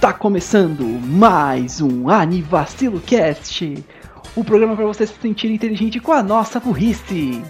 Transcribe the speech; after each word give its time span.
Tá 0.00 0.12
começando 0.12 0.84
mais 0.84 1.80
um 1.80 2.08
Anivacilo 2.08 3.00
Cast, 3.00 3.84
o 4.34 4.44
programa 4.44 4.76
para 4.76 4.86
você 4.86 5.06
se 5.06 5.14
sentir 5.20 5.50
inteligente 5.50 5.98
com 5.98 6.12
a 6.12 6.22
nossa 6.22 6.60
burrice. 6.60 7.42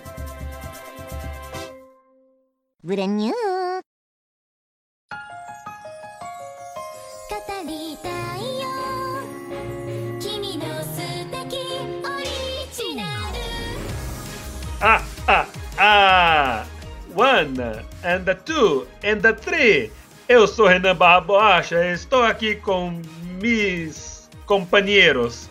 Ah, 14.80 15.02
ah, 15.26 15.46
ah! 15.78 16.66
One, 17.14 17.58
and 18.04 18.28
a 18.28 18.34
two, 18.34 18.86
and 19.02 19.24
a 19.24 19.32
three. 19.32 19.90
Eu 20.28 20.48
sou 20.48 20.66
Renan 20.66 20.96
Barra 20.96 21.20
Borracha 21.20 21.84
e 21.86 21.92
estou 21.92 22.22
aqui 22.24 22.56
com 22.56 23.00
meus 23.40 24.28
companheiros. 24.44 25.48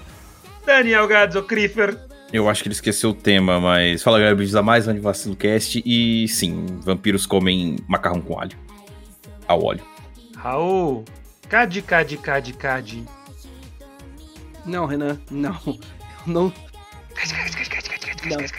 Daniel 0.65 1.07
Gadzo 1.07 1.43
Kriefer, 1.43 1.97
Eu 2.33 2.49
acho 2.49 2.61
que 2.61 2.67
ele 2.67 2.73
esqueceu 2.73 3.11
o 3.11 3.13
tema, 3.13 3.59
mas 3.59 4.03
fala 4.03 4.17
galera, 4.17 4.35
bem-vindos 4.35 4.55
a 4.55 4.61
mais 4.61 4.85
um 4.85 4.91
Anivacilo 4.91 5.35
Cast 5.35 5.81
e 5.85 6.27
sim, 6.27 6.65
vampiros 6.81 7.25
comem 7.25 7.77
macarrão 7.87 8.19
com 8.19 8.37
alho. 8.37 8.57
Ao 9.47 9.63
óleo. 9.63 9.85
Raul, 10.35 11.05
Cade, 11.47 11.81
Cade, 11.81 12.17
Cade, 12.17 12.51
Cade. 12.53 13.05
Não, 14.65 14.85
Renan, 14.85 15.17
não. 15.31 15.57
Não. 16.25 16.53
Não. 18.25 18.53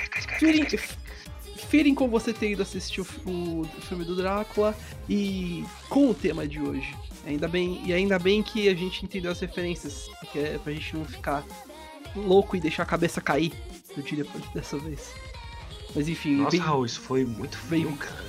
Firem 1.69 1.95
com 1.95 2.09
você 2.09 2.33
ter 2.33 2.53
ido 2.53 2.63
assistir 2.63 3.01
o, 3.01 3.05
fi- 3.05 3.21
o 3.27 3.67
filme 3.89 4.05
do 4.05 4.15
Drácula 4.15 4.77
e 5.09 5.65
com 5.89 6.11
o 6.11 6.15
tema 6.15 6.47
de 6.47 6.61
hoje. 6.61 6.95
Ainda 7.27 7.49
bem, 7.49 7.83
e 7.85 7.93
ainda 7.93 8.19
bem 8.19 8.43
que 8.43 8.69
a 8.69 8.75
gente 8.75 9.05
entendeu 9.05 9.33
as 9.33 9.41
referências, 9.41 10.09
que 10.33 10.39
é 10.39 10.59
pra 10.63 10.73
gente 10.73 10.97
não 10.97 11.05
ficar 11.05 11.45
louco 12.15 12.57
e 12.57 12.61
deixar 12.61 12.85
a 12.85 12.87
cabeça 12.87 13.21
cair, 13.21 13.53
eu 13.97 14.03
diria 14.03 14.25
por- 14.25 14.41
dessa 14.55 14.79
vez. 14.79 15.13
Mas 15.95 16.09
enfim, 16.09 16.37
Nossa, 16.37 16.51
bem- 16.53 16.61
Raul, 16.61 16.87
isso 16.87 17.01
foi 17.01 17.25
muito 17.25 17.59
feio, 17.59 17.89
bem- 17.89 17.97
cara. 17.97 18.25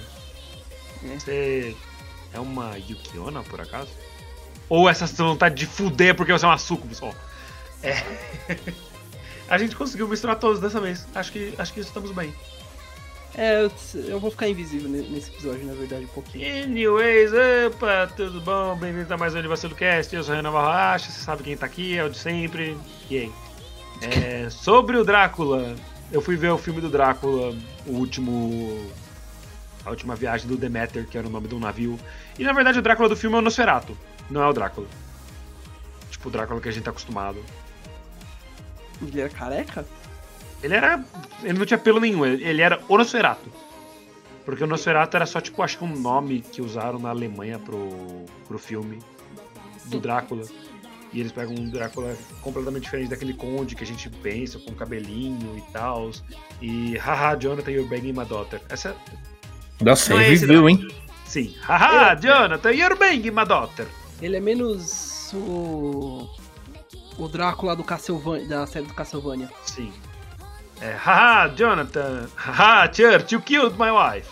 É. 1.03 1.19
Você 1.19 1.75
é 2.33 2.39
uma 2.39 2.75
Yukiona, 2.77 3.43
por 3.43 3.61
acaso? 3.61 3.91
Ou 4.67 4.89
essa 4.89 5.05
sua 5.05 5.27
vontade 5.27 5.53
de 5.55 5.65
fuder 5.67 6.15
porque 6.15 6.31
você 6.31 6.43
é 6.43 6.47
uma 6.47 6.57
sucubus? 6.57 7.01
Ó, 7.03 7.13
é... 7.83 8.03
A 9.47 9.57
gente 9.57 9.75
conseguiu 9.77 10.07
misturar 10.09 10.37
todos 10.37 10.59
dessa 10.59 10.81
vez. 10.81 11.07
Acho 11.15 11.31
que, 11.31 11.53
acho 11.57 11.71
que 11.73 11.79
estamos 11.79 12.11
bem. 12.11 12.33
É, 13.35 13.61
eu, 13.63 13.71
eu 14.05 14.19
vou 14.19 14.31
ficar 14.31 14.47
invisível 14.49 14.89
ne- 14.89 15.07
nesse 15.09 15.29
episódio, 15.31 15.65
na 15.65 15.73
verdade, 15.73 16.05
um 16.05 16.09
pouquinho. 16.09 16.63
Anyways, 16.63 17.31
opa, 17.67 18.07
tudo 18.15 18.41
bom? 18.41 18.75
Bem-vindos 18.75 19.11
a 19.11 19.17
mais 19.17 19.35
um 19.35 19.39
Anivacilo 19.39 19.75
Cast. 19.75 20.15
Eu 20.15 20.23
sou 20.23 20.33
o 20.33 20.37
Renan 20.37 20.51
Barracha, 20.51 21.11
você 21.11 21.19
sabe 21.19 21.43
quem 21.43 21.55
tá 21.55 21.65
aqui, 21.65 21.97
é 21.97 22.03
o 22.03 22.09
de 22.09 22.17
sempre. 22.17 22.77
E 23.09 23.17
aí? 23.17 23.31
É, 24.01 24.49
sobre 24.49 24.97
o 24.97 25.03
Drácula, 25.03 25.75
eu 26.11 26.21
fui 26.21 26.35
ver 26.35 26.49
o 26.51 26.57
filme 26.57 26.81
do 26.81 26.89
Drácula, 26.89 27.55
o 27.85 27.91
último. 27.91 28.89
A 29.85 29.89
última 29.91 30.15
viagem 30.15 30.47
do 30.47 30.57
Demeter, 30.57 31.07
que 31.07 31.17
era 31.17 31.25
o 31.27 31.29
nome 31.29 31.47
de 31.47 31.55
um 31.55 31.59
navio. 31.59 31.97
E 32.37 32.43
na 32.43 32.51
verdade 32.53 32.79
o 32.79 32.81
Drácula 32.81 33.07
do 33.07 33.15
filme 33.15 33.35
é 33.35 33.39
o 33.39 33.41
Nosferatu, 33.41 33.97
não 34.29 34.41
é 34.43 34.47
o 34.47 34.51
Drácula. 34.53 34.87
Tipo 36.11 36.27
o 36.27 36.31
Drácula 36.31 36.59
que 36.59 36.67
a 36.67 36.71
gente 36.71 36.83
tá 36.83 36.91
acostumado. 36.91 37.41
Ele 39.01 39.21
era 39.21 39.29
careca? 39.29 39.85
Ele 40.63 40.75
era. 40.75 41.03
Ele 41.43 41.57
não 41.57 41.65
tinha 41.65 41.77
pelo 41.77 41.99
nenhum, 41.99 42.25
ele 42.25 42.61
era 42.61 42.81
o 42.87 42.97
Nosferatu. 42.97 43.51
Porque 44.45 44.63
o 44.63 44.67
Nosferatu 44.67 45.17
era 45.17 45.25
só, 45.25 45.41
tipo, 45.41 45.61
acho 45.61 45.77
que 45.77 45.83
um 45.83 45.95
nome 45.95 46.41
que 46.41 46.61
usaram 46.61 46.97
na 46.99 47.09
Alemanha 47.09 47.59
pro, 47.59 48.25
pro 48.47 48.57
filme 48.57 48.99
do 49.85 49.99
Drácula. 49.99 50.43
E 51.11 51.19
eles 51.19 51.31
pegam 51.31 51.53
um 51.53 51.69
Drácula 51.69 52.15
completamente 52.41 52.83
diferente 52.83 53.09
daquele 53.09 53.33
conde 53.33 53.75
que 53.75 53.83
a 53.83 53.87
gente 53.87 54.09
pensa, 54.09 54.59
com 54.59 54.73
cabelinho 54.73 55.57
e 55.57 55.71
tal. 55.71 56.11
E 56.61 56.97
haha, 56.97 57.35
Jonathan, 57.35 57.71
you're 57.71 57.89
banging 57.89 58.13
my 58.13 58.25
daughter. 58.25 58.61
Essa. 58.69 58.95
Nossa, 59.81 60.13
Não 60.13 60.21
é 60.21 60.71
hein? 60.71 60.87
Sim. 61.25 61.53
Haha, 61.61 62.15
Jonathan, 62.15 62.71
you're 62.71 62.95
banging 62.95 63.31
my 63.31 63.45
daughter. 63.45 63.85
Ele 64.21 64.37
é 64.37 64.39
menos 64.39 65.31
o. 65.33 66.27
O 67.17 67.27
Drácula 67.27 67.75
do 67.75 67.83
Castlevania, 67.83 68.47
da 68.47 68.67
série 68.67 68.85
do 68.85 68.93
Castlevania. 68.93 69.49
Sim. 69.65 69.91
É, 70.81 70.91
haha, 70.91 71.47
Jonathan. 71.55 72.29
Haha, 72.35 72.91
Church, 72.93 73.33
you 73.33 73.41
killed 73.41 73.77
my 73.77 73.91
wife. 73.91 74.29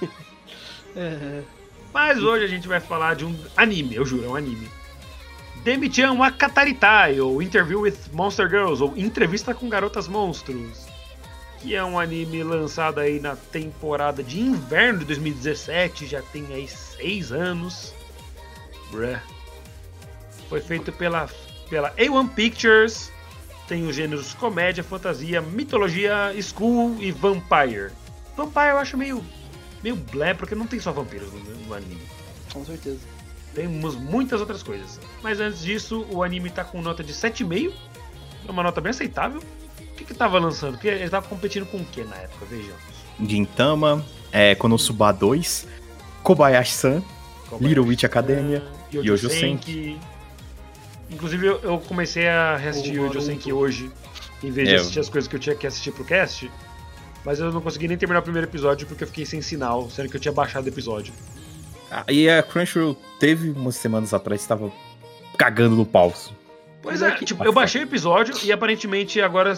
É. 0.96 1.42
Mas 1.92 2.22
hoje 2.22 2.44
a 2.44 2.48
gente 2.48 2.68
vai 2.68 2.78
falar 2.78 3.14
de 3.14 3.24
um 3.24 3.36
anime, 3.56 3.96
eu 3.96 4.06
juro, 4.06 4.24
é 4.24 4.28
um 4.28 4.36
anime. 4.36 4.68
Demi-chan 5.64 6.12
wa 6.12 6.30
Kataritai, 6.30 7.20
ou 7.20 7.40
Interview 7.40 7.80
with 7.80 7.96
Monster 8.12 8.48
Girls, 8.48 8.82
ou 8.82 8.96
Entrevista 8.96 9.54
com 9.54 9.68
Garotas 9.68 10.06
Monstros. 10.06 10.86
Que 11.60 11.74
é 11.74 11.84
um 11.84 11.98
anime 11.98 12.42
lançado 12.42 13.00
aí 13.00 13.18
na 13.18 13.34
temporada 13.34 14.22
de 14.22 14.40
inverno 14.40 14.98
de 14.98 15.04
2017, 15.06 16.06
já 16.06 16.20
tem 16.20 16.46
aí 16.52 16.68
seis 16.68 17.32
anos. 17.32 17.94
Bruh. 18.90 19.18
Foi 20.48 20.60
feito 20.60 20.92
pela, 20.92 21.28
pela 21.70 21.90
A1 21.96 22.28
Pictures, 22.34 23.10
tem 23.66 23.86
os 23.86 23.96
gêneros 23.96 24.34
comédia, 24.34 24.84
fantasia, 24.84 25.40
mitologia, 25.40 26.34
school 26.40 26.96
e 27.00 27.10
vampire. 27.10 27.90
Vampire 28.36 28.70
eu 28.70 28.78
acho 28.78 28.96
meio 28.96 29.24
meio 29.82 29.96
blé, 29.96 30.32
porque 30.32 30.54
não 30.54 30.66
tem 30.66 30.80
só 30.80 30.92
vampiros 30.92 31.30
no, 31.32 31.40
no 31.66 31.74
anime. 31.74 32.00
Com 32.52 32.64
certeza. 32.64 33.00
Temos 33.54 33.94
muitas 33.94 34.40
outras 34.40 34.62
coisas. 34.62 34.98
Mas 35.22 35.38
antes 35.40 35.62
disso, 35.62 36.06
o 36.10 36.22
anime 36.22 36.50
tá 36.50 36.64
com 36.64 36.80
nota 36.80 37.04
de 37.04 37.12
7,5. 37.12 37.72
É 38.48 38.50
uma 38.50 38.62
nota 38.62 38.80
bem 38.80 38.90
aceitável. 38.90 39.40
O 39.80 39.96
que 39.96 40.04
que 40.04 40.14
tava 40.14 40.38
lançando? 40.38 40.72
Porque 40.72 40.88
ele 40.88 41.08
tava 41.08 41.28
competindo 41.28 41.66
com 41.66 41.76
o 41.76 41.84
que 41.84 42.02
na 42.02 42.16
época? 42.16 42.46
Vejamos. 42.46 42.82
Gintama, 43.20 44.04
é, 44.32 44.54
Konosuba 44.54 45.12
2, 45.12 45.68
Kobayashi-san, 46.22 47.02
Little 47.60 47.86
Witch 47.86 48.04
Academia, 48.04 48.64
Yojo 48.92 49.12
Yojo 49.12 49.30
Senki. 49.30 49.98
Inclusive, 51.10 51.46
eu- 51.46 51.78
comecei 51.86 52.26
a 52.28 52.56
reassistir 52.56 52.94
Naruto. 53.00 53.20
Senki 53.20 53.52
hoje, 53.52 53.90
em 54.42 54.50
vez 54.50 54.68
de 54.68 54.74
É, 54.74 54.78
assistir 54.78 55.00
as 55.00 55.08
coisas 55.08 55.28
que 55.28 55.36
eu 55.36 55.40
tinha 55.40 55.54
que 55.54 55.66
assistir 55.66 55.92
pro 55.92 56.04
cast. 56.04 56.50
Mas 57.24 57.38
eu 57.40 57.50
não 57.52 57.60
consegui 57.60 57.88
nem 57.88 57.96
terminar 57.96 58.20
o 58.20 58.22
primeiro 58.22 58.46
episódio 58.48 58.86
porque 58.86 59.04
eu 59.04 59.08
fiquei 59.08 59.24
sem 59.24 59.40
sinal, 59.40 59.88
sendo 59.90 60.08
que 60.10 60.16
eu 60.16 60.20
tinha 60.20 60.32
baixado 60.32 60.64
o 60.66 60.68
episódio. 60.68 61.12
Ah, 61.90 62.04
E 62.08 62.28
a 62.28 62.42
Crunchyroll 62.42 62.96
teve 63.20 63.50
umas 63.50 63.76
semanas 63.76 64.12
atrás, 64.12 64.40
estava 64.40 64.70
cagando 65.38 65.76
no 65.76 65.86
pau. 65.86 66.12
Pois 66.82 67.00
é, 67.00 67.08
é 67.08 67.10
que- 67.12 67.24
tipo, 67.24 67.42
eu 67.44 67.52
baixei 67.52 67.80
o 67.82 67.84
episódio 67.84 68.34
e 68.44 68.52
aparentemente 68.52 69.20
agora 69.22 69.56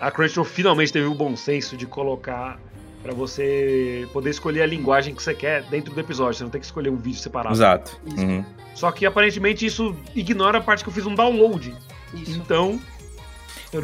a 0.00 0.10
Crunchyroll 0.10 0.44
finalmente 0.44 0.92
teve 0.92 1.06
o 1.06 1.14
bom 1.14 1.34
senso 1.36 1.76
de 1.76 1.86
colocar 1.86 2.58
pra 3.02 3.12
você 3.12 4.08
poder 4.12 4.30
escolher 4.30 4.62
a 4.62 4.66
linguagem 4.66 5.14
que 5.14 5.22
você 5.22 5.34
quer 5.34 5.62
dentro 5.64 5.92
do 5.92 6.00
episódio, 6.00 6.38
você 6.38 6.44
não 6.44 6.50
tem 6.50 6.60
que 6.60 6.66
escolher 6.66 6.90
um 6.90 6.96
vídeo 6.96 7.18
separado. 7.20 7.54
Exato. 7.54 8.00
Uhum. 8.16 8.44
Só 8.74 8.90
que 8.92 9.04
aparentemente 9.04 9.66
isso 9.66 9.94
ignora 10.14 10.58
a 10.58 10.60
parte 10.60 10.82
que 10.82 10.88
eu 10.88 10.94
fiz 10.94 11.04
um 11.06 11.14
download. 11.14 11.74
Isso. 12.14 12.30
Então, 12.38 12.78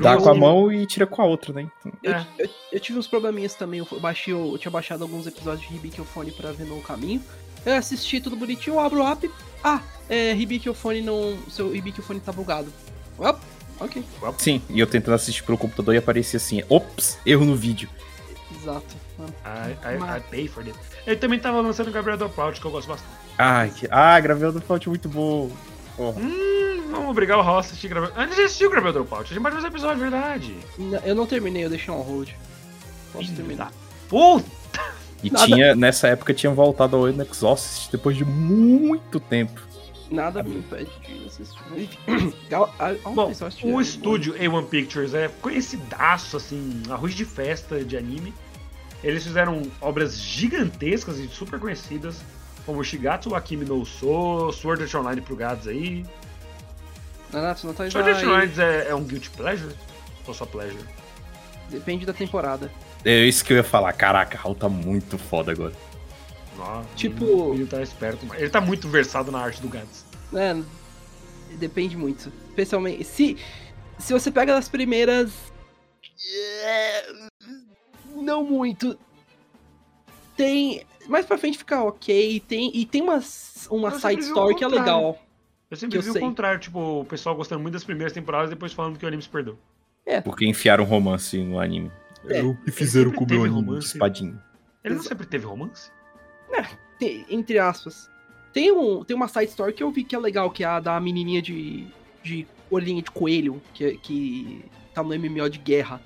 Dá 0.02 0.18
com 0.18 0.28
a 0.28 0.34
mão 0.34 0.70
e 0.70 0.84
tira 0.86 1.06
com 1.06 1.22
a 1.22 1.24
outra, 1.24 1.50
né? 1.54 1.66
Então, 1.80 1.92
Eu, 2.02 2.12
É. 2.12 2.26
eu, 2.38 2.48
eu 2.72 2.80
tive 2.80 2.98
uns 2.98 3.06
probleminhas 3.06 3.54
também. 3.54 3.80
Eu, 3.80 3.86
baixei, 4.00 4.34
eu, 4.34 4.52
eu 4.52 4.58
tinha 4.58 4.70
baixado 4.70 5.02
alguns 5.02 5.26
episódios 5.26 5.66
de 5.66 5.74
Hibikofone 5.74 6.30
pra 6.30 6.52
ver 6.52 6.64
no 6.66 6.78
caminho. 6.82 7.22
Eu 7.64 7.74
assisti 7.74 8.20
tudo 8.20 8.36
bonitinho, 8.36 8.76
eu 8.76 8.80
abro 8.80 9.02
o 9.02 9.06
app. 9.06 9.30
Ah, 9.64 9.80
é, 10.08 10.34
Hibikofone 10.34 11.00
não. 11.00 11.38
Seu 11.48 11.74
Hibikofone 11.74 12.20
tá 12.20 12.30
bugado. 12.32 12.70
Well, 13.18 13.38
ok, 13.80 14.04
Sim, 14.36 14.60
e 14.68 14.78
eu 14.78 14.86
tentando 14.86 15.14
assistir 15.14 15.42
pelo 15.42 15.56
computador 15.56 15.94
e 15.94 15.98
aparecia 15.98 16.36
assim, 16.36 16.62
ops, 16.68 17.18
erro 17.24 17.46
no 17.46 17.56
vídeo. 17.56 17.88
Exato. 18.56 18.96
mano. 19.18 19.32
I, 19.44 19.70
I, 19.70 19.94
I 19.96 19.98
Mas- 19.98 20.22
pay 20.26 20.48
for 20.48 20.62
it. 20.64 20.74
Ele 21.06 21.16
também 21.16 21.38
tava 21.38 21.60
lançando 21.60 21.88
o 21.88 21.92
Gabriel 21.92 22.16
Dropout, 22.18 22.60
que 22.60 22.66
eu 22.66 22.70
gosto 22.70 22.88
bastante. 22.88 23.10
Ai, 23.38 23.70
que... 23.70 23.86
ah, 23.90 24.18
gravei 24.20 24.50
do 24.50 24.60
Fault 24.60 24.88
muito 24.88 25.08
bom. 25.08 25.50
Porra. 25.96 26.20
Hum, 26.20 26.88
vamos 26.90 27.10
obrigar 27.10 27.38
o 27.38 27.42
Ross 27.42 27.66
a 27.66 27.70
assistir 27.70 27.88
Gabriel. 27.88 28.12
A 28.16 28.26
gente 28.26 28.40
assistiu 28.40 28.70
Gabriel 28.70 28.92
Dropout, 28.92 29.24
a 29.24 29.34
gente 29.34 29.42
pode 29.42 29.54
fazer 29.56 29.68
episódio, 29.68 29.98
verdade. 29.98 30.56
N- 30.78 31.00
Eu 31.04 31.14
não 31.14 31.26
terminei, 31.26 31.64
eu 31.64 31.70
deixei 31.70 31.92
on 31.92 32.00
hold. 32.00 32.30
Posso 33.12 33.32
terminar. 33.34 33.72
Puta! 34.08 34.46
E 35.22 35.30
Nada- 35.30 35.46
tinha, 35.46 35.74
nessa 35.74 36.08
época, 36.08 36.32
tinha 36.32 36.52
voltado 36.52 36.96
ao 36.96 37.08
Exhaust 37.08 37.90
depois 37.90 38.16
de 38.16 38.24
muito 38.24 39.18
tempo. 39.18 39.60
Nada 40.10 40.42
me 40.42 40.58
impede 40.58 40.90
de 41.06 41.26
assistir. 41.26 41.90
Bom, 43.14 43.32
o 43.62 43.80
estúdio 43.80 44.34
A1 44.34 44.66
Pictures 44.68 45.14
é 45.14 45.28
conhecidaço, 45.40 46.36
assim, 46.36 46.82
arroz 46.88 47.14
de 47.14 47.24
festa 47.24 47.84
de 47.84 47.96
anime. 47.96 48.32
Eles 49.04 49.22
fizeram 49.22 49.62
obras 49.80 50.18
gigantescas 50.18 51.18
e 51.18 51.28
super 51.28 51.60
conhecidas, 51.60 52.22
como 52.64 52.82
Shigatsu 52.82 53.30
wa 53.30 53.40
Kimi 53.40 53.64
no 53.64 53.76
Uso, 53.76 54.50
Sword 54.52 54.82
Art 54.82 54.94
Online 54.94 55.20
pro 55.20 55.36
gados 55.36 55.68
aí. 55.68 56.04
Nanatsu 57.32 57.66
no 57.66 57.74
Taizai, 57.74 58.02
Sword 58.02 58.16
Art 58.16 58.26
Online 58.26 58.52
é, 58.58 58.88
é 58.90 58.94
um 58.94 59.04
guilty 59.04 59.30
pleasure? 59.30 59.74
Ou 60.26 60.34
só 60.34 60.46
pleasure? 60.46 60.84
depende 61.68 62.04
da 62.04 62.12
temporada. 62.12 62.70
É 63.04 63.24
isso 63.24 63.44
que 63.44 63.52
eu 63.52 63.58
ia 63.58 63.64
falar. 63.64 63.92
Caraca, 63.92 64.36
Raul 64.36 64.54
tá 64.54 64.68
muito 64.68 65.18
foda 65.18 65.52
agora. 65.52 65.72
Nossa, 66.58 66.88
Tipo- 66.96 67.24
o 67.52 67.66
tá 67.66 67.80
esperto, 67.82 68.26
mas 68.26 68.40
ele 68.40 68.50
tá 68.50 68.60
muito 68.60 68.88
versado 68.88 69.30
na 69.30 69.38
arte 69.38 69.62
do 69.62 69.68
Gats. 69.68 70.04
É, 70.34 70.56
depende 71.56 71.96
muito. 71.96 72.30
Especialmente. 72.50 73.04
Se, 73.04 73.38
se 73.98 74.12
você 74.12 74.30
pega 74.30 74.52
das 74.52 74.68
primeiras. 74.68 75.32
é, 76.64 77.12
Não 78.14 78.42
muito. 78.44 78.98
Tem. 80.36 80.84
Mais 81.08 81.24
pra 81.24 81.38
frente 81.38 81.56
fica 81.58 81.82
ok. 81.82 82.40
Tem, 82.40 82.70
e 82.74 82.84
tem 82.84 83.00
uma, 83.02 83.20
uma 83.70 83.90
Eu 83.90 84.00
side 84.00 84.22
story 84.22 84.54
que 84.56 84.64
é 84.64 84.68
legal. 84.68 85.18
Eu 85.70 85.76
sempre 85.76 85.92
Que 85.92 85.98
eu 85.98 86.02
vi 86.02 86.10
o 86.10 86.12
sei. 86.12 86.22
contrário, 86.22 86.58
tipo, 86.60 87.00
o 87.00 87.04
pessoal 87.04 87.34
gostando 87.36 87.60
muito 87.60 87.74
das 87.74 87.84
primeiras 87.84 88.12
temporadas 88.12 88.50
e 88.50 88.54
depois 88.54 88.72
falando 88.72 88.98
que 88.98 89.04
o 89.04 89.08
anime 89.08 89.22
se 89.22 89.28
perdeu. 89.28 89.58
Porque 90.24 90.46
enfiaram 90.46 90.84
romance 90.84 91.36
no 91.42 91.60
anime. 91.60 91.90
É. 92.28 92.42
o 92.42 92.56
que 92.56 92.70
fizeram 92.72 93.12
com 93.12 93.24
o 93.24 93.26
meu 93.28 93.44
anime 93.44 93.54
romance. 93.60 93.88
espadinha. 93.88 94.42
Ele 94.82 94.94
não 94.96 95.02
sempre 95.02 95.26
teve 95.26 95.46
romance? 95.46 95.90
Tem- 96.98 97.24
entre 97.30 97.58
aspas. 97.58 98.10
Tem, 98.52 98.72
um, 98.72 99.04
tem 99.04 99.16
uma 99.16 99.28
side 99.28 99.46
story 99.46 99.72
que 99.72 99.82
eu 99.82 99.90
vi 99.90 100.02
que 100.04 100.16
é 100.16 100.18
legal, 100.18 100.50
que 100.50 100.64
é 100.64 100.66
a 100.66 100.80
da 100.80 100.98
menininha 100.98 101.40
de, 101.40 101.86
de 102.22 102.46
orelhinha 102.70 103.02
de 103.02 103.10
coelho, 103.10 103.62
que, 103.74 103.98
que 103.98 104.64
tá 104.94 105.02
no 105.02 105.10
MMO 105.10 105.48
de 105.48 105.58
guerra. 105.58 106.00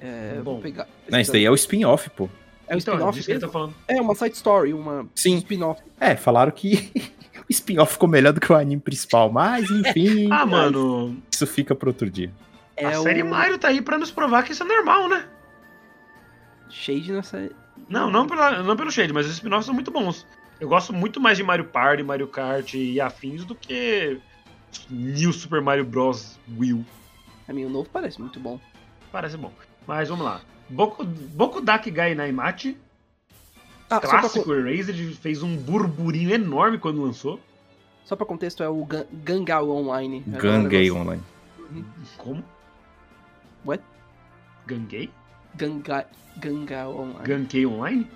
É, 0.00 0.34
Bom. 0.36 0.54
vou 0.54 0.60
pegar. 0.60 0.86
Não, 1.08 1.20
isso 1.20 1.32
daí 1.32 1.44
é 1.44 1.50
o 1.50 1.54
spin-off, 1.54 2.10
pô. 2.10 2.28
É 2.66 2.74
um 2.74 2.78
então, 2.78 2.94
é 2.94 2.96
spin-off 2.98 3.24
que 3.24 3.30
ele 3.32 3.40
tá 3.40 3.48
falando. 3.48 3.74
É 3.88 4.00
uma 4.00 4.14
side 4.14 4.34
story, 4.36 4.72
uma 4.74 5.06
Sim. 5.14 5.36
spin-off. 5.38 5.80
É, 5.98 6.16
falaram 6.16 6.50
que 6.52 6.90
o 7.48 7.50
spin-off 7.50 7.94
ficou 7.94 8.08
melhor 8.08 8.32
do 8.32 8.40
que 8.40 8.52
o 8.52 8.56
anime 8.56 8.80
principal, 8.80 9.30
mas 9.30 9.70
enfim. 9.70 10.28
Ah, 10.32 10.44
mano, 10.46 11.16
Isso 11.30 11.46
fica 11.46 11.74
pra 11.74 11.88
outro 11.88 12.10
dia. 12.10 12.30
É 12.76 12.94
a 12.94 13.00
o 13.00 13.02
série 13.02 13.22
Mario 13.22 13.58
tá 13.58 13.68
aí 13.68 13.82
pra 13.82 13.98
nos 13.98 14.10
provar 14.10 14.42
que 14.42 14.52
isso 14.52 14.62
é 14.62 14.66
normal, 14.66 15.08
né? 15.08 15.24
Shade 16.80 17.12
nessa. 17.12 17.50
Não, 17.88 18.10
não, 18.10 18.26
pela, 18.26 18.62
não 18.62 18.76
pelo 18.76 18.90
shade, 18.90 19.12
mas 19.12 19.26
os 19.26 19.32
spin-offs 19.32 19.66
são 19.66 19.74
muito 19.74 19.90
bons. 19.90 20.26
Eu 20.58 20.68
gosto 20.68 20.92
muito 20.92 21.20
mais 21.20 21.36
de 21.36 21.42
Mario 21.44 21.64
Party, 21.66 22.02
Mario 22.02 22.26
Kart 22.28 22.74
e 22.74 23.00
afins 23.00 23.44
do 23.44 23.54
que 23.54 24.18
New 24.88 25.32
Super 25.32 25.60
Mario 25.60 25.84
Bros. 25.84 26.38
Wii. 26.58 26.84
A 27.48 27.52
mim, 27.52 27.64
o 27.64 27.70
novo 27.70 27.88
parece 27.90 28.20
muito 28.20 28.38
bom. 28.40 28.58
Parece 29.10 29.36
bom. 29.36 29.52
Mas 29.86 30.08
vamos 30.08 30.24
lá. 30.24 30.40
Boku, 30.68 31.04
Boku 31.04 31.60
Dakigai 31.60 32.14
Naimachi, 32.14 32.76
Ah, 33.90 33.98
pra, 34.00 34.08
clássico 34.08 34.52
Erased, 34.54 35.14
fez 35.16 35.42
um 35.42 35.56
burburinho 35.56 36.30
enorme 36.32 36.78
quando 36.78 37.02
lançou. 37.02 37.40
só 38.04 38.14
pra 38.14 38.24
contexto, 38.26 38.62
é 38.62 38.68
o 38.68 38.84
Gan- 38.84 39.06
Gangal 39.12 39.68
Online. 39.68 40.20
Gangay 40.26 40.90
Online. 40.90 41.22
Como? 42.16 42.44
What? 43.64 43.82
Gangay? 44.66 45.10
Ganga, 45.54 46.06
Gangal 46.36 46.94
Online. 46.96 47.24
Gankei 47.26 47.66
Online? 47.66 48.06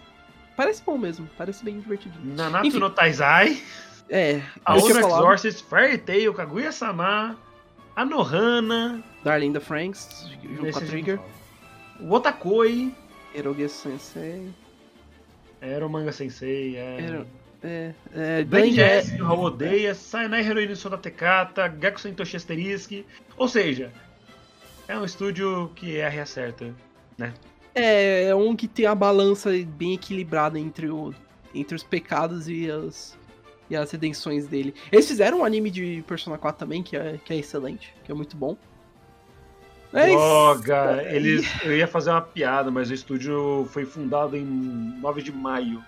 Parece 0.56 0.82
bom 0.84 0.96
mesmo, 0.96 1.28
parece 1.36 1.64
bem 1.64 1.80
divertido. 1.80 2.14
Nanatsu 2.22 2.68
Enfim. 2.68 2.78
no 2.78 2.90
Taizai, 2.90 3.60
É, 4.08 4.40
A 4.64 4.78
falado, 4.78 5.24
Exorcist, 5.24 5.64
Fairy 5.64 5.98
Tail, 5.98 6.32
Kaguya-sama, 6.32 7.36
a 7.96 8.04
Nohana, 8.04 9.02
Darling 9.24 9.52
the 9.52 9.60
Franks, 9.60 10.28
junto 10.42 10.72
com 10.72 10.78
a 10.78 10.80
Trigger, 10.82 11.20
o 12.00 12.12
Otakoi, 12.12 12.94
Eroge 13.34 13.68
Sensei, 13.68 14.48
era 15.60 15.84
o 15.84 15.88
Manga 15.90 16.12
Sensei, 16.12 16.76
é... 16.76 17.00
Ero- 17.00 17.26
é, 17.66 17.94
é, 18.14 19.22
o 19.22 19.24
Raul 19.24 19.44
odeia, 19.44 19.94
Sainai 19.94 20.46
Heroine 20.46 20.76
Soda 20.76 20.98
Tekata, 20.98 21.66
Gaku 21.66 21.98
Sentoshi 21.98 22.36
Asterisk, 22.36 23.06
ou 23.38 23.48
seja, 23.48 23.90
é 24.86 24.98
um 24.98 25.04
estúdio 25.04 25.72
que 25.74 25.96
erra 25.96 26.16
e 26.16 26.20
acerta. 26.20 26.74
É, 27.74 28.24
é 28.28 28.34
um 28.34 28.54
que 28.54 28.68
tem 28.68 28.86
a 28.86 28.94
balança 28.94 29.50
bem 29.66 29.94
equilibrada 29.94 30.58
entre, 30.58 30.88
o, 30.88 31.12
entre 31.54 31.74
os 31.74 31.82
pecados 31.82 32.48
e 32.48 32.70
as, 32.70 33.18
e 33.68 33.74
as 33.76 33.90
redenções 33.90 34.46
dele. 34.46 34.74
Eles 34.92 35.08
fizeram 35.08 35.40
um 35.40 35.44
anime 35.44 35.70
de 35.70 36.04
Persona 36.06 36.38
4 36.38 36.58
também, 36.58 36.82
que 36.82 36.96
é, 36.96 37.18
que 37.24 37.32
é 37.32 37.36
excelente, 37.36 37.92
que 38.04 38.12
é 38.12 38.14
muito 38.14 38.36
bom. 38.36 38.56
Mas- 39.92 40.10
Droga, 40.10 41.02
eles, 41.10 41.46
eu 41.64 41.76
ia 41.76 41.86
fazer 41.88 42.10
uma 42.10 42.20
piada, 42.22 42.70
mas 42.70 42.90
o 42.90 42.94
estúdio 42.94 43.68
foi 43.72 43.84
fundado 43.84 44.36
em 44.36 44.44
9 44.44 45.22
de 45.22 45.32
maio. 45.32 45.82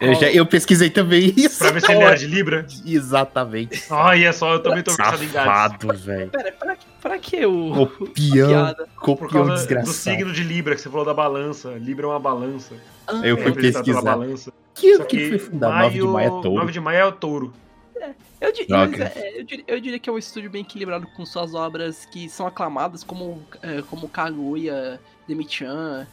Eu, 0.00 0.14
já, 0.16 0.28
eu 0.32 0.44
pesquisei 0.44 0.90
também 0.90 1.32
isso. 1.36 1.58
Pra 1.60 1.70
ver 1.70 1.80
se 1.80 1.92
ele 1.92 2.02
era 2.02 2.16
de 2.16 2.26
Libra. 2.26 2.66
Exatamente. 2.84 3.84
Olha 3.88 4.32
só, 4.32 4.54
eu 4.54 4.60
também 4.60 4.82
tô 4.82 4.92
versado 4.96 5.22
em 5.22 5.28
gatos. 5.30 5.86
Safado, 5.86 5.96
velho. 5.96 6.30
Pera, 6.30 6.52
pra, 6.52 6.76
pra 7.02 7.18
que 7.18 7.44
o. 7.44 7.86
Copião. 8.96 9.28
causa 9.28 9.50
do 9.50 9.54
desgraçado. 9.56 9.92
signo 9.92 10.32
de 10.32 10.42
Libra, 10.42 10.74
que 10.74 10.80
você 10.80 10.88
falou 10.88 11.04
da 11.04 11.12
balança. 11.12 11.72
Libra 11.72 12.06
é 12.06 12.08
uma 12.08 12.20
balança. 12.20 12.74
Ah, 13.06 13.20
Eu 13.26 13.36
É 13.36 13.42
fui 13.42 13.52
pesquisar. 13.52 14.00
balança. 14.00 14.52
Que, 14.74 14.96
Só 14.96 15.04
que 15.04 15.16
que 15.18 15.28
foi 15.28 15.38
fundado? 15.38 15.74
9 15.82 15.98
de 15.98 16.06
maio 16.06 16.26
é 16.26 16.30
touro. 16.30 16.54
9 16.54 16.72
de 16.72 16.80
maio 16.80 16.98
é 16.98 17.04
o 17.04 17.12
touro. 17.12 17.52
Eu, 18.40 18.50
di- 18.52 18.64
Droga. 18.66 18.98
mas, 18.98 19.16
é, 19.16 19.38
eu 19.40 19.44
diria, 19.44 19.64
eu 19.68 19.80
diria 19.80 19.98
que 19.98 20.10
é 20.10 20.12
um 20.12 20.18
estúdio 20.18 20.50
bem 20.50 20.62
equilibrado 20.62 21.06
com 21.16 21.24
suas 21.24 21.54
obras 21.54 22.04
que 22.06 22.28
são 22.28 22.44
aclamadas, 22.46 23.04
como, 23.04 23.40
é, 23.62 23.82
como 23.82 24.08
Kaguya, 24.08 24.98
Demi-chan 25.28 26.06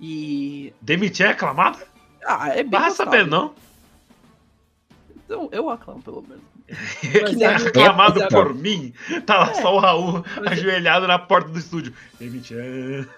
e. 0.00 0.72
Demitir 0.80 1.26
é 1.26 1.30
aclamado? 1.30 1.78
Ah, 2.24 2.48
é 2.48 2.62
bem 2.62 2.80
gostável. 2.80 2.94
saber, 2.94 3.26
não. 3.26 3.52
Eu, 5.28 5.48
eu 5.52 5.68
aclamo, 5.68 6.00
pelo 6.02 6.22
menos. 6.22 6.42
Que 7.00 7.44
é- 7.44 7.54
aclamado 7.54 8.22
é- 8.22 8.28
por 8.28 8.54
mim. 8.54 8.92
Tá 9.24 9.38
lá 9.38 9.50
É. 9.50 9.54
só 9.54 9.74
o 9.74 9.78
Raul 9.78 10.24
Mas- 10.36 10.52
ajoelhado 10.58 11.06
na 11.06 11.18
porta 11.18 11.48
do 11.50 11.58
estúdio. 11.58 11.92
Demitir. 12.18 13.08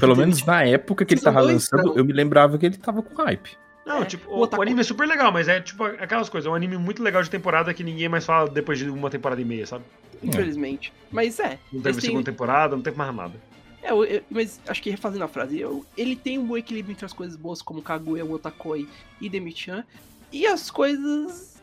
Pelo 0.00 0.16
menos 0.16 0.44
na 0.44 0.62
época 0.64 1.04
que 1.04 1.12
ele 1.14 1.20
tava 1.20 1.40
lançando, 1.40 1.96
eu 1.98 2.04
me 2.04 2.12
lembrava 2.12 2.56
que 2.56 2.64
ele 2.64 2.76
tava 2.78 3.02
com 3.02 3.22
hype. 3.22 3.50
Não, 3.84 4.00
É, 4.02 4.06
tipo, 4.06 4.30
o 4.30 4.48
o, 4.48 4.62
anime 4.62 4.80
é 4.80 4.82
super 4.82 5.06
legal, 5.06 5.30
mas 5.30 5.46
é 5.46 5.60
tipo 5.60 5.84
aquelas 5.84 6.30
coisas. 6.30 6.46
É 6.48 6.50
um 6.50 6.54
anime 6.54 6.78
muito 6.78 7.02
legal 7.02 7.22
de 7.22 7.28
temporada 7.28 7.74
que 7.74 7.84
ninguém 7.84 8.08
mais 8.08 8.24
fala 8.24 8.48
depois 8.48 8.78
de 8.78 8.88
uma 8.88 9.10
temporada 9.10 9.38
e 9.42 9.44
meia, 9.44 9.66
sabe? 9.66 9.84
Infelizmente. 10.22 10.90
Mas 11.12 11.38
é. 11.38 11.58
Não 11.70 11.82
teve 11.82 12.00
segunda 12.00 12.24
temporada, 12.24 12.74
não 12.74 12.82
teve 12.82 12.96
mais 12.96 13.14
nada. 13.14 13.34
É, 13.82 13.90
eu- 13.90 14.02
eu- 14.06 14.22
mas 14.30 14.58
acho 14.66 14.80
que 14.82 14.88
refazendo 14.88 15.22
a 15.24 15.28
frase, 15.28 15.60
eu- 15.60 15.84
ele 15.98 16.16
tem 16.16 16.38
um 16.38 16.46
bom 16.46 16.56
equilíbrio 16.56 16.92
entre 16.92 17.04
as 17.04 17.12
coisas 17.12 17.36
boas, 17.36 17.60
como 17.60 17.82
Kaguya, 17.82 18.24
Otakoi 18.24 18.88
e 19.20 19.28
Demi-chan, 19.28 19.84
e 20.32 20.46
as 20.46 20.70
coisas 20.70 21.53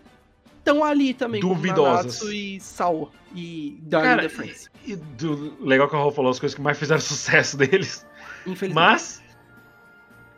estão 0.61 0.83
ali 0.83 1.13
também, 1.13 1.41
Duvidosas. 1.41 2.21
e 2.21 2.59
Sao 2.59 3.11
e 3.35 3.77
Darling 3.83 4.07
Cara, 4.07 4.21
the 4.23 4.29
Franks. 4.29 4.71
E 4.85 4.95
do, 4.95 5.57
legal 5.63 5.87
que 5.89 5.95
o 5.95 5.97
Raul 5.99 6.11
falou 6.11 6.31
as 6.31 6.39
coisas 6.39 6.55
que 6.55 6.61
mais 6.61 6.77
fizeram 6.77 7.01
sucesso 7.01 7.57
deles. 7.57 8.05
Infelizmente. 8.45 8.73
Mas, 8.73 9.21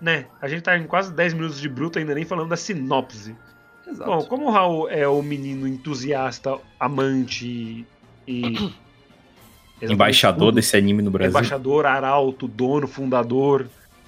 né, 0.01 0.25
a 0.41 0.47
gente 0.47 0.63
tá 0.63 0.77
em 0.77 0.87
quase 0.87 1.13
10 1.13 1.33
minutos 1.33 1.59
de 1.59 1.69
bruto 1.69 1.99
ainda 1.99 2.15
nem 2.15 2.25
falando 2.25 2.49
da 2.49 2.57
sinopse. 2.57 3.35
Exato. 3.87 4.09
Bom, 4.09 4.23
como 4.25 4.47
o 4.47 4.49
Raul 4.49 4.89
é 4.89 5.07
o 5.07 5.21
menino 5.21 5.67
entusiasta, 5.67 6.57
amante 6.79 7.85
e. 8.27 8.73
Embaixador 9.81 10.47
tudo, 10.47 10.55
desse 10.55 10.77
anime 10.77 11.01
no 11.01 11.11
Brasil. 11.11 11.31
Embaixador, 11.31 11.85
arauto, 11.85 12.47
dono, 12.47 12.87
fundador 12.87 13.67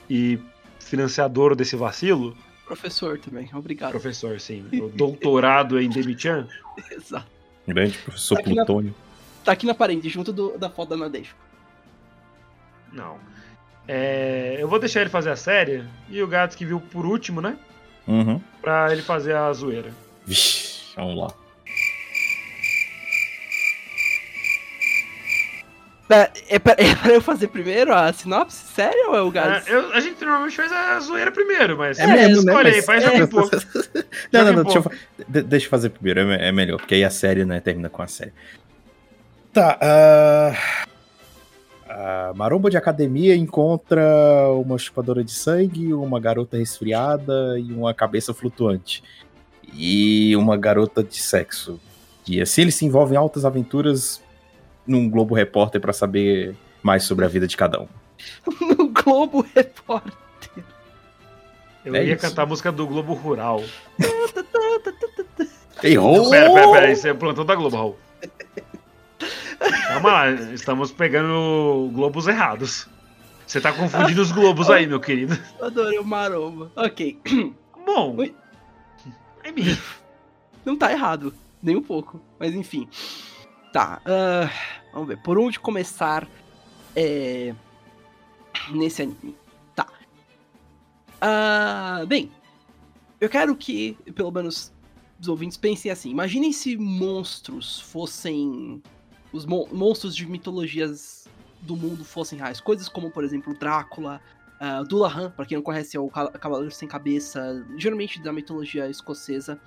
e 0.09 0.39
financiador 0.79 1.53
desse 1.53 1.75
vacilo, 1.75 2.37
Professor 2.65 3.17
também, 3.19 3.49
obrigado. 3.53 3.91
professor, 3.91 4.39
sim, 4.39 4.65
o 4.73 4.89
doutorado 4.89 5.79
em 5.79 5.89
Demi-chan, 5.89 6.47
Exato. 6.91 7.27
Grande 7.67 7.97
professor 7.99 8.35
Tá 8.35 8.41
aqui 8.41 8.49
na- 8.55 8.65
Plutônio. 8.65 8.95
Tá 9.43 9.51
aqui 9.51 9.65
na 9.65 9.73
parede, 9.75 10.09
junto 10.09 10.33
do- 10.33 10.57
da 10.57 10.69
foto 10.69 10.89
da 10.89 10.97
Nadeshko. 10.97 11.37
não. 12.91 13.17
É, 13.87 14.57
eu 14.59 14.67
vou 14.67 14.79
deixar 14.79 15.01
ele 15.01 15.11
fazer 15.11 15.29
a 15.29 15.35
série 15.35 15.83
e 16.09 16.19
o 16.23 16.27
Gato 16.27 16.57
que 16.57 16.65
viu 16.65 16.79
por 16.79 17.05
último, 17.05 17.39
né? 17.39 17.55
Uhum. 18.07 18.41
Pra 18.59 18.91
ele 18.91 19.03
fazer 19.03 19.35
a 19.35 19.53
zoeira. 19.53 19.91
Vixe, 20.25 20.91
vamos 20.95 21.15
lá. 21.15 21.27
É, 26.15 26.55
é, 26.55 26.59
pra, 26.59 26.73
é 26.79 26.95
pra 26.95 27.11
eu 27.13 27.21
fazer 27.21 27.49
primeiro 27.49 27.93
a 27.93 28.13
sinopse? 28.13 28.65
Sério 28.73 29.09
ou 29.09 29.15
é 29.15 29.21
o? 29.21 29.37
É, 29.37 29.63
eu- 29.67 29.91
a 29.91 29.99
gente 29.99 30.23
normalmente 30.23 30.55
faz 30.55 30.71
a 30.71 30.99
zoeira 31.01 31.31
primeiro, 31.31 31.77
mas 31.77 31.99
É 31.99 32.07
mesmo, 32.07 32.43
né? 32.43 32.55
aí, 32.55 32.81
faz 32.81 33.03
é, 33.03 33.17
jogo 33.17 33.27
pouco. 33.27 33.55
Não, 34.31 34.45
não, 34.45 34.53
não, 34.53 34.63
deixa 34.63 34.79
eu, 34.79 35.43
deixa 35.43 35.65
eu 35.65 35.69
fazer 35.69 35.89
primeiro, 35.89 36.31
é, 36.31 36.47
é 36.47 36.51
melhor, 36.51 36.77
porque 36.77 36.95
aí 36.95 37.03
a 37.03 37.09
série, 37.09 37.43
né, 37.45 37.59
termina 37.59 37.89
com 37.89 38.01
a 38.01 38.07
série. 38.07 38.33
Tá, 39.53 39.77
ah, 39.81 40.53
a 41.87 42.33
maromba 42.35 42.69
de 42.69 42.77
academia 42.77 43.35
encontra 43.35 44.03
uma 44.51 44.77
chupadora 44.77 45.23
de 45.23 45.31
sangue, 45.31 45.93
uma 45.93 46.19
garota 46.19 46.57
resfriada 46.57 47.57
e 47.59 47.71
uma 47.71 47.93
cabeça 47.93 48.33
flutuante. 48.33 49.03
E 49.73 50.35
uma 50.35 50.57
garota 50.57 51.03
de 51.03 51.17
sexo. 51.21 51.79
E 52.27 52.41
assim 52.41 52.61
eles 52.63 52.75
se 52.75 52.85
envolvem 52.85 53.15
em 53.15 53.17
altas 53.19 53.45
aventuras 53.45 54.21
num 54.87 55.09
Globo 55.09 55.33
Repórter 55.35 55.79
pra 55.81 55.93
saber 55.93 56.55
mais 56.83 57.03
sobre 57.03 57.25
a 57.25 57.27
vida 57.27 57.47
de 57.47 57.57
cada 57.57 57.81
um. 57.81 57.87
No 58.77 58.87
Globo 58.89 59.45
Repórter. 59.55 60.11
Eu 61.83 61.95
É 61.95 62.03
ia 62.03 62.13
isso. 62.13 62.21
cantar 62.21 62.43
a 62.43 62.45
música 62.45 62.71
do 62.71 62.87
Globo 62.87 63.13
Rural. 63.13 63.61
Errou! 65.83 66.29
Pera, 66.29 66.51
pera, 66.51 66.71
pera, 66.71 66.91
isso 66.91 67.07
é 67.07 67.11
o 67.11 67.15
plantão 67.15 67.45
da 67.45 67.53
Globo, 67.55 67.75
Raul. 67.75 67.97
Calma 69.87 70.11
lá, 70.11 70.31
estamos 70.31 70.91
pegando 70.91 71.89
globos 71.93 72.27
errados. 72.27 72.87
Você 73.45 73.61
tá 73.61 73.71
confundindo 73.71 74.21
os 74.21 74.31
globos 74.31 74.69
aí, 74.69 74.87
meu 74.87 74.99
querido. 74.99 75.37
Adorei 75.61 75.99
o 75.99 76.03
Maromba. 76.05 76.71
Ok. 76.75 77.19
Bom, 77.85 78.15
mean, 78.15 78.31
Não 80.65 80.75
tá 80.75 80.91
errado, 80.91 81.33
nem 81.61 81.75
um 81.75 81.83
pouco. 81.83 82.19
Mas 82.39 82.55
enfim. 82.55 82.87
Tá. 83.75 84.01
ah, 84.05 84.49
vamos 84.93 85.09
ver. 85.09 85.17
Por 85.17 85.37
onde 85.37 85.59
começar 85.59 86.25
é, 86.95 87.53
nesse 88.71 89.01
anime? 89.01 89.35
Tá. 89.75 89.85
Ah, 91.19 92.05
bem, 92.07 92.31
eu 93.19 93.27
quero 93.27 93.53
que, 93.53 93.97
pelo 94.15 94.31
menos, 94.31 94.71
os 95.19 95.27
ouvintes 95.27 95.57
pensem 95.57 95.91
assim. 95.91 96.09
Imaginem 96.09 96.53
se 96.53 96.77
monstros 96.77 97.81
fossem. 97.81 98.81
Os 99.33 99.45
mon- 99.45 99.67
monstros 99.73 100.15
de 100.15 100.25
mitologias 100.25 101.27
do 101.59 101.75
mundo 101.75 102.05
fossem 102.05 102.39
reais. 102.39 102.61
Coisas 102.61 102.87
como, 102.87 103.11
por 103.11 103.25
exemplo, 103.25 103.53
Drácula, 103.59 104.21
uh, 104.61 104.85
Dullahan, 104.87 105.31
pra 105.31 105.45
quem 105.45 105.57
não 105.57 105.63
conhece, 105.63 105.97
é 105.97 105.99
o 105.99 106.07
ca- 106.07 106.31
Cavaleiro 106.31 106.73
Sem 106.73 106.87
Cabeça, 106.87 107.65
geralmente 107.75 108.21
da 108.21 108.31
mitologia 108.31 108.89
escocesa 108.89 109.59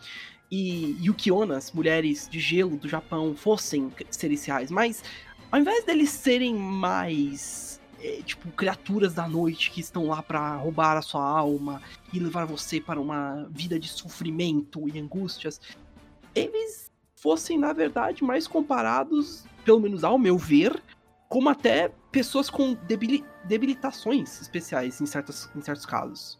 e 0.50 0.96
Yukionas, 1.02 1.72
mulheres 1.72 2.28
de 2.28 2.40
gelo 2.40 2.76
do 2.76 2.88
Japão, 2.88 3.34
fossem 3.34 3.92
seres 4.10 4.46
mas 4.70 5.02
ao 5.50 5.60
invés 5.60 5.84
deles 5.84 6.10
serem 6.10 6.54
mais 6.54 7.80
é, 8.00 8.22
tipo 8.22 8.50
criaturas 8.52 9.14
da 9.14 9.28
noite 9.28 9.70
que 9.70 9.80
estão 9.80 10.06
lá 10.06 10.22
pra 10.22 10.56
roubar 10.56 10.96
a 10.96 11.02
sua 11.02 11.26
alma 11.26 11.82
e 12.12 12.18
levar 12.18 12.46
você 12.46 12.80
para 12.80 13.00
uma 13.00 13.48
vida 13.50 13.78
de 13.78 13.88
sofrimento 13.88 14.88
e 14.88 14.98
angústias, 14.98 15.60
eles 16.34 16.90
fossem 17.16 17.58
na 17.58 17.72
verdade 17.72 18.22
mais 18.22 18.46
comparados, 18.46 19.44
pelo 19.64 19.80
menos 19.80 20.04
ao 20.04 20.18
meu 20.18 20.38
ver, 20.38 20.80
como 21.28 21.48
até 21.48 21.90
pessoas 22.10 22.48
com 22.48 22.74
debili- 22.86 23.24
debilitações 23.44 24.40
especiais 24.40 25.00
em, 25.00 25.06
certos 25.06 25.50
em 25.54 25.60
certos 25.60 25.84
casos. 25.84 26.38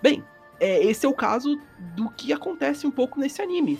Bem, 0.00 0.24
é, 0.62 0.84
esse 0.84 1.04
é 1.04 1.08
o 1.08 1.12
caso 1.14 1.60
do 1.96 2.08
que 2.10 2.32
acontece 2.32 2.86
um 2.86 2.90
pouco 2.90 3.18
nesse 3.20 3.42
anime. 3.42 3.78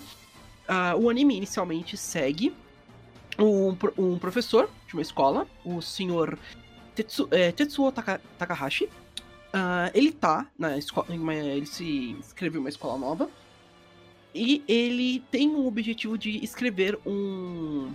Ah, 0.66 0.94
o 0.96 1.08
anime 1.08 1.36
inicialmente 1.36 1.96
segue 1.96 2.54
um, 3.38 3.76
um 3.96 4.18
professor 4.18 4.68
de 4.86 4.94
uma 4.94 5.02
escola, 5.02 5.46
o 5.64 5.80
senhor 5.80 6.38
Tetsu, 6.94 7.28
é, 7.30 7.50
Tetsuo 7.52 7.90
Taka- 7.92 8.20
Takahashi. 8.38 8.88
Ah, 9.52 9.90
ele 9.94 10.12
tá 10.12 10.46
na 10.58 10.76
escola. 10.78 11.06
Ele 11.10 11.66
se 11.66 12.10
inscreveu 12.18 12.58
em 12.58 12.64
uma 12.64 12.68
escola 12.70 12.98
nova. 12.98 13.28
E 14.34 14.62
ele 14.66 15.22
tem 15.30 15.48
o 15.54 15.66
objetivo 15.66 16.16
de 16.16 16.42
escrever 16.42 16.98
um. 17.04 17.90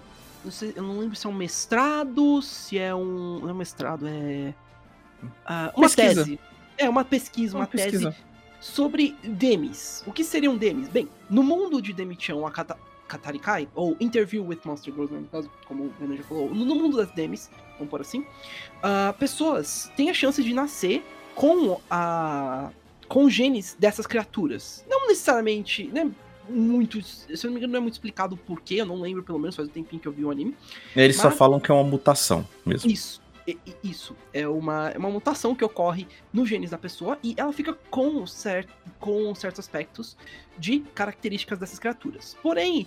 Não 0.46 0.52
sei, 0.52 0.72
eu 0.76 0.84
não 0.84 1.00
lembro 1.00 1.16
se 1.16 1.26
é 1.26 1.30
um 1.30 1.34
mestrado, 1.34 2.42
se 2.44 2.78
é 2.78 2.94
um. 2.94 3.40
Não 3.40 3.50
é 3.50 3.54
um 3.54 3.58
mestrado, 3.58 4.08
é. 4.08 4.54
ah, 5.46 5.74
uma 5.76 5.88
Pesquisa. 5.90 6.24
tese. 6.24 6.40
É, 6.78 6.88
uma 6.88 7.04
pesquisa, 7.04 7.56
uma, 7.58 7.62
Uma 7.62 7.68
pesquisa. 7.68 8.12
tese 8.12 8.24
sobre 8.60 9.16
demis. 9.24 10.04
O 10.08 10.12
que 10.12 10.24
seriam 10.24 10.58
demis? 10.58 10.88
Bem, 10.90 11.08
no 11.30 11.44
mundo 11.44 11.82
de 11.82 11.94
Demi-chan, 11.94 12.46
a 12.46 12.52
Kata 12.52 12.78
Katarikai, 13.08 13.70
ou 13.74 13.96
Interview 14.02 14.46
with 14.46 14.60
Monster 14.66 14.94
Girls, 14.94 15.14
no 15.14 15.24
caso, 15.28 15.50
como 15.66 15.86
o 15.86 15.94
Renan 16.00 16.18
já 16.18 16.24
falou, 16.24 16.50
no 16.54 16.76
mundo 16.76 16.98
das 16.98 17.10
demis, 17.12 17.50
vamos 17.78 17.90
por 17.90 18.02
assim, 18.02 18.26
ah, 18.84 19.16
pessoas 19.18 19.90
têm 19.96 20.10
a 20.10 20.14
chance 20.14 20.44
de 20.44 20.54
nascer 20.54 21.02
com 21.34 21.80
a 21.90 22.70
com 23.08 23.30
genes 23.30 23.78
dessas 23.80 24.06
criaturas. 24.06 24.84
Não 24.90 25.08
necessariamente, 25.08 25.86
né, 25.88 26.12
muito, 26.50 27.02
se 27.02 27.26
eu 27.32 27.38
não 27.46 27.52
me 27.52 27.58
engano, 27.60 27.72
não 27.72 27.78
é 27.78 27.82
muito 27.82 27.94
explicado 27.94 28.36
o 28.36 28.38
porquê, 28.38 28.76
eu 28.76 28.86
não 28.86 29.00
lembro, 29.00 29.24
pelo 29.24 29.40
menos 29.40 29.56
faz 29.56 29.70
um 29.70 29.72
tempinho 29.72 30.02
que 30.02 30.08
eu 30.10 30.12
vi 30.12 30.26
o 30.26 30.30
anime. 30.32 30.54
Eles 30.94 31.16
só 31.16 31.30
Mas- 31.30 31.38
falam 31.38 31.58
que 31.58 31.72
é 31.72 31.74
uma 31.74 31.86
mutação 31.86 32.46
mesmo. 32.66 32.92
Isso. 32.92 33.22
Isso. 33.84 34.16
É 34.34 34.48
uma, 34.48 34.90
é 34.90 34.98
uma 34.98 35.10
mutação 35.10 35.56
que 35.56 35.64
ocorre 35.64 36.08
nos 36.34 36.50
genes 36.50 36.70
da 36.72 36.78
pessoa 36.78 37.18
e 37.24 37.34
ela 37.38 37.54
fica 37.54 37.74
com, 37.90 38.26
cer 38.28 38.68
com 39.00 39.34
certos 39.36 39.60
aspectos 39.60 40.18
de 40.58 40.80
características 40.94 41.58
dessas 41.60 41.80
criaturas. 41.80 42.36
Porém, 42.42 42.86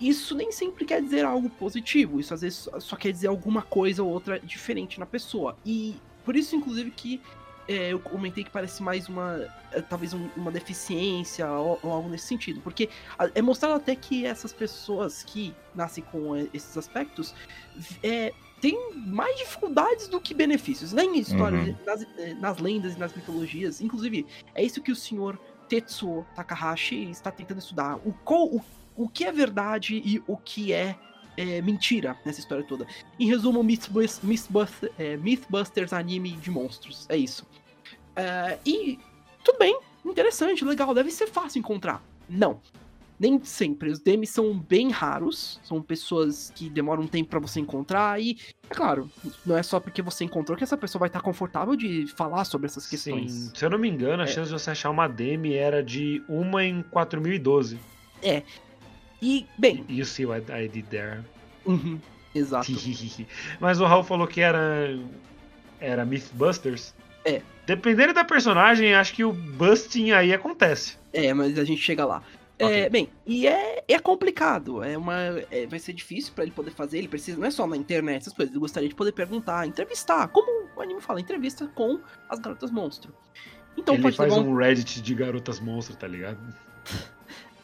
isso 0.00 0.34
nem 0.34 0.50
sempre 0.50 0.84
quer 0.84 1.00
dizer 1.00 1.24
algo 1.24 1.48
positivo. 1.50 2.18
Isso 2.18 2.34
às 2.34 2.40
vezes 2.40 2.68
só- 2.80 2.96
quer 2.96 3.12
dizer 3.12 3.28
alguma 3.28 3.62
coisa 3.62 4.02
ou 4.02 4.10
outra 4.10 4.40
diferente 4.40 4.98
na 4.98 5.06
pessoa. 5.06 5.56
E 5.64 5.96
por 6.24 6.34
isso, 6.36 6.56
inclusive, 6.56 6.90
que 6.90 7.20
é, 7.68 7.92
eu 7.92 7.98
comentei 7.98 8.44
que 8.44 8.50
parece 8.50 8.80
mais 8.82 9.08
uma. 9.08 9.44
é, 9.72 9.80
talvez 9.80 10.12
um- 10.14 10.28
uma 10.36 10.52
deficiência 10.52 11.50
ou, 11.50 11.78
ou 11.82 11.92
algo 11.92 12.08
nesse 12.08 12.26
sentido. 12.26 12.60
Porque 12.60 12.88
é 13.34 13.42
mostrado 13.42 13.74
até 13.74 13.94
que 13.96 14.24
essas 14.24 14.52
pessoas 14.52 15.22
que 15.24 15.52
nascem 15.74 16.04
com 16.12 16.36
é, 16.36 16.46
esses 16.54 16.76
aspectos 16.76 17.34
é, 18.02 18.32
tem 18.60 18.92
mais 18.94 19.36
dificuldades 19.38 20.08
do 20.08 20.20
que 20.20 20.32
benefícios. 20.34 20.92
Nem 20.92 21.16
em 21.16 21.20
histórias, 21.20 21.68
Uhum. 21.68 21.76
nas, 21.84 22.02
eh, 22.18 22.34
nas 22.34 22.58
lendas 22.58 22.94
e 22.94 22.98
nas 22.98 23.14
mitologias. 23.14 23.80
Inclusive, 23.80 24.26
é 24.54 24.62
isso 24.64 24.80
que 24.82 24.90
o 24.90 24.96
senhor 24.96 25.38
Tetsuo 25.68 26.24
Takahashi 26.34 27.10
está 27.10 27.30
tentando 27.30 27.58
estudar. 27.58 27.96
O, 28.04 28.12
qual- 28.24 28.46
o, 28.46 28.62
o 28.96 29.08
que 29.08 29.24
é 29.24 29.32
verdade 29.32 30.00
e 30.04 30.22
o 30.26 30.36
que 30.36 30.72
é, 30.72 30.96
eh, 31.36 31.60
mentira 31.60 32.16
nessa 32.24 32.40
história 32.40 32.64
toda. 32.64 32.86
Em 33.18 33.26
resumo, 33.28 33.62
Mythbusters, 33.62 34.20
Mythbusters, 34.22 34.92
eh, 34.98 35.16
Mythbusters 35.18 35.92
anime 35.92 36.32
de 36.32 36.50
monstros. 36.50 37.04
É 37.10 37.16
isso. 37.16 37.46
Eh, 38.16 38.58
e 38.64 38.98
tudo 39.44 39.58
bem, 39.58 39.78
interessante, 40.04 40.64
legal, 40.64 40.94
deve 40.94 41.10
ser 41.10 41.26
fácil 41.26 41.58
encontrar. 41.58 42.02
Não. 42.28 42.60
Nem 43.18 43.42
sempre. 43.44 43.90
Os 43.90 43.98
demis 43.98 44.30
são 44.30 44.58
bem 44.58 44.90
raros. 44.90 45.58
São 45.64 45.80
pessoas 45.80 46.52
que 46.54 46.68
demoram 46.68 47.02
um 47.04 47.06
tempo 47.06 47.30
pra 47.30 47.38
você 47.40 47.58
encontrar. 47.60 48.20
E, 48.20 48.36
é 48.70 48.74
claro, 48.74 49.10
não 49.44 49.56
é 49.56 49.62
só 49.62 49.80
porque 49.80 50.02
você 50.02 50.24
encontrou 50.24 50.56
que 50.56 50.62
essa 50.64 50.76
pessoa 50.76 51.00
vai 51.00 51.08
estar 51.08 51.20
confortável 51.22 51.74
de 51.74 52.06
falar 52.08 52.44
sobre 52.44 52.66
essas 52.66 52.86
questões. 52.86 53.32
sim, 53.32 53.50
se 53.54 53.64
eu 53.64 53.70
não 53.70 53.78
me 53.78 53.88
engano, 53.88 54.22
a 54.22 54.26
É. 54.26 54.28
chance 54.28 54.48
de 54.52 54.58
você 54.60 54.70
achar 54.70 54.90
uma 54.90 55.08
Demi 55.08 55.54
era 55.54 55.82
de 55.82 56.22
uma 56.28 56.62
em 56.64 56.82
4012. 56.82 57.78
E, 59.22 59.46
bem, 59.56 59.84
You 59.88 60.04
see 60.04 60.26
what 60.26 60.50
I 60.52 60.68
did 60.68 60.86
there. 60.86 61.20
uhum, 61.64 61.98
exato. 62.34 62.70
Mas 63.58 63.80
o 63.80 63.86
Raul 63.86 64.04
falou 64.04 64.26
que 64.26 64.40
era. 64.40 64.98
Era 65.80 66.04
Mythbusters. 66.04 66.94
É. 67.24 67.40
Dependendo 67.66 68.12
da 68.14 68.24
personagem, 68.24 68.94
acho 68.94 69.12
que 69.14 69.24
o 69.24 69.32
busting 69.32 70.12
aí 70.12 70.32
acontece. 70.32 70.96
É, 71.12 71.34
mas 71.34 71.58
a 71.58 71.64
gente 71.64 71.80
chega 71.82 72.04
lá. 72.04 72.22
Ok. 72.60 72.74
É, 72.74 72.88
bem, 72.88 73.08
e 73.26 73.46
é, 73.46 73.84
é 73.86 73.98
complicado. 73.98 74.82
É 74.82 74.96
uma, 74.96 75.14
é, 75.50 75.66
vai 75.66 75.78
ser 75.78 75.92
difícil 75.92 76.32
pra 76.34 76.44
ele 76.44 76.52
poder 76.52 76.70
fazer. 76.70 76.98
Ele 76.98 77.08
precisa, 77.08 77.38
não 77.38 77.46
é 77.46 77.50
só 77.50 77.66
na 77.66 77.76
internet, 77.76 78.22
essas 78.22 78.32
coisas. 78.32 78.52
Ele 78.52 78.60
gostaria 78.60 78.88
de 78.88 78.94
poder 78.94 79.12
perguntar, 79.12 79.66
entrevistar, 79.66 80.28
como 80.28 80.66
o 80.74 80.80
anime 80.80 81.00
fala, 81.00 81.20
entrevista 81.20 81.66
com 81.74 82.00
as 82.28 82.38
garotas 82.38 82.70
monstro. 82.70 83.14
Então 83.76 83.94
Ele 83.94 84.02
pode 84.02 84.16
faz 84.16 84.32
um 84.32 84.52
um 84.52 84.56
Reddit 84.56 85.02
de 85.02 85.14
garotas 85.14 85.60
monstro, 85.60 85.96
tá 85.96 86.06
ligado? 86.06 86.38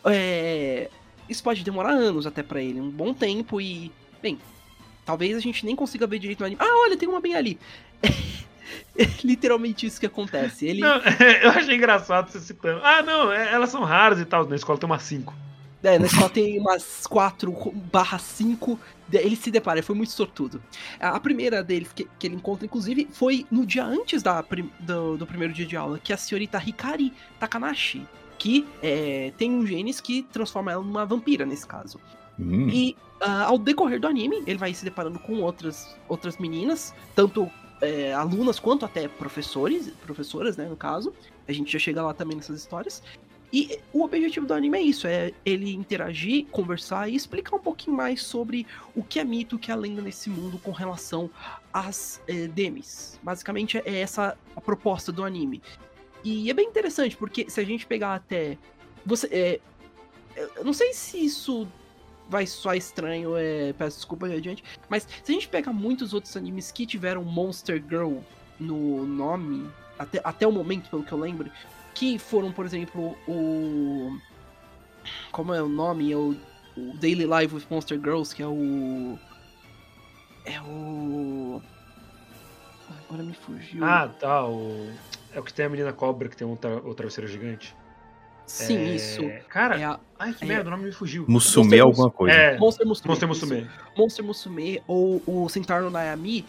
É, 0.05 0.91
isso 1.29 1.45
pode 1.45 1.63
demorar 1.63 1.91
anos 1.91 2.27
até 2.27 2.43
pra 2.43 2.61
ele, 2.61 2.81
um 2.81 2.91
bom 2.91 3.15
tempo 3.15 3.61
e, 3.61 3.93
bem, 4.21 4.37
talvez 5.05 5.37
a 5.37 5.39
gente 5.39 5.65
nem 5.65 5.77
consiga 5.77 6.09
ver 6.09 6.19
direito 6.19 6.41
no 6.41 6.47
anime. 6.47 6.61
Ah, 6.61 6.83
olha, 6.85 6.97
tem 6.97 7.09
uma 7.09 7.21
bem 7.21 7.37
ali. 7.37 7.57
É 8.99 9.05
literalmente 9.25 9.87
isso 9.87 9.99
que 10.01 10.07
acontece. 10.07 10.67
Ele, 10.67 10.81
Não, 10.81 10.97
eu 11.43 11.51
achei 11.51 11.77
engraçado 11.77 12.31
você 12.31 12.41
citando. 12.41 12.81
Ah, 12.85 13.03
não, 13.03 13.33
é- 13.33 13.53
elas 13.53 13.71
são 13.71 13.83
raras 13.85 14.21
e 14.21 14.25
tal. 14.25 14.47
Na 14.47 14.57
escola 14.57 14.79
tem 14.79 14.87
umas 14.89 15.03
5. 15.03 15.35
é, 15.83 15.99
na 15.99 16.07
escola 16.07 16.31
tem 16.31 16.59
umas 16.61 17.07
4 17.07 17.51
barra 17.93 18.19
5, 18.19 18.79
ele 19.13 19.35
se 19.37 19.51
depara, 19.51 19.79
ele 19.79 19.87
foi 19.87 19.97
muito 19.97 20.13
sortudo. 20.13 20.63
A 21.01 21.19
primeira 21.19 21.63
dele 21.63 21.89
que, 21.95 22.09
que 22.19 22.27
ele 22.27 22.37
encontra, 22.37 22.65
inclusive, 22.67 23.09
foi 23.13 23.47
no 23.51 23.67
dia 23.67 23.85
antes 23.85 24.23
da, 24.23 24.45
do, 24.79 25.17
do 25.17 25.27
primeiro 25.27 25.53
dia 25.53 25.67
de 25.67 25.77
aula, 25.77 25.99
que 25.99 26.13
é 26.13 26.15
a 26.15 26.19
senhorita 26.19 26.63
Hikari 26.65 27.13
Takanashi, 27.41 28.07
que 28.39 28.67
é, 28.83 29.33
tem 29.37 29.51
um 29.51 29.67
genes 29.67 30.01
que 30.01 30.23
transforma 30.33 30.71
ela 30.73 30.83
numa 30.85 31.05
vampira, 31.07 31.45
nesse 31.47 31.67
caso. 31.67 31.99
Hum. 32.39 32.69
E 32.69 32.97
ah, 33.21 33.45
ao 33.45 33.59
decorrer 33.59 34.01
do 34.01 34.07
anime, 34.09 34.43
ele 34.47 34.59
vai 34.59 34.73
se 34.75 34.85
deparando 34.85 35.19
com 35.19 35.41
outras, 35.43 35.97
outras 36.09 36.39
meninas, 36.39 36.95
tanto 37.15 37.51
é, 37.83 38.15
alunas 38.15 38.61
quanto 38.61 38.85
até 38.87 39.09
professores, 39.09 39.91
professoras, 40.01 40.57
né, 40.57 40.67
no 40.67 40.77
caso. 40.77 41.13
A 41.47 41.53
gente 41.53 41.71
já 41.71 41.79
chega 41.79 42.01
lá 42.01 42.15
também 42.15 42.37
nessas 42.37 42.59
histórias. 42.59 43.03
E 43.53 43.79
o 43.93 44.03
objetivo 44.03 44.47
do 44.47 44.55
anime 44.55 44.79
é 44.79 44.81
isso, 44.81 45.07
é 45.07 45.33
ele 45.45 45.75
interagir, 45.75 46.47
conversar 46.47 47.11
e 47.11 47.15
explicar 47.15 47.55
um 47.55 47.59
pouquinho 47.59 47.95
mais 47.95 48.23
sobre 48.23 48.67
o 48.97 49.03
que 49.03 49.19
é 49.19 49.25
mito, 49.25 49.57
o 49.57 49.59
que 49.59 49.71
é 49.71 49.77
lenda 49.77 50.01
nesse 50.01 50.31
mundo 50.31 50.59
com 50.59 50.71
relação 50.71 51.29
às 51.71 52.19
é, 52.27 52.47
demis. 52.47 53.21
Basicamente 53.23 53.77
é 53.85 54.01
essa 54.01 54.39
a 54.57 54.61
proposta 54.61 55.13
do 55.13 55.23
anime. 55.23 55.61
E 56.25 56.49
é 56.49 56.55
bem 56.55 56.67
interessante, 56.67 57.15
porque 57.15 57.51
se 57.51 57.61
a 57.61 57.65
gente 57.65 57.85
pegar 57.85 58.15
até. 58.15 58.57
Você. 59.05 59.27
É, 59.31 59.61
eu 60.57 60.65
não 60.65 60.73
sei 60.73 60.95
se 60.95 61.23
isso 61.23 61.69
vai 62.29 62.47
soar 62.47 62.77
estranho, 62.77 63.37
é, 63.37 63.73
peço 63.73 63.97
desculpa 63.99 64.27
adiante. 64.27 64.65
Mas 64.89 65.07
se 65.23 65.33
a 65.33 65.35
gente 65.35 65.49
pegar 65.49 65.73
muitos 65.73 66.15
outros 66.15 66.37
animes 66.37 66.71
que 66.71 66.87
tiveram 66.87 67.23
Monster 67.25 67.83
Girl 67.89 68.19
no 68.59 69.05
nome, 69.05 69.69
até, 69.99 70.21
até 70.23 70.47
o 70.47 70.53
momento, 70.53 70.89
pelo 70.89 71.03
que 71.03 71.13
eu 71.13 71.19
lembro, 71.19 71.51
que 71.95 72.19
foram, 72.19 72.53
por 72.53 72.65
exemplo, 72.65 73.17
o. 73.29 74.19
Como 75.31 75.53
é 75.53 75.63
o 75.63 75.69
nome? 75.69 76.13
É 76.13 76.17
o, 76.17 76.37
o 76.77 76.97
Daily 76.97 77.27
Life 77.27 77.55
with 77.55 77.67
Monster 77.71 77.99
Girls, 77.99 78.35
que 78.35 78.43
é 78.43 78.47
o. 78.47 79.19
É 80.45 80.61
o. 80.63 81.63
Agora 83.07 83.23
me 83.23 83.35
fugiu. 83.35 83.85
Ah, 83.85 84.09
tá. 84.09 84.47
O... 84.47 84.91
É 85.35 85.41
o 85.41 85.43
que 85.43 85.53
tem 85.53 85.65
a 85.65 85.69
menina 85.69 85.93
cobra 85.93 86.29
que 86.29 86.37
tem 86.37 86.47
um, 86.47 86.57
tra... 86.57 86.77
o 86.77 86.95
travesseiro 86.95 87.31
gigante. 87.31 87.75
Sim, 88.53 88.77
É, 88.77 88.95
isso. 88.97 89.23
Cara, 89.49 89.81
É 89.81 89.85
a 89.85 89.99
ai 90.19 90.35
que 90.35 90.45
é- 90.45 90.47
merda, 90.47 90.69
o 90.69 90.71
nome 90.73 90.85
me 90.85 90.93
fugiu. 90.93 91.25
Musume 91.27 91.65
Monster 91.69 91.83
alguma 91.83 92.11
coisa. 92.11 92.35
É, 92.37 92.59
Monster 92.59 92.87
Musume. 92.87 93.09
Monster 93.09 93.31
isso. 93.31 93.47
Musume. 93.47 93.71
Monster 93.97 94.25
Musume 94.25 94.83
ou 94.87 95.23
o 95.27 95.49
Centauro 95.49 95.85
no 95.87 95.91
Nayami, 95.91 96.45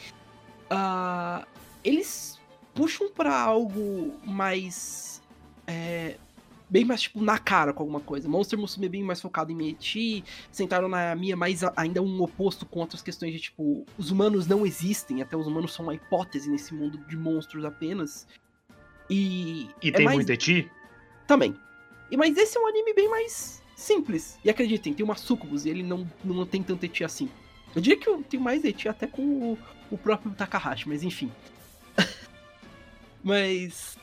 ah, 0.70 1.46
eles 1.84 2.40
puxam 2.74 3.10
pra 3.12 3.40
algo 3.40 4.14
mais. 4.26 5.22
é, 5.66 6.18
bem 6.70 6.84
mais, 6.84 7.04
tipo, 7.04 7.24
na 7.24 7.38
cara 7.40 7.72
com 7.72 7.84
alguma 7.84 8.02
coisa. 8.02 8.28
Monster 8.28 8.60
Musume 8.60 8.88
é 8.88 8.90
bem 8.90 9.02
mais 9.04 9.22
focado 9.22 9.50
em 9.52 9.56
Mechi, 9.56 10.26
Centauro 10.52 10.88
no 10.88 10.92
Nayami 10.92 11.32
é 11.32 11.36
mais 11.38 11.64
a- 11.64 11.72
ainda 11.78 12.02
um 12.02 12.22
oposto 12.22 12.66
com 12.66 12.80
outras 12.82 13.02
questões 13.02 13.32
de, 13.32 13.40
tipo, 13.40 13.86
os 13.98 14.12
humanos 14.12 14.46
não 14.46 14.66
existem, 14.66 15.22
até 15.22 15.38
os 15.38 15.48
humanos 15.48 15.74
são 15.74 15.86
uma 15.86 15.94
hipótese 15.96 16.50
nesse 16.50 16.74
mundo 16.74 16.98
de 17.08 17.16
monstros 17.16 17.64
apenas. 17.64 18.28
E. 19.10 19.70
E 19.82 19.88
é 19.90 19.92
tem 19.94 20.04
mais- 20.06 20.18
muito 20.18 20.30
eti? 20.32 20.70
Também. 21.28 21.56
E, 22.14 22.18
mas 22.18 22.38
esse 22.38 22.56
é 22.56 22.62
um 22.62 22.68
anime 22.68 22.94
bem 22.94 23.10
mais 23.10 23.60
simples. 23.76 24.38
E 24.46 24.50
acreditem, 24.52 24.94
tem 24.94 25.04
uma 25.04 25.16
sucubus 25.16 25.66
e 25.66 25.70
ele 25.70 25.82
não, 25.82 26.08
não 26.24 26.46
tem 26.46 26.62
tanto 26.62 26.86
eti 26.86 27.04
assim. 27.04 27.28
Eu 27.76 27.82
diria 27.82 28.00
que 28.00 28.08
eu 28.08 28.22
tenho 28.22 28.44
mais 28.44 28.64
eti 28.64 28.88
até 28.88 29.08
com 29.08 29.24
o, 29.24 29.58
o 29.90 29.98
próprio 29.98 30.32
Takahashi, 30.32 30.88
mas 30.88 31.02
enfim. 31.02 31.32
mas 33.24 33.98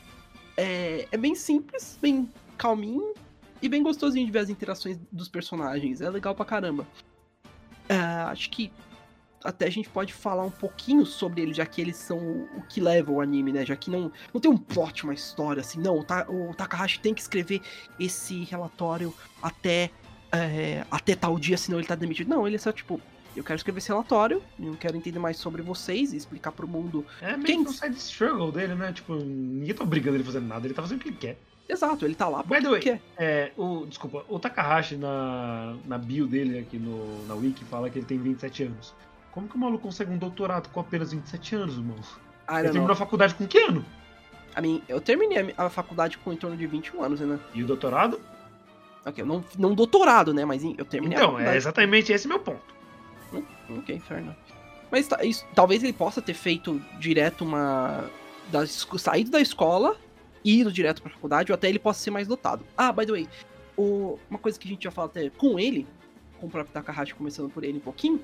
é, 0.57 1.07
é 1.09 1.17
bem 1.17 1.35
simples, 1.35 1.97
bem 2.01 2.29
calminho 2.57 3.13
e 3.61 3.69
bem 3.69 3.81
gostosinho 3.81 4.25
de 4.25 4.31
ver 4.33 4.39
as 4.39 4.49
interações 4.49 4.99
dos 5.09 5.29
personagens. 5.29 6.01
É 6.01 6.09
legal 6.09 6.35
pra 6.35 6.43
caramba. 6.43 6.85
Ah, 7.87 8.29
acho 8.29 8.49
que 8.49 8.73
até 9.43 9.65
a 9.67 9.69
gente 9.69 9.89
pode 9.89 10.13
falar 10.13 10.43
um 10.43 10.51
pouquinho 10.51 11.05
sobre 11.05 11.41
eles, 11.41 11.57
já 11.57 11.65
que 11.65 11.81
eles 11.81 11.95
são 11.97 12.17
o 12.17 12.49
o 12.57 12.61
que 12.63 12.79
leva 12.81 13.11
o 13.11 13.21
anime, 13.21 13.51
né? 13.51 13.65
Já 13.65 13.75
que 13.75 13.89
não, 13.89 14.11
não 14.33 14.39
tem 14.41 14.49
um 14.51 14.57
plot, 14.57 15.03
uma 15.03 15.13
história 15.13 15.61
assim. 15.61 15.79
Não, 15.79 15.97
o, 15.99 16.03
Ta- 16.03 16.25
o 16.29 16.53
Takahashi 16.53 16.99
tem 16.99 17.13
que 17.13 17.21
escrever 17.21 17.61
esse 17.99 18.43
relatório 18.43 19.13
até, 19.41 19.89
é, 20.31 20.85
até 20.91 21.15
tal 21.15 21.37
dia, 21.39 21.57
senão 21.57 21.79
ele 21.79 21.87
tá 21.87 21.95
demitido. 21.95 22.27
Não, 22.29 22.45
ele 22.45 22.55
é 22.55 22.59
só 22.59 22.71
tipo, 22.71 22.99
eu 23.35 23.43
quero 23.43 23.57
escrever 23.57 23.79
esse 23.79 23.87
relatório, 23.89 24.41
eu 24.59 24.75
quero 24.77 24.95
entender 24.95 25.19
mais 25.19 25.37
sobre 25.37 25.61
vocês 25.61 26.13
e 26.13 26.17
explicar 26.17 26.51
pro 26.51 26.67
mundo. 26.67 27.05
É 27.21 27.31
meio 27.35 27.43
Quem- 27.45 27.63
que 27.63 27.69
um 27.69 27.73
side 27.73 27.95
struggle 27.97 28.51
dele, 28.51 28.75
né? 28.75 28.91
Tipo, 28.93 29.15
ninguém 29.15 29.73
tá 29.73 29.83
obrigando 29.83 30.17
ele 30.17 30.23
a 30.23 30.25
fazer 30.25 30.41
nada, 30.41 30.67
ele 30.67 30.73
tá 30.73 30.81
fazendo 30.81 30.99
o 30.99 31.01
que 31.03 31.09
ele 31.09 31.17
quer. 31.17 31.37
Exato, 31.69 32.03
ele 32.05 32.15
tá 32.15 32.27
lá 32.27 32.43
By 32.43 32.61
the 32.61 32.69
way, 32.69 32.79
porque 32.81 32.99
é, 33.17 33.51
o, 33.55 33.85
desculpa, 33.85 34.25
o 34.27 34.37
Takahashi 34.37 34.97
na, 34.97 35.75
na 35.85 35.97
bio 35.97 36.27
dele 36.27 36.59
aqui 36.59 36.77
no, 36.77 37.25
na 37.27 37.33
wiki 37.33 37.63
fala 37.63 37.89
que 37.89 37.97
ele 37.99 38.05
tem 38.05 38.17
27 38.17 38.63
anos. 38.63 38.93
Como 39.31 39.47
que 39.47 39.55
o 39.55 39.59
maluco 39.59 39.83
consegue 39.83 40.11
um 40.11 40.17
doutorado 40.17 40.69
com 40.69 40.79
apenas 40.79 41.11
27 41.13 41.55
anos, 41.55 41.75
irmão? 41.77 41.95
I 42.49 42.53
Ele 42.55 42.61
terminou 42.63 42.87
know. 42.87 42.93
a 42.93 42.95
faculdade 42.95 43.33
com 43.35 43.47
que 43.47 43.57
ano? 43.59 43.85
A 44.53 44.61
mim, 44.61 44.83
eu 44.89 44.99
terminei 44.99 45.53
a 45.57 45.69
faculdade 45.69 46.17
com 46.17 46.33
em 46.33 46.35
torno 46.37 46.57
de 46.57 46.67
21 46.67 47.01
anos, 47.03 47.19
né? 47.21 47.39
E 47.53 47.63
o 47.63 47.67
doutorado? 47.67 48.19
Ok, 49.05 49.23
não, 49.23 49.43
não 49.57 49.73
doutorado, 49.73 50.33
né? 50.33 50.43
Mas 50.43 50.63
eu 50.63 50.83
terminei 50.85 51.17
a 51.17 51.21
Então, 51.21 51.29
é 51.29 51.33
faculdade. 51.33 51.57
exatamente 51.57 52.11
esse 52.11 52.27
meu 52.27 52.39
ponto. 52.39 52.61
Ok, 53.77 53.99
fair 54.01 54.19
enough. 54.21 54.35
Mas 54.91 55.07
isso- 55.23 55.45
talvez 55.55 55.81
ele 55.81 55.93
possa 55.93 56.21
ter 56.21 56.33
feito 56.33 56.79
direto 56.99 57.45
uma. 57.45 58.09
Da, 58.51 58.67
saído 58.67 59.31
da 59.31 59.39
escola 59.39 59.95
e 60.43 60.59
ido 60.59 60.69
direto 60.71 61.01
pra 61.01 61.09
faculdade, 61.09 61.49
ou 61.51 61.55
até 61.55 61.69
ele 61.69 61.79
possa 61.79 62.01
ser 62.01 62.11
mais 62.11 62.27
dotado. 62.27 62.65
Ah, 62.77 62.91
by 62.91 63.05
the 63.05 63.11
way, 63.13 63.29
o- 63.77 64.19
uma 64.29 64.37
coisa 64.37 64.59
que 64.59 64.67
a 64.67 64.71
gente 64.71 64.83
já 64.83 64.91
fala 64.91 65.07
até 65.07 65.29
com 65.29 65.57
ele, 65.57 65.87
com 66.37 66.47
o 66.47 66.49
próprio 66.49 66.73
Takahashi, 66.73 67.15
começando 67.15 67.49
por 67.49 67.63
ele 67.63 67.77
um 67.77 67.81
pouquinho. 67.81 68.19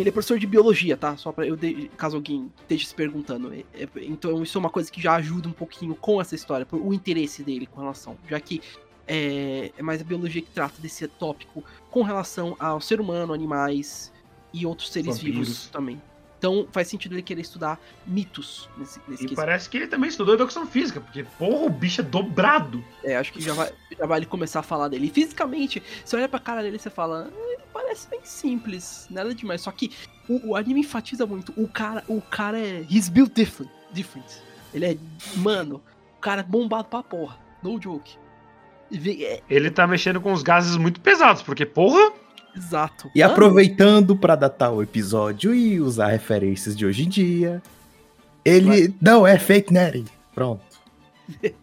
Ele 0.00 0.08
é 0.08 0.12
professor 0.12 0.38
de 0.38 0.46
biologia, 0.46 0.96
tá? 0.96 1.16
Só 1.16 1.32
pra 1.32 1.46
eu, 1.46 1.56
de- 1.56 1.88
caso 1.96 2.16
alguém 2.16 2.50
esteja 2.62 2.86
se 2.86 2.94
perguntando. 2.94 3.52
É- 3.52 3.64
é- 3.74 3.88
então, 3.96 4.42
isso 4.42 4.56
é 4.56 4.60
uma 4.60 4.70
coisa 4.70 4.90
que 4.90 5.00
já 5.00 5.14
ajuda 5.16 5.48
um 5.48 5.52
pouquinho 5.52 5.94
com 5.94 6.20
essa 6.20 6.34
história, 6.34 6.64
por- 6.66 6.80
o 6.80 6.92
interesse 6.92 7.42
dele 7.42 7.66
com 7.66 7.80
relação. 7.80 8.16
Já 8.28 8.38
que 8.40 8.60
é, 9.08 9.70
é 9.78 9.82
mais 9.82 10.00
a 10.00 10.04
biologia 10.04 10.42
que 10.42 10.50
trata 10.50 10.80
desse 10.82 11.06
tópico 11.06 11.62
com 11.90 12.02
relação 12.02 12.56
ao 12.58 12.80
ser 12.80 13.00
humano, 13.00 13.32
animais 13.32 14.12
e 14.52 14.66
outros 14.66 14.90
seres 14.90 15.16
Vampiros. 15.18 15.38
vivos 15.48 15.66
também. 15.68 16.00
Então 16.38 16.66
faz 16.70 16.88
sentido 16.88 17.14
ele 17.14 17.22
querer 17.22 17.40
estudar 17.40 17.80
mitos 18.06 18.68
nesse, 18.76 19.00
nesse 19.08 19.22
E 19.24 19.26
quesito. 19.28 19.34
parece 19.34 19.70
que 19.70 19.76
ele 19.78 19.86
também 19.86 20.08
estudou 20.08 20.34
educação 20.34 20.66
física, 20.66 21.00
porque, 21.00 21.24
porra, 21.38 21.64
o 21.66 21.70
bicho 21.70 22.00
é 22.02 22.04
dobrado. 22.04 22.84
É, 23.02 23.16
acho 23.16 23.32
que 23.32 23.40
já 23.40 23.54
vai, 23.54 23.72
já 23.98 24.06
vai 24.06 24.18
ele 24.18 24.26
começar 24.26 24.60
a 24.60 24.62
falar 24.62 24.88
dele. 24.88 25.06
E 25.06 25.10
fisicamente, 25.10 25.82
você 26.04 26.14
olha 26.16 26.28
pra 26.28 26.38
cara 26.38 26.62
dele 26.62 26.76
e 26.76 26.78
você 26.78 26.90
fala, 26.90 27.30
"Ah, 27.32 27.38
ele 27.52 27.62
parece 27.72 28.08
bem 28.08 28.20
simples, 28.22 29.06
nada 29.10 29.34
demais. 29.34 29.62
Só 29.62 29.70
que 29.72 29.90
o, 30.28 30.50
o 30.50 30.56
anime 30.56 30.80
enfatiza 30.80 31.24
muito. 31.26 31.52
O 31.56 31.66
cara, 31.66 32.04
o 32.06 32.20
cara 32.20 32.58
é. 32.58 32.84
He's 32.90 33.08
built 33.08 33.32
different. 33.34 33.70
different. 33.92 34.26
Ele 34.74 34.84
é. 34.84 34.96
Mano, 35.36 35.82
o 36.18 36.20
cara 36.20 36.40
é 36.42 36.44
bombado 36.44 36.88
pra 36.88 37.02
porra. 37.02 37.38
No 37.62 37.80
joke. 37.80 38.16
É, 38.92 39.42
Ele 39.50 39.70
tá 39.70 39.86
mexendo 39.86 40.20
com 40.20 40.32
os 40.32 40.42
gases 40.42 40.76
muito 40.76 41.00
pesados, 41.00 41.42
porque, 41.42 41.66
porra, 41.66 42.12
exato. 42.56 43.10
E 43.14 43.20
Mano, 43.20 43.32
aproveitando 43.32 44.16
pra 44.16 44.34
datar 44.34 44.72
o 44.72 44.82
episódio 44.82 45.54
e 45.54 45.80
usar 45.80 46.08
referências 46.08 46.76
de 46.76 46.86
hoje 46.86 47.04
em 47.04 47.08
dia, 47.08 47.62
ele 48.44 48.94
não 49.00 49.26
é 49.26 49.38
fake 49.38 49.72
Nettie. 49.72 50.04
Pronto. 50.34 50.64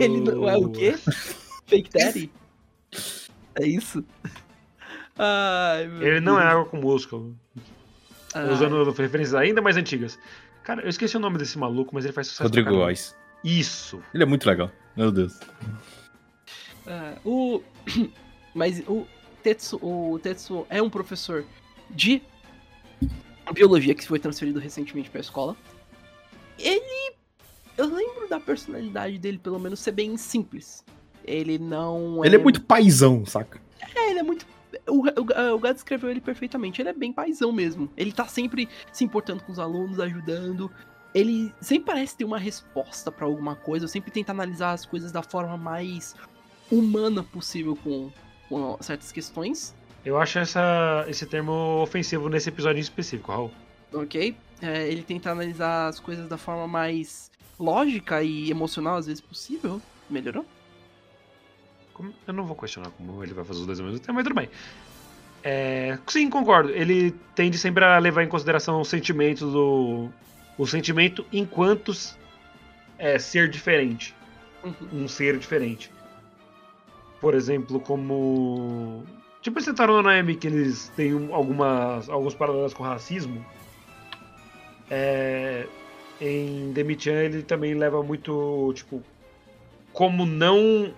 Ele 0.00 0.20
não 0.20 0.48
é 0.48 0.56
o 0.56 0.68
quê? 0.68 0.94
Fake 1.66 1.90
Daddy? 1.90 2.30
É 3.54 3.66
isso? 3.66 4.04
Ai, 5.18 5.86
meu 5.86 6.06
Ele 6.06 6.20
não 6.20 6.38
é 6.38 6.44
água 6.44 6.66
com 6.66 6.76
músculo. 6.76 7.36
Ai, 8.34 8.50
Usando 8.50 8.84
referências 8.90 9.34
ainda 9.34 9.62
mais 9.62 9.76
antigas. 9.76 10.18
Cara, 10.62 10.82
eu 10.82 10.88
esqueci 10.88 11.16
o 11.16 11.20
nome 11.20 11.38
desse 11.38 11.58
maluco, 11.58 11.94
mas 11.94 12.04
ele 12.04 12.12
faz 12.12 12.26
sucesso. 12.26 12.44
Rodrigo. 12.44 12.70
Góes. 12.70 13.16
Isso. 13.42 14.02
Ele 14.12 14.24
é 14.24 14.26
muito 14.26 14.46
legal. 14.46 14.70
Meu 14.96 15.10
Deus. 15.10 15.38
ah, 16.86 17.14
o... 17.24 17.62
Mas 18.54 18.82
o 18.88 19.06
Tetsu, 19.46 19.78
o 19.80 20.18
Tetsu 20.18 20.66
é 20.68 20.82
um 20.82 20.90
professor 20.90 21.44
de 21.88 22.20
biologia 23.54 23.94
que 23.94 24.04
foi 24.04 24.18
transferido 24.18 24.58
recentemente 24.58 25.08
pra 25.08 25.20
escola. 25.20 25.56
Ele... 26.58 27.14
Eu 27.78 27.86
lembro 27.94 28.28
da 28.28 28.40
personalidade 28.40 29.18
dele, 29.18 29.38
pelo 29.38 29.60
menos, 29.60 29.78
ser 29.78 29.92
bem 29.92 30.16
simples. 30.16 30.84
Ele 31.22 31.58
não 31.58 32.24
Ele 32.24 32.34
é 32.34 32.38
muito 32.38 32.60
paizão, 32.60 33.24
saca? 33.24 33.60
É, 33.94 34.10
ele 34.10 34.18
é 34.18 34.22
muito. 34.24 34.44
O, 34.88 35.02
o, 35.02 35.54
o 35.54 35.58
Gad 35.60 35.76
escreveu 35.76 36.10
ele 36.10 36.20
perfeitamente. 36.20 36.82
Ele 36.82 36.88
é 36.88 36.92
bem 36.92 37.12
paizão 37.12 37.52
mesmo. 37.52 37.88
Ele 37.96 38.10
tá 38.10 38.26
sempre 38.26 38.68
se 38.90 39.04
importando 39.04 39.44
com 39.44 39.52
os 39.52 39.60
alunos, 39.60 40.00
ajudando. 40.00 40.68
Ele 41.14 41.54
sempre 41.60 41.84
parece 41.86 42.16
ter 42.16 42.24
uma 42.24 42.38
resposta 42.38 43.12
pra 43.12 43.26
alguma 43.26 43.54
coisa. 43.54 43.86
Sempre 43.86 44.10
tenta 44.10 44.32
analisar 44.32 44.72
as 44.72 44.84
coisas 44.84 45.12
da 45.12 45.22
forma 45.22 45.56
mais 45.56 46.16
humana 46.68 47.22
possível 47.22 47.76
com 47.76 48.10
certas 48.80 49.12
questões. 49.12 49.74
Eu 50.04 50.18
acho 50.20 50.38
essa, 50.38 51.04
esse 51.08 51.26
termo 51.26 51.80
ofensivo 51.82 52.28
nesse 52.28 52.48
episódio 52.48 52.78
em 52.78 52.82
específico, 52.82 53.32
Raul. 53.32 53.50
Ok? 53.92 54.36
É, 54.62 54.86
ele 54.88 55.02
tenta 55.02 55.30
analisar 55.30 55.88
as 55.88 55.98
coisas 56.00 56.28
da 56.28 56.38
forma 56.38 56.66
mais 56.68 57.30
lógica 57.58 58.22
e 58.22 58.50
emocional, 58.50 58.96
às 58.96 59.06
vezes 59.06 59.20
possível. 59.20 59.80
Melhorou? 60.08 60.44
Como- 61.92 62.12
Eu 62.26 62.34
não 62.34 62.44
vou 62.44 62.54
questionar 62.56 62.90
como 62.90 63.22
ele 63.24 63.34
vai 63.34 63.44
fazer 63.44 63.60
os 63.60 63.66
dois 63.66 63.80
ao 63.80 63.86
mesmo 63.86 63.98
tempo, 64.00 64.12
mas 64.14 64.24
tudo 64.24 64.34
bem. 64.36 64.48
É, 65.42 65.98
sim, 66.06 66.28
concordo. 66.28 66.70
Ele 66.70 67.12
tende 67.34 67.56
sempre 67.58 67.84
a 67.84 67.98
levar 67.98 68.22
em 68.22 68.28
consideração 68.28 68.80
os 68.80 68.88
sentimentos 68.88 69.50
do. 69.52 70.08
O 70.58 70.66
sentimento 70.66 71.24
enquanto 71.32 71.92
é, 72.98 73.18
ser 73.18 73.48
diferente. 73.50 74.14
Uhum. 74.64 75.04
Um 75.04 75.08
ser 75.08 75.38
diferente. 75.38 75.90
Por 77.20 77.34
exemplo, 77.34 77.80
como. 77.80 79.04
Tipo 79.40 79.58
esse 79.58 79.72
Taro 79.72 79.94
no 79.94 80.02
Naemi, 80.02 80.34
que 80.34 80.46
eles 80.46 80.88
têm 80.96 81.14
um- 81.14 81.34
algumas, 81.34 82.08
alguns 82.08 82.34
paralelos 82.34 82.74
com 82.74 82.82
racismo. 82.82 83.44
É, 84.90 85.66
em 86.20 86.72
Demi-chan 86.72 87.12
ele 87.22 87.42
também 87.42 87.74
leva 87.74 88.02
muito, 88.02 88.72
tipo, 88.74 89.02
como 89.92 90.26
não 90.26 90.92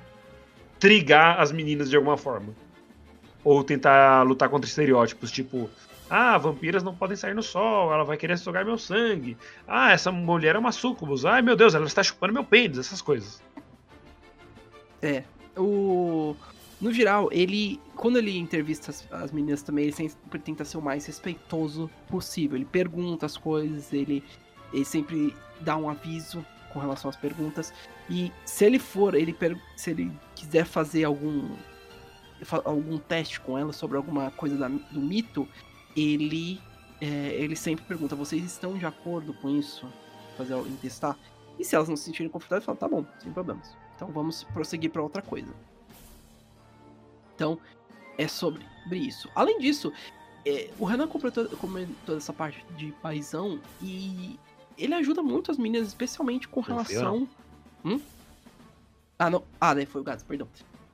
trigar 0.78 1.40
as 1.40 1.52
meninas 1.52 1.90
de 1.90 1.96
alguma 1.96 2.16
forma. 2.16 2.54
Ou 3.44 3.62
tentar 3.62 4.22
lutar 4.22 4.48
contra 4.48 4.68
estereótipos, 4.68 5.31
tipo, 5.31 5.70
ah, 6.11 6.37
vampiras 6.38 6.83
não 6.83 6.94
podem 6.94 7.16
sair 7.16 7.35
no 7.35 7.42
sol, 7.42 7.92
ela 7.92 8.04
vai 8.04 8.16
querer 8.16 8.38
sugar 8.38 8.64
meu 8.64 8.78
sangue. 8.78 9.37
Ah, 9.66 9.92
essa 9.92 10.11
mulher 10.11 10.54
é 10.57 10.59
uma 10.59 10.72
sucubus. 10.72 11.24
Ai, 11.24 11.42
meu 11.42 11.54
Deus, 11.57 11.74
ela 11.74 11.87
está 11.87 12.02
chupando 12.02 12.33
meu 12.33 12.44
pênis, 12.44 12.78
essas 12.78 13.00
coisas. 13.02 13.42
O. 15.59 16.37
No 16.81 16.92
geral, 16.92 17.29
ele. 17.33 17.81
Quando 17.97 18.18
ele 18.18 18.37
entrevista 18.38 18.90
as, 18.90 19.07
as 19.12 19.33
meninas 19.33 19.62
também, 19.62 19.85
ele 19.85 19.92
sempre 19.92 20.38
tenta 20.38 20.64
ser 20.64 20.79
o 20.79 20.83
mais 20.83 21.05
respeitoso 21.07 21.90
possível. 22.09 22.57
Ele 22.57 22.64
pergunta 22.64 23.27
as 23.27 23.37
coisas, 23.37 23.92
ele, 23.92 24.23
ele 24.73 24.85
sempre 24.85 25.35
dá 25.61 25.77
um 25.77 25.90
aviso 25.90 26.44
com 26.73 26.79
relação 26.79 27.09
às 27.09 27.16
perguntas. 27.16 27.73
E 28.09 28.33
se 28.44 28.64
ele 28.64 28.79
for, 28.79 29.14
ele 29.14 29.33
se 29.77 29.90
ele 29.90 30.12
quiser 30.37 30.64
fazer 30.64 31.05
algum. 31.05 31.49
algum 32.64 32.99
teste 32.99 33.40
com 33.40 33.59
ela 33.59 33.73
sobre 33.73 33.97
alguma 33.97 34.31
coisa 34.31 34.57
da- 34.57 34.68
do 34.68 35.01
mito, 35.01 35.49
ele. 35.97 36.61
é, 37.01 37.07
ele 37.35 37.57
sempre 37.57 37.85
pergunta, 37.85 38.14
vocês 38.14 38.44
estão 38.44 38.79
de 38.79 38.87
acordo 38.87 39.33
com 39.35 39.49
isso? 39.51 39.87
Fazer 40.37 40.55
testar? 40.77 41.16
E 41.59 41.64
se 41.64 41.75
elas 41.75 41.88
não 41.88 41.97
se 41.97 42.05
sentirem 42.05 42.31
confortáveis, 42.31 42.64
fala, 42.64 42.79
tá 42.79 42.88
bom, 42.88 43.05
sem 43.18 43.33
problemas. 43.33 43.77
Então 43.98 44.12
vamos 44.12 44.44
prosseguir 44.44 44.90
para 44.92 45.02
outra 45.02 45.20
coisa. 45.20 45.52
Então, 47.34 47.58
é 48.16 48.28
sobre 48.28 48.62
isso. 48.92 49.28
Além 49.34 49.58
disso, 49.58 49.92
é, 50.46 50.70
o 50.78 50.84
Renan 50.84 51.08
completou, 51.08 51.48
comentou 51.56 52.16
essa 52.16 52.32
parte 52.32 52.64
de 52.76 52.92
paisão 53.02 53.61
e 53.82 54.38
ele 54.78 54.94
ajuda 54.94 55.20
muito 55.20 55.50
as 55.50 55.58
meninas, 55.58 55.88
especialmente 55.88 56.46
com 56.46 56.61
relação. 56.61 57.28
Hum? 57.84 58.00
Ah, 59.18 59.28
não. 59.28 59.42
Ah, 59.61 59.74
né, 59.74 59.84
foi 59.84 60.00
o 60.00 60.04
Gato, 60.04 60.24
perdão. 60.24 60.46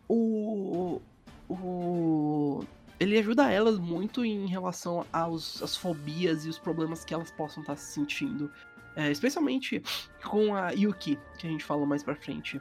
O. 0.08 1.02
O. 1.46 2.64
Ele 2.98 3.18
ajuda 3.18 3.50
elas 3.50 3.78
muito 3.78 4.24
em 4.24 4.46
relação 4.46 5.04
aos, 5.12 5.62
às 5.62 5.76
fobias 5.76 6.46
e 6.46 6.48
os 6.48 6.58
problemas 6.58 7.04
que 7.04 7.12
elas 7.12 7.30
possam 7.30 7.62
estar 7.62 7.76
se 7.76 7.92
sentindo. 7.92 8.50
É, 8.96 9.10
especialmente 9.10 9.82
com 10.24 10.54
a 10.54 10.70
Yuki, 10.70 11.18
que 11.36 11.46
a 11.46 11.50
gente 11.50 11.64
fala 11.64 11.84
mais 11.84 12.02
pra 12.02 12.14
frente. 12.14 12.58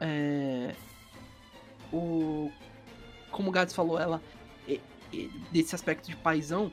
É, 0.00 0.74
o, 1.92 2.50
como 3.30 3.48
o 3.48 3.52
Gads 3.52 3.74
falou, 3.74 3.98
ela 3.98 4.20
e- 4.68 4.80
e- 5.12 5.30
desse 5.52 5.74
aspecto 5.74 6.08
de 6.08 6.16
paisão 6.16 6.72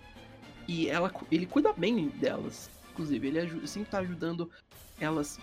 e 0.67 0.89
ela, 0.89 1.12
ele 1.31 1.45
cuida 1.45 1.73
bem 1.73 2.07
delas. 2.10 2.69
Inclusive, 2.91 3.27
ele 3.27 3.39
aju- 3.39 3.67
sempre 3.67 3.89
tá 3.89 3.99
ajudando 3.99 4.49
elas 4.99 5.39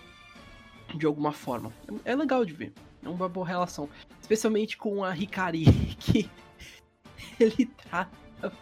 de 0.94 1.06
alguma 1.06 1.32
forma. 1.32 1.72
É, 2.04 2.12
é 2.12 2.16
legal 2.16 2.44
de 2.44 2.52
ver. 2.52 2.72
É 3.02 3.08
uma 3.08 3.28
boa 3.28 3.46
relação. 3.46 3.88
Especialmente 4.20 4.76
com 4.76 5.04
a 5.04 5.16
Hikari, 5.16 5.64
que 5.98 6.30
ele 7.38 7.66
trata. 7.66 8.52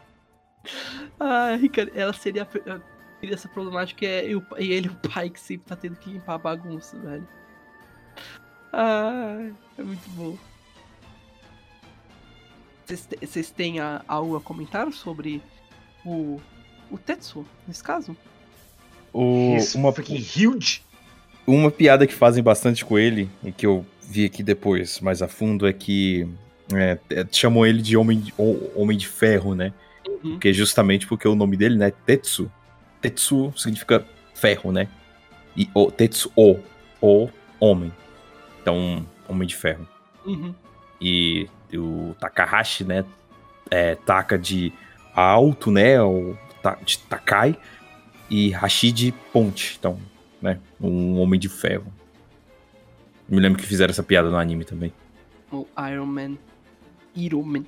A 1.18 1.55
Hikari, 1.55 1.92
ela 1.94 2.12
seria 2.12 2.42
a 2.42 3.18
criança 3.20 3.48
problemática 3.48 4.05
é- 4.05 4.31
e 4.31 4.72
ele, 4.72 4.88
o 4.88 4.96
pai, 5.09 5.31
que 5.31 5.40
sempre 5.40 5.66
tá 5.66 5.76
tendo 5.76 5.96
que 5.96 6.11
limpar 6.11 6.35
a 6.35 6.38
bagunça, 6.38 6.98
velho. 6.98 7.26
Ah, 8.79 9.39
é 9.79 9.83
muito 9.83 10.07
bom. 10.11 10.37
Vocês 13.21 13.51
têm 13.51 13.81
a- 13.81 14.03
algo 14.07 14.37
a 14.37 14.41
comentar 14.41 14.93
sobre 14.93 15.43
o, 16.05 16.39
o 16.91 16.99
Tetsuo, 16.99 17.45
nesse 17.67 17.83
caso? 17.83 18.15
O- 19.12 19.57
uma, 19.75 19.93
freaking 19.93 20.19
huge. 20.37 20.83
uma 21.47 21.71
piada 21.71 22.07
que 22.07 22.12
fazem 22.12 22.45
bastante 22.45 22.85
com 22.85 22.99
ele, 22.99 23.31
e 23.43 23.51
que 23.51 23.67
eu 23.67 23.85
vi 24.03 24.27
aqui 24.27 24.43
depois, 24.43 25.01
mais 25.01 25.23
a 25.23 25.27
fundo, 25.27 25.67
é 25.67 25.73
que 25.73 26.29
é, 26.75 26.99
é, 27.11 27.27
chamam 27.33 27.65
ele 27.67 27.81
de 27.81 27.97
homem 27.97 28.21
de, 28.21 28.35
Ho- 28.37 28.71
homem 28.77 28.97
de 28.99 29.09
ferro, 29.09 29.55
né? 29.55 29.73
Uhum. 30.07 30.33
Porque 30.33 30.53
justamente 30.53 31.07
porque 31.07 31.27
o 31.27 31.35
nome 31.35 31.57
dele, 31.57 31.77
né, 31.77 31.91
Tetsu. 32.05 32.51
Tetsu 33.01 33.53
significa 33.57 34.07
ferro, 34.35 34.71
né? 34.71 34.87
E 35.57 35.69
o 35.75 35.91
Tetsu 35.91 36.31
o, 36.37 36.57
o 37.01 37.29
homem. 37.59 37.91
Então, 38.66 39.07
homem 39.29 39.46
de 39.46 39.55
ferro. 39.55 39.87
Uhum. 40.24 40.52
E 41.00 41.48
o 41.72 42.16
Takahashi, 42.18 42.83
né, 42.83 43.05
é, 43.70 43.94
taca 43.94 44.37
de 44.37 44.72
alto, 45.14 45.70
né, 45.70 46.02
o 46.02 46.37
de 46.85 46.98
Takai, 46.98 47.57
e 48.29 48.50
Hashi 48.50 48.90
de 48.90 49.12
ponte, 49.33 49.76
então, 49.79 50.00
né, 50.42 50.59
um 50.81 51.20
homem 51.20 51.38
de 51.38 51.48
ferro. 51.48 51.87
Me 53.29 53.38
lembro 53.38 53.62
que 53.62 53.68
fizeram 53.68 53.92
essa 53.92 54.02
piada 54.02 54.31
no 54.31 54.37
anime 54.37 54.64
também. 54.64 54.92
O 55.52 55.64
Iron 55.88 56.07
Man. 56.07 56.37
Iron 57.14 57.44
Man. 57.44 57.64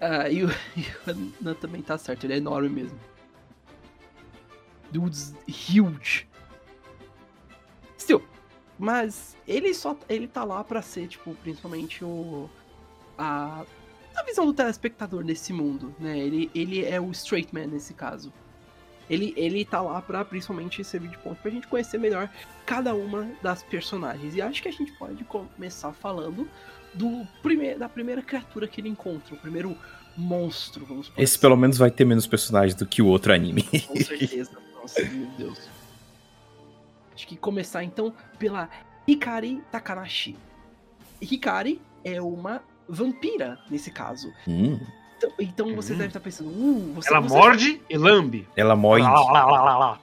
Ah, 0.00 0.30
e 0.30 0.44
o, 0.44 0.48
e 0.74 1.46
o 1.46 1.54
também 1.56 1.82
tá 1.82 1.98
certo, 1.98 2.24
ele 2.24 2.32
é 2.32 2.36
enorme 2.38 2.70
mesmo. 2.70 2.98
Dude's 4.90 5.34
huge. 5.46 6.26
Mas 8.78 9.36
ele 9.46 9.72
só 9.74 9.96
ele 10.08 10.26
tá 10.26 10.44
lá 10.44 10.64
pra 10.64 10.82
ser, 10.82 11.06
tipo, 11.08 11.34
principalmente 11.36 12.04
o 12.04 12.48
a 13.16 13.64
a 14.14 14.22
visão 14.24 14.44
do 14.44 14.52
telespectador 14.52 15.24
nesse 15.24 15.52
mundo, 15.52 15.94
né? 15.98 16.18
Ele, 16.18 16.50
ele 16.54 16.84
é 16.84 17.00
o 17.00 17.10
straight 17.12 17.52
man 17.54 17.66
nesse 17.66 17.94
caso. 17.94 18.32
Ele, 19.08 19.32
ele 19.36 19.64
tá 19.64 19.80
lá 19.80 20.00
pra 20.00 20.24
principalmente 20.24 20.82
servir 20.84 21.08
de 21.08 21.18
ponto 21.18 21.40
pra 21.40 21.50
gente 21.50 21.66
conhecer 21.66 21.98
melhor 21.98 22.30
cada 22.64 22.94
uma 22.94 23.28
das 23.42 23.62
personagens. 23.62 24.34
E 24.34 24.42
acho 24.42 24.62
que 24.62 24.68
a 24.68 24.72
gente 24.72 24.92
pode 24.92 25.24
começar 25.24 25.92
falando 25.92 26.48
do 26.94 27.26
prime 27.42 27.74
da 27.74 27.88
primeira 27.88 28.22
criatura 28.22 28.68
que 28.68 28.80
ele 28.80 28.88
encontra, 28.88 29.34
o 29.34 29.38
primeiro 29.38 29.76
monstro, 30.16 30.84
vamos 30.84 31.10
Esse 31.16 31.34
assim. 31.34 31.40
pelo 31.40 31.56
menos 31.56 31.78
vai 31.78 31.90
ter 31.90 32.04
menos 32.04 32.26
personagens 32.26 32.74
do 32.74 32.86
que 32.86 33.00
o 33.00 33.06
outro 33.06 33.32
anime. 33.32 33.62
Com 33.62 33.96
certeza. 33.96 34.58
Nossa, 34.74 35.02
meu 35.02 35.26
Deus. 35.38 35.58
Acho 37.14 37.26
que 37.26 37.36
começar 37.36 37.84
então 37.84 38.12
pela 38.38 38.68
Hikari 39.06 39.62
Takanashi. 39.70 40.36
Hikari 41.20 41.80
é 42.04 42.20
uma 42.20 42.62
vampira 42.88 43.58
nesse 43.70 43.90
caso. 43.90 44.32
Hum, 44.46 44.78
Então, 45.18 45.32
então 45.38 45.74
você 45.76 45.92
Hum. 45.94 45.98
deve 45.98 46.08
estar 46.08 46.20
pensando, 46.20 46.50
uh, 46.50 46.92
você 46.94 47.08
Ela 47.10 47.20
você- 47.20 47.34
morde 47.36 47.80
e 47.88 47.96
lambe. 47.96 48.48
ela 48.56 48.74
morre. 48.74 49.02
Lá, 49.02 49.12
lá, 49.30 49.46
lá, 49.46 49.62
lá, 49.62 49.78
lá. 49.78 50.00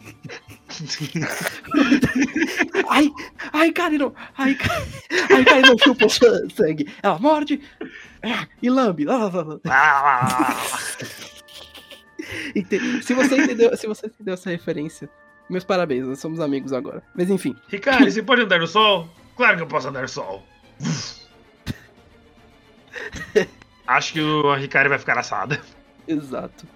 Ai, 2.88 3.10
ai, 3.52 3.72
Kari 3.72 3.98
não. 3.98 4.14
Ai, 4.36 4.54
Kari, 4.54 4.84
ai, 5.34 5.44
Kari 5.44 5.62
não 5.68 5.78
chupa 5.78 6.06
sangue. 6.54 6.88
Ela 7.02 7.18
morde 7.18 7.60
ah, 8.22 8.46
e 8.62 8.70
lambe. 8.70 9.04
Se 13.02 13.14
você 13.14 13.36
entendeu, 13.36 13.76
se 13.76 13.86
você 13.86 14.06
entendeu 14.06 14.34
essa 14.34 14.50
referência, 14.50 15.08
meus 15.50 15.64
parabéns, 15.64 16.06
nós 16.06 16.20
somos 16.20 16.40
amigos 16.40 16.72
agora. 16.72 17.02
Mas 17.14 17.28
enfim, 17.28 17.56
Ricardo, 17.68 18.10
você 18.10 18.22
pode 18.22 18.42
andar 18.42 18.60
no 18.60 18.66
sol? 18.66 19.08
Claro 19.36 19.56
que 19.56 19.62
eu 19.62 19.66
posso 19.66 19.88
andar 19.88 20.02
no 20.02 20.08
sol. 20.08 20.42
Acho 23.86 24.12
que 24.12 24.20
o 24.20 24.54
Ricardo 24.54 24.88
vai 24.88 24.98
ficar 24.98 25.18
assada. 25.18 25.60
exato. 26.06 26.66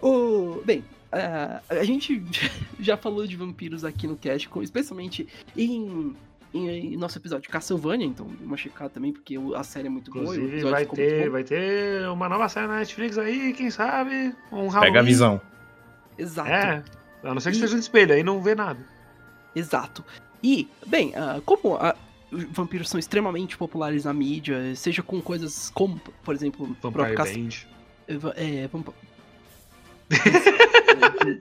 O, 0.00 0.62
bem, 0.64 0.82
ah, 1.12 1.60
a 1.68 1.84
gente 1.84 2.22
já 2.80 2.96
falou 2.96 3.26
de 3.26 3.36
vampiros 3.36 3.84
aqui 3.84 4.06
no 4.06 4.16
cast, 4.16 4.48
especialmente 4.62 5.28
em, 5.56 6.16
em, 6.52 6.68
em 6.68 6.96
nosso 6.96 7.18
episódio 7.18 7.44
de 7.44 7.48
Castlevania, 7.50 8.06
então 8.06 8.26
uma 8.40 8.56
checada 8.56 8.90
também, 8.90 9.12
porque 9.12 9.36
a 9.54 9.62
série 9.62 9.86
é 9.86 9.90
muito 9.90 10.10
boa. 10.10 10.24
Inclusive, 10.24 10.46
episódio 10.46 10.72
vai 10.72 10.86
ter, 10.86 11.30
vai 11.30 11.44
ter 11.44 12.08
uma 12.08 12.28
nova 12.28 12.48
série 12.48 12.66
na 12.66 12.78
Netflix 12.78 13.18
aí, 13.18 13.52
quem 13.52 13.70
sabe? 13.70 14.34
Um 14.50 14.68
Halloween. 14.68 14.80
Pega 14.80 15.00
a 15.00 15.02
visão. 15.02 15.40
Exato. 16.18 16.50
É, 16.50 16.82
a 17.22 17.34
não 17.34 17.40
ser 17.40 17.50
que 17.50 17.56
E- 17.56 17.58
esteja 17.58 17.74
no 17.74 17.80
espelho, 17.80 18.14
aí 18.14 18.22
não 18.22 18.40
vê 18.42 18.54
nada. 18.54 18.80
Exato. 19.54 20.04
E, 20.42 20.68
bem, 20.86 21.12
ah, 21.14 21.40
como 21.44 21.76
ah, 21.76 21.94
os 22.30 22.44
vampiros 22.44 22.88
são 22.88 22.98
extremamente 22.98 23.56
populares 23.56 24.04
na 24.04 24.12
mídia, 24.12 24.74
seja 24.74 25.02
com 25.02 25.20
coisas 25.20 25.70
como, 25.74 26.00
por 26.24 26.34
exemplo, 26.34 26.76
Vampire 26.82 27.14
Band. 27.14 27.48
É, 28.08 28.16
va- 28.16 28.34
É, 28.36 28.66
vamp... 28.68 28.88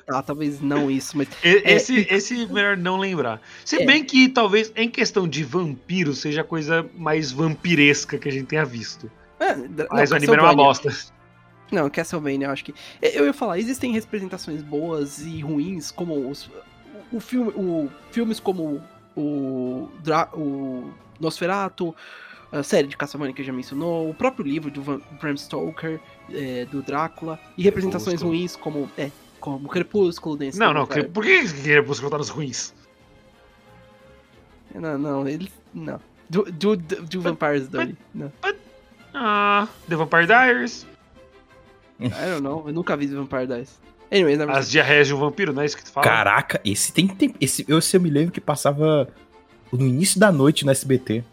tá, 0.06 0.22
talvez 0.24 0.60
não 0.62 0.90
isso, 0.92 1.18
mas. 1.18 1.28
E- 1.44 1.64
Esse, 1.66 2.08
esse 2.10 2.46
melhor 2.48 2.78
não 2.78 2.98
lembrar. 2.98 3.42
Se 3.66 3.82
É. 3.82 3.86
bem 3.86 4.04
que 4.04 4.30
talvez 4.30 4.72
em 4.76 4.90
questão 4.90 5.28
de 5.28 5.44
vampiro 5.44 6.14
seja 6.14 6.42
a 6.42 6.44
coisa 6.44 6.88
mais 6.96 7.32
vampiresca 7.32 8.18
que 8.18 8.28
a 8.30 8.32
gente 8.32 8.46
tenha 8.48 8.66
visto. 8.66 9.10
É, 9.40 9.56
Mas 9.90 10.10
não, 10.10 10.16
o 10.16 10.18
anime 10.18 10.34
era 10.34 10.44
uma 10.44 10.56
bosta. 10.56 10.90
Não, 11.72 11.90
Castlevania, 11.90 12.48
eu 12.48 12.52
acho 12.52 12.66
que. 12.66 12.74
Eu 13.02 13.26
ia 13.26 13.34
falar, 13.34 13.58
existem 13.60 13.92
representações 13.94 14.62
boas 14.62 15.20
e 15.26 15.40
ruins, 15.42 15.90
como 15.92 16.30
os. 16.30 16.50
O 17.12 17.20
filme, 17.20 17.52
o, 17.56 17.90
filmes 18.12 18.40
como 18.40 18.82
o, 19.16 19.90
Dra, 20.04 20.30
o 20.34 20.92
Nosferatu, 21.20 21.96
a 22.52 22.64
série 22.64 22.88
de 22.88 22.96
Castlevania 22.98 23.34
que 23.34 23.44
já 23.44 23.52
mencionou, 23.54 24.10
o 24.10 24.14
próprio 24.14 24.46
livro 24.46 24.70
do 24.72 24.82
Van- 24.82 25.02
Bram 25.20 25.36
Stoker, 25.38 26.00
é, 26.32 26.66
do 26.66 26.82
Drácula, 26.82 27.40
e 27.58 27.64
representações 27.64 28.20
Crepúsculo. 28.20 28.32
ruins 28.38 28.56
como, 28.56 28.90
é, 28.98 29.12
como 29.40 29.68
Crepúsculo, 29.70 30.38
Dance 30.38 30.58
Não, 30.60 30.74
não, 30.74 30.82
Vampire. 30.86 31.04
que- 31.06 31.10
por 31.12 31.24
que 31.26 31.44
Crepúsculo 31.64 32.10
tá 32.12 32.18
nos 32.18 32.30
ruins? 32.30 32.74
Não, 34.74 34.98
não, 34.98 35.28
ele. 35.28 35.52
Não. 35.74 36.00
Do, 36.30 36.44
do, 36.44 36.78
do, 36.78 37.02
do 37.04 37.22
Vampires. 37.22 37.68
Não. 38.14 38.32
Ah, 39.14 39.68
The 39.90 39.96
Vampire 39.98 40.26
Diaries. 40.28 40.88
I 42.08 42.30
don't 42.32 42.42
know, 42.42 42.64
eu 42.68 42.74
nunca 42.74 42.96
vi 42.98 43.08
Vampire 43.08 43.48
Diaries. 43.48 43.80
Anyways, 44.12 44.38
na 44.38 44.52
As 44.52 44.70
diarreias 44.70 45.08
de 45.08 45.14
um 45.14 45.18
vampiro, 45.18 45.54
não 45.54 45.62
é 45.62 45.66
isso 45.66 45.78
que 45.78 45.84
tu 45.84 45.92
fala? 45.92 46.06
Caraca, 46.06 46.60
esse 46.66 46.92
tem 46.92 47.08
tempo. 47.08 47.38
Esse, 47.40 47.66
eu, 47.68 47.80
esse 47.80 47.96
eu 47.96 48.02
me 48.02 48.10
lembro 48.10 48.32
que 48.32 48.42
passava 48.42 49.08
no 49.72 49.88
início 49.88 50.20
da 50.20 50.32
noite 50.32 50.66
no 50.66 50.72
SBT. 50.72 51.24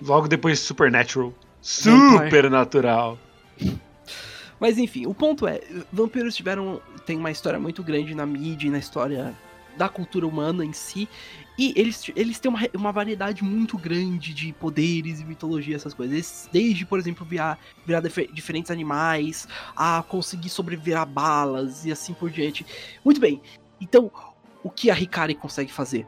Logo 0.00 0.28
depois 0.28 0.58
de 0.58 0.64
Supernatural. 0.64 1.34
Supernatural. 1.60 3.18
Mas 4.60 4.78
enfim, 4.78 5.06
o 5.06 5.14
ponto 5.14 5.46
é, 5.46 5.60
vampiros 5.92 6.36
tiveram 6.36 6.80
tem 7.04 7.16
uma 7.16 7.32
história 7.32 7.58
muito 7.58 7.82
grande 7.82 8.14
na 8.14 8.24
mídia 8.24 8.68
e 8.68 8.70
na 8.70 8.78
história 8.78 9.34
da 9.76 9.88
cultura 9.88 10.26
humana 10.26 10.64
em 10.64 10.72
si, 10.72 11.08
e 11.58 11.72
eles, 11.76 12.10
eles 12.16 12.38
têm 12.38 12.50
uma, 12.50 12.60
uma 12.74 12.92
variedade 12.92 13.44
muito 13.44 13.76
grande 13.76 14.32
de 14.32 14.52
poderes 14.54 15.20
e 15.20 15.24
mitologia, 15.24 15.76
essas 15.76 15.92
coisas. 15.92 16.48
Desde, 16.52 16.86
por 16.86 16.98
exemplo, 16.98 17.26
virar, 17.26 17.58
virar 17.86 18.00
dife- 18.00 18.30
diferentes 18.32 18.70
animais, 18.70 19.46
a 19.76 20.02
conseguir 20.02 20.48
sobreviver 20.48 20.96
a 20.96 21.04
balas 21.04 21.84
e 21.84 21.92
assim 21.92 22.14
por 22.14 22.30
diante. 22.30 22.64
Muito 23.04 23.20
bem, 23.20 23.40
então, 23.80 24.10
o 24.62 24.70
que 24.70 24.90
a 24.90 24.98
Hikari 24.98 25.34
consegue 25.34 25.72
fazer? 25.72 26.06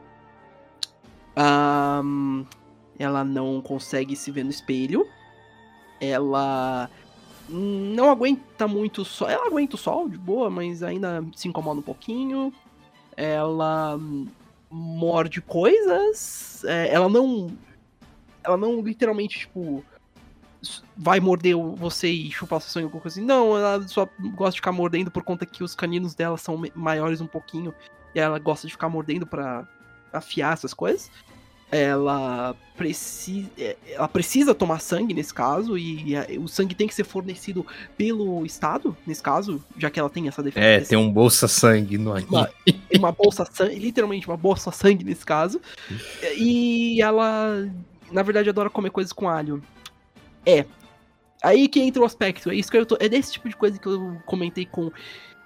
Ahn, 1.35 2.45
ela 2.97 3.23
não 3.23 3.61
consegue 3.61 4.15
se 4.15 4.31
ver 4.31 4.43
no 4.43 4.49
espelho. 4.49 5.05
Ela 5.99 6.89
não 7.49 8.09
aguenta 8.09 8.67
muito 8.67 9.03
sol. 9.05 9.29
Ela 9.29 9.47
aguenta 9.47 9.75
o 9.75 9.79
sol 9.79 10.09
de 10.09 10.17
boa, 10.17 10.49
mas 10.49 10.81
ainda 10.81 11.23
se 11.35 11.47
incomoda 11.47 11.79
um 11.79 11.83
pouquinho. 11.83 12.53
Ela 13.17 13.99
morde 14.69 15.41
coisas. 15.41 16.63
É, 16.65 16.93
ela 16.93 17.09
não. 17.09 17.55
Ela 18.43 18.57
não 18.57 18.81
literalmente, 18.81 19.39
tipo. 19.39 19.83
Vai 20.97 21.19
morder 21.19 21.55
você 21.55 22.07
e 22.09 22.31
chupar 22.31 22.59
seu 22.59 22.71
sangue 22.71 22.85
ou 22.85 22.87
alguma 22.87 23.01
coisa 23.01 23.19
assim. 23.19 23.27
Não, 23.27 23.55
ela 23.55 23.87
só 23.87 24.09
gosta 24.33 24.53
de 24.53 24.57
ficar 24.57 24.71
mordendo 24.71 25.11
por 25.11 25.23
conta 25.23 25.45
que 25.45 25.63
os 25.63 25.75
caninos 25.75 26.15
dela 26.15 26.37
são 26.37 26.59
maiores 26.73 27.21
um 27.21 27.27
pouquinho. 27.27 27.73
E 28.15 28.19
ela 28.19 28.39
gosta 28.39 28.65
de 28.65 28.73
ficar 28.73 28.89
mordendo 28.89 29.27
pra 29.27 29.67
afiar 30.11 30.53
essas 30.53 30.73
coisas. 30.73 31.11
Ela 31.71 32.55
precisa, 32.77 33.49
ela 33.89 34.07
precisa 34.07 34.53
tomar 34.53 34.79
sangue 34.79 35.13
nesse 35.13 35.33
caso, 35.33 35.77
e 35.77 36.15
a- 36.15 36.27
o 36.39 36.47
sangue 36.47 36.75
tem 36.75 36.87
que 36.87 36.93
ser 36.93 37.03
fornecido 37.03 37.65
pelo 37.97 38.45
Estado, 38.45 38.95
nesse 39.05 39.21
caso, 39.23 39.63
já 39.77 39.89
que 39.89 39.99
ela 39.99 40.09
tem 40.09 40.27
essa 40.27 40.41
É, 40.41 40.43
defesa. 40.43 40.89
tem 40.89 40.97
um 40.97 41.11
bolsa 41.11 41.47
sangue 41.47 41.97
no 41.97 42.11
anime. 42.13 42.27
Uma- 42.29 42.49
uma 42.97 43.11
bolsa 43.11 43.45
sangue, 43.51 43.79
literalmente 43.79 44.27
uma 44.27 44.37
bolsa 44.37 44.71
sangue 44.71 45.03
nesse 45.03 45.25
caso. 45.25 45.59
E 46.37 47.01
ela, 47.01 47.67
na 48.11 48.21
verdade, 48.23 48.49
adora 48.49 48.69
comer 48.69 48.91
coisas 48.91 49.11
com 49.11 49.27
alho. 49.27 49.61
É. 50.45 50.65
Aí 51.41 51.67
que 51.67 51.79
entra 51.79 52.01
o 52.01 52.05
aspecto. 52.05 52.49
É 52.49 52.55
isso 52.55 52.69
que 52.71 52.77
eu 52.77 52.85
tô. 52.85 52.97
É 52.99 53.09
desse 53.09 53.33
tipo 53.33 53.47
de 53.49 53.55
coisa 53.55 53.79
que 53.79 53.87
eu 53.87 54.17
comentei 54.25 54.65
com. 54.65 54.91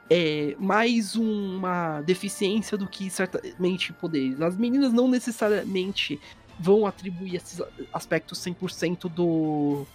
É 0.09 0.55
mais 0.59 1.15
uma 1.15 2.01
deficiência 2.01 2.75
do 2.77 2.87
que 2.87 3.09
certamente 3.09 3.93
poderes. 3.93 4.41
As 4.41 4.57
meninas 4.57 4.91
não 4.91 5.07
necessariamente 5.07 6.19
vão 6.59 6.85
atribuir 6.87 7.35
esses 7.35 7.61
aspectos 7.93 8.39
100% 8.39 9.07
do. 9.09 9.85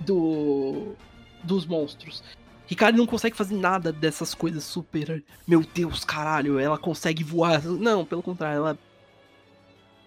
do. 0.00 0.94
dos 1.42 1.66
monstros. 1.66 2.22
Ricardo 2.66 2.96
não 2.96 3.06
consegue 3.06 3.36
fazer 3.36 3.56
nada 3.56 3.92
dessas 3.92 4.34
coisas 4.34 4.64
super. 4.64 5.22
Meu 5.46 5.62
Deus, 5.74 6.04
caralho, 6.04 6.58
ela 6.58 6.78
consegue 6.78 7.22
voar. 7.24 7.62
Não, 7.64 8.04
pelo 8.04 8.22
contrário, 8.22 8.58
ela. 8.58 8.78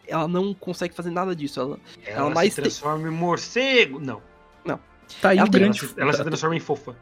Ela 0.08 0.28
não 0.28 0.54
consegue 0.54 0.94
fazer 0.96 1.10
nada 1.12 1.36
disso. 1.36 1.60
Ela, 1.60 1.80
Ela, 2.06 2.18
Ela 2.20 2.30
mais 2.30 2.54
se 2.54 2.62
tem- 2.62 2.64
transforma 2.70 3.08
em 3.08 3.12
morcego. 3.12 4.00
Não. 4.00 4.22
Tá 5.22 5.30
aí, 5.30 5.38
Ela 5.38 5.48
Ela 5.48 5.50
grande, 5.60 5.80
se, 5.80 5.94
ela 5.98 6.12
se 6.12 6.22
transforma 6.22 6.56
em 6.56 6.60
fofa. 6.60 6.94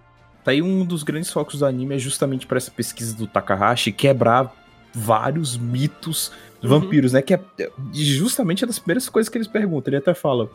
Tá 0.45 0.51
aí 0.51 0.61
um 0.61 0.85
dos 0.85 1.03
grandes 1.03 1.29
focos 1.31 1.59
do 1.59 1.65
anime 1.65 1.95
é 1.95 1.99
justamente 1.99 2.47
para 2.47 2.57
essa 2.57 2.71
pesquisa 2.71 3.13
do 3.17 3.27
Takahashi 3.27 3.91
quebrar 3.91 4.53
vários 4.93 5.57
mitos 5.57 6.31
de 6.61 6.67
Uhum. 6.67 6.79
vampiros, 6.79 7.11
né? 7.11 7.21
Que 7.21 7.33
é 7.33 7.39
é 7.59 7.69
justamente 7.91 8.63
uma 8.63 8.67
das 8.67 8.79
primeiras 8.79 9.09
coisas 9.09 9.27
que 9.29 9.37
eles 9.37 9.47
perguntam. 9.47 9.89
Ele 9.91 9.97
até 9.97 10.13
fala: 10.13 10.49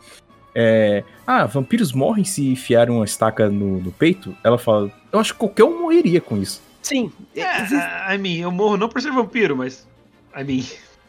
é, 0.55 1.03
Ah, 1.27 1.45
vampiros 1.45 1.91
morrem 1.93 2.23
se 2.25 2.47
enfiarem 2.49 2.93
uma 2.95 3.05
estaca 3.05 3.49
no, 3.49 3.79
no 3.79 3.91
peito? 3.91 4.35
Ela 4.43 4.57
fala: 4.57 4.91
Eu 5.11 5.19
acho 5.19 5.33
que 5.33 5.39
qualquer 5.39 5.63
um 5.65 5.81
morreria 5.83 6.19
com 6.19 6.37
isso. 6.37 6.61
sim, 6.81 7.11
É, 7.35 7.61
existe- 7.61 7.87
I 8.13 8.17
mean, 8.17 8.37
eu 8.41 8.51
morro 8.51 8.77
não 8.77 8.89
por 8.89 9.01
ser 9.01 9.11
vampiro, 9.11 9.55
mas. 9.55 9.87
I 10.35 10.43
mean. 10.43 10.63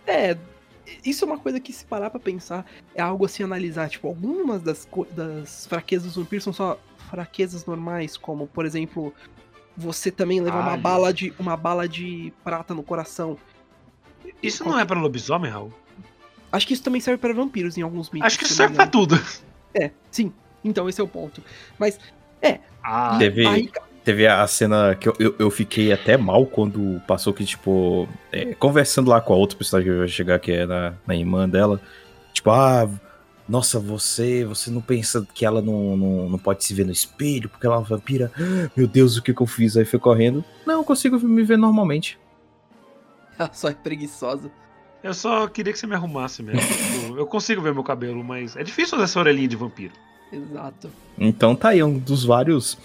É, 0.07 0.37
isso 1.05 1.25
é 1.25 1.27
uma 1.29 1.39
coisa 1.39 1.59
que 1.61 1.73
se 1.73 1.85
parar 1.85 2.11
pra 2.11 2.19
pensar, 2.21 2.65
é 2.95 3.03
algo 3.03 3.25
a 3.25 3.29
se 3.29 3.43
analisar. 3.43 3.89
Tipo, 3.89 4.09
algumas 4.09 4.63
das, 4.63 4.87
das 5.13 5.67
fraquezas 5.67 6.09
dos 6.09 6.17
vampiros 6.17 6.45
são 6.45 6.53
só 6.53 6.79
fraquezas 7.11 7.65
normais, 7.67 8.17
como, 8.17 8.47
por 8.47 8.65
exemplo, 8.67 9.13
você 9.77 10.11
também 10.11 10.41
levar 10.41 10.61
uma 10.61 10.73
Alho. 10.73 10.83
bala, 10.83 11.13
de, 11.13 11.33
uma 11.39 11.57
bala 11.57 11.89
de 11.89 12.33
prata 12.45 12.75
no 12.75 12.83
coração. 12.83 13.37
Isso 14.43 14.65
não 14.65 14.79
é 14.79 14.85
pra 14.85 14.99
lobisomem, 15.01 15.51
Raul? 15.51 15.73
Acho 16.51 16.67
que 16.67 16.75
isso 16.75 16.83
também 16.83 17.01
serve 17.01 17.19
para 17.21 17.33
vampiros 17.33 17.79
em 17.79 17.83
alguns 17.83 18.11
mitos. 18.11 18.27
Acho 18.27 18.39
que 18.39 18.45
isso 18.45 18.55
serve 18.55 18.75
pra 18.75 18.87
tudo. 18.87 19.19
É, 19.75 19.91
sim. 20.11 20.33
Então 20.63 20.89
esse 20.89 21.01
é 21.01 21.05
o 21.05 21.09
ponto. 21.09 21.43
Mas, 21.79 21.99
Ah, 22.85 23.17
Teve- 23.19 23.47
aí, 23.47 23.71
Teve 24.05 24.27
a 24.27 24.45
cena 24.47 24.97
que 24.97 25.09
eu, 25.09 25.15
eu, 25.19 25.35
eu 25.39 25.51
fiquei 25.51 25.93
até 25.93 26.17
mal 26.17 26.45
quando 26.45 27.01
passou 27.07 27.33
que, 27.33 27.45
tipo, 27.45 28.09
é, 28.33 28.53
conversando 28.55 29.09
lá 29.09 29.21
com 29.21 29.33
a 29.33 29.37
outra 29.37 29.57
personagem 29.57 29.93
que 29.93 29.99
vai 29.99 30.09
chegar, 30.09 30.39
que 30.41 30.51
é 30.51 30.67
na, 30.67 30.95
na 31.07 31.15
irmã 31.15 31.49
dela. 31.49 31.81
Tipo, 32.33 32.51
ah, 32.51 32.89
nossa, 33.49 33.79
você 33.79 34.45
você 34.45 34.71
não 34.71 34.81
pensa 34.81 35.27
que 35.35 35.45
ela 35.45 35.61
não, 35.61 35.97
não, 35.97 36.29
não 36.31 36.39
pode 36.39 36.65
se 36.65 36.75
ver 36.75 36.85
no 36.85 36.93
espelho 36.93 37.49
porque 37.49 37.67
ela 37.67 37.77
é 37.77 37.79
uma 37.79 37.85
vampira? 37.85 38.33
Meu 38.77 38.89
Deus, 38.89 39.17
o 39.17 39.23
que, 39.23 39.33
que 39.33 39.43
eu 39.43 39.47
fiz? 39.47 39.77
Aí 39.77 39.85
foi 39.85 40.01
correndo. 40.01 40.45
Não, 40.67 40.75
eu 40.75 40.85
consigo 40.85 41.19
me 41.21 41.43
ver 41.45 41.59
normalmente. 41.59 42.19
ela 43.39 43.51
só 43.53 43.69
é 43.69 43.75
preguiçosa. 43.75 44.51
eu 45.03 45.15
só 45.15 45.47
queria 45.47 45.73
que 45.73 45.79
você 45.79 45.87
me 45.87 45.95
arrumasse 45.95 46.43
mesmo. 46.43 46.61
Tipo, 47.03 47.19
eu 47.19 47.27
consigo 47.27 47.61
ver 47.61 47.75
meu 47.75 47.85
cabelo, 47.85 48.23
mas 48.25 48.57
é 48.57 48.63
difícil 48.65 48.93
fazer 48.93 49.05
essa 49.05 49.21
orelhinha 49.21 49.49
de 49.49 49.57
vampiro. 49.57 49.93
Exato. 50.33 50.91
Então 51.19 51.55
tá 51.55 51.69
aí, 51.71 51.83
um 51.83 51.99
dos 51.99 52.25
vários 52.25 52.79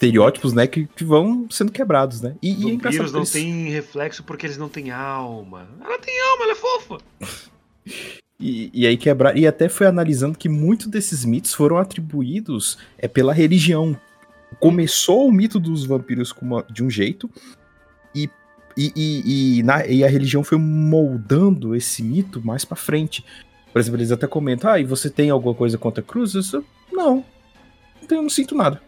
estereótipos, 0.00 0.54
né, 0.54 0.66
que, 0.66 0.86
que 0.96 1.04
vão 1.04 1.46
sendo 1.50 1.70
quebrados, 1.70 2.22
né? 2.22 2.34
E, 2.42 2.52
e 2.52 2.68
é 2.70 2.72
Vampiros 2.72 3.12
não 3.12 3.20
eles- 3.20 3.30
têm 3.32 3.68
reflexo 3.68 4.22
porque 4.24 4.46
eles 4.46 4.56
não 4.56 4.68
têm 4.68 4.90
alma. 4.90 5.68
Ela 5.84 5.98
tem 5.98 6.14
alma, 6.22 6.44
ela 6.44 6.52
é 6.52 6.56
fofa. 6.56 6.98
E, 8.42 8.70
e 8.72 8.86
aí 8.86 8.96
quebrar. 8.96 9.36
E 9.36 9.46
até 9.46 9.68
foi 9.68 9.86
analisando 9.86 10.38
que 10.38 10.48
muitos 10.48 10.86
desses 10.86 11.26
mitos 11.26 11.52
foram 11.52 11.76
atribuídos 11.76 12.78
é, 12.96 13.06
pela 13.06 13.34
religião. 13.34 13.94
Começou 14.58 15.28
o 15.28 15.30
mito 15.32 15.60
dos 15.60 15.84
vampiros 15.84 16.32
uma- 16.40 16.64
de 16.70 16.82
um 16.82 16.88
jeito, 16.88 17.28
e, 18.14 18.30
e, 18.74 18.92
e, 18.96 19.58
e 19.58 19.62
na- 19.62 19.86
e 19.86 20.02
a 20.02 20.08
religião 20.08 20.42
foi 20.42 20.56
moldando 20.56 21.76
esse 21.76 22.02
mito 22.02 22.40
mais 22.42 22.64
pra 22.64 22.76
frente. 22.76 23.22
Por 23.74 23.78
exemplo, 23.78 23.98
eles 24.00 24.10
até 24.10 24.26
comentam: 24.26 24.70
ah, 24.70 24.80
e 24.80 24.84
você 24.84 25.10
tem 25.10 25.28
alguma 25.28 25.54
coisa 25.54 25.76
contra 25.76 26.02
cruzes? 26.02 26.50
Eu, 26.54 26.64
não. 26.90 27.22
Então 28.02 28.16
eu 28.16 28.22
não 28.22 28.30
sinto 28.30 28.54
nada. 28.54 28.80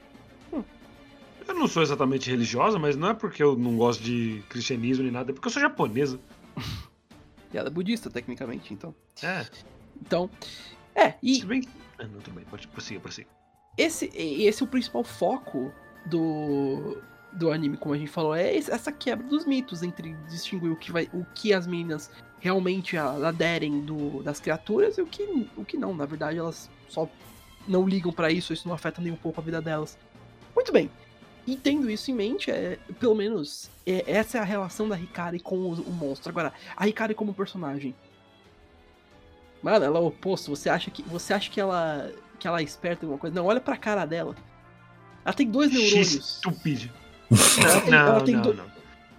Eu 1.52 1.58
não 1.58 1.68
sou 1.68 1.82
exatamente 1.82 2.30
religiosa, 2.30 2.78
mas 2.78 2.96
não 2.96 3.10
é 3.10 3.14
porque 3.14 3.42
eu 3.42 3.54
não 3.54 3.76
gosto 3.76 4.02
de 4.02 4.42
cristianismo 4.48 5.04
nem 5.04 5.12
nada, 5.12 5.30
é 5.30 5.34
porque 5.34 5.46
eu 5.46 5.52
sou 5.52 5.60
japonesa. 5.60 6.18
E 7.54 7.58
ela 7.58 7.68
é 7.68 7.70
budista, 7.70 8.08
tecnicamente, 8.08 8.72
então. 8.72 8.94
É, 9.22 9.46
Então. 10.00 10.30
É, 10.94 11.12
e 11.22 11.34
se 11.34 11.44
bem 11.44 11.60
que. 11.60 11.68
Ah, 11.98 12.04
não, 12.04 12.18
tudo 12.20 12.36
bem, 12.36 12.46
pode 12.46 12.66
prossiga, 12.66 12.98
prossiga. 12.98 13.28
esse, 13.76 14.06
esse 14.16 14.62
é 14.62 14.64
o 14.64 14.66
principal 14.66 15.04
foco 15.04 15.70
do, 16.06 16.96
do 17.30 17.52
anime, 17.52 17.76
como 17.76 17.94
a 17.94 17.98
gente 17.98 18.10
falou, 18.10 18.34
é 18.34 18.56
essa 18.56 18.90
quebra 18.90 19.26
dos 19.26 19.44
mitos 19.44 19.82
entre 19.82 20.14
distinguir 20.30 20.72
o 20.72 20.76
que, 20.76 20.90
vai, 20.90 21.10
o 21.12 21.26
que 21.34 21.52
as 21.52 21.66
meninas 21.66 22.10
realmente 22.40 22.96
aderem 22.96 23.82
do, 23.82 24.22
das 24.22 24.40
criaturas 24.40 24.96
e 24.96 25.02
o 25.02 25.06
que, 25.06 25.46
o 25.54 25.62
que 25.62 25.76
não. 25.76 25.94
Na 25.94 26.06
verdade, 26.06 26.38
elas 26.38 26.70
só 26.88 27.06
não 27.68 27.86
ligam 27.86 28.10
pra 28.10 28.30
isso, 28.30 28.54
isso 28.54 28.66
não 28.66 28.74
afeta 28.74 29.02
nem 29.02 29.12
um 29.12 29.16
pouco 29.16 29.42
a 29.42 29.44
vida 29.44 29.60
delas. 29.60 29.98
Muito 30.54 30.72
bem. 30.72 30.90
E 31.46 31.56
tendo 31.56 31.90
isso 31.90 32.10
em 32.10 32.14
mente, 32.14 32.50
é, 32.50 32.78
pelo 33.00 33.14
menos, 33.14 33.68
é, 33.86 34.04
essa 34.06 34.38
é 34.38 34.40
a 34.40 34.44
relação 34.44 34.88
da 34.88 34.96
Hikari 34.98 35.40
com 35.40 35.56
o, 35.56 35.72
o 35.74 35.90
monstro. 35.92 36.30
Agora, 36.30 36.52
a 36.76 36.86
Hikari 36.86 37.14
como 37.14 37.34
personagem. 37.34 37.94
Mano, 39.62 39.84
ela 39.84 39.98
é 39.98 40.00
o 40.00 40.06
oposto. 40.06 40.50
Você 40.50 40.68
acha 40.68 40.90
que, 40.90 41.02
você 41.02 41.32
acha 41.34 41.50
que 41.50 41.60
ela 41.60 42.10
que 42.38 42.48
ela 42.48 42.58
é 42.60 42.64
esperta 42.64 43.04
em 43.04 43.06
alguma 43.06 43.20
coisa? 43.20 43.34
Não, 43.36 43.46
olha 43.46 43.60
pra 43.60 43.76
cara 43.76 44.04
dela. 44.04 44.34
Ela 45.24 45.32
tem 45.32 45.48
dois 45.48 45.72
neurônios. 45.72 46.14
Estúpido. 46.42 46.90
Tem- 47.30 47.90
Não, 47.90 47.98
ela 47.98 48.12
não, 48.18 48.24
tem 48.24 48.34
não, 48.34 48.42
do- 48.42 48.54
não. 48.54 48.64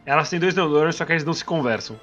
Elas 0.05 0.29
têm 0.29 0.39
dois 0.39 0.53
neurônios, 0.53 0.95
só 0.97 1.05
que 1.05 1.13
eles 1.13 1.23
não 1.23 1.33
se 1.33 1.45
conversam. 1.45 1.97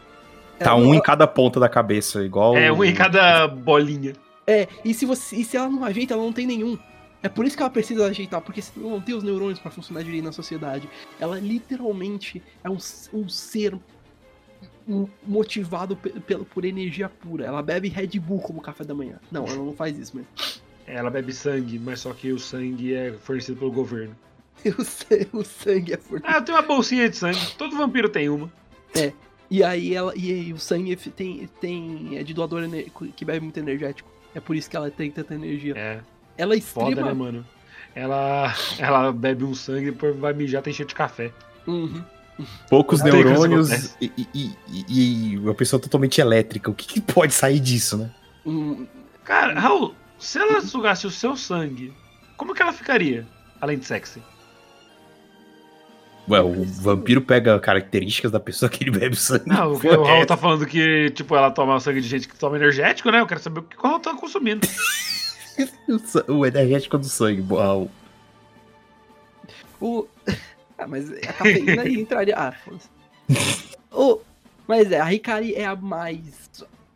Tá 0.59 0.71
Ela- 0.71 0.77
um 0.77 0.95
em 0.95 1.01
cada 1.01 1.27
ponta 1.27 1.61
da 1.61 1.69
cabeça, 1.69 2.25
igual. 2.25 2.57
É, 2.57 2.73
um 2.73 2.83
em 2.83 2.95
cada 2.95 3.47
bolinha. 3.47 4.15
É, 4.47 4.67
e 4.85 4.93
se, 4.95 5.05
você, 5.05 5.37
e 5.37 5.45
se 5.45 5.57
ela 5.59 5.69
não 5.69 5.85
ajeita, 5.85 6.15
ela 6.15 6.23
não 6.23 6.33
tem 6.33 6.47
nenhum. 6.47 6.79
É 7.23 7.29
por 7.29 7.45
isso 7.45 7.57
que 7.57 7.63
ela 7.63 7.71
precisa 7.71 8.07
ajeitar, 8.07 8.41
porque 8.41 8.63
senão 8.63 8.91
não 8.91 9.01
tem 9.01 9.15
os 9.15 9.23
neurônios 9.23 9.59
pra 9.59 9.71
funcionar 9.71 10.03
direito 10.03 10.25
na 10.25 10.33
sociedade. 10.33 10.89
Ela 11.19 11.39
literalmente 11.39 12.43
é 12.65 12.71
um, 12.71 12.79
um 13.13 13.29
ser 13.29 13.79
motivado 15.27 15.97
pelo- 15.97 16.45
por 16.45 16.65
energia 16.65 17.09
pura. 17.09 17.45
Ela 17.47 17.63
bebe 17.63 17.89
Red 17.89 18.19
Bull 18.19 18.41
como 18.41 18.61
café 18.61 18.85
da 18.85 18.95
manhã. 18.95 19.19
Não, 19.31 19.47
ela 19.47 19.57
não 19.57 19.75
faz 19.75 19.99
isso, 19.99 20.13
mas. 20.17 20.63
Ela 20.87 21.11
bebe 21.11 21.33
sangue, 21.33 21.79
mas 21.79 22.01
só 22.01 22.13
que 22.13 22.33
o 22.33 22.39
sangue 22.39 22.95
é 22.95 23.13
fornecido 23.13 23.59
pelo 23.59 23.73
governo. 23.73 24.17
O, 24.79 24.85
sa- 24.85 25.07
o 25.33 25.43
sangue 25.43 25.95
é 25.95 25.97
forte. 25.97 26.23
Ah, 26.27 26.37
eu 26.37 26.43
tenho 26.45 26.59
uma 26.59 26.63
bolsinha 26.67 27.09
de 27.09 27.17
sangue. 27.17 27.39
Todo 27.57 27.75
vampiro 27.79 28.11
tem 28.11 28.29
uma. 28.29 28.53
E 29.51 29.65
aí 29.65 29.95
ela. 29.95 30.13
E 30.15 30.31
aí 30.33 30.53
o 30.53 30.59
sangue 30.59 30.95
tem, 30.97 31.49
tem. 31.61 32.19
É 32.19 32.23
de 32.23 32.35
doador 32.35 32.63
que 33.17 33.25
bebe 33.25 33.41
muito 33.41 33.59
energético. 33.59 34.11
É 34.35 34.41
por 34.41 34.55
isso 34.55 34.69
que 34.69 34.77
ela 34.77 34.91
tem 34.91 35.11
tanta 35.11 35.35
energia. 35.35 35.73
É, 35.79 36.01
Ela 36.41 36.57
é 36.57 36.61
foda, 36.61 36.89
extrema. 36.91 37.09
né, 37.09 37.15
mano? 37.15 37.47
Ela, 37.95 38.55
ela 38.79 39.13
bebe 39.13 39.45
um 39.45 39.55
sangue 39.55 39.89
e 39.89 39.91
depois 39.91 40.17
vai 40.17 40.33
mijar, 40.33 40.63
tem 40.63 40.73
cheio 40.73 40.89
de 40.89 40.95
café. 40.95 41.31
Uhum. 41.67 42.03
Poucos 42.71 43.01
isso 43.01 43.09
neurônios 43.09 43.95
e, 44.01 44.11
e, 44.17 44.51
e- 44.67 45.33
e 45.35 45.39
uma 45.39 45.55
pessoa 45.55 45.79
totalmente 45.81 46.21
elétrica. 46.21 46.71
O 46.71 46.75
que, 46.75 46.87
que 46.87 47.01
pode 47.01 47.35
sair 47.35 47.61
disso, 47.61 47.99
né? 47.99 48.11
Hum, 48.47 48.87
Cara, 49.25 49.59
Raul, 49.61 49.95
se 50.19 50.39
ela 50.39 50.61
sugasse 50.63 51.07
o 51.07 51.11
seu 51.11 51.37
sangue, 51.37 51.93
como 52.37 52.55
que 52.55 52.63
ela 52.63 52.73
ficaria? 52.73 53.27
Além 53.61 53.79
de 53.79 53.85
sexy. 53.85 54.23
Ué, 56.29 56.41
o 56.41 56.65
vampiro 56.65 57.21
pega 57.21 57.59
características 57.59 58.31
da 58.31 58.39
pessoa 58.41 58.69
que 58.71 58.85
ele 58.85 58.91
bebe 58.93 59.17
sangue. 59.17 59.45
Não, 59.47 59.73
o, 59.73 59.75
o 59.75 60.03
Raul 60.05 60.25
tá 60.27 60.37
falando 60.37 60.65
que, 60.65 61.11
tipo, 61.11 61.35
ela 61.35 61.51
toma 61.51 61.75
o 61.75 61.81
sangue 61.81 62.01
de 62.01 62.09
gente 62.09 62.29
que 62.29 62.37
toma 62.39 62.57
energético, 62.57 63.11
né? 63.11 63.21
Eu 63.21 63.27
quero 63.27 63.41
saber 63.41 63.61
o 63.61 63.63
que 63.65 63.77
o 63.77 63.83
Raul 63.83 63.99
tá 64.01 64.15
consumindo. 64.15 64.67
O 66.29 66.47
energético 66.47 66.99
do 66.99 67.07
sangue. 67.07 67.45
Uau. 67.51 67.91
O... 69.81 70.07
Ah, 70.83 70.87
mas 70.87 71.13
a 71.13 71.33
cafeína 71.35 71.83
aí 71.83 72.01
entraria. 72.01 72.35
Ah, 72.35 72.53
foda-se. 72.53 72.89
O... 73.93 74.21
Mas 74.67 74.91
é, 74.91 74.99
a 74.99 75.13
Hikari 75.13 75.55
é 75.55 75.67
a 75.67 75.77
mais 75.77 76.49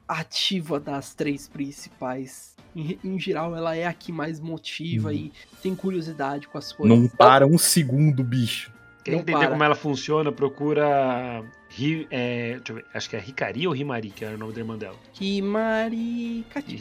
ativa 0.08 0.80
das 0.80 1.12
três 1.12 1.46
principais. 1.46 2.54
Em, 2.74 2.98
em 3.04 3.20
geral, 3.20 3.54
ela 3.54 3.76
é 3.76 3.84
a 3.86 3.92
que 3.92 4.10
mais 4.10 4.40
motiva 4.40 5.08
Uhum. 5.10 5.14
e 5.14 5.32
tem 5.62 5.74
curiosidade 5.74 6.48
com 6.48 6.56
as 6.56 6.72
coisas. 6.72 6.98
Não 6.98 7.06
para 7.08 7.46
um 7.46 7.58
segundo, 7.58 8.24
bicho. 8.24 8.72
Quer 9.04 9.16
entender 9.16 9.32
para. 9.32 9.48
como 9.50 9.62
ela 9.62 9.74
funciona, 9.74 10.32
procura. 10.32 11.44
Ri, 11.76 12.06
é, 12.10 12.54
deixa 12.56 12.72
eu 12.72 12.76
ver, 12.76 12.84
acho 12.94 13.10
que 13.10 13.16
é 13.16 13.18
Ricari 13.18 13.66
ou 13.66 13.72
Rimari, 13.72 14.10
que 14.10 14.24
era 14.24 14.34
o 14.37 14.38
nome 14.38 14.52
da 14.52 14.60
irmã 14.60 14.78
dela. 14.78 14.96
Rimari, 15.18 16.44
kati. 16.50 16.76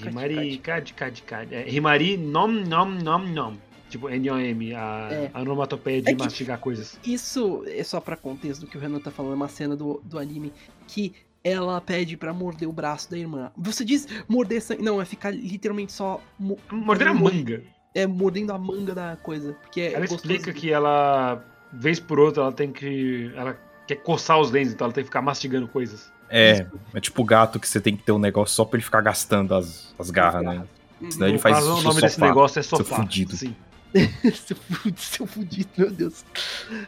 Cad, 0.62 0.93
Cad, 0.93 1.21
Cad. 1.23 1.53
É, 1.53 1.63
Rimari, 1.63 2.17
nom, 2.17 2.47
nom, 2.47 2.86
nom, 2.86 3.19
nom. 3.19 3.53
Tipo, 3.89 4.10
N-O-M, 4.10 4.73
a, 4.73 5.10
É. 5.12 5.32
a 5.34 5.41
onomatopeia 5.41 6.01
de 6.01 6.12
É 6.12 6.15
mastigar 6.15 6.60
coisas. 6.60 6.99
Isso 7.06 7.63
é 7.67 7.84
só 7.84 7.99
pra 7.99 8.15
contexto 8.17 8.62
do 8.62 8.67
que 8.67 8.77
o 8.77 8.79
Renan 8.82 8.99
tá 8.99 9.12
falando, 9.12 9.34
é 9.34 9.36
uma 9.36 9.47
cena 9.47 9.75
do, 9.75 10.01
do 10.03 10.17
anime 10.17 10.51
que 10.88 11.13
ela 11.43 11.79
pede 11.79 12.17
pra 12.17 12.34
morder 12.34 12.67
o 12.67 12.71
braço 12.71 13.10
da 13.12 13.17
irmã. 13.17 13.51
Você 13.58 13.86
diz 13.86 14.08
morder 14.27 14.62
sangue. 14.62 14.82
Não, 14.82 14.99
é 15.01 15.06
ficar 15.06 15.29
literalmente 15.32 15.91
só. 15.91 16.19
mo- 16.39 16.58
Morder 16.71 17.08
a 17.10 17.13
manga. 17.13 17.62
É 17.93 18.08
mordendo 18.08 18.51
a 18.51 18.58
manga 18.58 18.95
da 18.95 19.15
coisa. 19.17 19.53
Porque 19.62 19.82
é 19.82 19.88
Ela 19.93 19.99
gostoso. 20.08 20.21
explica 20.34 20.51
que 20.53 20.71
ela, 20.71 21.43
vez 21.71 21.99
por 21.99 22.19
outra, 22.19 22.43
ela 22.43 22.51
tem 22.51 22.71
que. 22.71 23.32
Ela 23.36 23.60
quer 23.88 23.96
coçar 23.98 24.39
os 24.39 24.52
dentes, 24.52 24.74
então 24.74 24.86
ela 24.86 24.93
tem 24.93 25.04
que 25.04 25.08
ficar 25.10 25.22
mastigando 25.22 25.67
coisas. 25.67 26.12
É, 26.30 26.65
é 26.93 27.00
tipo 27.00 27.22
o 27.22 27.26
gato 27.26 27.60
que 27.60 27.67
você 27.67 27.80
tem 27.80 27.96
que 27.96 28.04
ter 28.04 28.12
um 28.12 28.17
negócio 28.19 28.56
só 28.56 28.65
pra 28.65 28.78
ele 28.78 28.84
ficar 28.84 29.02
gastando 29.02 29.54
as, 29.54 29.93
as 30.00 30.10
garras, 30.10 30.43
né? 30.43 30.63
Senão 31.12 31.28
ele 31.28 31.34
no 31.38 31.39
faz 31.39 31.56
caso, 31.58 31.67
o 31.74 31.82
nome 31.82 31.96
no 31.96 32.02
desse 32.02 32.15
sofá, 32.15 32.28
negócio 32.28 32.60
é 32.60 32.63
seu 32.63 32.78
sofá. 32.78 32.96
fudido. 32.96 33.36
Sim. 33.36 33.56
seu, 34.34 34.56
fudido, 34.58 35.00
seu 35.00 35.28
fudido, 35.28 35.69
meu 35.78 35.91
Deus. 35.91 36.26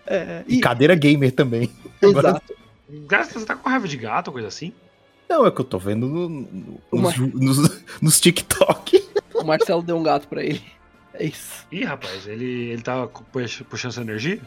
É, 0.08 0.44
E 0.48 0.56
e, 0.58 0.60
cadeira 0.62 0.96
gamer 0.96 1.32
também. 1.32 1.70
exato. 2.02 2.56
Gasta, 3.08 3.40
você 3.40 3.46
tá 3.46 3.56
com 3.56 3.70
raiva 3.70 3.88
de 3.88 3.98
gato, 3.98 4.32
coisa 4.32 4.48
assim? 4.48 4.74
Não, 5.30 5.46
é 5.46 5.52
que 5.52 5.60
eu 5.60 5.66
tô 5.66 5.78
vendo 5.78 6.08
no- 6.08 6.30
no- 6.30 6.82
Uma- 6.92 7.12
nos, 7.16 7.58
nos, 7.58 7.82
nos 8.02 8.20
TikTok. 8.20 9.04
O 9.34 9.44
Marcelo 9.44 9.84
deu 9.84 9.98
um 9.98 10.04
gato 10.04 10.28
pra 10.28 10.44
ele. 10.44 10.64
É 11.14 11.26
isso. 11.26 11.66
Ih, 11.72 11.84
rapaz, 11.84 12.26
ele, 12.28 12.46
ele 12.72 12.82
tá 12.82 13.06
pux- 13.08 13.62
puxando 13.70 13.92
essa 13.92 14.02
energia? 14.02 14.40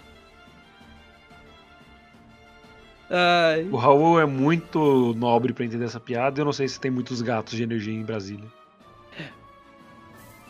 Ai, 3.11 3.67
O 3.71 3.77
Raul 3.77 4.21
é 4.21 4.27
muito 4.27 5.15
nobre 5.17 5.53
pra 5.53 5.65
entender 5.65 5.85
essa 5.85 5.99
piada. 6.01 6.41
Eu 6.41 6.45
não 6.45 6.53
sei 6.53 6.69
se 6.69 6.79
tem 6.79 6.91
muitos 6.91 7.23
gatos 7.23 7.55
de 7.57 7.63
energia 7.63 7.93
em 7.95 8.03
Brasília. 8.03 8.45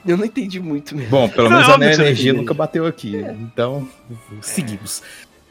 eu 0.06 0.16
não 0.16 0.24
entendi 0.24 0.58
muito 0.60 0.96
mesmo. 0.96 1.10
Bom, 1.10 1.28
pelo 1.28 1.48
Não, 1.50 1.56
menos 1.56 1.68
é 1.70 1.74
a 1.74 1.78
minha 1.78 1.92
energia 1.92 2.32
nunca 2.32 2.54
bateu 2.54 2.86
aqui. 2.86 3.16
Então, 3.16 3.88
seguimos. 4.40 5.02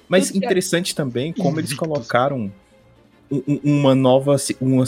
Mas 0.09 0.33
interessante 0.33 0.95
também 0.95 1.31
como 1.33 1.59
eles 1.59 1.73
colocaram 1.73 2.51
um- 3.31 3.43
um- 3.47 3.59
uma 3.63 3.93
nova. 3.95 4.35
Uma, 4.59 4.85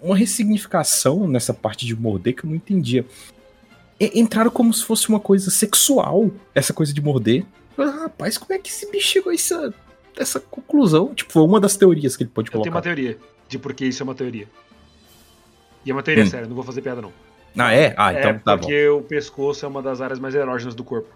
uma 0.00 0.16
ressignificação 0.16 1.28
nessa 1.28 1.54
parte 1.54 1.86
de 1.86 1.94
morder 1.94 2.34
que 2.34 2.44
eu 2.44 2.50
não 2.50 2.56
entendia. 2.56 3.04
Entraram 4.00 4.50
como 4.50 4.72
se 4.74 4.84
fosse 4.84 5.08
uma 5.08 5.20
coisa 5.20 5.50
sexual, 5.50 6.30
essa 6.54 6.72
coisa 6.72 6.92
de 6.92 7.00
morder. 7.00 7.44
Ah, 7.78 8.02
rapaz, 8.02 8.36
como 8.36 8.52
é 8.52 8.58
que 8.58 8.68
esse 8.68 8.90
bicho 8.90 9.06
chegou 9.08 9.30
a 9.30 9.34
essa, 9.34 9.72
essa 10.16 10.38
conclusão? 10.40 11.14
Tipo, 11.14 11.32
foi 11.32 11.42
uma 11.42 11.60
das 11.60 11.76
teorias 11.76 12.16
que 12.16 12.22
ele 12.24 12.30
pode 12.30 12.48
Eu 12.48 12.52
tenho 12.52 12.64
uma 12.64 12.80
colocar. 12.80 12.82
teoria 12.82 13.18
de 13.48 13.58
por 13.58 13.72
que 13.74 13.84
isso 13.86 14.02
é 14.02 14.04
uma 14.04 14.14
teoria. 14.14 14.48
E 15.84 15.90
é 15.90 15.94
uma 15.94 16.02
teoria 16.02 16.24
Hum. 16.24 16.28
séria, 16.28 16.46
não 16.46 16.54
vou 16.54 16.64
fazer 16.64 16.80
piada 16.82 17.02
não. 17.02 17.12
Ah, 17.58 17.74
é? 17.74 17.94
Ah, 17.98 18.12
então 18.14 18.30
é 18.30 18.34
tá 18.34 18.56
bom. 18.56 18.60
porque 18.62 18.88
o 18.88 19.02
pescoço 19.02 19.64
é 19.64 19.68
uma 19.68 19.82
das 19.82 20.00
áreas 20.00 20.18
mais 20.18 20.34
erógenas 20.34 20.74
do 20.74 20.82
corpo. 20.84 21.08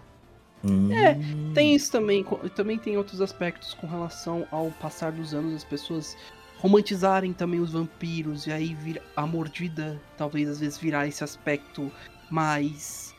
Hum. 0.63 0.91
É, 0.91 1.17
Tem 1.53 1.73
isso 1.75 1.91
também, 1.91 2.25
também 2.55 2.77
tem 2.77 2.97
outros 2.97 3.21
aspectos 3.21 3.73
com 3.75 3.87
relação 3.87 4.47
ao 4.51 4.69
passar 4.71 5.11
dos 5.11 5.33
anos, 5.33 5.53
as 5.55 5.63
pessoas 5.63 6.17
romantizarem 6.57 7.31
também 7.33 7.59
os 7.59 7.71
vampiros, 7.71 8.47
e 8.47 8.51
aí 8.51 8.73
vir, 8.73 9.01
a 9.15 9.25
mordida 9.25 10.01
talvez 10.17 10.49
às 10.49 10.59
vezes 10.59 10.77
virar 10.77 11.07
esse 11.07 11.23
aspecto 11.23 11.91
mais. 12.29 13.13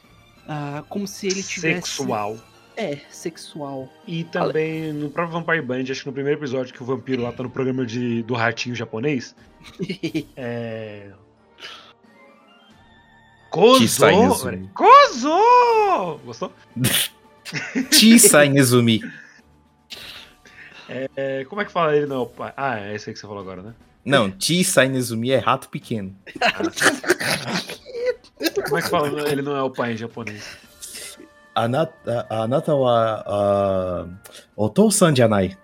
ah, 0.48 0.82
como 0.88 1.06
se 1.06 1.26
ele 1.26 1.42
tivesse. 1.42 1.90
Sexual. 1.90 2.36
É, 2.78 2.96
sexual. 3.10 3.92
E 4.06 4.22
também 4.22 4.92
no 4.92 5.10
próprio 5.10 5.40
Vampire 5.40 5.60
Band, 5.60 5.82
acho 5.90 6.02
que 6.02 6.06
no 6.06 6.12
primeiro 6.12 6.38
episódio 6.38 6.72
que 6.72 6.80
o 6.80 6.86
vampiro 6.86 7.24
lá 7.24 7.32
tá 7.32 7.42
no 7.42 7.50
programa 7.50 7.84
de, 7.84 8.22
do 8.22 8.34
ratinho 8.34 8.72
japonês, 8.72 9.34
é. 10.36 11.10
Kozo! 14.74 16.20
Gostou? 16.24 16.52
Chisa 17.90 18.44
Inezumi. 18.44 19.00
É, 20.88 21.44
como 21.48 21.60
é 21.60 21.64
que 21.64 21.72
fala 21.72 21.96
ele 21.96 22.06
não 22.06 22.16
é 22.16 22.20
o 22.20 22.26
pai? 22.26 22.52
Ah, 22.56 22.78
é 22.78 22.94
esse 22.94 23.10
aí 23.10 23.14
que 23.14 23.18
você 23.18 23.26
falou 23.26 23.42
agora, 23.42 23.60
né? 23.60 23.74
Não, 24.04 24.32
Chisa 24.38 24.84
Inezumi 24.84 25.32
é 25.32 25.38
rato 25.38 25.68
pequeno. 25.68 26.14
Como 28.64 28.78
é 28.78 28.82
que 28.82 28.88
fala 28.88 29.28
ele 29.28 29.42
não 29.42 29.56
é 29.56 29.62
o 29.64 29.70
pai 29.70 29.94
em 29.94 29.96
japonês? 29.96 30.67
Anata, 31.54 32.26
anata 32.30 32.74
wa 32.74 33.24
ah, 33.26 34.06
otou-san 34.56 35.14
janai. 35.14 35.56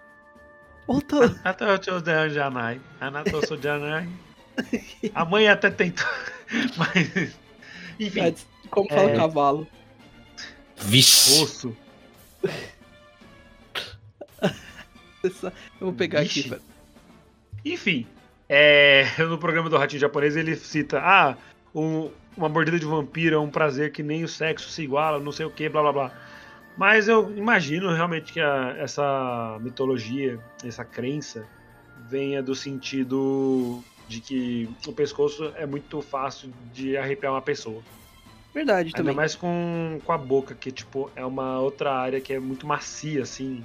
Voltou. 0.86 1.22
Até 1.42 1.72
o 1.72 1.78
tio 1.78 1.94
Janai. 2.30 2.78
Anato 3.00 3.46
sou 3.46 3.60
Janai. 3.60 4.06
A 5.14 5.24
mãe 5.24 5.48
até 5.48 5.70
tentou. 5.70 6.04
Mas. 6.76 7.34
Enfim, 7.98 8.20
É, 8.20 8.34
Como 8.70 8.88
fala 8.88 9.10
É. 9.10 9.16
cavalo. 9.16 9.66
Vixe. 10.76 11.42
osso. 11.42 11.76
Eu 15.22 15.32
vou 15.80 15.92
pegar 15.94 16.20
aqui. 16.20 16.42
Vixe. 16.42 16.48
pera. 16.50 16.60
Enfim, 17.64 18.06
é, 18.46 19.06
no 19.20 19.38
programa 19.38 19.70
do 19.70 19.78
Ratinho 19.78 20.00
Japonês 20.00 20.36
ele 20.36 20.54
cita: 20.54 21.00
Ah, 21.00 21.36
um- 21.74 22.10
uma 22.36 22.48
mordida 22.48 22.78
de 22.78 22.86
vampiro 22.86 23.36
é 23.36 23.38
um 23.38 23.50
prazer 23.50 23.92
que 23.92 24.02
nem 24.02 24.24
o 24.24 24.28
sexo 24.28 24.68
se 24.70 24.82
iguala, 24.82 25.20
não 25.20 25.32
sei 25.32 25.46
o 25.46 25.50
que, 25.50 25.68
blá 25.68 25.82
blá 25.82 25.92
blá. 25.92 26.12
Mas 26.76 27.06
eu 27.06 27.30
imagino 27.36 27.92
realmente 27.92 28.32
que 28.32 28.40
a- 28.40 28.74
essa 28.78 29.58
mitologia, 29.60 30.40
essa 30.64 30.84
crença, 30.84 31.46
venha 32.08 32.42
do 32.42 32.54
sentido 32.54 33.82
de 34.08 34.20
que 34.20 34.68
o 34.86 34.92
pescoço 34.92 35.52
é 35.56 35.66
muito 35.66 36.00
fácil 36.02 36.52
de 36.72 36.96
arrepiar 36.96 37.32
uma 37.32 37.40
pessoa. 37.42 37.82
Verdade 38.52 38.88
Ainda 38.88 38.98
também. 38.98 39.14
mais 39.14 39.34
com, 39.34 40.00
com 40.04 40.12
a 40.12 40.18
boca, 40.18 40.54
que 40.54 40.70
tipo, 40.72 41.10
é 41.16 41.24
uma 41.24 41.60
outra 41.60 41.92
área 41.92 42.20
que 42.20 42.32
é 42.32 42.38
muito 42.40 42.66
macia, 42.66 43.22
assim. 43.22 43.64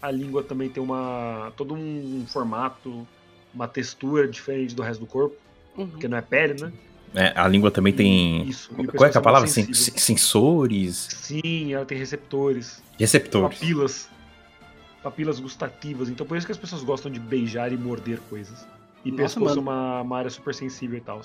A 0.00 0.10
língua 0.10 0.42
também 0.42 0.68
tem 0.68 0.82
uma. 0.82 1.52
todo 1.56 1.74
um 1.74 2.26
formato, 2.26 3.06
uma 3.54 3.68
textura 3.68 4.26
diferente 4.26 4.74
do 4.74 4.82
resto 4.82 5.00
do 5.00 5.06
corpo, 5.06 5.36
Uhum. 5.76 5.86
porque 5.86 6.08
não 6.08 6.18
é 6.18 6.22
pele, 6.22 6.60
né? 6.60 6.72
É, 7.14 7.32
a 7.36 7.46
língua 7.46 7.70
também 7.70 7.92
tem. 7.92 8.48
Isso. 8.48 8.70
Qual 8.74 9.06
é 9.06 9.10
que 9.10 9.16
é 9.16 9.20
a 9.20 9.22
palavra? 9.22 9.46
Sen- 9.46 9.66
sensível. 9.66 10.00
sensores, 10.00 11.08
Sim, 11.10 11.72
ela 11.74 11.84
tem 11.84 11.98
receptores, 11.98 12.82
receptores. 12.98 13.58
papilas. 13.58 14.08
Papilas 15.02 15.40
gustativas. 15.40 16.08
Então 16.08 16.24
por 16.24 16.36
isso 16.36 16.46
que 16.46 16.52
as 16.52 16.58
pessoas 16.58 16.82
gostam 16.82 17.10
de 17.10 17.18
beijar 17.20 17.72
e 17.72 17.76
morder 17.76 18.18
coisas. 18.30 18.66
E 19.04 19.10
Nossa, 19.10 19.22
pescoço 19.40 19.58
é 19.58 19.60
uma, 19.60 20.00
uma 20.00 20.18
área 20.18 20.30
super 20.30 20.54
sensível 20.54 20.96
e 20.96 21.00
tal. 21.00 21.20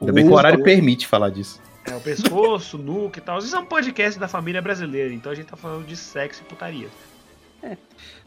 Ainda 0.00 0.12
bem 0.12 0.26
que 0.26 0.30
o 0.30 0.34
horário 0.34 0.62
permite 0.62 1.06
falar 1.06 1.30
disso. 1.30 1.60
É, 1.86 1.96
o 1.96 2.00
pescoço, 2.00 2.76
nuca 2.78 3.18
e 3.18 3.22
tal. 3.22 3.38
Isso 3.38 3.56
é 3.56 3.58
um 3.58 3.64
podcast 3.64 4.20
da 4.20 4.28
família 4.28 4.60
brasileira, 4.60 5.12
então 5.14 5.32
a 5.32 5.34
gente 5.34 5.46
tá 5.46 5.56
falando 5.56 5.86
de 5.86 5.96
sexo 5.96 6.42
e 6.42 6.44
putaria. 6.44 6.88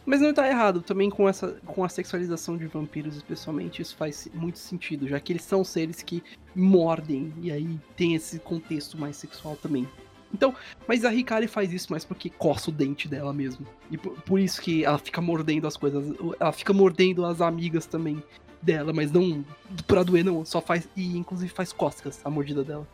Mas 0.05 0.21
não 0.21 0.33
tá 0.33 0.47
errado, 0.47 0.81
também 0.81 1.09
com, 1.09 1.29
essa, 1.29 1.59
com 1.65 1.83
a 1.83 1.89
sexualização 1.89 2.57
de 2.57 2.65
vampiros, 2.65 3.15
especialmente, 3.15 3.81
isso 3.81 3.95
faz 3.95 4.27
muito 4.33 4.57
sentido, 4.57 5.07
já 5.07 5.19
que 5.19 5.31
eles 5.31 5.43
são 5.43 5.63
seres 5.63 6.01
que 6.01 6.23
mordem, 6.55 7.33
e 7.41 7.51
aí 7.51 7.79
tem 7.95 8.15
esse 8.15 8.39
contexto 8.39 8.97
mais 8.97 9.17
sexual 9.17 9.55
também. 9.55 9.87
Então, 10.33 10.53
mas 10.87 11.05
a 11.05 11.13
Hikari 11.13 11.47
faz 11.47 11.73
isso 11.73 11.91
mais 11.91 12.05
porque 12.05 12.29
coça 12.29 12.69
o 12.69 12.73
dente 12.73 13.07
dela 13.07 13.33
mesmo. 13.33 13.65
E 13.89 13.97
por, 13.97 14.19
por 14.21 14.39
isso 14.39 14.61
que 14.61 14.85
ela 14.85 14.97
fica 14.97 15.21
mordendo 15.21 15.67
as 15.67 15.75
coisas. 15.75 16.15
Ela 16.39 16.51
fica 16.51 16.71
mordendo 16.71 17.25
as 17.25 17.41
amigas 17.41 17.85
também 17.85 18.21
dela, 18.61 18.93
mas 18.93 19.11
não 19.11 19.43
pra 19.87 20.03
doer, 20.03 20.23
não. 20.23 20.45
Só 20.45 20.61
faz. 20.61 20.87
E 20.95 21.17
inclusive 21.17 21.51
faz 21.51 21.73
cócegas 21.73 22.21
a 22.23 22.29
mordida 22.29 22.63
dela. 22.63 22.87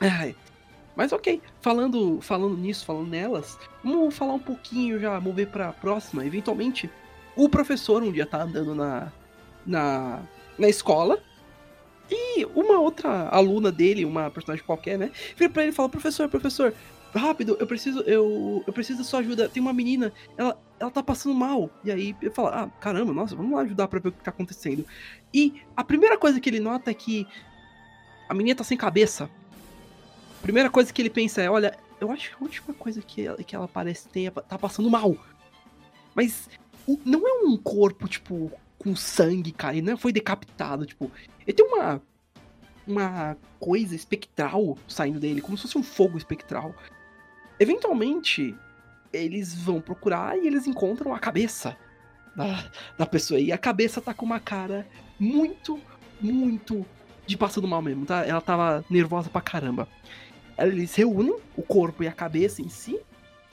Ai. 0.00 0.34
Mas 0.98 1.12
ok, 1.12 1.40
falando, 1.60 2.20
falando 2.20 2.56
nisso, 2.56 2.84
falando 2.84 3.08
nelas, 3.08 3.56
vamos 3.84 4.12
falar 4.16 4.32
um 4.32 4.40
pouquinho 4.40 4.98
já, 4.98 5.20
mover 5.20 5.46
pra 5.46 5.72
próxima. 5.72 6.26
Eventualmente, 6.26 6.90
o 7.36 7.48
professor 7.48 8.02
um 8.02 8.10
dia 8.10 8.26
tá 8.26 8.42
andando 8.42 8.74
na, 8.74 9.12
na, 9.64 10.20
na 10.58 10.68
escola 10.68 11.22
e 12.10 12.44
uma 12.46 12.80
outra 12.80 13.28
aluna 13.28 13.70
dele, 13.70 14.04
uma 14.04 14.28
personagem 14.28 14.66
qualquer, 14.66 14.98
né, 14.98 15.12
vira 15.36 15.52
pra 15.52 15.62
ele 15.62 15.70
e 15.70 15.74
fala: 15.74 15.88
Professor, 15.88 16.28
professor, 16.28 16.74
rápido, 17.14 17.56
eu 17.60 17.66
preciso, 17.68 18.00
eu, 18.00 18.64
eu 18.66 18.72
preciso 18.72 18.98
da 18.98 19.04
sua 19.04 19.20
ajuda. 19.20 19.48
Tem 19.48 19.62
uma 19.62 19.72
menina, 19.72 20.12
ela, 20.36 20.60
ela 20.80 20.90
tá 20.90 21.00
passando 21.00 21.32
mal. 21.32 21.70
E 21.84 21.92
aí 21.92 22.16
ele 22.20 22.32
fala, 22.32 22.64
ah, 22.64 22.68
caramba, 22.80 23.12
nossa, 23.12 23.36
vamos 23.36 23.52
lá 23.52 23.60
ajudar 23.62 23.86
pra 23.86 24.00
ver 24.00 24.08
o 24.08 24.12
que 24.12 24.24
tá 24.24 24.32
acontecendo. 24.32 24.84
E 25.32 25.62
a 25.76 25.84
primeira 25.84 26.18
coisa 26.18 26.40
que 26.40 26.50
ele 26.50 26.58
nota 26.58 26.90
é 26.90 26.94
que 26.94 27.24
a 28.28 28.34
menina 28.34 28.56
tá 28.56 28.64
sem 28.64 28.76
cabeça. 28.76 29.30
Primeira 30.48 30.70
coisa 30.70 30.90
que 30.90 31.02
ele 31.02 31.10
pensa 31.10 31.42
é, 31.42 31.50
olha, 31.50 31.76
eu 32.00 32.10
acho 32.10 32.30
que 32.30 32.36
a 32.36 32.38
última 32.42 32.72
coisa 32.72 33.02
que 33.02 33.26
ela, 33.26 33.36
que 33.36 33.54
ela 33.54 33.68
parece 33.68 34.08
ter 34.08 34.24
é, 34.24 34.30
tá 34.30 34.58
passando 34.58 34.88
mal. 34.88 35.14
Mas 36.14 36.48
o- 36.86 36.98
não 37.04 37.28
é 37.28 37.44
um 37.46 37.54
corpo, 37.58 38.08
tipo, 38.08 38.50
com 38.78 38.96
sangue 38.96 39.52
caindo, 39.52 39.90
não 39.90 39.98
foi 39.98 40.10
decapitado, 40.10 40.86
tipo. 40.86 41.12
Ele 41.46 41.52
tem 41.54 41.66
uma. 41.66 42.00
Uma 42.86 43.36
coisa 43.60 43.94
espectral 43.94 44.78
saindo 44.88 45.20
dele, 45.20 45.42
como 45.42 45.54
se 45.58 45.64
fosse 45.64 45.76
um 45.76 45.82
fogo 45.82 46.16
espectral. 46.16 46.74
Eventualmente, 47.60 48.56
eles 49.12 49.54
vão 49.54 49.82
procurar 49.82 50.38
e 50.38 50.46
eles 50.46 50.66
encontram 50.66 51.12
a 51.14 51.18
cabeça 51.18 51.76
da, 52.34 52.70
da 52.96 53.04
pessoa. 53.04 53.38
E 53.38 53.52
a 53.52 53.58
cabeça 53.58 54.00
tá 54.00 54.14
com 54.14 54.24
uma 54.24 54.40
cara 54.40 54.86
muito, 55.20 55.78
muito 56.18 56.86
de 57.26 57.36
passando 57.36 57.68
mal 57.68 57.82
mesmo, 57.82 58.06
tá? 58.06 58.24
Ela 58.24 58.40
tava 58.40 58.82
nervosa 58.88 59.28
pra 59.28 59.42
caramba. 59.42 59.86
Eles 60.58 60.94
reúnem 60.94 61.36
o 61.56 61.62
corpo 61.62 62.02
e 62.02 62.08
a 62.08 62.12
cabeça 62.12 62.60
em 62.60 62.68
si 62.68 62.98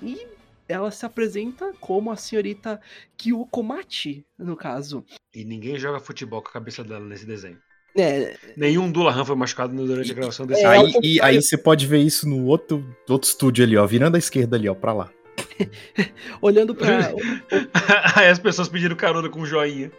e 0.02 0.28
ela 0.68 0.90
se 0.92 1.06
apresenta 1.06 1.72
como 1.80 2.12
a 2.12 2.16
senhorita 2.16 2.80
Kyokomati, 3.18 4.26
no 4.38 4.56
caso. 4.56 5.06
E 5.34 5.44
ninguém 5.44 5.78
joga 5.78 6.00
futebol 6.00 6.42
com 6.42 6.50
a 6.50 6.54
cabeça 6.54 6.84
dela 6.84 7.06
nesse 7.06 7.26
desenho. 7.26 7.58
É, 7.98 8.36
Nenhum 8.58 8.92
Dulahan 8.92 9.24
foi 9.24 9.36
machucado 9.38 9.74
durante 9.74 10.12
a 10.12 10.14
gravação 10.14 10.46
desse 10.46 10.64
É, 10.64 10.68
aí, 10.68 10.94
e 11.02 11.22
aí 11.22 11.42
você 11.42 11.58
pode 11.58 11.88
ver 11.88 12.00
isso 12.00 12.28
no 12.28 12.46
outro, 12.46 12.86
outro 13.08 13.30
estúdio 13.30 13.64
ali, 13.64 13.78
ó. 13.78 13.86
Virando 13.86 14.16
à 14.16 14.20
esquerda 14.20 14.58
ali, 14.58 14.68
ó, 14.68 14.74
pra 14.74 14.92
lá. 14.92 15.10
olhando 16.42 16.76
pra. 16.76 17.14
Aí 18.16 18.28
as 18.28 18.40
pessoas 18.40 18.68
pediram 18.68 18.96
carona 18.96 19.30
com 19.30 19.46
joinha. 19.46 19.92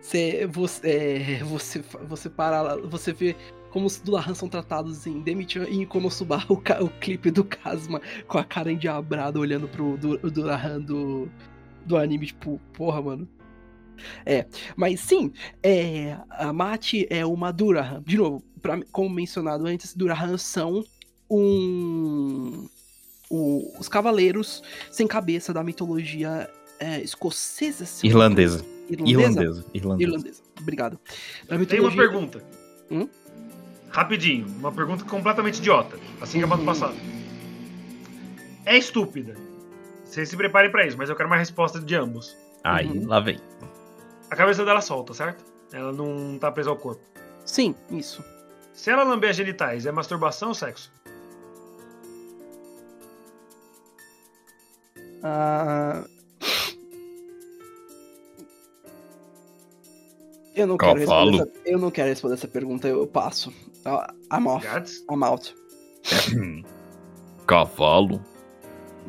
Você, 0.00 0.46
você, 0.46 0.88
é, 0.88 1.44
você, 1.44 1.82
você 2.06 2.30
para 2.30 2.62
lá, 2.62 2.76
você 2.76 3.12
vê 3.12 3.34
como 3.76 3.88
os 3.88 3.98
Dulahan 3.98 4.32
são 4.32 4.48
tratados 4.48 5.06
em 5.06 5.20
Demichan 5.20 5.66
e 5.68 5.82
em 5.82 5.84
Konosuba, 5.84 6.42
o, 6.48 6.54
o 6.54 6.88
clipe 6.98 7.30
do 7.30 7.44
Kazuma 7.44 8.00
com 8.26 8.38
a 8.38 8.42
cara 8.44 8.72
endiabrada 8.72 9.38
olhando 9.38 9.68
pro 9.68 9.98
Du- 9.98 10.18
o 10.22 10.30
Dulahan 10.30 10.80
do, 10.80 11.28
do 11.84 11.94
anime, 11.98 12.24
tipo, 12.24 12.58
porra, 12.72 13.02
mano. 13.02 13.28
É, 14.24 14.46
mas 14.76 15.00
sim, 15.00 15.30
é, 15.62 16.16
a 16.30 16.54
Mati 16.54 17.06
é 17.10 17.26
uma 17.26 17.52
Durahan. 17.52 18.02
De 18.02 18.16
novo, 18.16 18.42
pra, 18.62 18.80
como 18.90 19.10
mencionado 19.10 19.66
antes, 19.66 19.92
Durahan 19.94 20.38
são 20.38 20.82
um. 21.28 22.66
o- 23.28 23.74
os 23.78 23.88
cavaleiros 23.90 24.62
sem 24.90 25.06
cabeça 25.06 25.52
da 25.52 25.62
mitologia 25.62 26.48
é, 26.80 27.02
escocesa. 27.02 27.84
engano. 27.84 28.06
Irlandesa. 28.08 28.64
Irlandesa. 28.88 29.64
Irlandesa. 29.74 30.02
Irlandesa. 30.02 30.42
Obrigado. 30.58 30.98
Tem 31.68 31.80
uma 31.80 31.94
pergunta. 31.94 32.42
Hum? 32.90 33.06
Rapidinho, 33.90 34.46
uma 34.58 34.72
pergunta 34.72 35.04
completamente 35.04 35.58
idiota. 35.58 35.98
Assim 36.20 36.38
que 36.38 36.44
a 36.44 36.46
moto 36.46 36.60
Uhum. 36.60 36.66
passar. 36.66 36.92
É 38.64 38.76
estúpida. 38.76 39.34
Vocês 40.04 40.28
se 40.28 40.36
preparem 40.36 40.70
pra 40.70 40.86
isso, 40.86 40.96
mas 40.98 41.08
eu 41.08 41.16
quero 41.16 41.28
uma 41.28 41.36
resposta 41.36 41.78
de 41.80 41.94
ambos. 41.94 42.36
Aí, 42.64 42.86
Uhum. 42.86 43.06
lá 43.06 43.20
vem. 43.20 43.38
A 44.30 44.36
cabeça 44.36 44.64
dela 44.64 44.80
solta, 44.80 45.14
certo? 45.14 45.44
Ela 45.72 45.92
não 45.92 46.38
tá 46.38 46.50
presa 46.50 46.70
ao 46.70 46.76
corpo. 46.76 47.02
Sim, 47.44 47.74
isso. 47.90 48.24
Se 48.74 48.90
ela 48.90 49.04
lamber 49.04 49.30
as 49.30 49.36
genitais, 49.36 49.86
é 49.86 49.92
masturbação 49.92 50.48
ou 50.48 50.54
sexo? 50.54 50.92
Ah, 55.22 56.04
Eu 60.56 60.66
não 60.66 60.76
quero 60.78 60.98
responder 60.98 61.36
essa, 61.42 61.52
eu 61.66 61.78
não 61.78 61.90
quero 61.90 62.08
responder 62.08 62.34
essa 62.34 62.48
pergunta, 62.48 62.88
eu, 62.88 63.06
passo. 63.06 63.52
I'm 64.32 64.46
off. 64.48 64.64
Gats? 64.66 65.04
I'm 65.10 65.22
out. 65.22 65.54
Cavalo. 67.46 68.20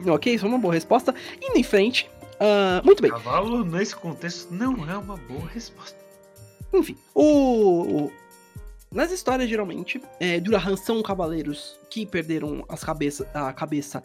Ok, 0.06 0.34
isso 0.34 0.46
é 0.46 0.50
uma 0.50 0.60
boa 0.60 0.74
resposta. 0.74 1.14
Indo 1.42 1.58
em 1.58 1.64
frente. 1.64 2.10
ah, 2.40 2.82
muito 2.84 3.02
bem. 3.02 3.10
Cavalo, 3.12 3.64
nesse 3.64 3.96
contexto, 3.96 4.54
não 4.54 4.88
é 4.90 4.98
uma 4.98 5.18
boa 5.18 5.48
resposta. 5.48 5.98
Enfim, 6.74 6.96
o. 7.16 8.04
o- 8.06 8.12
Nas 8.92 9.12
histórias, 9.12 9.50
geralmente, 9.50 10.02
é, 10.20 10.40
Durahan 10.40 10.76
são 10.76 11.02
cavaleiros 11.02 11.80
que 11.90 12.06
perderam 12.06 12.64
as 12.70 12.84
cabeça, 12.84 13.28
a 13.34 13.52
cabeça 13.54 14.04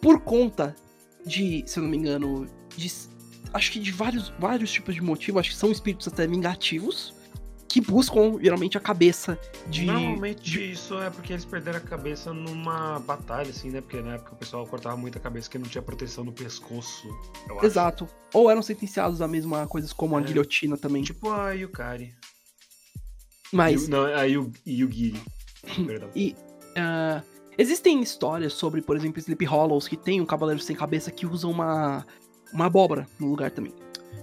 por 0.00 0.20
conta 0.20 0.74
de, 1.26 1.62
se 1.66 1.78
eu 1.78 1.82
não 1.82 1.90
me 1.90 1.96
engano, 1.96 2.46
de, 2.76 2.90
acho 3.52 3.72
que 3.72 3.78
de 3.78 3.90
vários, 3.92 4.28
vários 4.38 4.70
tipos 4.70 4.94
de 4.94 5.00
motivos, 5.02 5.40
acho 5.40 5.50
que 5.50 5.56
são 5.56 5.70
espíritos 5.70 6.06
até 6.08 6.26
vingativos, 6.26 7.14
que 7.68 7.80
buscam, 7.80 8.36
geralmente, 8.42 8.76
a 8.76 8.80
cabeça 8.80 9.38
de. 9.68 9.84
Normalmente 9.84 10.72
isso 10.72 11.00
é 11.00 11.08
porque 11.08 11.32
eles 11.32 11.44
perderam 11.44 11.78
a 11.78 11.80
cabeça 11.80 12.32
numa 12.32 12.98
batalha, 12.98 13.50
assim, 13.50 13.70
né? 13.70 13.80
Porque 13.80 14.00
na 14.02 14.14
época 14.14 14.32
o 14.32 14.36
pessoal 14.36 14.66
cortava 14.66 14.96
muito 14.96 15.16
a 15.18 15.20
cabeça 15.20 15.46
porque 15.48 15.58
não 15.58 15.68
tinha 15.68 15.80
proteção 15.80 16.24
no 16.24 16.32
pescoço. 16.32 17.06
Exato. 17.62 18.08
Ou 18.34 18.50
eram 18.50 18.60
sentenciados 18.60 19.22
a 19.22 19.28
mesma 19.28 19.68
coisas 19.68 19.92
como 19.92 20.16
a 20.16 20.20
É. 20.20 20.24
guilhotina 20.24 20.76
também. 20.76 21.04
Tipo 21.04 21.30
a 21.30 21.52
Yukari. 21.52 22.12
Mas. 23.52 23.82
Yu- 23.84 23.88
não, 23.90 24.04
a 24.04 24.22
Yu- 24.24 24.52
Yugiri. 24.66 25.20
Perdão. 25.86 26.10
E 26.14 26.34
ah, 26.76 27.22
existem 27.58 28.00
histórias 28.02 28.52
sobre, 28.52 28.80
por 28.82 28.96
exemplo, 28.96 29.20
Sleep 29.20 29.44
Hollows, 29.44 29.86
que 29.86 29.96
tem 29.96 30.20
um 30.20 30.26
cavaleiro 30.26 30.60
sem 30.60 30.74
cabeça 30.74 31.10
que 31.10 31.24
usa 31.26 31.46
uma, 31.46 32.04
uma 32.52 32.66
abóbora 32.66 33.06
no 33.18 33.28
lugar 33.28 33.50
também. 33.50 33.72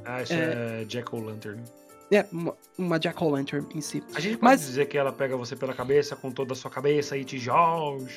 Ah, 0.05 0.21
isso 0.23 0.33
é, 0.33 0.85
Jack 0.85 1.13
O'Lantern. 1.13 1.61
É, 2.11 2.25
uma, 2.31 2.55
uma 2.77 2.97
Jack 2.99 3.21
O'Lantern 3.21 3.65
em 3.75 3.81
si. 3.81 4.01
A 4.15 4.19
gente 4.19 4.37
pode 4.37 4.43
Mas- 4.53 4.61
dizer 4.65 4.87
que 4.87 4.97
ela 4.97 5.11
pega 5.11 5.35
você 5.35 5.55
pela 5.55 5.73
cabeça 5.73 6.15
com 6.15 6.31
toda 6.31 6.53
a 6.53 6.55
sua 6.55 6.71
cabeça 6.71 7.17
e 7.17 7.25
joga. 7.37 8.07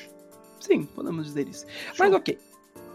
Sim, 0.59 0.83
podemos 0.85 1.25
dizer 1.25 1.47
isso. 1.47 1.65
Mas 1.99 2.13
ok. 2.13 2.37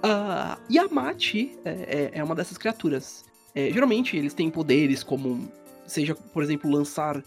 Ah, 0.03 0.59
Yamati 0.71 1.59
é, 1.65 1.71
é- 2.15 2.19
é 2.19 2.25
uma 2.25 2.35
dessas 2.35 2.57
criaturas. 2.57 3.25
É, 3.55 3.71
geralmente 3.71 4.17
eles 4.17 4.33
têm 4.35 4.51
poderes 4.51 5.03
como, 5.03 5.51
seja, 5.87 6.15
por 6.15 6.43
exemplo, 6.43 6.71
lançar 6.71 7.23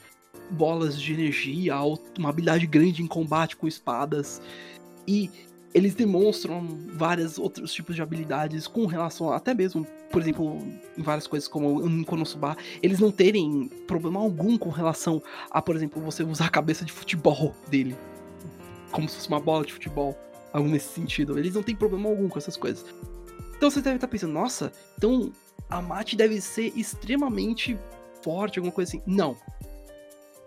bolas 0.52 1.00
de 1.00 1.14
energia, 1.14 1.76
uma 2.18 2.30
habilidade 2.30 2.66
grande 2.66 3.04
em 3.04 3.08
combate 3.08 3.56
com 3.56 3.68
espadas. 3.68 4.42
E 5.08 5.30
eles 5.74 5.94
demonstram 5.94 6.66
vários 6.94 7.38
outros 7.38 7.74
tipos 7.74 7.96
de 7.96 8.02
habilidades 8.02 8.68
com 8.68 8.86
relação 8.86 9.32
a, 9.32 9.38
até 9.38 9.54
mesmo, 9.54 9.86
por 10.12 10.22
exemplo, 10.22 10.58
em 10.98 11.02
várias 11.02 11.28
coisas 11.28 11.48
como 11.48 11.88
em 11.88 12.04
Konosuba, 12.04 12.58
eles 12.82 13.00
não 13.00 13.12
terem 13.12 13.70
problema 13.88 14.20
algum 14.20 14.58
com 14.58 14.70
relação 14.70 15.22
a, 15.52 15.62
por 15.62 15.76
exemplo, 15.76 16.02
você 16.02 16.24
usar 16.24 16.46
a 16.46 16.50
cabeça 16.50 16.84
de 16.84 16.92
futebol 16.92 17.56
dele. 17.70 17.96
Como 18.92 19.08
se 19.08 19.16
fosse 19.18 19.28
uma 19.30 19.40
bola 19.40 19.66
de 19.66 19.74
futebol 19.74 20.18
algo 20.52 20.68
nesse 20.68 20.90
sentido. 20.90 21.38
Eles 21.38 21.54
não 21.54 21.64
têm 21.64 21.76
problema 21.76 22.10
algum 22.10 22.28
com 22.28 22.40
essas 22.40 22.58
coisas. 22.58 22.86
Então 23.56 23.70
você 23.70 23.82
deve 23.82 23.98
estar 23.98 24.08
pensando, 24.08 24.34
nossa, 24.34 24.72
então 24.98 25.32
a 25.70 25.82
Mate 25.82 26.16
deve 26.16 26.40
ser 26.42 26.74
extremamente 26.76 27.78
forte, 28.24 28.58
alguma 28.58 28.74
coisa 28.74 28.90
assim. 28.90 29.04
Não. 29.06 29.38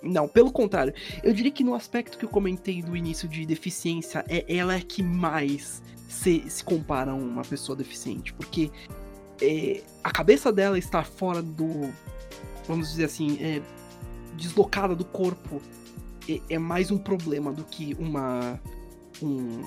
Não, 0.02 0.26
pelo 0.26 0.50
contrário. 0.50 0.92
Eu 1.22 1.32
diria 1.32 1.50
que 1.50 1.62
no 1.62 1.74
aspecto 1.74 2.18
que 2.18 2.24
eu 2.24 2.28
comentei 2.28 2.82
do 2.82 2.96
início 2.96 3.28
de 3.28 3.46
deficiência, 3.46 4.24
é 4.28 4.44
ela 4.54 4.78
que 4.80 5.02
mais 5.02 5.82
se, 6.08 6.44
se 6.48 6.64
compara 6.64 7.12
a 7.12 7.14
uma 7.14 7.42
pessoa 7.42 7.76
deficiente. 7.76 8.32
Porque 8.32 8.70
é, 9.40 9.82
a 10.02 10.10
cabeça 10.10 10.52
dela 10.52 10.78
estar 10.78 11.06
fora 11.06 11.42
do. 11.42 11.92
Vamos 12.66 12.90
dizer 12.90 13.04
assim, 13.04 13.38
é, 13.40 13.60
deslocada 14.36 14.94
do 14.94 15.04
corpo 15.04 15.60
é, 16.28 16.40
é 16.50 16.58
mais 16.58 16.90
um 16.90 16.98
problema 16.98 17.52
do 17.52 17.64
que 17.64 17.94
uma. 17.98 18.60
Um, 19.22 19.62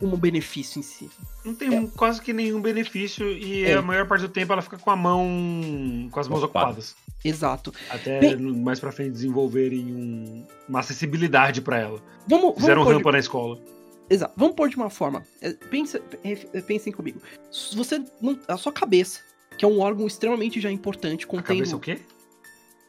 um 0.00 0.16
benefício 0.16 0.78
em 0.78 0.82
si. 0.82 1.08
Não 1.44 1.54
tem 1.54 1.70
um- 1.70 1.86
quase 1.86 2.20
que 2.20 2.32
nenhum 2.32 2.60
benefício 2.60 3.30
e 3.30 3.64
É. 3.64 3.74
a 3.74 3.82
maior 3.82 4.06
parte 4.06 4.22
do 4.22 4.28
tempo 4.28 4.52
ela 4.52 4.62
fica 4.62 4.78
com 4.78 4.90
a 4.90 4.96
mão. 4.96 6.08
com 6.10 6.20
as 6.20 6.28
mãos 6.28 6.42
Ocupada. 6.42 6.66
ocupadas. 6.66 6.96
Exato. 7.24 7.72
Até 7.90 8.18
Bem- 8.20 8.36
mais 8.36 8.80
pra 8.80 8.90
frente 8.92 9.12
desenvolverem 9.12 9.84
um- 9.94 10.46
uma 10.68 10.80
acessibilidade 10.80 11.60
pra 11.60 11.78
ela. 11.78 12.02
Vamos, 12.28 12.44
vamos 12.44 12.60
Fizeram 12.60 12.84
de- 12.84 12.92
rampa 12.92 13.12
na 13.12 13.18
escola. 13.18 13.60
Exato. 14.10 14.34
Vamos 14.36 14.54
pôr 14.56 14.68
de 14.68 14.76
uma 14.76 14.90
forma. 14.90 15.22
É, 15.40 15.50
Pensa, 15.52 16.00
é, 16.24 16.60
pensem 16.60 16.92
comigo. 16.92 17.20
Você 17.74 18.02
não, 18.20 18.38
a 18.48 18.56
sua 18.56 18.72
cabeça, 18.72 19.20
que 19.56 19.64
é 19.64 19.68
um 19.68 19.80
órgão 19.80 20.06
extremamente 20.06 20.60
já 20.60 20.70
importante, 20.70 21.24
A 21.24 21.28
contém 21.28 21.56
cabeça 21.58 21.74
é 21.74 21.76
o 21.76 21.80
quê? 21.80 21.98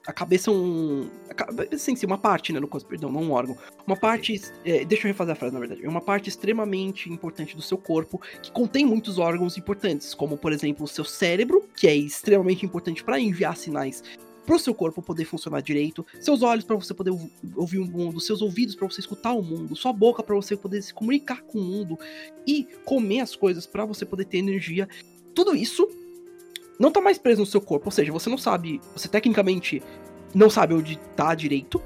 A 0.05 0.13
cabeça 0.13 0.49
é 0.49 0.53
um. 0.53 1.09
A 1.29 1.33
cabeça, 1.33 1.77
sim, 1.77 1.95
sim, 1.95 2.05
uma 2.05 2.17
parte, 2.17 2.51
né, 2.51 2.59
Lucas? 2.59 2.83
Perdão, 2.83 3.11
não 3.11 3.21
um 3.21 3.31
órgão. 3.31 3.57
Uma 3.87 3.95
parte. 3.95 4.41
é, 4.65 4.83
deixa 4.83 5.07
eu 5.07 5.11
refazer 5.11 5.33
a 5.33 5.35
frase, 5.35 5.53
na 5.53 5.59
verdade. 5.59 5.85
É 5.85 5.89
uma 5.89 6.01
parte 6.01 6.29
extremamente 6.29 7.09
importante 7.09 7.55
do 7.55 7.61
seu 7.61 7.77
corpo 7.77 8.21
que 8.41 8.51
contém 8.51 8.85
muitos 8.85 9.17
órgãos 9.17 9.57
importantes, 9.57 10.13
como, 10.13 10.37
por 10.37 10.51
exemplo, 10.51 10.83
o 10.83 10.87
seu 10.87 11.05
cérebro, 11.05 11.63
que 11.75 11.87
é 11.87 11.95
extremamente 11.95 12.65
importante 12.65 13.03
para 13.03 13.19
enviar 13.19 13.55
sinais 13.55 14.03
pro 14.45 14.59
seu 14.59 14.73
corpo 14.73 15.01
poder 15.01 15.23
funcionar 15.23 15.61
direito, 15.61 16.05
seus 16.19 16.41
olhos 16.41 16.65
para 16.65 16.75
você 16.75 16.93
poder 16.93 17.11
ouv- 17.11 17.31
ouvir 17.55 17.79
o 17.79 17.85
mundo, 17.85 18.19
seus 18.19 18.41
ouvidos 18.41 18.75
para 18.75 18.89
você 18.89 18.99
escutar 18.99 19.31
o 19.31 19.41
mundo, 19.41 19.73
sua 19.73 19.93
boca 19.93 20.21
para 20.21 20.35
você 20.35 20.57
poder 20.57 20.81
se 20.81 20.93
comunicar 20.93 21.41
com 21.43 21.59
o 21.59 21.63
mundo 21.63 21.97
e 22.45 22.67
comer 22.83 23.21
as 23.21 23.37
coisas 23.37 23.65
para 23.65 23.85
você 23.85 24.05
poder 24.05 24.25
ter 24.25 24.39
energia. 24.39 24.87
Tudo 25.33 25.55
isso 25.55 25.87
não 26.79 26.91
tá 26.91 26.99
mais 26.99 27.17
preso 27.17 27.41
no 27.41 27.45
seu 27.45 27.61
corpo, 27.61 27.85
ou 27.87 27.91
seja, 27.91 28.11
você 28.11 28.29
não 28.29 28.37
sabe, 28.37 28.81
você 28.95 29.07
tecnicamente 29.07 29.81
não 30.33 30.49
sabe 30.49 30.73
onde 30.73 30.97
tá 31.15 31.33
direito. 31.35 31.81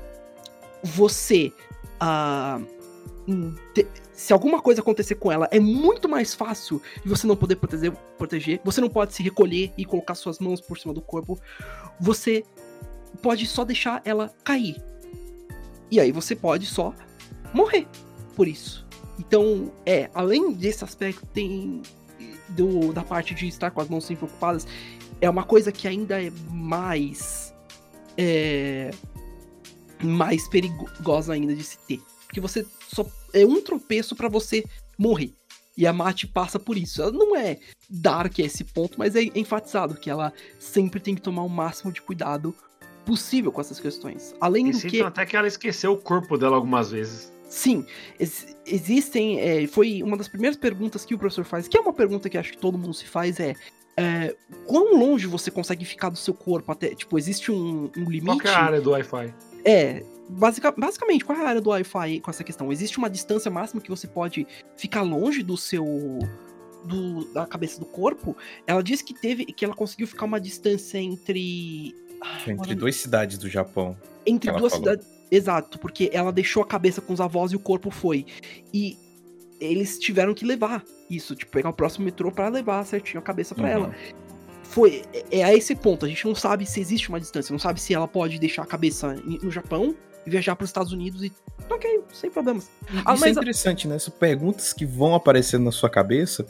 Você 0.83 1.51
hum, 3.27 3.55
te- 3.73 3.87
se 4.13 4.33
alguma 4.33 4.61
coisa 4.61 4.81
acontecer 4.81 5.15
com 5.15 5.31
ela, 5.31 5.47
é 5.51 5.59
muito 5.59 6.09
mais 6.09 6.33
fácil 6.33 6.81
você 7.05 7.27
não 7.27 7.35
poder 7.35 7.55
proteger, 7.57 7.91
proteger. 8.17 8.59
Você 8.63 8.81
não 8.81 8.89
pode 8.89 9.13
se 9.13 9.21
recolher 9.21 9.71
e 9.77 9.85
colocar 9.85 10.15
suas 10.15 10.39
mãos 10.39 10.59
por 10.59 10.77
cima 10.79 10.93
do 10.93 11.01
corpo. 11.01 11.39
Você 11.99 12.43
pode 13.21 13.45
só 13.45 13.63
deixar 13.63 14.01
ela 14.05 14.33
cair. 14.43 14.81
E 15.91 15.99
aí 15.99 16.11
você 16.11 16.35
pode 16.35 16.65
só 16.65 16.93
morrer 17.53 17.87
por 18.35 18.47
isso. 18.47 18.87
Então, 19.19 19.71
é, 19.85 20.09
além 20.13 20.51
desse 20.51 20.83
aspecto, 20.83 21.25
tem 21.27 21.81
do, 22.49 22.93
da 22.93 23.03
parte 23.03 23.33
de 23.33 23.47
estar 23.47 23.71
com 23.71 23.81
as 23.81 23.89
mãos 23.89 24.05
sempre 24.05 24.25
ocupadas, 24.25 24.67
é 25.21 25.29
uma 25.29 25.43
coisa 25.43 25.71
que 25.71 25.87
ainda 25.87 26.21
é 26.21 26.31
mais. 26.49 27.53
É, 28.17 28.91
mais 30.03 30.47
perigosa 30.47 31.33
ainda 31.33 31.55
de 31.55 31.63
se 31.63 31.77
ter. 31.87 32.01
Porque 32.25 32.39
você 32.39 32.65
só. 32.87 33.05
É 33.33 33.45
um 33.45 33.61
tropeço 33.61 34.15
pra 34.15 34.29
você 34.29 34.63
morrer. 34.97 35.33
E 35.75 35.85
a 35.85 35.93
Mate 35.93 36.25
passa 36.25 36.57
por 36.57 36.75
isso. 36.77 37.01
Ela 37.01 37.11
não 37.11 37.35
é 37.35 37.59
dark 37.87 38.39
a 38.39 38.43
esse 38.43 38.63
ponto, 38.63 38.97
mas 38.97 39.15
é 39.15 39.21
enfatizado 39.35 39.95
que 39.95 40.09
ela 40.09 40.33
sempre 40.59 40.99
tem 40.99 41.13
que 41.13 41.21
tomar 41.21 41.43
o 41.43 41.49
máximo 41.49 41.91
de 41.91 42.01
cuidado 42.01 42.53
possível 43.05 43.51
com 43.51 43.61
essas 43.61 43.79
questões. 43.79 44.35
Além 44.41 44.69
E 44.69 44.71
do 44.71 44.79
que. 44.79 45.01
até 45.01 45.25
que 45.25 45.37
ela 45.37 45.47
esqueceu 45.47 45.93
o 45.93 45.97
corpo 45.97 46.37
dela 46.37 46.55
algumas 46.55 46.91
vezes. 46.91 47.31
Sim, 47.49 47.85
ex- 48.19 48.55
existem. 48.65 49.39
é, 49.39 49.67
foi 49.67 50.03
uma 50.03 50.17
das 50.17 50.27
primeiras 50.27 50.57
perguntas 50.57 51.05
que 51.05 51.15
o 51.15 51.17
professor 51.17 51.45
faz, 51.45 51.67
que 51.67 51.77
é 51.77 51.81
uma 51.81 51.93
pergunta 51.93 52.29
que 52.29 52.37
acho 52.37 52.51
que 52.51 52.57
todo 52.57 52.77
mundo 52.77 52.93
se 52.93 53.05
faz, 53.05 53.39
é. 53.39 53.55
é, 53.95 54.35
quão 54.65 54.95
longe 54.97 55.25
você 55.27 55.49
consegue 55.49 55.85
ficar 55.85 56.09
do 56.09 56.17
seu 56.17 56.33
corpo 56.33 56.71
até. 56.71 56.93
Tipo, 56.93 57.17
existe 57.17 57.51
um, 57.51 57.85
um 57.85 57.89
Qual 57.89 58.09
limite. 58.09 58.39
que 58.39 58.47
é 58.47 58.51
a 58.51 58.63
área 58.63 58.81
do 58.81 58.91
Wi-Fi? 58.91 59.33
É, 59.65 60.03
basica- 60.29 60.71
basicamente, 60.71 61.25
qual 61.25 61.37
é 61.37 61.41
a 61.43 61.47
área 61.49 61.61
do 61.61 61.69
Wi-Fi 61.71 62.19
com 62.19 62.29
essa 62.29 62.43
questão? 62.43 62.71
Existe 62.71 62.97
uma 62.97 63.09
distância 63.09 63.49
máxima 63.49 63.81
que 63.81 63.89
você 63.89 64.07
pode 64.07 64.45
ficar 64.75 65.01
longe 65.01 65.41
do 65.43 65.55
seu. 65.57 65.85
Do, 66.85 67.25
da 67.33 67.45
cabeça 67.45 67.79
do 67.79 67.85
corpo. 67.85 68.35
Ela 68.65 68.81
disse 68.81 69.03
que 69.03 69.13
teve. 69.13 69.45
que 69.45 69.65
ela 69.65 69.73
conseguiu 69.73 70.07
ficar 70.07 70.25
uma 70.25 70.39
distância 70.39 70.97
entre. 70.99 71.93
ah, 72.21 72.37
Entre 72.41 72.51
agora- 72.53 72.75
duas 72.75 72.95
cidades 72.95 73.37
do 73.37 73.49
Japão. 73.49 73.97
entre 74.25 74.51
duas 74.51 74.71
falou. 74.73 74.87
cidades. 74.87 75.07
Exato, 75.29 75.77
porque 75.79 76.09
ela 76.13 76.31
deixou 76.31 76.63
a 76.63 76.65
cabeça 76.65 77.01
com 77.01 77.13
os 77.13 77.19
avós 77.21 77.51
e 77.51 77.55
o 77.55 77.59
corpo 77.59 77.91
foi. 77.91 78.25
E 78.73 78.97
eles 79.59 79.97
tiveram 79.99 80.33
que 80.33 80.45
levar 80.45 80.83
isso, 81.09 81.35
tipo, 81.35 81.51
pegar 81.51 81.69
o 81.69 81.73
próximo 81.73 82.05
metrô 82.05 82.31
pra 82.31 82.47
levar 82.47 82.85
certinho 82.85 83.19
a 83.19 83.23
cabeça 83.23 83.53
pra 83.55 83.65
Uhum. 83.65 83.71
ela. 83.71 83.95
Foi 84.63 85.03
é, 85.13 85.39
é 85.39 85.43
a 85.43 85.53
esse 85.55 85.75
ponto, 85.75 86.05
a 86.05 86.09
gente 86.09 86.25
não 86.25 86.35
sabe 86.35 86.65
se 86.65 86.79
existe 86.79 87.09
uma 87.09 87.19
distância, 87.19 87.51
não 87.51 87.59
sabe 87.59 87.79
se 87.81 87.93
ela 87.93 88.07
pode 88.07 88.37
deixar 88.39 88.63
a 88.63 88.65
cabeça 88.65 89.13
no 89.41 89.49
Japão 89.49 89.95
e 90.25 90.29
viajar 90.29 90.55
para 90.55 90.65
os 90.65 90.69
Estados 90.69 90.91
Unidos 90.91 91.23
e 91.23 91.31
OK, 91.69 92.01
sem 92.13 92.29
problemas. 92.29 92.69
Ah, 93.05 93.13
Isso 93.15 93.25
é 93.25 93.27
a- 93.29 93.31
interessante, 93.31 93.87
né? 93.87 93.97
São 93.97 94.13
perguntas 94.13 94.73
que 94.73 94.85
vão 94.85 95.15
aparecendo 95.15 95.63
na 95.63 95.71
sua 95.71 95.89
cabeça 95.89 96.45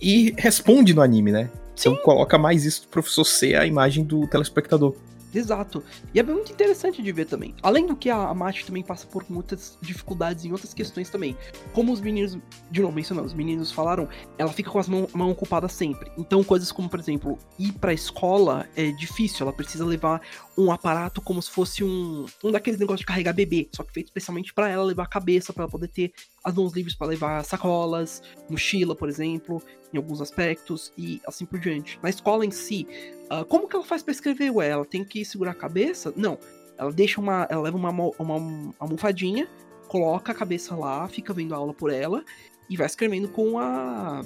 e 0.00 0.34
responde 0.36 0.92
no 0.94 1.00
anime, 1.00 1.30
né? 1.32 1.50
Então 1.78 1.96
coloca 1.96 2.36
mais 2.38 2.64
isso 2.64 2.82
do 2.82 2.88
professor 2.88 3.24
ser 3.24 3.56
a 3.56 3.64
imagem 3.66 4.04
do 4.04 4.26
telespectador. 4.28 4.94
Exato. 5.34 5.82
E 6.12 6.20
é 6.20 6.22
muito 6.22 6.52
interessante 6.52 7.02
de 7.02 7.12
ver 7.12 7.26
também. 7.26 7.54
Além 7.62 7.86
do 7.86 7.96
que 7.96 8.10
a 8.10 8.24
a 8.24 8.34
Mate 8.34 8.64
também 8.64 8.82
passa 8.82 9.06
por 9.06 9.24
muitas 9.28 9.78
dificuldades 9.80 10.44
em 10.44 10.52
outras 10.52 10.72
questões 10.72 11.10
também. 11.10 11.36
Como 11.72 11.92
os 11.92 12.00
meninos, 12.00 12.38
de 12.70 12.80
novo 12.80 12.94
mencionando, 12.94 13.26
os 13.26 13.34
meninos 13.34 13.70
falaram, 13.70 14.08
ela 14.38 14.52
fica 14.52 14.70
com 14.70 14.78
as 14.78 14.88
mãos 14.88 15.12
mão 15.12 15.30
ocupadas 15.30 15.72
sempre. 15.72 16.10
Então 16.16 16.42
coisas 16.42 16.72
como, 16.72 16.88
por 16.88 16.98
exemplo, 16.98 17.38
ir 17.58 17.72
pra 17.72 17.92
escola 17.92 18.66
é 18.76 18.90
difícil. 18.92 19.46
Ela 19.46 19.52
precisa 19.52 19.84
levar 19.84 20.20
um 20.56 20.70
aparato 20.70 21.20
como 21.20 21.42
se 21.42 21.50
fosse 21.50 21.82
um, 21.82 22.26
um 22.42 22.50
daqueles 22.50 22.78
negócios 22.78 23.00
de 23.00 23.06
carregar 23.06 23.32
bebê. 23.32 23.68
Só 23.72 23.82
que 23.82 23.92
feito 23.92 24.06
especialmente 24.06 24.54
pra 24.54 24.68
ela 24.68 24.84
levar 24.84 25.04
a 25.04 25.08
cabeça, 25.08 25.52
pra 25.52 25.64
ela 25.64 25.70
poder 25.70 25.88
ter 25.88 26.12
as 26.42 26.54
mãos 26.54 26.72
livres 26.72 26.94
pra 26.94 27.06
levar 27.06 27.44
sacolas, 27.44 28.22
mochila, 28.48 28.94
por 28.94 29.08
exemplo, 29.08 29.62
em 29.92 29.96
alguns 29.96 30.20
aspectos 30.20 30.92
e 30.96 31.20
assim 31.26 31.44
por 31.44 31.58
diante. 31.58 31.98
Na 32.02 32.08
escola 32.08 32.46
em 32.46 32.50
si, 32.50 32.86
ah, 33.28 33.44
como 33.44 33.68
que 33.68 33.74
ela 33.74 33.84
faz 33.84 34.02
pra 34.02 34.12
escrever? 34.12 34.50
Ué, 34.50 34.68
ela 34.68 34.84
tem 34.84 35.04
que 35.04 35.24
segurar 35.24 35.52
a 35.52 35.54
cabeça? 35.54 36.12
Não. 36.16 36.38
Ela 36.76 36.92
deixa 36.92 37.20
uma. 37.20 37.46
Ela 37.50 37.62
leva 37.62 37.76
uma, 37.76 37.90
uma 37.90 38.72
almofadinha, 38.78 39.48
coloca 39.88 40.32
a 40.32 40.34
cabeça 40.34 40.74
lá, 40.74 41.06
fica 41.08 41.32
vendo 41.32 41.54
a 41.54 41.58
aula 41.58 41.72
por 41.72 41.90
ela 41.90 42.24
e 42.68 42.76
vai 42.76 42.86
escrevendo 42.86 43.28
com 43.28 43.58
a. 43.58 44.24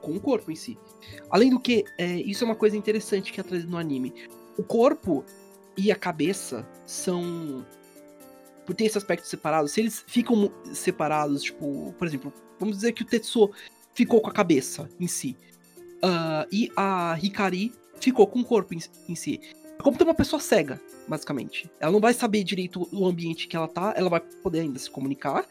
com 0.00 0.12
o 0.12 0.20
corpo 0.20 0.50
em 0.50 0.56
si. 0.56 0.76
Além 1.30 1.50
do 1.50 1.60
que, 1.60 1.84
é, 1.98 2.16
isso 2.16 2.44
é 2.44 2.46
uma 2.46 2.56
coisa 2.56 2.76
interessante 2.76 3.32
que 3.32 3.40
é 3.40 3.42
trazido 3.42 3.70
no 3.70 3.78
anime. 3.78 4.12
O 4.58 4.62
corpo 4.62 5.24
e 5.76 5.90
a 5.90 5.96
cabeça 5.96 6.66
são. 6.86 7.64
Por 8.66 8.74
ter 8.74 8.84
esse 8.84 8.96
aspecto 8.96 9.26
separado, 9.26 9.68
se 9.68 9.80
eles 9.80 10.02
ficam 10.06 10.50
separados, 10.72 11.42
tipo, 11.42 11.94
por 11.98 12.06
exemplo, 12.08 12.32
vamos 12.58 12.76
dizer 12.76 12.92
que 12.92 13.02
o 13.02 13.06
Tetsuo 13.06 13.50
ficou 13.92 14.20
com 14.20 14.30
a 14.30 14.32
cabeça 14.32 14.88
em 14.98 15.06
si. 15.06 15.36
ah, 16.02 16.46
e 16.50 16.70
a 16.76 17.18
Hikari 17.20 17.72
ficou 18.00 18.26
com 18.26 18.40
o 18.40 18.44
corpo 18.44 18.74
em, 18.74 18.80
em 19.08 19.14
si. 19.14 19.40
É 19.78 19.82
como 19.82 19.98
ter 19.98 20.04
uma 20.04 20.14
pessoa 20.14 20.40
cega, 20.40 20.80
basicamente. 21.06 21.70
Ela 21.78 21.92
não 21.92 22.00
vai 22.00 22.14
saber 22.14 22.42
direito 22.42 22.88
o 22.90 23.06
ambiente 23.06 23.46
que 23.46 23.56
ela 23.56 23.68
tá, 23.68 23.92
ela 23.96 24.08
vai 24.08 24.20
poder 24.20 24.60
ainda 24.60 24.78
se 24.78 24.90
comunicar, 24.90 25.44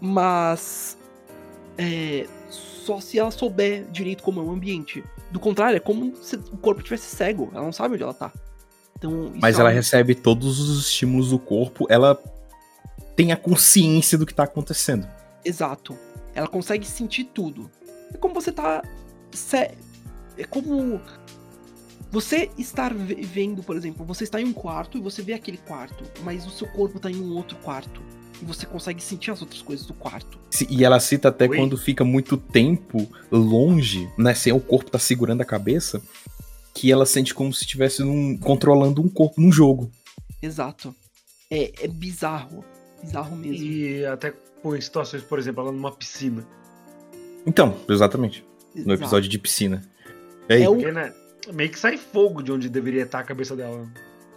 mas 0.00 0.98
é, 1.78 2.26
só 2.50 3.00
se 3.00 3.18
ela 3.18 3.30
souber 3.30 3.84
direito 3.90 4.22
como 4.22 4.40
é 4.40 4.44
o 4.44 4.50
ambiente. 4.50 5.02
Do 5.30 5.40
contrário, 5.40 5.76
é 5.76 5.80
como 5.80 6.14
se 6.16 6.36
o 6.36 6.56
corpo 6.58 6.82
tivesse 6.82 7.14
cego, 7.16 7.50
ela 7.54 7.64
não 7.64 7.72
sabe 7.72 7.94
onde 7.94 8.02
ela 8.02 8.14
tá. 8.14 8.32
Então, 9.00 9.32
Mas 9.40 9.56
é 9.56 9.60
ela 9.60 9.70
algo- 9.70 9.76
recebe 9.76 10.14
todos 10.14 10.60
os 10.60 10.86
estímulos 10.86 11.30
do 11.30 11.38
corpo, 11.38 11.86
ela 11.88 12.22
tem 13.16 13.32
a 13.32 13.36
consciência 13.36 14.18
do 14.18 14.26
que 14.26 14.34
tá 14.34 14.42
acontecendo. 14.44 15.08
Exato. 15.42 15.96
Ela 16.34 16.46
consegue 16.46 16.86
sentir 16.86 17.24
tudo. 17.24 17.70
É 18.12 18.18
como 18.18 18.34
você 18.34 18.52
tá. 18.52 18.82
se- 19.32 19.70
É 20.36 20.44
como. 20.44 21.00
Você 22.12 22.50
estar 22.58 22.92
ve- 22.92 23.14
vendo, 23.22 23.62
por 23.62 23.76
exemplo, 23.76 24.04
você 24.04 24.24
está 24.24 24.40
em 24.40 24.44
um 24.44 24.52
quarto 24.52 24.98
e 24.98 25.00
você 25.00 25.22
vê 25.22 25.32
aquele 25.32 25.58
quarto, 25.58 26.02
mas 26.22 26.44
o 26.46 26.50
seu 26.50 26.66
corpo 26.68 26.98
tá 26.98 27.08
em 27.10 27.16
um 27.20 27.34
outro 27.36 27.56
quarto. 27.58 28.02
E 28.42 28.44
você 28.44 28.66
consegue 28.66 29.02
sentir 29.02 29.30
as 29.30 29.40
outras 29.42 29.62
coisas 29.62 29.86
do 29.86 29.94
quarto. 29.94 30.38
E 30.68 30.84
ela 30.84 30.98
cita 30.98 31.28
até 31.28 31.46
Ui. 31.48 31.56
quando 31.56 31.76
fica 31.76 32.04
muito 32.04 32.36
tempo 32.36 33.06
longe, 33.30 34.10
né? 34.18 34.34
Sem 34.34 34.52
o 34.52 34.58
corpo 34.60 34.90
tá 34.90 34.98
segurando 34.98 35.42
a 35.42 35.44
cabeça, 35.44 36.02
que 36.74 36.90
ela 36.90 37.04
sente 37.06 37.34
como 37.34 37.52
se 37.52 37.62
estivesse 37.62 38.02
num- 38.02 38.36
controlando 38.38 39.02
um 39.02 39.08
corpo 39.08 39.40
num 39.40 39.50
jogo. 39.52 39.90
Exato. 40.42 40.94
É, 41.50 41.84
é 41.84 41.88
bizarro. 41.88 42.64
Bizarro 43.02 43.36
mesmo. 43.36 43.64
E 43.66 44.04
até 44.06 44.32
com 44.62 44.78
situações, 44.80 45.22
por 45.22 45.38
exemplo, 45.38 45.62
ela 45.62 45.72
numa 45.72 45.90
piscina. 45.92 46.46
Então, 47.46 47.76
exatamente. 47.88 48.44
No 48.74 48.92
Exato. 48.92 49.02
episódio 49.02 49.28
de 49.30 49.38
piscina. 49.38 49.82
Ei, 50.48 50.62
É 50.62 50.68
o- 50.68 50.74
Porque, 50.74 50.92
né? 50.92 51.12
Meio 51.54 51.70
que 51.70 51.78
sai 51.78 51.96
fogo 51.96 52.42
de 52.42 52.52
onde 52.52 52.68
deveria 52.68 53.02
estar 53.02 53.18
a 53.20 53.24
cabeça 53.24 53.56
dela. 53.56 53.88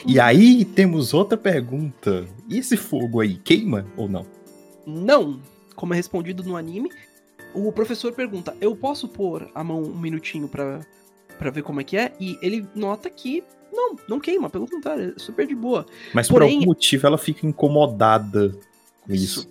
E 0.07 0.19
aí 0.19 0.65
temos 0.65 1.13
outra 1.13 1.37
pergunta. 1.37 2.25
E 2.49 2.57
esse 2.57 2.75
fogo 2.77 3.19
aí, 3.19 3.35
queima 3.35 3.85
ou 3.97 4.07
não? 4.09 4.25
Não, 4.87 5.39
como 5.75 5.93
é 5.93 5.97
respondido 5.97 6.43
no 6.43 6.55
anime, 6.55 6.89
o 7.53 7.71
professor 7.71 8.11
pergunta: 8.13 8.55
Eu 8.59 8.75
posso 8.75 9.07
pôr 9.07 9.49
a 9.53 9.63
mão 9.63 9.81
um 9.81 9.99
minutinho 9.99 10.47
pra, 10.47 10.79
pra 11.37 11.49
ver 11.49 11.63
como 11.63 11.81
é 11.81 11.83
que 11.83 11.97
é? 11.97 12.13
E 12.19 12.37
ele 12.41 12.67
nota 12.75 13.09
que 13.09 13.43
não, 13.71 13.95
não 14.07 14.19
queima, 14.19 14.49
pelo 14.49 14.67
contrário, 14.69 15.13
é 15.15 15.19
super 15.19 15.47
de 15.47 15.55
boa. 15.55 15.85
Mas 16.13 16.27
Porém- 16.27 16.49
por 16.49 16.53
algum 16.55 16.65
motivo 16.67 17.07
ela 17.07 17.17
fica 17.17 17.45
incomodada 17.47 18.55
com 19.05 19.13
isso. 19.13 19.49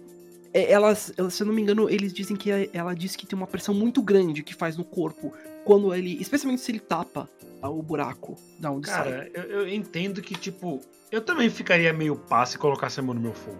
É, 0.54 0.70
Elas, 0.70 1.12
elas, 1.16 1.34
se 1.34 1.42
eu 1.42 1.46
não 1.46 1.54
me 1.54 1.62
engano, 1.62 1.88
eles 1.88 2.12
dizem 2.12 2.36
que 2.36 2.52
a- 2.52 2.68
ela 2.72 2.94
diz 2.94 3.16
que 3.16 3.26
tem 3.26 3.36
uma 3.36 3.46
pressão 3.46 3.74
muito 3.74 4.02
grande 4.02 4.42
que 4.42 4.54
faz 4.54 4.76
no 4.76 4.84
corpo 4.84 5.32
quando 5.64 5.92
ele, 5.94 6.20
especialmente 6.20 6.60
se 6.62 6.70
ele 6.70 6.78
tapa 6.80 7.28
o 7.62 7.82
buraco 7.82 8.36
da 8.58 8.70
onde 8.70 8.88
sai. 8.88 9.02
Cara, 9.04 9.30
eu, 9.34 9.42
eu 9.60 9.68
entendo 9.68 10.20
que, 10.20 10.34
tipo, 10.34 10.80
eu 11.10 11.20
também 11.20 11.48
ficaria 11.48 11.92
meio 11.92 12.16
pá 12.16 12.44
se 12.44 12.58
colocasse 12.58 13.00
a 13.00 13.02
mão 13.02 13.14
no 13.14 13.20
meu 13.20 13.32
fogo. 13.32 13.56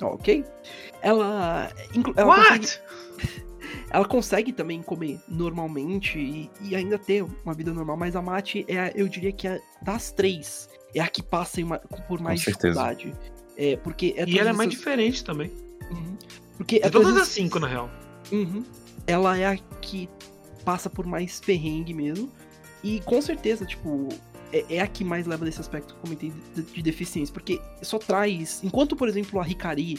Ok? 0.00 0.44
Ela, 1.00 1.70
ela 2.16 2.36
consegue, 2.36 2.50
What? 2.66 2.80
Ela 3.92 4.04
consegue 4.06 4.52
também 4.52 4.82
comer 4.82 5.20
normalmente 5.28 6.18
e, 6.18 6.50
e 6.62 6.74
ainda 6.74 6.98
ter 6.98 7.24
uma 7.44 7.54
vida 7.54 7.72
normal, 7.72 7.96
mas 7.96 8.16
a 8.16 8.22
Mate 8.22 8.64
é, 8.68 8.78
a- 8.80 8.92
eu 8.94 9.06
diria 9.08 9.30
que 9.32 9.46
é 9.46 9.60
das 9.82 10.10
três 10.12 10.68
é 10.94 11.00
a 11.00 11.08
que 11.08 11.22
passa 11.22 11.60
em 11.60 11.64
uma- 11.64 11.78
por 11.78 12.20
mais 12.20 12.40
certeza. 12.42 12.68
dificuldade. 12.92 13.14
É, 13.56 13.76
porque 13.76 14.14
é 14.16 14.24
E 14.26 14.38
ela 14.38 14.50
é 14.50 14.52
todas 14.52 14.56
mais 14.56 14.68
essas- 14.68 14.78
diferente 14.78 15.24
também. 15.24 15.50
Uhum. 15.90 16.16
Porque 16.56 16.78
De 16.80 16.86
é 16.86 16.90
todas 16.90 17.08
todas 17.08 17.22
as 17.22 17.28
cinco, 17.28 17.58
na 17.58 17.66
real. 17.66 17.90
Uhum. 18.30 18.62
Ela 19.06 19.36
é 19.38 19.46
a 19.46 19.56
que 19.56 20.08
passa 20.64 20.88
por 20.88 21.06
mais 21.06 21.40
perrengue 21.40 21.92
mesmo. 21.92 22.30
E 22.82 23.00
com 23.00 23.20
certeza, 23.20 23.64
tipo, 23.66 24.08
é, 24.52 24.76
é 24.76 24.80
a 24.80 24.86
que 24.86 25.04
mais 25.04 25.26
leva 25.26 25.44
desse 25.44 25.60
aspecto 25.60 25.88
que 25.94 25.98
eu 25.98 26.02
comentei 26.02 26.32
de, 26.54 26.62
de 26.62 26.82
deficiência, 26.82 27.32
porque 27.32 27.60
só 27.82 27.98
traz. 27.98 28.60
Enquanto, 28.64 28.96
por 28.96 29.08
exemplo, 29.08 29.38
a 29.40 29.46
Hikari. 29.48 29.98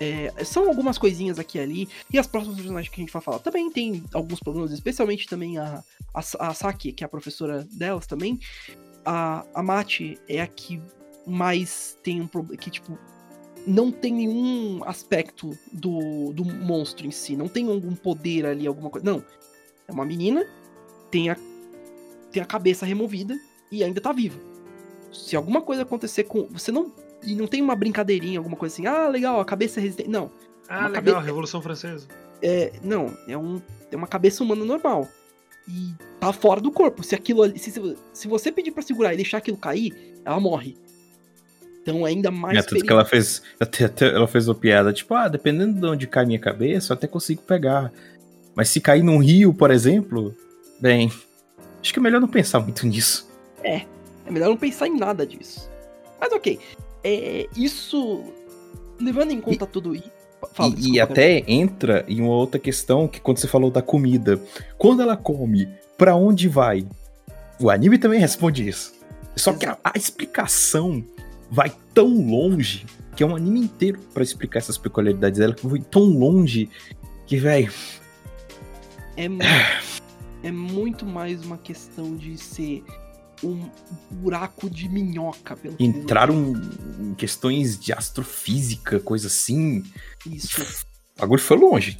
É, 0.00 0.44
são 0.44 0.68
algumas 0.68 0.98
coisinhas 0.98 1.38
aqui 1.38 1.58
e 1.58 1.60
ali, 1.60 1.88
e 2.12 2.18
as 2.18 2.26
próximas 2.26 2.56
personagens 2.56 2.92
que 2.92 3.00
a 3.00 3.04
gente 3.04 3.12
vai 3.12 3.22
falar 3.22 3.38
também 3.40 3.70
tem 3.70 4.04
alguns 4.12 4.40
problemas, 4.40 4.70
especialmente 4.70 5.26
também 5.26 5.58
a, 5.58 5.82
a, 6.14 6.48
a 6.48 6.54
Saki, 6.54 6.92
que 6.92 7.02
é 7.02 7.06
a 7.06 7.08
professora 7.08 7.66
delas 7.72 8.06
também. 8.06 8.38
A, 9.04 9.44
a 9.54 9.62
Mati 9.62 10.18
é 10.28 10.40
a 10.40 10.46
que 10.46 10.80
mais 11.26 11.96
tem 12.02 12.20
um 12.20 12.26
problema. 12.26 12.60
Que, 12.60 12.70
tipo, 12.70 12.98
não 13.66 13.90
tem 13.92 14.12
nenhum 14.12 14.82
aspecto 14.84 15.56
do, 15.72 16.32
do 16.32 16.44
monstro 16.44 17.06
em 17.06 17.10
si. 17.10 17.36
Não 17.36 17.48
tem 17.48 17.68
algum 17.68 17.94
poder 17.94 18.46
ali, 18.46 18.66
alguma 18.66 18.90
coisa. 18.90 19.04
Não. 19.04 19.22
É 19.86 19.92
uma 19.92 20.04
menina, 20.04 20.46
tem 21.10 21.30
a, 21.30 21.36
tem 22.30 22.42
a 22.42 22.46
cabeça 22.46 22.86
removida 22.86 23.38
e 23.70 23.84
ainda 23.84 24.00
tá 24.00 24.12
viva. 24.12 24.38
Se 25.12 25.36
alguma 25.36 25.62
coisa 25.62 25.82
acontecer 25.82 26.24
com. 26.24 26.46
Você 26.48 26.70
não. 26.70 26.92
E 27.22 27.34
não 27.34 27.46
tem 27.46 27.60
uma 27.60 27.74
brincadeirinha, 27.74 28.38
alguma 28.38 28.56
coisa 28.56 28.74
assim. 28.74 28.86
Ah, 28.86 29.08
legal, 29.08 29.40
a 29.40 29.44
cabeça 29.44 29.80
é 29.80 29.82
resistente. 29.82 30.08
Não. 30.08 30.30
Ah, 30.68 30.86
legal, 30.86 30.92
cabeça- 30.92 31.20
Revolução 31.20 31.62
Francesa. 31.62 32.06
É, 32.40 32.72
não, 32.82 33.16
é, 33.26 33.36
um, 33.36 33.60
é 33.90 33.96
uma 33.96 34.06
cabeça 34.06 34.44
humana 34.44 34.64
normal. 34.64 35.08
E 35.68 35.92
tá 36.20 36.32
fora 36.32 36.60
do 36.60 36.70
corpo. 36.70 37.02
Se 37.02 37.14
aquilo 37.14 37.42
ali. 37.42 37.58
Se, 37.58 37.72
se, 38.12 38.28
você 38.28 38.50
pedir 38.50 38.70
pra 38.70 38.82
segurar 38.82 39.12
e 39.12 39.16
deixar 39.16 39.38
aquilo 39.38 39.56
cair, 39.56 40.14
ela 40.24 40.40
morre. 40.40 40.76
Então 41.82 42.06
é 42.06 42.10
ainda 42.10 42.30
mais 42.30 42.58
É, 42.58 42.62
tudo 42.62 42.84
que 42.84 42.92
ela 42.92 43.04
fez. 43.04 43.42
Até, 43.58 43.84
até 43.84 44.06
ela 44.06 44.28
fez 44.28 44.48
uma 44.48 44.54
piada, 44.54 44.92
tipo, 44.92 45.14
ah, 45.14 45.28
dependendo 45.28 45.78
de 45.80 45.86
onde 45.86 46.06
cai 46.06 46.24
minha 46.24 46.38
cabeça, 46.38 46.92
eu 46.92 46.96
até 46.96 47.06
consigo 47.06 47.42
pegar. 47.42 47.92
Mas 48.54 48.68
se 48.68 48.80
cair 48.80 49.02
num 49.02 49.18
rio, 49.18 49.52
por 49.52 49.70
exemplo, 49.70 50.34
bem. 50.80 51.10
Acho 51.80 51.92
que 51.92 51.98
é 51.98 52.02
melhor 52.02 52.20
não 52.20 52.28
pensar 52.28 52.60
muito 52.60 52.86
nisso. 52.86 53.28
É 53.62 53.84
melhor 54.30 54.48
não 54.48 54.56
pensar 54.56 54.86
em 54.86 54.96
nada 54.96 55.26
disso. 55.26 55.70
Mas 56.20 56.32
ok. 56.32 56.58
É, 57.10 57.46
isso. 57.56 58.22
Levando 59.00 59.30
em 59.30 59.40
conta 59.40 59.66
tudo 59.66 59.94
isso. 59.94 60.10
Fala, 60.52 60.70
e, 60.70 60.74
desculpa, 60.74 60.96
e 60.96 61.00
até 61.00 61.44
entra 61.46 62.04
em 62.08 62.20
uma 62.20 62.34
outra 62.34 62.58
questão 62.60 63.08
que 63.08 63.20
quando 63.20 63.38
você 63.38 63.48
falou 63.48 63.70
da 63.70 63.80
comida, 63.82 64.40
quando 64.76 65.02
ela 65.02 65.16
come, 65.16 65.68
pra 65.96 66.14
onde 66.14 66.48
vai? 66.48 66.86
O 67.60 67.70
anime 67.70 67.98
também 67.98 68.20
responde 68.20 68.68
isso. 68.68 68.92
Só 69.36 69.52
que 69.52 69.66
a, 69.66 69.78
a 69.82 69.92
explicação 69.96 71.04
vai 71.50 71.72
tão 71.94 72.08
longe 72.28 72.84
que 73.16 73.22
é 73.22 73.26
um 73.26 73.34
anime 73.34 73.60
inteiro 73.60 73.98
pra 74.14 74.22
explicar 74.22 74.58
essas 74.58 74.76
peculiaridades 74.78 75.38
dela 75.40 75.54
que 75.54 75.66
vai 75.66 75.80
tão 75.80 76.02
longe 76.04 76.68
que, 77.26 77.36
velho, 77.36 77.72
É, 79.16 79.28
mu- 79.28 79.40
é 80.42 80.52
muito 80.52 81.04
mais 81.04 81.44
uma 81.44 81.58
questão 81.58 82.14
de 82.16 82.38
ser 82.38 82.84
um 83.42 83.68
buraco 84.10 84.68
de 84.68 84.88
minhoca. 84.88 85.56
Pelo 85.56 85.76
entraram 85.78 86.54
em 87.00 87.14
questões 87.14 87.78
de 87.78 87.92
astrofísica, 87.92 89.00
coisa 89.00 89.26
assim. 89.26 89.82
Isso. 90.26 90.60
O 91.16 91.20
bagulho 91.20 91.42
foi 91.42 91.56
longe. 91.56 91.98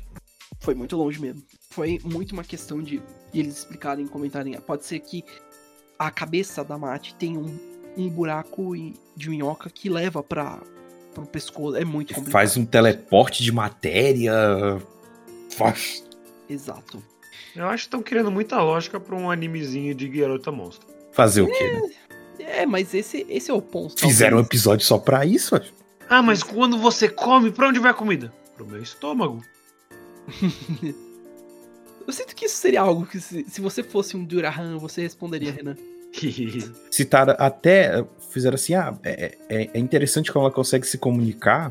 Foi 0.60 0.74
muito 0.74 0.96
longe 0.96 1.20
mesmo. 1.20 1.42
Foi 1.70 1.98
muito 2.02 2.32
uma 2.32 2.44
questão 2.44 2.82
de 2.82 3.00
eles 3.32 3.58
explicarem, 3.58 4.06
comentarem. 4.06 4.58
Pode 4.60 4.84
ser 4.84 5.00
que 5.00 5.24
a 5.98 6.10
cabeça 6.10 6.64
da 6.64 6.78
Mate 6.78 7.14
tem 7.14 7.36
um, 7.36 7.58
um 7.96 8.08
buraco 8.08 8.72
de 9.16 9.30
minhoca 9.30 9.68
que 9.70 9.88
leva 9.88 10.22
para 10.22 10.60
pro 11.14 11.26
pescoço. 11.26 11.76
É 11.76 11.84
muito 11.84 12.14
complicado. 12.14 12.32
Faz 12.32 12.56
um 12.56 12.64
teleporte 12.64 13.42
de 13.42 13.52
matéria. 13.52 14.32
Faz. 15.50 16.04
Exato. 16.48 17.02
Eu 17.54 17.66
acho 17.66 17.84
que 17.84 17.88
estão 17.88 18.02
criando 18.02 18.30
muita 18.30 18.60
lógica 18.62 19.00
pra 19.00 19.16
um 19.16 19.30
animezinho 19.30 19.94
de 19.94 20.08
Garota 20.08 20.52
Monstro. 20.52 20.86
Fazer 21.12 21.42
o 21.42 21.46
quê? 21.46 21.72
né? 21.72 21.90
É, 22.40 22.66
mas 22.66 22.94
esse, 22.94 23.26
esse 23.28 23.50
é 23.50 23.54
o 23.54 23.60
ponto. 23.60 23.98
Fizeram 24.00 24.36
um 24.38 24.40
talvez. 24.40 24.46
episódio 24.48 24.86
só 24.86 24.98
pra 24.98 25.24
isso, 25.26 25.54
acho. 25.56 25.72
Ah, 26.08 26.22
mas 26.22 26.42
quando 26.42 26.78
você 26.78 27.08
come, 27.08 27.50
pra 27.50 27.68
onde 27.68 27.78
vai 27.78 27.90
a 27.90 27.94
comida? 27.94 28.32
Pro 28.56 28.66
meu 28.66 28.82
estômago. 28.82 29.42
Eu 32.06 32.12
sinto 32.12 32.34
que 32.34 32.46
isso 32.46 32.56
seria 32.56 32.80
algo 32.80 33.04
que, 33.04 33.20
se, 33.20 33.44
se 33.48 33.60
você 33.60 33.82
fosse 33.82 34.16
um 34.16 34.24
Durahan, 34.24 34.78
você 34.78 35.02
responderia, 35.02 35.52
Renan. 35.52 35.76
Citaram 36.90 37.34
até. 37.38 38.02
Fizeram 38.30 38.54
assim: 38.54 38.74
ah, 38.74 38.96
é, 39.04 39.36
é- 39.48 39.70
é 39.74 39.78
interessante 39.78 40.32
como 40.32 40.46
ela 40.46 40.54
consegue 40.54 40.86
se 40.86 40.96
comunicar. 40.96 41.70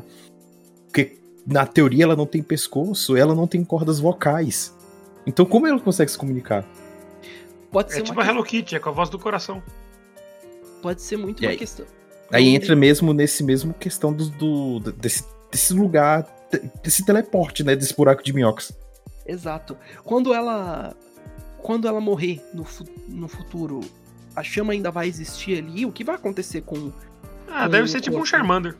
Porque 0.86 1.18
na 1.44 1.66
teoria 1.66 2.04
ela 2.04 2.14
não 2.16 2.26
tem 2.26 2.40
pescoço, 2.42 3.16
ela 3.16 3.34
não 3.34 3.46
tem 3.48 3.64
cordas 3.64 3.98
vocais. 3.98 4.72
Então, 5.26 5.44
como 5.44 5.66
ela 5.66 5.80
consegue 5.80 6.10
se 6.10 6.16
comunicar? 6.16 6.64
Pode 7.70 7.90
ser, 7.92 7.98
é 7.98 8.00
uma 8.00 8.06
tipo 8.06 8.20
a 8.20 8.24
que- 8.24 8.30
Hello 8.30 8.44
Kitty, 8.44 8.76
é 8.76 8.78
com 8.78 8.88
a 8.88 8.92
voz 8.92 9.08
do 9.10 9.18
coração. 9.18 9.62
pode 10.82 11.02
ser 11.02 11.16
muito 11.16 11.42
E 11.42 11.46
uma 11.46 11.52
aí? 11.52 11.56
questão. 11.58 11.84
Aí 12.30 12.44
Não- 12.44 12.52
entra 12.52 12.76
mesmo 12.76 13.12
nesse 13.12 13.42
mesmo 13.42 13.74
questão 13.74 14.12
do, 14.12 14.28
do- 14.80 14.92
desse, 14.92 15.24
desse 15.50 15.72
lugar, 15.72 16.26
desse 16.82 17.04
teleporte, 17.04 17.64
né? 17.64 17.74
Desse 17.74 17.94
buraco 17.96 18.22
de 18.22 18.32
minhocas. 18.32 18.72
Exato. 19.26 19.76
Quando 20.04 20.32
ela. 20.32 20.94
Quando 21.60 21.88
ela 21.88 22.00
morrer 22.00 22.40
no, 22.54 22.64
fu- 22.64 22.86
no 23.08 23.26
futuro, 23.28 23.80
a 24.36 24.42
chama 24.42 24.72
ainda 24.72 24.90
vai 24.90 25.08
existir 25.08 25.58
ali. 25.58 25.84
O 25.84 25.90
que 25.92 26.04
vai 26.04 26.14
acontecer 26.14 26.60
com. 26.62 26.92
Ah, 27.48 27.64
Com 27.64 27.70
deve 27.70 27.88
ser 27.88 28.00
tipo 28.00 28.16
um 28.16 28.20
corpo. 28.20 28.28
Charmander. 28.30 28.76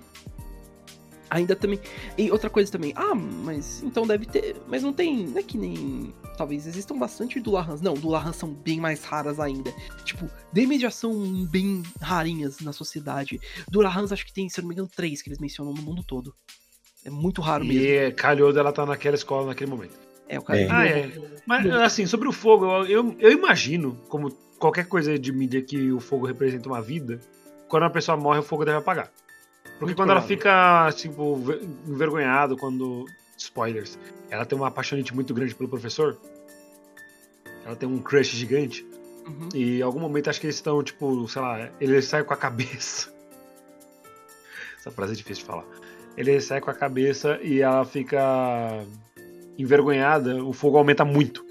Ainda 1.31 1.55
também. 1.55 1.81
E 2.16 2.31
outra 2.31 2.49
coisa 2.49 2.70
também. 2.70 2.93
Ah, 2.97 3.14
mas 3.14 3.83
então 3.83 4.07
deve 4.07 4.26
ter. 4.26 4.57
Mas 4.66 4.83
não 4.83 4.93
tem. 4.93 5.26
Não 5.26 5.39
é 5.39 5.43
que 5.43 5.59
nem. 5.59 6.14
Talvez 6.37 6.66
existam 6.66 6.99
bastante 6.99 7.41
Dularans. 7.41 7.81
Não, 7.81 7.95
Dularans 7.95 8.37
são 8.37 8.51
bem 8.51 8.81
mais 8.81 9.05
raras 9.05 9.39
ainda. 9.41 9.72
Tipo, 10.05 10.31
Demes 10.53 10.81
já 10.81 10.91
são 10.91 11.45
bem 11.47 11.83
rarinhas 12.01 12.61
na 12.61 12.72
sociedade. 12.72 13.41
Dularans 13.68 14.12
acho 14.12 14.24
que 14.24 14.33
tem, 14.33 14.49
se 14.49 14.61
eu 14.61 14.62
não 14.62 14.68
me 14.68 14.74
engano, 14.74 14.91
três 14.95 15.20
que 15.20 15.29
eles 15.29 15.39
mencionam 15.39 15.72
no 15.72 15.83
mundo 15.83 16.03
todo. 16.03 16.35
É 17.05 17.11
muito 17.11 17.41
raro 17.41 17.64
mesmo. 17.64 17.83
E 17.83 18.12
calhou 18.12 18.53
dela 18.53 18.72
tá 18.72 18.85
naquela 18.85 19.14
escola 19.14 19.47
naquele 19.47 19.70
momento. 19.70 20.09
É, 20.29 20.39
o 20.39 20.43
cara. 20.43 20.61
É. 20.61 20.68
Ah, 20.70 20.87
é. 20.87 21.12
Mas, 21.47 21.66
assim, 21.66 22.07
sobre 22.07 22.29
o 22.29 22.33
fogo, 22.33 22.66
eu, 22.85 23.16
eu, 23.18 23.33
imagino, 23.33 23.99
como 24.09 24.31
qualquer 24.59 24.87
coisa 24.87 25.18
de 25.18 25.33
mídia 25.33 25.62
que 25.62 25.91
o 25.91 26.01
fogo 26.01 26.26
representa 26.26 26.68
uma 26.68 26.83
vida, 26.83 27.20
quando 27.68 27.85
uma 27.85 27.91
pessoa 27.91 28.16
morre, 28.16 28.41
o 28.41 28.43
fogo 28.43 28.64
deve 28.64 28.79
apagar. 28.79 29.11
Porque 29.79 29.85
Muito 29.87 29.97
quando 29.97 30.11
ela 30.11 30.20
fica, 30.22 30.91
tipo, 30.93 31.37
ver- 31.37 31.62
envergonhada, 31.87 32.57
quando. 32.57 33.07
Spoilers. 33.37 33.97
Ela 34.29 34.45
tem 34.45 34.59
uma 34.59 34.66
apaixonante 34.66 35.14
muito 35.14 35.33
grande 35.33 35.55
pelo 35.55 35.68
professor. 35.68 36.18
Ela 37.64 37.76
tem 37.76 37.89
um 37.89 37.99
crush 37.99 38.37
gigante. 38.37 38.85
Uhum. 39.24 39.49
E 39.55 39.79
em 39.79 39.83
algum 39.83 40.01
momento 40.01 40.29
acho 40.29 40.41
que 40.41 40.47
eles 40.47 40.57
estão, 40.57 40.83
tipo, 40.83 41.29
sei 41.29 41.41
lá, 41.43 41.70
ele 41.81 42.03
sai 42.03 42.24
com 42.24 42.35
a 42.35 42.37
cabeça. 42.37 43.12
Essa 44.76 44.91
frase 44.91 45.12
é 45.12 45.16
difícil 45.16 45.43
de 45.45 45.47
falar. 45.47 45.64
Ele 46.16 46.41
sai 46.41 46.61
com 46.61 46.70
a 46.70 46.74
cabeça 46.74 47.39
e 47.43 47.61
ela 47.61 47.85
fica 47.85 48.85
envergonhada, 49.57 50.43
o 50.43 50.53
fogo 50.53 50.76
aumenta 50.79 51.05
muito. 51.05 51.45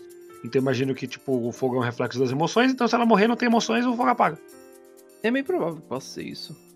Então 0.44 0.60
eu 0.60 0.62
imagino 0.62 0.94
que, 0.94 1.08
tipo, 1.08 1.48
o 1.48 1.52
fogo 1.54 1.76
é 1.76 1.80
um 1.80 1.84
reflexo 1.84 2.20
das 2.20 2.32
emoções, 2.32 2.72
então 2.72 2.88
se 2.88 2.96
ela 2.96 3.06
morrer 3.06 3.28
não 3.28 3.36
tem 3.38 3.48
emoções, 3.48 3.86
o 3.86 3.96
fogo 3.96 4.10
apaga. 4.10 4.38
É 5.24 5.32
meio 5.32 5.46
provável 5.46 5.78
que 5.78 5.88
possa 5.88 6.08
ser 6.10 6.24
isso. 6.24 6.67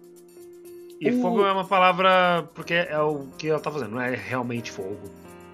E 1.02 1.10
O- 1.10 1.20
fogo 1.22 1.43
é 1.43 1.52
uma 1.52 1.66
palavra 1.66 2.47
porque 2.54 2.76
é 2.76 2.99
o 2.99 3.26
que 3.38 3.49
ela 3.49 3.60
tá 3.60 3.72
fazendo, 3.72 3.91
não 3.91 4.02
é 4.02 4.16
realmente 4.16 4.72
fogo. 4.72 4.99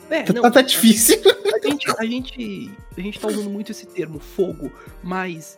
É, 0.10 0.24
Tá, 0.24 0.34
não, 0.34 0.42
tá- 0.44 0.52
tá 0.52 0.62
difícil. 0.62 1.18
a 1.56 1.66
gente, 1.68 1.90
a 1.98 2.06
gente, 2.06 2.72
a 2.98 3.02
gente 3.02 3.20
tá 3.20 3.28
usando 3.30 3.50
muito 3.50 3.72
esse 3.72 3.86
termo 3.88 4.20
fogo, 4.20 4.70
mas 5.02 5.58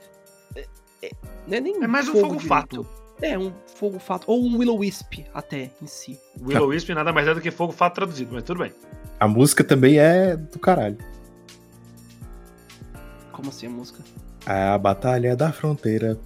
é, 0.55 0.67
é- 1.01 1.11
não 1.47 1.57
é 1.57 1.59
nem 1.59 1.83
É 1.83 1.87
mais 1.87 2.07
um 2.07 2.13
fogo 2.13 2.27
direito. 2.35 2.47
fato. 2.47 2.87
É 3.21 3.37
um 3.37 3.51
fogo 3.75 3.99
fato 3.99 4.23
ou 4.27 4.41
um 4.45 4.57
willow 4.59 4.77
wisp 4.77 5.25
até 5.33 5.71
em 5.81 5.87
si. 5.87 6.17
Willow 6.41 6.69
Wisp 6.69 6.87
nada 6.93 7.11
mais 7.11 7.27
é 7.27 7.33
do 7.33 7.41
que 7.41 7.51
fogo 7.51 7.73
fato 7.73 7.95
traduzido, 7.95 8.31
mas 8.33 8.43
tudo 8.43 8.59
bem. 8.59 8.71
A 9.19 9.27
música 9.27 9.61
também 9.63 9.99
é 9.99 10.37
do 10.37 10.57
caralho. 10.57 10.97
Como 13.31 13.49
assim 13.49 13.67
a 13.67 13.69
música? 13.69 14.01
A 14.45 14.77
Batalha 14.77 15.35
da 15.35 15.51
Fronteira. 15.51 16.17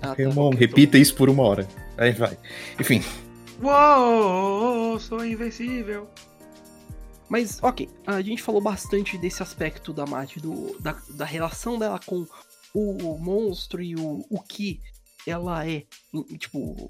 Ah, 0.00 0.14
tá. 0.14 0.56
Repita 0.56 0.96
isso 0.96 1.14
por 1.14 1.28
uma 1.28 1.42
hora. 1.42 1.66
Aí 1.98 2.12
vai. 2.12 2.38
Enfim, 2.78 3.02
Uou, 3.62 4.98
sou 4.98 5.24
invencível. 5.24 6.08
Mas, 7.28 7.58
ok, 7.62 7.88
a 8.06 8.20
gente 8.22 8.42
falou 8.42 8.60
bastante 8.60 9.18
desse 9.18 9.42
aspecto 9.42 9.92
da 9.92 10.06
Mate, 10.06 10.38
do, 10.38 10.78
da, 10.78 10.96
da 11.10 11.24
relação 11.24 11.78
dela 11.78 11.98
com 12.04 12.26
o 12.74 13.18
monstro 13.18 13.82
e 13.82 13.96
o, 13.96 14.24
o 14.30 14.40
que 14.42 14.80
ela 15.26 15.66
é, 15.66 15.84
em- 16.12 16.36
tipo, 16.36 16.86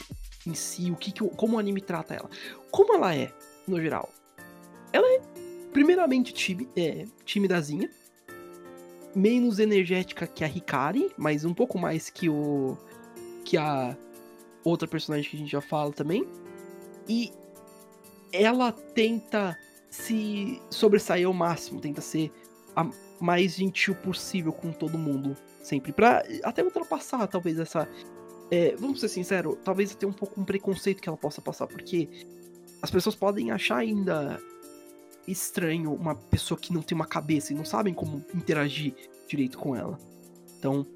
em 0.46 0.54
si, 0.54 0.90
o 0.90 0.96
que, 0.96 1.12
que 1.12 1.26
como 1.36 1.57
o 1.57 1.59
anime 1.59 1.80
trata 1.80 2.14
ela. 2.14 2.28
Como 2.70 2.94
ela 2.94 3.14
é, 3.14 3.32
no 3.66 3.80
geral? 3.80 4.12
Ela 4.92 5.07
é, 5.14 5.20
primeiramente, 5.72 6.34
time, 6.34 6.68
é, 6.76 7.07
timidazinha, 7.24 7.88
menos 9.14 9.59
energética 9.59 10.26
que 10.26 10.44
a 10.44 10.48
Hikari, 10.48 11.11
mas 11.16 11.44
um 11.44 11.54
pouco 11.54 11.78
mais 11.78 12.11
que 12.11 12.28
o. 12.28 12.76
que 13.44 13.57
a 13.57 13.96
outra 14.68 14.88
personagem 14.88 15.30
que 15.30 15.36
a 15.36 15.38
gente 15.38 15.50
já 15.50 15.60
fala 15.60 15.92
também. 15.92 16.26
E 17.08 17.32
ela 18.32 18.72
tenta 18.72 19.56
se 19.90 20.60
sobressair 20.70 21.26
ao 21.26 21.32
máximo, 21.32 21.80
tenta 21.80 22.00
ser 22.00 22.32
a 22.74 22.88
mais 23.20 23.54
gentil 23.54 23.94
possível 23.94 24.52
com 24.52 24.72
todo 24.72 24.98
mundo. 24.98 25.36
Sempre. 25.62 25.92
Pra 25.92 26.22
até 26.42 26.62
ultrapassar, 26.62 27.26
talvez, 27.26 27.58
essa. 27.58 27.88
é, 28.50 28.76
vamos 28.76 29.00
ser 29.00 29.08
sinceros, 29.08 29.56
talvez 29.64 29.92
até 29.92 30.06
um 30.06 30.12
pouco 30.12 30.40
um 30.40 30.44
preconceito 30.44 31.00
que 31.00 31.08
ela 31.08 31.16
possa 31.16 31.40
passar, 31.40 31.66
porque 31.66 32.08
as 32.82 32.90
pessoas 32.90 33.14
podem 33.14 33.50
achar 33.50 33.78
ainda 33.78 34.40
estranho 35.26 35.92
uma 35.92 36.14
pessoa 36.14 36.58
que 36.58 36.72
não 36.72 36.82
tem 36.82 36.94
uma 36.94 37.06
cabeça 37.06 37.52
e 37.52 37.56
não 37.56 37.64
sabem 37.64 37.92
como 37.92 38.24
interagir 38.34 38.94
direito 39.26 39.58
com 39.58 39.74
ela. 39.74 39.98
Então, 40.58 40.86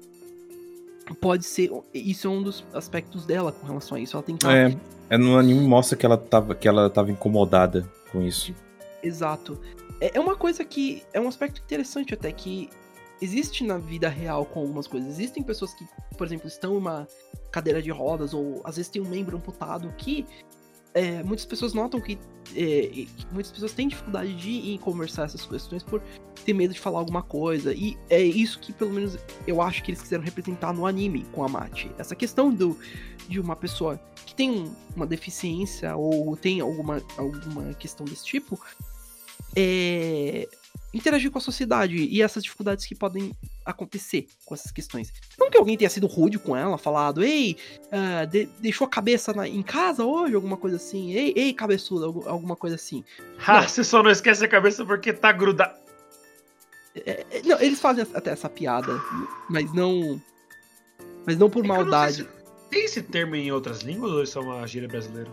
pode 1.13 1.45
ser. 1.45 1.71
Isso 1.93 2.27
é 2.27 2.29
um 2.29 2.41
dos 2.41 2.63
aspectos 2.73 3.25
dela 3.25 3.51
com 3.51 3.65
relação 3.65 3.97
a 3.97 3.99
isso. 3.99 4.15
Ela 4.15 4.23
tem 4.23 4.37
que 4.37 4.47
É, 4.47 4.75
é 5.09 5.17
no 5.17 5.37
anime 5.37 5.61
mostra 5.67 5.97
que 5.97 6.05
ela 6.05 6.17
tava, 6.17 6.55
que 6.55 6.67
ela 6.67 6.89
tava 6.89 7.11
incomodada 7.11 7.87
com 8.11 8.21
isso. 8.21 8.53
Exato. 9.03 9.59
É, 9.99 10.17
é 10.17 10.19
uma 10.19 10.35
coisa 10.35 10.63
que. 10.63 11.03
É 11.13 11.19
um 11.19 11.27
aspecto 11.27 11.61
interessante 11.61 12.13
até 12.13 12.31
que 12.31 12.69
existe 13.21 13.63
na 13.63 13.77
vida 13.77 14.09
real 14.09 14.45
com 14.45 14.61
algumas 14.61 14.87
coisas. 14.87 15.09
Existem 15.09 15.43
pessoas 15.43 15.73
que, 15.73 15.85
por 16.17 16.25
exemplo, 16.25 16.47
estão 16.47 16.73
em 16.73 16.77
uma 16.77 17.07
cadeira 17.51 17.81
de 17.81 17.91
rodas, 17.91 18.33
ou 18.33 18.61
às 18.63 18.77
vezes 18.77 18.91
tem 18.91 19.01
um 19.01 19.07
membro 19.07 19.37
amputado 19.37 19.93
que. 19.97 20.25
É, 20.93 21.23
muitas 21.23 21.45
pessoas 21.45 21.73
notam 21.73 21.99
que, 22.01 22.17
é, 22.55 22.87
que 22.87 23.27
muitas 23.31 23.51
pessoas 23.51 23.71
têm 23.71 23.87
dificuldade 23.87 24.33
de 24.35 24.49
ir 24.49 24.77
conversar 24.79 25.23
essas 25.25 25.45
questões 25.45 25.83
por 25.83 26.01
ter 26.45 26.53
medo 26.53 26.73
de 26.73 26.79
falar 26.79 26.99
alguma 26.99 27.21
coisa. 27.21 27.73
E 27.73 27.97
é 28.09 28.21
isso 28.21 28.59
que, 28.59 28.73
pelo 28.73 28.91
menos, 28.91 29.17
eu 29.47 29.61
acho 29.61 29.83
que 29.83 29.91
eles 29.91 30.01
quiseram 30.01 30.23
representar 30.23 30.73
no 30.73 30.85
anime 30.85 31.25
com 31.31 31.43
a 31.43 31.47
Mati. 31.47 31.89
Essa 31.97 32.15
questão 32.15 32.53
do, 32.53 32.77
de 33.29 33.39
uma 33.39 33.55
pessoa 33.55 33.99
que 34.25 34.35
tem 34.35 34.49
um- 34.51 34.73
uma 34.95 35.07
deficiência 35.07 35.95
ou 35.95 36.35
tem 36.35 36.59
alguma, 36.59 37.01
alguma 37.17 37.73
questão 37.75 38.05
desse 38.05 38.25
tipo 38.25 38.59
é, 39.55 40.47
interagir 40.93 41.31
com 41.31 41.37
a 41.37 41.41
sociedade 41.41 41.95
e 41.95 42.21
essas 42.21 42.43
dificuldades 42.43 42.85
que 42.85 42.93
podem 42.95 43.31
acontecer 43.65 44.27
com 44.45 44.53
essas 44.53 44.71
questões. 44.71 45.11
Não 45.39 45.49
que 45.49 45.57
alguém 45.57 45.77
tenha 45.77 45.89
sido 45.89 46.07
rude 46.07 46.37
com 46.39 46.55
ela, 46.55 46.77
falado, 46.77 47.23
ei, 47.23 47.55
ah, 47.91 48.25
de- 48.25 48.47
deixou 48.59 48.85
a 48.85 48.89
cabeça 48.89 49.31
na- 49.33 49.47
em 49.47 49.61
casa 49.63 50.03
hoje, 50.03 50.35
alguma 50.35 50.57
coisa 50.57 50.75
assim, 50.77 51.13
ei, 51.13 51.33
ei, 51.35 51.53
cabeçuda, 51.53 52.05
algu- 52.07 52.27
alguma 52.27 52.55
coisa 52.55 52.75
assim. 52.75 53.03
Ah, 53.47 53.67
você 53.67 53.83
só 53.83 54.03
não 54.03 54.11
esquece 54.11 54.43
a 54.43 54.47
cabeça 54.47 54.85
porque 54.85 55.13
tá 55.13 55.31
grudado. 55.31 55.79
É, 56.95 57.25
é, 57.31 57.41
não, 57.43 57.59
eles 57.61 57.79
fazem 57.79 58.05
até 58.13 58.31
essa 58.31 58.49
piada, 58.49 59.01
mas 59.49 59.71
não. 59.73 60.21
Mas 61.25 61.37
não 61.37 61.49
por 61.49 61.63
É 61.63 61.67
maldade. 61.67 62.15
se- 62.17 62.27
Tem 62.69 62.83
esse 62.85 63.01
termo 63.01 63.35
em 63.35 63.51
outras 63.51 63.79
línguas 63.81 64.11
ou 64.11 64.23
isso 64.23 64.37
é 64.37 64.41
uma 64.41 64.67
gíria 64.67 64.87
brasileira? 64.87 65.31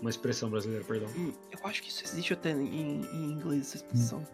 Uma 0.00 0.10
expressão 0.10 0.50
brasileira, 0.50 0.84
perdão. 0.84 1.08
Hum, 1.16 1.32
Eu 1.50 1.58
acho 1.64 1.82
que 1.82 1.88
isso 1.88 2.04
existe 2.04 2.32
até 2.32 2.50
em, 2.50 3.00
em 3.00 3.32
inglês, 3.32 3.68
essa 3.68 3.76
expressão. 3.76 4.26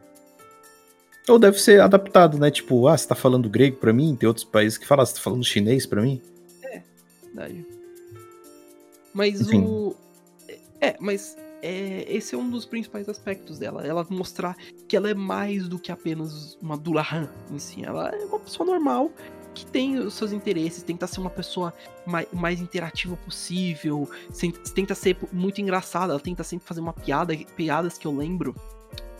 Ou 1.28 1.38
deve 1.38 1.58
ser 1.60 1.80
adaptado, 1.80 2.36
né? 2.38 2.50
Tipo, 2.50 2.88
ah, 2.88 2.96
você 2.98 3.06
tá 3.06 3.14
falando 3.14 3.48
grego 3.48 3.76
pra 3.76 3.92
mim? 3.92 4.16
Tem 4.16 4.26
outros 4.26 4.44
países 4.44 4.76
que 4.76 4.86
falam, 4.86 5.02
ah, 5.02 5.06
você 5.06 5.14
tá 5.14 5.20
falando 5.20 5.44
chinês 5.44 5.86
pra 5.86 6.02
mim? 6.02 6.20
verdade. 7.32 7.66
Mas 9.12 9.40
Enfim. 9.40 9.64
o. 9.64 9.96
É, 10.80 10.96
mas 11.00 11.36
é, 11.62 12.04
esse 12.08 12.34
é 12.34 12.38
um 12.38 12.50
dos 12.50 12.64
principais 12.64 13.08
aspectos 13.08 13.58
dela. 13.58 13.86
Ela 13.86 14.06
mostrar 14.10 14.56
que 14.88 14.96
ela 14.96 15.10
é 15.10 15.14
mais 15.14 15.68
do 15.68 15.78
que 15.78 15.92
apenas 15.92 16.56
uma 16.60 16.76
Dulahan 16.76 17.28
em 17.50 17.58
si. 17.58 17.84
Ela 17.84 18.10
é 18.10 18.24
uma 18.24 18.40
pessoa 18.40 18.66
normal 18.66 19.10
que 19.54 19.66
tem 19.66 19.98
os 19.98 20.14
seus 20.14 20.32
interesses, 20.32 20.82
tenta 20.82 21.06
ser 21.06 21.20
uma 21.20 21.30
pessoa 21.30 21.72
mais, 22.06 22.26
mais 22.32 22.60
interativa 22.60 23.16
possível, 23.16 24.08
tenta 24.74 24.94
ser 24.94 25.16
muito 25.32 25.60
engraçada, 25.60 26.12
ela 26.12 26.20
tenta 26.20 26.42
sempre 26.44 26.66
fazer 26.66 26.80
uma 26.80 26.92
piada, 26.92 27.36
piadas 27.56 27.98
que 27.98 28.06
eu 28.06 28.16
lembro, 28.16 28.54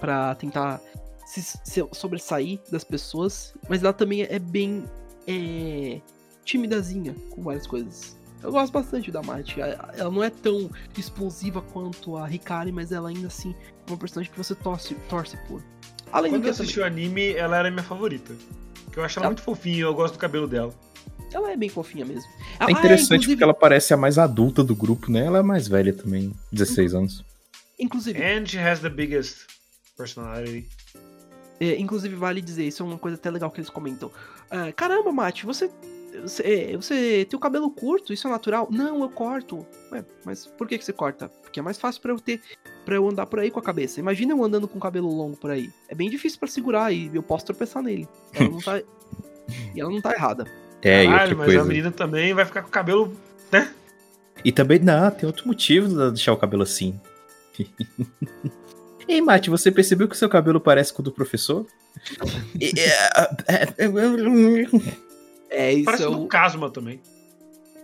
pra 0.01 0.35
tentar 0.35 0.81
se, 1.27 1.43
se 1.43 1.87
sobressair 1.93 2.59
das 2.71 2.83
pessoas, 2.85 3.55
mas 3.69 3.83
ela 3.83 3.93
também 3.93 4.23
é 4.23 4.39
bem 4.39 4.85
é, 5.27 6.01
timidazinha 6.45 7.15
com 7.31 7.43
várias 7.43 7.67
coisas. 7.67 8.17
Eu 8.43 8.51
gosto 8.51 8.73
bastante 8.73 9.09
da. 9.13 9.21
A- 9.21 9.93
Ela 9.97 10.11
não 10.11 10.25
é 10.25 10.29
tão 10.29 10.69
explosiva 10.99 11.63
quanto 11.63 12.17
a 12.17 12.29
Hikari, 12.29 12.73
mas 12.73 12.91
ela 12.91 13.09
ainda 13.09 13.29
assim 13.29 13.55
é 13.87 13.91
uma 13.91 13.97
personagem 13.97 14.33
que 14.33 14.37
você 14.37 14.53
torce, 14.55 14.97
torce 15.09 15.37
por. 15.47 15.63
Além 16.11 16.33
Quando 16.33 16.43
do 16.43 16.49
eu 16.49 16.51
assisti 16.51 16.81
o 16.81 16.85
anime, 16.85 17.35
ela 17.35 17.57
era 17.57 17.71
minha 17.71 17.85
favorita. 17.85 18.35
Porque 18.93 19.01
eu 19.01 19.05
acho 19.05 19.19
ela 19.19 19.25
Ela- 19.25 19.31
muito 19.31 19.43
fofinha, 19.43 19.81
eu 19.85 19.95
gosto 19.95 20.13
do 20.15 20.19
cabelo 20.19 20.47
dela. 20.47 20.75
ela 21.33 21.51
é 21.51 21.57
bem 21.57 21.71
fofinha 21.71 22.05
mesmo. 22.05 22.31
É 22.61 22.65
Ah, 22.67 22.71
interessante 22.71 23.07
inclusive, 23.23 23.33
porque 23.37 23.43
ela 23.45 23.55
parece 23.55 23.95
a 23.95 23.97
mais 23.97 24.19
adulta 24.19 24.63
do 24.63 24.77
grupo, 24.77 25.11
né? 25.11 25.25
Ela 25.25 25.39
é 25.39 25.43
mais 25.43 25.67
velha 25.67 25.95
também, 25.95 26.31
16 26.53 26.95
anos. 26.95 27.25
inclusive, 27.81 28.23
And 28.23 28.45
she 28.45 28.59
has 28.59 28.81
the 28.81 28.91
biggest 28.91 29.47
personality. 29.97 30.69
É, 31.59 31.79
inclusive, 31.79 32.15
vale 32.17 32.43
dizer, 32.43 32.65
isso 32.67 32.83
é 32.83 32.87
uma 32.87 32.99
coisa 32.99 33.17
até 33.17 33.31
legal 33.31 33.51
que 33.51 33.61
eles 33.61 33.71
comentam. 33.71 34.11
Ah, 34.51 34.71
Caramba, 34.73 35.11
Mate, 35.11 35.47
você, 35.47 35.71
você. 36.21 36.43
é, 36.43 36.77
Você 36.77 37.27
tem 37.29 37.37
o 37.37 37.41
cabelo 37.41 37.71
curto, 37.71 38.13
isso 38.13 38.27
é 38.27 38.31
natural? 38.31 38.69
Não, 38.71 39.03
eu 39.03 39.09
corto. 39.09 39.67
Ué, 39.91 40.05
mas 40.25 40.47
por 40.47 40.67
que, 40.69 40.79
que 40.79 40.85
você 40.85 40.93
corta? 40.93 41.29
Porque 41.43 41.61
é 41.61 41.63
mais 41.63 41.79
fácil 41.79 42.01
pra 42.03 42.13
eu 42.13 42.19
ter. 42.21 42.41
para 42.85 42.97
eu 42.97 43.09
andar 43.09 43.27
por 43.27 43.39
aí 43.41 43.51
com 43.51 43.59
a 43.59 43.63
cabeça. 43.63 44.01
Imagina 44.01 44.33
eu 44.33 44.45
andando 44.45 44.67
com 44.69 44.79
o 44.79 44.81
cabelo 44.81 45.09
longo 45.15 45.37
por 45.37 45.51
aí. 45.51 45.71
É 45.89 45.95
bem 45.95 46.11
difícil 46.11 46.39
pra 46.39 46.49
segurar 46.49 46.93
e 46.93 47.11
eu 47.15 47.23
posso 47.23 47.47
tropeçar 47.47 47.83
nele. 47.83 48.09
Ela 48.35 48.49
não 48.51 48.59
tá. 48.61 48.81
e 49.75 49.81
ela 49.81 49.91
não 49.91 50.01
tá 50.01 50.13
errada. 50.13 50.45
É, 50.83 51.05
e 51.05 51.07
Caralho, 51.07 51.31
outra 51.31 51.37
mas 51.37 51.49
a 51.49 51.53
coisa. 51.59 51.65
menina 51.69 51.91
também 51.93 52.35
vai 52.35 52.45
ficar 52.45 52.63
com 52.63 52.69
o 52.69 52.73
cabelo. 52.73 53.17
E 54.45 54.51
também, 54.51 54.79
não, 54.81 55.09
tem 55.11 55.27
outro 55.27 55.47
motivo 55.47 55.87
de 55.89 56.11
deixar 56.11 56.33
o 56.33 56.37
cabelo 56.37 56.63
assim. 56.65 56.99
Ei, 59.07 59.21
Mate, 59.21 59.51
você 59.51 59.71
percebeu 59.71 60.09
que 60.09 60.15
o 60.15 60.19
seu 60.19 60.29
cabelo 60.29 60.59
parece 60.61 60.93
com 60.93 61.01
o 61.01 61.05
do 61.05 61.13
professor? 61.13 61.67
É, 65.53 65.73
isso 65.73 65.85
Parece 65.85 66.03
é, 66.05 66.07
do 66.07 66.23
o, 66.23 66.27
Casma 66.27 66.71
também. 66.71 67.01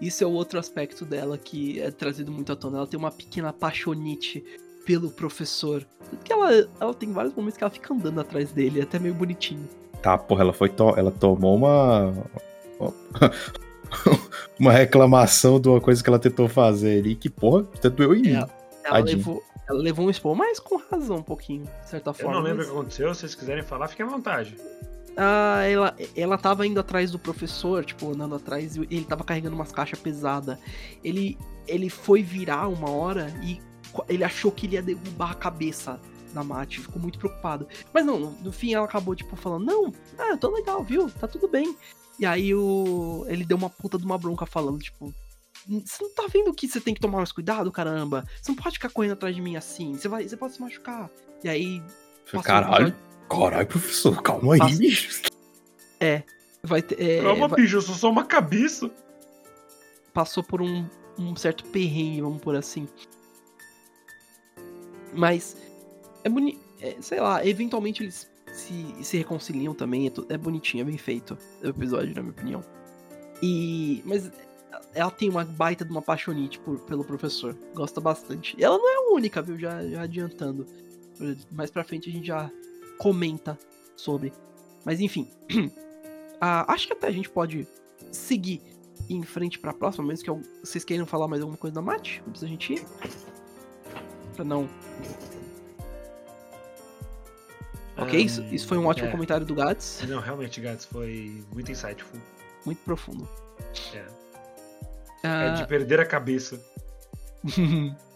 isso 0.01 0.25
é 0.25 0.27
o 0.27 0.31
outro 0.31 0.59
aspecto 0.59 1.05
dela 1.05 1.37
que 1.37 1.81
é 1.81 1.91
trazido 1.91 2.33
muito 2.33 2.51
à 2.53 2.57
tona. 2.57 2.79
Ela 2.79 2.87
tem 2.87 2.99
uma 2.99 3.11
pequena 3.11 3.51
apaixonite 3.51 4.43
pelo 4.87 5.11
professor. 5.11 5.85
Porque 6.11 6.33
ela, 6.33 6.51
ela 6.81 6.95
tem 6.95 7.13
vários 7.13 7.35
momentos 7.35 7.59
que 7.59 7.65
ela 7.65 7.71
fica 7.71 7.93
andando 7.93 8.21
atrás 8.21 8.51
dele, 8.53 8.81
é 8.81 8.83
até 8.85 8.99
meio 8.99 9.15
bonitinho. 9.15 9.69
Tá, 10.03 10.17
porra, 10.17 10.43
ela 10.43 10.53
foi. 10.53 10.69
To... 10.71 10.95
Ela 10.97 11.11
tomou 11.11 11.55
uma. 11.57 12.15
uma 14.59 14.73
reclamação 14.73 15.61
de 15.61 15.69
uma 15.69 15.81
coisa 15.81 16.03
que 16.03 16.09
ela 16.09 16.19
tentou 16.19 16.49
fazer 16.49 17.01
ali. 17.01 17.15
Que, 17.15 17.29
porra, 17.29 17.67
até 17.75 17.91
doeu 17.91 18.15
em 18.15 18.23
mim. 18.23 18.33
Ela, 18.33 18.51
ela 18.85 18.95
Tadinho. 18.99 19.17
levou, 19.19 19.43
ela 19.69 19.79
levou 19.79 20.07
um 20.07 20.11
expor, 20.11 20.35
mas 20.37 20.59
com 20.59 20.77
razão 20.91 21.17
um 21.17 21.23
pouquinho, 21.23 21.65
de 21.83 21.89
certa 21.91 22.11
Eu 22.11 22.15
forma. 22.15 22.33
não 22.35 22.41
lembro 22.43 22.57
o 22.57 22.59
mas- 22.59 22.67
que 22.69 22.73
aconteceu, 22.73 23.15
se 23.15 23.21
vocês 23.21 23.35
quiserem 23.35 23.63
falar, 23.63 23.89
fiquem 23.89 24.07
à 24.07 24.09
vontade. 24.09 24.57
Ah, 25.21 25.65
ela, 25.65 25.97
ela 26.15 26.39
tava 26.39 26.65
indo 26.65 26.79
atrás 26.79 27.11
do 27.11 27.19
professor, 27.19 27.85
tipo, 27.85 28.13
andando 28.13 28.37
atrás, 28.37 28.77
e 28.77 28.83
ele 28.83 29.05
tava 29.05 29.25
carregando 29.25 29.57
umas 29.57 29.73
caixas 29.73 29.99
pesadas. 29.99 30.57
Ele, 31.03 31.37
ele 31.67 31.91
foi 31.91 32.23
virar 32.23 32.69
uma 32.69 32.89
hora 32.89 33.35
e 33.43 33.61
ele 34.09 34.23
achou 34.23 34.53
que 34.53 34.67
ele 34.67 34.77
ia 34.77 34.83
derrubar 34.83 35.33
a 35.33 35.35
cabeça 35.35 36.01
da 36.33 36.45
Mate, 36.45 36.79
ficou 36.81 37.03
muito 37.03 37.19
preocupado. 37.19 37.67
Mas 37.93 38.07
não, 38.07 38.31
no, 38.31 38.53
fim 38.53 38.75
ela 38.75 38.85
acabou, 38.85 39.17
tipo, 39.17 39.35
falando, 39.35 39.65
não, 39.65 39.93
ah, 40.17 40.29
eu 40.31 40.39
tô 40.39 40.51
legal, 40.51 40.85
viu? 40.85 41.11
Tá 41.11 41.27
tudo 41.27 41.49
bem. 41.49 41.77
E 42.17 42.25
aí 42.25 42.55
o, 42.55 43.25
ele 43.29 43.45
deu 43.45 43.57
uma 43.57 43.71
puta 43.71 43.99
de 43.99 44.05
uma 44.05 44.19
bronca 44.19 44.47
falando, 44.47 44.79
tipo, 44.79 45.13
você 45.67 46.05
não 46.05 46.15
tá 46.15 46.27
vendo 46.33 46.55
que 46.55 46.69
você 46.69 46.81
tem 46.81 46.95
que 46.95 47.01
tomar 47.01 47.19
mais 47.19 47.33
cuidado, 47.33 47.73
caramba? 47.73 48.25
Você 48.41 48.53
não 48.53 48.57
pode 48.57 48.77
ficar 48.77 48.91
correndo 48.91 49.13
atrás 49.13 49.35
de 49.35 49.43
mim 49.43 49.57
assim, 49.57 49.95
você, 49.95 50.07
vai, 50.07 50.29
você 50.29 50.37
pode 50.37 50.55
se 50.55 50.61
machucar. 50.61 51.11
E 51.43 51.49
aí... 51.49 51.83
Caralho, 52.45 52.89
episódio- 52.89 53.08
caralho, 53.29 53.67
professor, 53.67 54.23
calma 54.23 54.55
aí, 54.55 54.59
Passa- 54.59 54.77
bicho. 54.79 55.23
Vai 56.63 56.83
ter, 56.83 57.01
é, 57.01 57.23
Calma, 57.23 57.49
vai- 57.49 57.61
bicho, 57.63 57.77
eu 57.77 57.83
sou 57.83 57.95
só 57.95 58.11
uma 58.11 58.25
cabeça. 58.25 58.91
passou 60.13 60.43
por 60.43 60.61
um, 60.61 60.85
um 61.19 61.37
certo 61.37 61.65
perrengue, 61.67 62.21
vamos 62.23 62.41
por 62.43 62.57
assim. 62.57 62.89
Mas 65.15 65.57
é 66.25 66.29
bonito, 66.29 66.59
sei 67.01 67.21
lá, 67.21 67.45
eventualmente 67.47 68.03
eles 68.03 68.29
se, 68.53 68.95
se 69.03 69.17
reconciliam 69.19 69.73
também, 69.75 70.09
é, 70.09 70.13
é 70.35 70.37
bonitinho, 70.39 70.83
é 70.83 70.85
bem 70.85 70.99
feito 70.99 71.39
o 71.63 71.69
episódio, 71.69 72.15
na 72.15 72.23
minha 72.23 72.33
opinião. 72.33 72.65
E 73.43 74.03
mas 74.05 74.31
ela 74.95 75.11
tem 75.11 75.29
uma 75.29 75.45
baita 75.45 75.85
de 75.85 75.91
uma 75.91 76.01
apaixonite 76.01 76.59
por, 76.59 76.81
pelo 76.81 77.05
professor, 77.05 77.57
gosta 77.75 78.01
bastante. 78.01 78.57
E 78.59 78.65
ela 78.65 78.77
não 78.77 78.89
é 78.89 78.95
a 78.97 79.15
única, 79.15 79.41
viu? 79.41 79.59
Já, 79.59 79.87
já 79.87 80.03
adiantando. 80.03 80.67
Mais 81.53 81.71
pra 81.71 81.85
frente 81.85 82.09
a 82.11 82.13
gente 82.13 82.27
já 82.27 82.51
comenta 82.99 83.59
sobre. 83.97 84.33
Mas 84.85 85.01
enfim, 85.01 85.31
ah, 86.41 86.73
acho 86.73 86.87
que 86.87 86.93
até 86.93 87.07
a 87.09 87.13
gente 87.13 87.29
pode 87.31 87.67
seguir 88.13 88.61
em 89.09 89.23
frente 89.23 89.59
pra 89.59 89.73
próxima, 89.73 90.07
mesmo 90.07 90.25
que 90.25 90.31
eu- 90.31 90.43
vocês 90.63 90.85
queiram 90.85 91.07
falar 91.07 91.27
mais 91.29 91.41
alguma 91.43 91.57
coisa 91.59 91.75
da 91.75 91.83
Mate, 91.83 92.23
antes 92.29 92.43
da 92.43 92.49
gente 92.49 92.75
ir. 92.75 92.85
Pra 94.37 94.45
não. 94.45 94.69
Ok, 97.97 98.15
Ah, 98.21 98.23
isso, 98.23 98.43
isso 98.55 98.69
foi 98.69 98.79
um 98.79 98.87
ótimo 98.87 99.09
é. 99.09 99.11
comentário 99.11 99.45
do 99.45 99.55
Gats, 99.55 100.03
Não, 100.09 100.21
realmente, 100.21 100.61
Gats, 100.61 100.85
foi 100.85 101.45
muito 101.53 101.73
insightful. 101.73 102.21
muito 102.65 102.79
profundo. 102.83 103.29
É. 103.95 103.99
É 105.25 105.29
Ah, 105.29 105.49
de 105.55 105.67
perder 105.67 105.99
a 106.01 106.07
cabeça. 106.07 106.61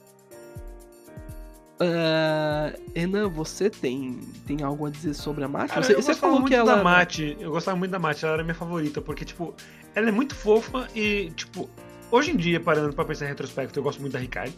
Ah, 1.85 2.73
Enan, 2.95 3.29
você 3.29 3.69
tem, 3.69 4.21
tem 4.47 4.63
algo 4.63 4.87
a 4.87 4.91
dizer 4.91 5.15
sobre 5.15 5.43
a 5.43 5.49
Mate? 5.49 5.71
Cara, 5.71 5.83
você 5.83 5.93
eu 5.93 5.97
você 6.03 6.13
gostava 6.13 6.21
falou 6.21 6.41
muito 6.41 6.49
que 6.51 6.55
ela. 6.55 6.77
da 6.77 6.83
Mate. 6.85 7.37
Eu 7.41 7.51
gostava 7.51 7.77
muito 7.77 7.91
da 7.91 7.99
Mate, 7.99 8.25
ela 8.25 8.35
era 8.35 8.45
minha 8.45 8.55
favorita, 8.55 9.01
porque, 9.01 9.25
tipo, 9.25 9.55
ela 9.95 10.09
é 10.09 10.13
muito 10.13 10.35
fofa 10.35 10.89
e, 10.95 11.31
tipo, 11.31 11.69
hoje 12.11 12.31
em 12.31 12.37
dia, 12.37 12.61
parando 12.61 12.93
pra 12.95 13.05
pensar 13.05 13.25
em 13.25 13.29
retrospecto, 13.29 13.79
eu 13.79 13.83
gosto 13.83 14.01
muito 14.01 14.13
da 14.13 14.19
Rikai. 14.19 14.53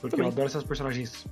Porque 0.00 0.16
Também. 0.16 0.26
eu 0.26 0.32
adoro 0.32 0.46
essas 0.46 0.64
personagens 0.64 1.26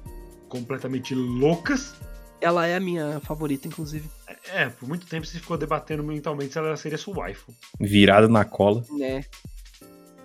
completamente 0.48 1.14
loucas. 1.14 1.94
Ela 2.40 2.66
é 2.66 2.76
a 2.76 2.80
minha 2.80 3.18
favorita, 3.20 3.66
inclusive. 3.66 4.08
É, 4.52 4.68
por 4.68 4.88
muito 4.88 5.06
tempo 5.06 5.26
se 5.26 5.38
ficou 5.40 5.56
debatendo 5.56 6.02
mentalmente 6.02 6.52
se 6.52 6.58
ela 6.58 6.76
seria 6.76 6.98
sua 6.98 7.16
waifu. 7.18 7.52
Virada 7.80 8.28
na 8.28 8.44
cola. 8.44 8.84
Né? 8.90 9.24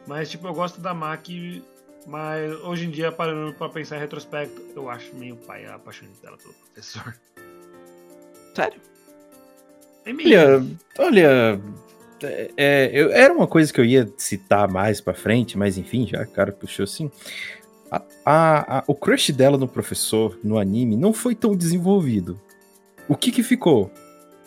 Mas, 0.06 0.30
tipo, 0.30 0.48
eu 0.48 0.54
gosto 0.54 0.82
da 0.82 0.94
Maki, 0.94 1.64
mas 2.08 2.52
hoje 2.64 2.86
em 2.86 2.90
dia, 2.90 3.12
parando 3.12 3.54
pra 3.54 3.70
pensar 3.70 3.98
em 3.98 4.00
retrospecto, 4.00 4.62
eu 4.76 4.90
acho 4.90 5.16
meio 5.16 5.36
pai 5.36 5.66
a 5.66 5.78
paixão 5.80 6.08
dela 6.22 6.38
pelo 6.38 6.54
professor. 6.54 7.16
Sério? 8.56 8.80
É 10.06 10.14
meio. 10.14 10.40
Olha, 10.40 10.76
olha. 11.00 11.62
é, 12.24 12.52
é, 12.58 12.90
eu- 12.94 13.12
era 13.12 13.34
uma 13.34 13.48
coisa 13.48 13.72
que 13.74 13.80
eu 13.80 13.86
ia 13.86 14.12
citar 14.18 14.68
mais 14.70 15.00
pra 15.02 15.14
frente, 15.14 15.58
mas 15.58 15.78
enfim, 15.78 16.06
já 16.08 16.22
o 16.24 16.28
cara 16.28 16.52
puxou 16.52 16.84
assim. 16.84 17.10
A, 17.92 18.02
a- 18.26 18.78
a- 18.80 18.84
o 18.88 18.96
crush 18.96 19.32
dela 19.32 19.58
no 19.58 19.68
professor, 19.68 20.38
no 20.44 20.58
anime, 20.58 20.96
não 20.98 21.14
foi 21.14 21.36
tão 21.36 21.56
desenvolvido. 21.56 22.40
O 23.08 23.16
que 23.16 23.32
que 23.32 23.44
ficou? 23.44 23.92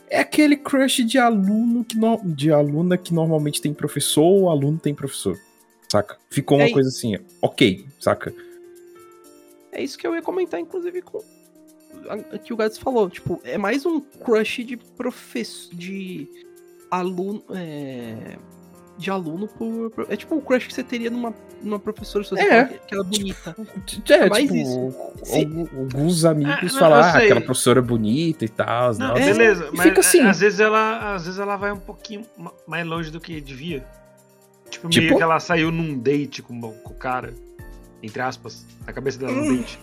É 0.09 0.21
aquele 0.21 0.57
crush 0.57 1.05
de 1.05 1.19
aluno 1.19 1.85
que 1.85 1.97
no- 1.97 2.21
de 2.25 2.51
aluna 2.53 2.97
que 2.97 3.13
normalmente 3.13 3.61
tem 3.61 3.73
professor 3.75 4.23
ou 4.25 4.51
aluno 4.51 4.79
tem 4.79 4.95
professor. 4.95 5.37
Saca? 5.89 6.16
Ficou 6.30 6.59
uma 6.59 6.66
É, 6.66 6.72
coisa 6.72 6.89
assim, 6.89 7.16
ok, 7.41 7.87
saca? 8.01 8.34
É 9.72 9.82
isso 9.82 9.97
que 9.99 10.07
eu 10.07 10.14
ia 10.14 10.22
comentar, 10.22 10.59
inclusive, 10.61 11.03
com 11.03 11.22
a- 12.09 12.39
que 12.39 12.53
o 12.53 12.57
Gads 12.57 12.78
falou. 12.78 13.09
Tipo, 13.11 13.41
é 13.45 13.57
mais 13.59 13.84
um 13.87 14.01
crush 14.01 14.64
de 14.64 14.76
professor. 14.76 15.74
de 15.74 16.26
aluno. 16.91 17.43
É, 17.51 18.37
de 18.99 19.11
aluno 19.11 19.47
por, 19.47 19.91
por- 19.91 20.07
É 20.11 20.16
tipo 20.16 20.34
um 20.34 20.41
crush 20.41 20.66
que 20.68 20.72
você 20.74 20.82
teria 20.82 21.11
numa, 21.11 21.34
numa 21.62 21.78
professora 21.78 22.24
se 22.24 22.30
você 22.30 22.41
É. 22.41 22.66
falar 22.66 22.78
que 22.78 22.95
ela 22.95 23.05
é 23.05 23.07
bonita. 23.07 23.57
É, 24.09 24.28
mais 24.30 24.43
tipo, 24.45 24.55
isso. 24.57 24.95
Alguns 25.76 26.24
amigos 26.24 26.76
Ah, 26.80 26.87
eu 26.89 26.95
ah, 26.95 27.11
aquela 27.18 27.41
professora 27.43 27.82
bonita 27.82 28.45
e 28.45 28.49
tal. 28.49 28.95
Não, 28.95 29.09
nossa. 29.09 29.20
É, 29.20 29.34
beleza, 29.34 29.68
e 29.72 29.76
mas 29.76 29.87
fica 29.89 30.01
assim. 30.01 30.20
é, 30.20 30.30
às 30.30 30.41
vezes 30.41 30.61
ela, 30.61 31.14
às 31.14 31.24
vezes 31.26 31.39
ela 31.39 31.57
vai 31.57 31.72
um 31.72 31.78
pouquinho 31.78 32.22
ma- 32.39 32.55
mais 32.66 32.87
longe 32.87 33.11
do 33.11 33.20
que 33.20 33.39
devia. 33.41 33.84
Tipo, 34.71 34.89
meio 34.89 35.01
Tipo? 35.03 35.17
que 35.17 35.23
ela 35.23 35.39
saiu 35.41 35.71
num 35.71 35.99
date 35.99 36.43
com, 36.43 36.59
o- 36.59 36.73
com 36.73 36.93
o 36.93 36.97
cara, 36.97 37.33
entre 38.03 38.21
aspas, 38.21 38.64
na 38.87 38.93
cabeça 38.93 39.19
dela 39.19 39.33
Hum. 39.33 39.37
num 39.45 39.57
date. 39.57 39.79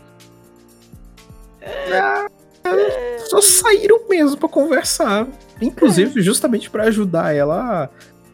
Só 3.30 3.42
saíram 3.42 4.08
mesmo 4.10 4.38
pra 4.38 4.50
conversar. 4.50 5.28
Inclusive, 5.62 6.22
justamente 6.22 6.70
pra 6.70 6.84
ajudar 6.86 7.34
ela 7.36 7.90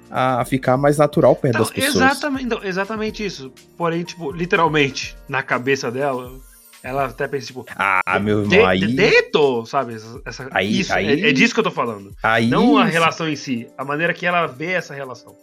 a, 0.09 0.41
a 0.41 0.45
ficar 0.45 0.77
mais 0.77 0.97
natural 0.97 1.35
perto 1.35 1.55
Então, 1.55 1.61
das 1.61 1.71
pessoas. 1.71 1.95
exatamente, 1.95 2.45
então, 2.45 2.59
exatamente 2.63 3.25
isso. 3.25 3.51
Porém, 3.77 4.03
tipo, 4.03 4.31
literalmente, 4.31 5.15
na 5.27 5.43
cabeça 5.43 5.91
dela, 5.91 6.31
ela 6.81 7.05
até 7.05 7.27
pensa, 7.27 7.47
tipo, 7.47 7.65
Ah, 7.75 8.19
meu 8.19 8.43
de, 8.47 8.55
irmão, 8.55 8.67
aí. 8.69 8.79
de- 8.79 8.95
dedo, 8.95 9.65
sabe? 9.65 9.95
Essa, 9.95 10.21
essa- 10.25 10.47
Aí- 10.51 10.79
isso, 10.79 10.93
aí- 10.93 11.23
É, 11.23 11.29
é 11.29 11.31
disso 11.31 11.53
que 11.53 11.59
eu 11.59 11.63
tô 11.63 11.71
falando. 11.71 12.11
aí 12.23 12.47
Não 12.47 12.77
a 12.77 12.85
relação 12.85 13.27
em 13.29 13.35
si, 13.35 13.67
a 13.77 13.85
maneira 13.85 14.13
que 14.13 14.25
ela 14.25 14.47
vê 14.47 14.71
essa 14.71 14.93
relação. 14.93 15.35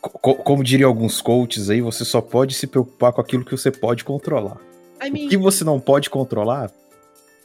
Co- 0.00 0.34
como 0.36 0.62
diriam 0.64 0.88
alguns 0.88 1.20
coaches 1.20 1.70
aí, 1.70 1.80
você 1.80 2.04
só 2.04 2.20
pode 2.20 2.54
se 2.54 2.66
preocupar 2.66 3.12
com 3.12 3.20
aquilo 3.20 3.44
que 3.44 3.52
você 3.52 3.70
pode 3.70 4.04
controlar. 4.04 4.56
I 5.02 5.08
O 5.08 5.12
mean, 5.12 5.28
que 5.28 5.36
você 5.36 5.64
não 5.64 5.78
pode 5.80 6.10
controlar, 6.10 6.70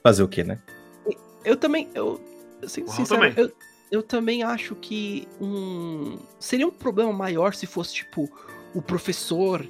fazer 0.01 0.23
o 0.23 0.27
quê, 0.27 0.43
né? 0.43 0.59
eu 1.45 1.55
também. 1.57 1.89
Eu, 1.93 2.19
assim, 2.63 2.81
Eu 2.81 2.87
sincero, 2.87 3.21
também. 3.21 3.33
Eu, 3.37 3.51
eu 3.91 4.01
também 4.03 4.43
acho 4.43 4.75
que 4.75 5.27
um. 5.39 6.17
Seria 6.39 6.65
um 6.67 6.71
problema 6.71 7.11
maior 7.13 7.53
se 7.53 7.65
fosse, 7.67 7.93
tipo, 7.95 8.29
o 8.73 8.81
professor 8.81 9.65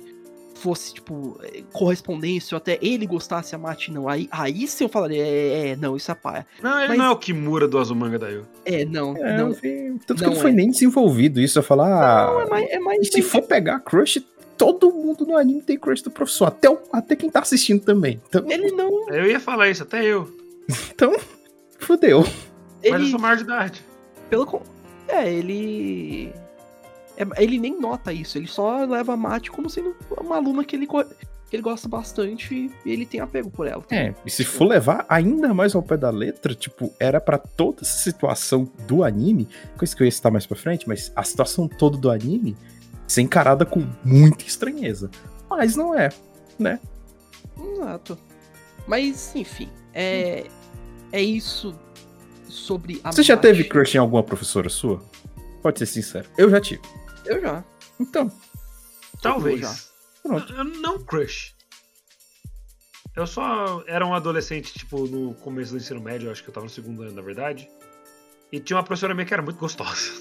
fosse, 0.63 0.93
tipo, 0.93 1.37
eh, 1.43 1.61
correspondência, 1.71 2.55
ou 2.55 2.57
até 2.57 2.79
ele 2.81 3.05
gostasse 3.05 3.53
a 3.53 3.57
Mate, 3.57 3.91
não. 3.91 4.07
Aí, 4.09 4.27
aí 4.31 4.67
sim 4.67 4.85
eu 4.85 4.89
falaria, 4.89 5.23
é, 5.23 5.69
é, 5.71 5.75
não, 5.75 5.95
isso 5.95 6.09
é 6.11 6.15
paia. 6.15 6.45
Não, 6.61 6.79
ele 6.79 6.87
Mas- 6.89 6.97
não 6.97 7.05
é 7.05 7.09
o 7.11 7.17
Kimura 7.17 7.67
do 7.67 7.77
Azumanga 7.77 8.17
Daioh. 8.17 8.45
É, 8.65 8.85
não, 8.85 9.15
É, 9.17 9.37
não. 9.37 9.51
vi- 9.51 9.99
tanto 10.07 10.19
que 10.21 10.23
não 10.27 10.33
não 10.33 10.41
foi 10.41 10.51
é. 10.51 10.53
nem 10.53 10.71
desenvolvido 10.71 11.39
isso. 11.39 11.59
Eu 11.59 11.63
falar. 11.63 12.27
Não, 12.27 12.41
é 12.41 12.45
mais. 12.49 12.69
É 12.71 12.79
mais 12.79 13.01
E 13.07 13.11
se 13.11 13.21
for 13.21 13.41
pegar 13.43 13.79
crush, 13.81 14.23
todo 14.57 14.91
mundo 14.91 15.25
no 15.25 15.35
anime 15.37 15.61
tem 15.61 15.77
crush 15.77 16.01
do 16.01 16.09
professor. 16.11 16.45
Até, 16.47 16.69
o- 16.69 16.79
até 16.91 17.15
quem 17.15 17.29
tá 17.29 17.39
assistindo 17.41 17.81
também. 17.83 18.21
Então, 18.29 18.49
Ele 18.49 18.71
não. 18.71 19.09
Eu 19.09 19.25
ia 19.25 19.39
falar 19.39 19.69
isso, 19.69 19.83
até 19.83 20.03
eu. 20.05 20.29
então 20.95 21.13
fudeu. 21.79 22.21
Mas 22.21 22.83
eu 22.91 22.95
Ele. 22.95 23.09
sou 23.11 23.19
maior 23.19 23.35
de 23.37 23.43
idade. 23.43 23.83
Pelo. 24.29 24.61
É, 25.07 25.29
ele. 25.31 26.31
É- 27.23 27.43
ele 27.43 27.59
nem 27.59 27.79
nota 27.79 28.11
isso, 28.13 28.37
ele 28.37 28.47
só 28.47 28.85
leva 28.85 29.13
a 29.13 29.17
Mate 29.17 29.51
como 29.51 29.69
sendo 29.69 29.95
uma 30.19 30.35
aluna 30.37 30.63
que 30.63 30.75
ele, 30.75 30.87
que 30.87 31.55
ele 31.55 31.63
gosta 31.63 31.87
bastante 31.87 32.71
e 32.85 32.91
ele 32.91 33.05
tem 33.05 33.19
apego 33.19 33.49
por 33.49 33.67
ela. 33.67 33.83
É, 33.91 34.13
e 34.25 34.31
se 34.31 34.43
for 34.43 34.65
levar 34.65 35.05
ainda 35.09 35.53
mais 35.53 35.75
ao 35.75 35.81
pé 35.83 35.97
da 35.97 36.09
letra, 36.09 36.53
tipo, 36.55 36.93
era 36.99 37.19
pra 37.21 37.37
toda 37.37 37.81
essa 37.81 37.97
situação 37.99 38.69
do 38.87 39.03
anime, 39.03 39.47
coisa 39.77 39.95
que 39.95 40.01
eu 40.01 40.05
ia 40.05 40.11
citar 40.11 40.31
mais 40.31 40.45
pra 40.45 40.57
frente, 40.57 40.87
mas 40.87 41.11
a 41.15 41.23
situação 41.23 41.67
toda 41.67 41.97
do 41.97 42.09
anime 42.09 42.55
ser 43.07 43.21
encarada 43.21 43.65
com 43.65 43.85
muita 44.03 44.45
estranheza. 44.45 45.09
Mas 45.49 45.75
não 45.75 45.93
é. 45.97 46.09
Exato. 47.57 48.17
Mas, 48.87 49.35
enfim, 49.35 49.69
é. 49.93 50.45
É 51.11 51.21
isso 51.21 51.75
sobre 52.47 52.99
a 53.03 53.11
Você 53.11 53.21
já 53.21 53.37
teve 53.37 53.63
crush 53.65 53.93
em 53.95 53.99
alguma 53.99 54.23
professora 54.23 54.67
sua? 54.67 54.99
Pode 55.61 55.77
ser 55.79 55.85
sincero. 55.85 56.27
Eu 56.37 56.49
já 56.49 56.59
tive. 56.59 56.81
Eu 57.25 57.41
já. 57.41 57.63
Então, 57.99 58.31
Talvez. 59.21 59.59
já. 59.61 59.75
Pronto. 60.23 60.53
Eu 60.53 60.63
não 60.63 60.99
crush. 61.03 61.53
Eu 63.15 63.27
só 63.27 63.83
era 63.87 64.05
um 64.05 64.13
adolescente, 64.13 64.73
tipo, 64.73 65.05
no 65.07 65.35
começo 65.35 65.71
do 65.71 65.77
ensino 65.77 66.01
médio, 66.01 66.27
eu 66.27 66.31
acho 66.31 66.43
que 66.43 66.49
eu 66.49 66.53
tava 66.53 66.65
no 66.65 66.69
segundo 66.69 67.03
ano, 67.03 67.11
na 67.11 67.21
verdade. 67.21 67.69
E 68.51 68.59
tinha 68.59 68.77
uma 68.77 68.83
professora 68.83 69.13
minha 69.13 69.25
que 69.25 69.33
era 69.33 69.43
muito 69.43 69.59
gostosa. 69.59 70.11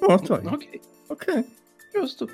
pronto. 0.00 0.34
aí. 0.34 0.46
Ok, 0.46 0.80
Ok. 1.10 1.44
justo. 1.94 2.28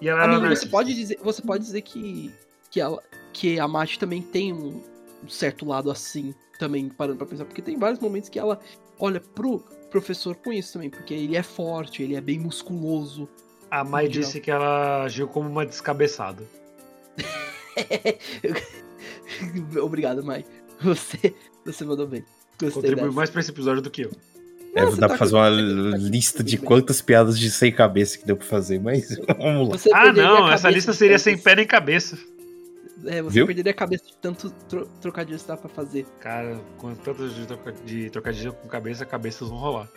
E 0.00 0.08
ela 0.08 0.22
era 0.22 0.36
Amigo, 0.36 0.54
você 0.54 0.66
pode 0.66 0.94
dizer, 0.94 1.18
você 1.22 1.42
pode 1.42 1.64
dizer 1.64 1.82
que, 1.82 2.32
que, 2.70 2.80
ela, 2.80 3.02
que 3.32 3.58
a 3.58 3.66
Mate 3.66 3.98
também 3.98 4.22
tem 4.22 4.52
um, 4.52 4.80
um 5.24 5.28
certo 5.28 5.66
lado 5.66 5.90
assim, 5.90 6.32
também 6.58 6.88
parando 6.88 7.18
pra 7.18 7.26
pensar, 7.26 7.44
porque 7.44 7.62
tem 7.62 7.76
vários 7.76 7.98
momentos 7.98 8.28
que 8.28 8.38
ela 8.38 8.60
olha 9.00 9.20
pro 9.20 9.64
professor 9.92 10.34
com 10.34 10.52
isso 10.52 10.72
também, 10.72 10.90
porque 10.90 11.14
ele 11.14 11.36
é 11.36 11.42
forte, 11.42 12.02
ele 12.02 12.16
é 12.16 12.20
bem 12.20 12.38
musculoso. 12.38 13.28
A 13.70 13.84
Mai 13.84 14.08
disse 14.08 14.40
que 14.40 14.50
ela 14.50 15.04
agiu 15.04 15.28
como 15.28 15.48
uma 15.48 15.64
descabeçada. 15.64 16.42
Obrigado, 19.82 20.22
Mai. 20.24 20.44
Você, 20.82 21.34
você 21.64 21.84
mandou 21.84 22.06
bem. 22.06 22.24
Gostei 22.60 22.70
Contribuiu 22.72 23.06
dessa. 23.06 23.16
mais 23.16 23.30
pra 23.30 23.40
esse 23.40 23.50
episódio 23.50 23.82
do 23.82 23.90
que 23.90 24.02
eu. 24.02 24.10
É, 24.74 24.84
você 24.84 24.96
dá 25.00 25.02
tá 25.02 25.08
pra 25.08 25.18
fazer 25.18 25.32
com- 25.32 25.38
uma 25.38 25.90
tá 25.92 25.96
lista 25.98 26.42
de 26.42 26.56
quantas 26.58 27.00
piadas 27.02 27.38
de 27.38 27.50
sem 27.50 27.70
cabeça 27.72 28.16
que 28.18 28.26
deu 28.26 28.36
pra 28.36 28.46
fazer, 28.46 28.80
mas 28.80 29.08
vamos 29.38 29.68
lá. 29.68 29.78
Você 29.78 29.90
Ah, 29.92 30.12
não, 30.12 30.50
essa 30.50 30.70
lista 30.70 30.92
seria 30.92 31.18
sem 31.18 31.36
pé 31.36 31.56
nem 31.56 31.66
cabeça. 31.66 32.18
É, 33.06 33.20
você 33.22 33.34
Viu? 33.34 33.46
perderia 33.46 33.72
a 33.72 33.74
cabeça 33.74 34.04
de 34.06 34.16
tanto 34.16 34.50
tro 34.68 34.86
trocadilhos 35.00 35.42
que 35.42 35.48
dá 35.48 35.56
pra 35.56 35.68
fazer. 35.68 36.06
Cara, 36.20 36.60
com 36.78 36.94
tantos 36.94 37.34
de, 37.34 37.46
troca- 37.46 37.72
de 37.84 38.10
trocadilho 38.10 38.52
com 38.52 38.68
cabeça, 38.68 39.04
cabeças 39.04 39.48
vão 39.48 39.58
rolar. 39.58 39.88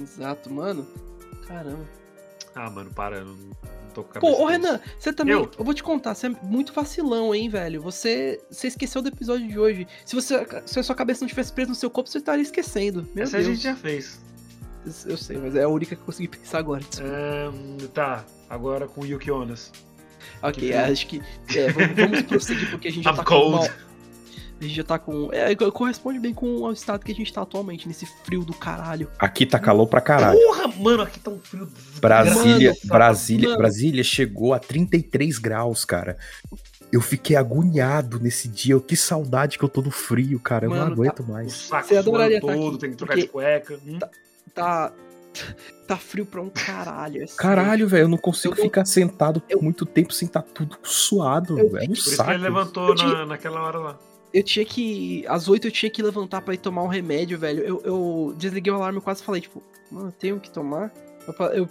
Exato, 0.00 0.52
mano. 0.52 0.86
Caramba. 1.46 1.84
Ah, 2.54 2.70
mano, 2.70 2.90
para, 2.94 3.18
eu 3.18 3.26
não, 3.26 3.34
não 3.34 3.50
tô 3.92 4.02
com 4.02 4.18
Pô, 4.18 4.20
cabeça. 4.20 4.42
ô 4.42 4.48
nisso. 4.48 4.62
Renan, 4.62 4.80
você 4.98 5.12
também. 5.12 5.34
Eu? 5.34 5.50
Eu? 5.58 5.64
vou 5.64 5.74
te 5.74 5.82
contar, 5.82 6.14
você 6.14 6.26
é 6.28 6.30
muito 6.42 6.72
vacilão, 6.72 7.34
hein, 7.34 7.48
velho? 7.50 7.82
Você, 7.82 8.40
você 8.50 8.68
esqueceu 8.68 9.02
do 9.02 9.08
episódio 9.08 9.46
de 9.46 9.58
hoje. 9.58 9.86
Se, 10.06 10.14
você, 10.14 10.34
se 10.64 10.78
a 10.80 10.82
sua 10.82 10.94
cabeça 10.94 11.20
não 11.20 11.28
tivesse 11.28 11.52
presa 11.52 11.68
no 11.68 11.74
seu 11.74 11.90
corpo, 11.90 12.08
você 12.08 12.16
estaria 12.18 12.42
esquecendo. 12.42 13.06
Meu 13.14 13.24
Essa 13.24 13.36
a 13.36 13.40
Deus. 13.40 13.52
gente 13.52 13.62
já 13.64 13.76
fez. 13.76 14.18
Eu 15.04 15.16
sei, 15.18 15.36
mas 15.36 15.54
é 15.56 15.64
a 15.64 15.68
única 15.68 15.94
que 15.94 16.00
eu 16.00 16.06
consegui 16.06 16.28
pensar 16.38 16.58
agora. 16.60 16.82
Ahn, 17.02 17.76
tá, 17.92 18.24
agora 18.48 18.86
com 18.88 19.04
Yuki 19.04 19.30
Onas. 19.30 19.70
Ok, 20.42 20.52
que- 20.68 20.72
acho 20.74 21.06
que. 21.06 21.22
é, 21.56 21.70
vamos, 21.72 21.96
vamos 21.96 22.22
prosseguir 22.22 22.70
porque 22.70 22.88
a 22.88 22.92
gente 22.92 23.04
já 23.04 23.12
tá 23.12 23.24
cold. 23.24 23.56
com. 23.58 23.64
Uma, 23.64 23.86
a 24.58 24.62
gente 24.64 24.74
já 24.74 24.84
tá 24.84 24.98
com. 24.98 25.28
É, 25.32 25.54
corresponde 25.54 26.18
bem 26.18 26.32
com 26.32 26.46
o 26.62 26.72
estado 26.72 27.04
que 27.04 27.12
a 27.12 27.14
gente 27.14 27.30
tá 27.32 27.42
atualmente, 27.42 27.86
nesse 27.86 28.06
frio 28.24 28.42
do 28.42 28.54
caralho. 28.54 29.10
Aqui 29.18 29.44
tá 29.44 29.58
calor 29.58 29.86
pra 29.86 30.00
caralho. 30.00 30.38
Porra, 30.38 30.68
mano, 30.78 31.02
aqui 31.02 31.20
tá 31.20 31.30
um 31.30 31.38
frio. 31.38 31.68
Brasília, 32.00 32.72
desgraçado. 32.72 32.88
Brasília, 32.88 33.48
mano. 33.48 33.58
Brasília 33.58 34.02
chegou 34.04 34.54
a 34.54 34.58
33 34.58 35.38
graus, 35.38 35.84
cara. 35.84 36.16
Eu 36.90 37.00
fiquei 37.02 37.36
agoniado 37.36 38.18
nesse 38.20 38.48
dia. 38.48 38.78
Que 38.80 38.96
saudade 38.96 39.58
que 39.58 39.64
eu 39.64 39.68
tô 39.68 39.82
no 39.82 39.90
frio, 39.90 40.38
cara. 40.40 40.66
Eu 40.66 40.70
não 40.70 40.76
Mano, 40.78 40.92
aguento 40.92 41.20
O 41.20 41.28
mais. 41.30 41.52
saco 41.52 41.88
Você 41.88 41.96
adoraria 41.96 42.40
tá 42.40 42.46
todo, 42.46 42.68
aqui, 42.68 42.78
tem 42.78 42.90
que 42.92 42.96
trocar 42.96 43.16
de 43.16 43.26
cueca. 43.28 43.78
Hum? 43.86 43.98
Tá. 43.98 44.08
Tá 44.54 44.92
frio 45.98 46.26
pra 46.26 46.40
um 46.42 46.48
caralho. 46.50 47.22
é 47.22 47.26
sério. 47.26 47.36
Caralho, 47.36 47.88
velho, 47.88 48.04
eu 48.04 48.08
não 48.08 48.18
consigo 48.18 48.54
Eu 48.54 48.58
não- 48.58 48.64
ficar 48.64 48.84
sentado 48.84 49.40
por 49.40 49.50
eu- 49.52 49.62
muito 49.62 49.84
tempo 49.86 50.12
sem 50.12 50.26
estar 50.26 50.42
tudo 50.42 50.76
suado, 50.82 51.56
velho. 51.56 51.78
É 51.78 51.82
um 51.84 51.86
Por 51.86 51.92
isso 51.92 52.10
que 52.10 52.16
saco. 52.16 52.30
ele 52.30 52.42
levantou 52.42 52.94
na, 52.94 53.26
naquela 53.26 53.60
hora 53.62 53.78
lá. 53.78 53.98
eu 54.34 54.42
tinha 54.42 54.64
que. 54.64 55.24
Às 55.28 55.48
8 55.48 55.66
eu 55.68 55.70
tinha 55.70 55.88
que 55.90 56.02
levantar 56.02 56.42
pra 56.42 56.52
ir 56.54 56.58
tomar 56.58 56.82
um 56.82 56.88
remédio, 56.88 57.38
velho. 57.38 57.62
Eu, 57.62 57.80
eu 57.84 58.34
desliguei 58.36 58.72
o 58.72 58.76
alarme 58.76 58.98
e 58.98 59.02
quase 59.02 59.22
falei, 59.22 59.40
tipo, 59.40 59.62
mano, 59.90 60.08
eu 60.08 60.12
tenho 60.12 60.38
que 60.40 60.50
tomar. 60.50 60.92
Eu, 61.26 61.34
eu, 61.54 61.68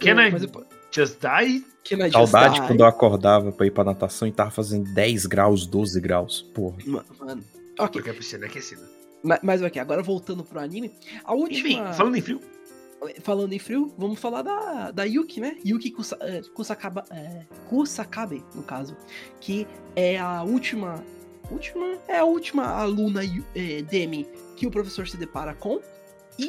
Can 0.00 0.10
eu, 0.22 0.28
I 0.28 0.30
mas 0.32 0.42
eu- 0.42 0.66
Just 0.90 1.18
die? 1.20 1.64
can 1.84 1.96
I 1.96 2.10
just 2.10 2.12
Saudade 2.12 2.60
die? 2.60 2.66
quando 2.66 2.80
eu 2.80 2.86
acordava 2.86 3.52
pra 3.52 3.66
ir 3.66 3.70
pra 3.70 3.84
natação 3.84 4.26
e 4.26 4.32
tava 4.32 4.50
fazendo 4.50 4.90
10 4.94 5.26
graus, 5.26 5.66
12 5.66 6.00
graus. 6.00 6.40
Porra. 6.54 6.76
Ma- 6.86 7.04
Mano. 7.20 7.42
Ok, 7.78 7.92
Porque 8.00 8.08
a 8.10 8.14
piscina 8.14 8.46
é 8.46 8.48
aquecida. 8.48 8.82
ma- 9.22 9.38
mas 9.42 9.60
ok, 9.60 9.78
agora 9.82 10.02
voltando 10.02 10.42
pro 10.42 10.58
anime. 10.58 10.90
A 11.22 11.34
última. 11.34 11.58
Enfim, 11.68 11.82
falando 11.94 12.16
em 12.16 12.22
frio. 12.22 12.40
Falando 13.22 13.52
em 13.52 13.58
frio, 13.58 13.94
vamos 13.96 14.18
falar 14.18 14.42
da, 14.42 14.90
da 14.90 15.04
Yuki, 15.04 15.40
né? 15.40 15.56
Yuki 15.64 15.90
Kusa, 15.90 16.16
é, 16.20 16.42
Kusakaba, 16.54 17.04
é, 17.10 17.44
Kusakabe, 17.68 18.44
no 18.54 18.62
caso. 18.62 18.96
Que 19.40 19.66
é 19.94 20.18
a 20.18 20.42
última. 20.42 21.02
Última? 21.50 21.98
É 22.08 22.18
a 22.18 22.24
última 22.24 22.66
aluna 22.66 23.20
é, 23.54 23.82
Demi 23.82 24.26
que 24.56 24.66
o 24.66 24.70
professor 24.70 25.06
se 25.06 25.16
depara 25.16 25.54
com. 25.54 25.80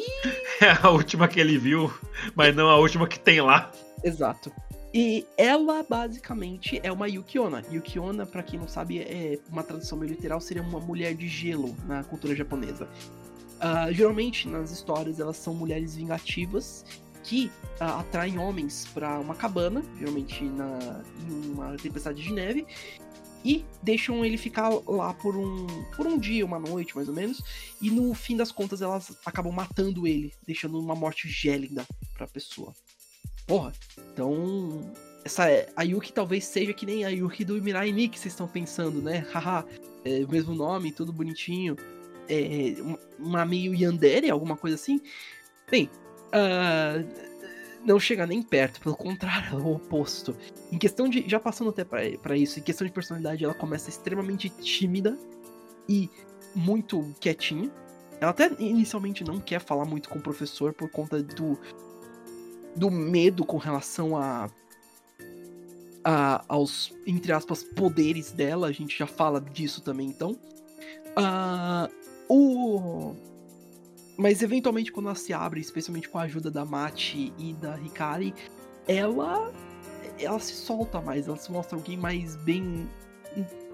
É 0.60 0.72
a 0.82 0.90
última 0.90 1.28
que 1.28 1.40
ele 1.40 1.56
viu, 1.56 1.94
mas 2.36 2.56
não 2.56 2.68
a 2.68 2.78
última 2.78 3.08
que 3.08 3.20
tem 3.20 3.40
lá. 3.40 3.72
Exato. 4.04 4.52
E 4.92 5.28
ela 5.38 5.86
basicamente 5.88 6.80
é 6.82 6.92
uma 6.92 7.08
Yukiona. 7.08 7.64
Yukiona, 7.72 8.26
pra 8.26 8.42
quem 8.42 8.60
não 8.60 8.68
sabe, 8.68 9.00
é 9.00 9.38
uma 9.52 9.62
tradução 9.62 10.00
meio 10.00 10.10
literal, 10.10 10.42
seria 10.42 10.64
uma 10.64 10.80
mulher 10.80 11.14
de 11.14 11.28
gelo 11.28 11.76
na 11.86 12.04
cultura 12.04 12.36
japonesa. 12.36 12.90
Ah, 13.60 13.92
geralmente 13.92 14.48
nas 14.48 14.72
histórias 14.72 15.20
elas 15.20 15.38
são 15.38 15.54
mulheres 15.54 15.96
vingativas 15.96 16.86
que 17.24 17.52
ah, 17.80 18.00
atraem 18.00 18.38
homens 18.38 18.88
pra 18.94 19.20
uma 19.20 19.36
cabana, 19.36 19.84
geralmente 19.98 20.44
na, 20.44 21.04
em 21.28 21.52
uma 21.52 21.76
tempestade 21.78 22.22
de 22.22 22.32
neve, 22.32 22.66
e 23.44 23.66
deixam 23.82 24.24
ele 24.26 24.38
ficar 24.38 24.70
lá 24.88 25.14
por 25.14 25.36
um, 25.36 25.68
por 25.96 26.06
um 26.06 26.18
dia, 26.18 26.46
uma 26.46 26.60
noite 26.60 26.96
mais 26.96 27.08
ou 27.08 27.14
menos, 27.14 27.42
e 27.82 27.90
no 27.90 28.14
fim 28.14 28.36
das 28.36 28.52
contas 28.52 28.82
elas 28.82 29.18
acabam 29.26 29.54
matando 29.54 30.08
ele, 30.08 30.34
deixando 30.46 30.80
uma 30.80 30.96
morte 30.96 31.28
gélida 31.30 31.86
pra 32.14 32.28
pessoa. 32.28 32.74
Porra, 33.46 33.74
então. 34.14 34.92
Essa, 35.24 35.50
é- 35.50 35.70
a 35.76 35.84
Yuki 35.84 36.12
talvez 36.12 36.46
seja 36.46 36.74
que 36.74 36.86
nem 36.86 37.06
a 37.06 37.10
Yuki 37.10 37.44
do 37.46 37.62
Mirai 37.62 37.92
Nikki 37.92 38.20
vocês 38.20 38.34
estão 38.34 38.48
pensando, 38.48 39.02
né? 39.02 39.26
Haha, 39.32 39.66
é 40.04 40.24
o 40.24 40.30
mesmo 40.30 40.54
nome, 40.54 40.92
tudo 40.92 41.14
bonitinho. 41.14 41.76
É, 42.30 42.76
uma- 43.20 43.46
meio 43.46 43.74
Yandere, 43.74 44.30
alguma 44.30 44.56
coisa 44.58 44.76
assim. 44.76 45.02
Bem, 45.70 45.90
ah, 46.32 47.04
não 47.86 48.00
chega 48.00 48.26
nem 48.28 48.42
perto, 48.42 48.82
pelo 48.82 48.96
contrário, 48.96 49.58
é 49.60 49.62
o 49.62 49.74
oposto. 49.76 50.36
Em 50.72 50.78
questão 50.78 51.08
de. 51.08 51.24
Já 51.28 51.40
passando 51.40 51.70
até 51.70 51.84
pra 51.86 52.36
isso, 52.38 52.60
em 52.60 52.64
questão 52.64 52.86
de 52.86 52.94
personalidade, 52.94 53.44
ela 53.44 53.54
começa 53.54 53.90
extremamente 53.90 54.50
tímida 54.50 55.18
e 55.88 56.10
muito 56.56 57.14
quietinha. 57.20 57.70
Ela 58.20 58.32
até 58.32 58.52
inicialmente 58.60 59.24
não 59.24 59.40
quer 59.40 59.60
falar 59.62 59.86
muito 59.86 60.10
com 60.10 60.18
o 60.18 60.22
professor 60.22 60.74
por 60.74 60.90
conta 60.90 61.22
do, 61.22 61.58
do 62.76 62.90
medo 62.90 63.46
com 63.46 63.58
relação 63.58 64.18
a, 64.18 64.50
a- 66.04 66.44
aos, 66.48 66.92
entre 67.06 67.32
aspas, 67.32 67.64
poderes 67.64 68.32
dela. 68.32 68.68
A 68.68 68.72
gente 68.72 68.98
já 68.98 69.06
fala 69.08 69.40
disso 69.40 69.82
também, 69.82 70.08
então. 70.08 70.36
Ah, 71.16 71.90
o... 72.30 73.16
Mas 74.18 74.42
eventualmente 74.42 74.92
quando 74.92 75.08
ela 75.08 75.16
se 75.16 75.32
abre, 75.32 75.60
especialmente 75.62 76.10
com 76.10 76.18
a 76.18 76.24
ajuda 76.24 76.50
da 76.50 76.66
Mati 76.66 77.32
e 77.38 77.54
da 77.54 77.80
Hikari, 77.80 78.34
ela 78.88 79.54
ela 80.20 80.40
se 80.40 80.54
solta 80.54 81.00
mais, 81.00 81.28
ela 81.28 81.38
se 81.38 81.52
mostra 81.52 81.78
alguém 81.78 81.96
mais 81.96 82.36
bem 82.38 82.90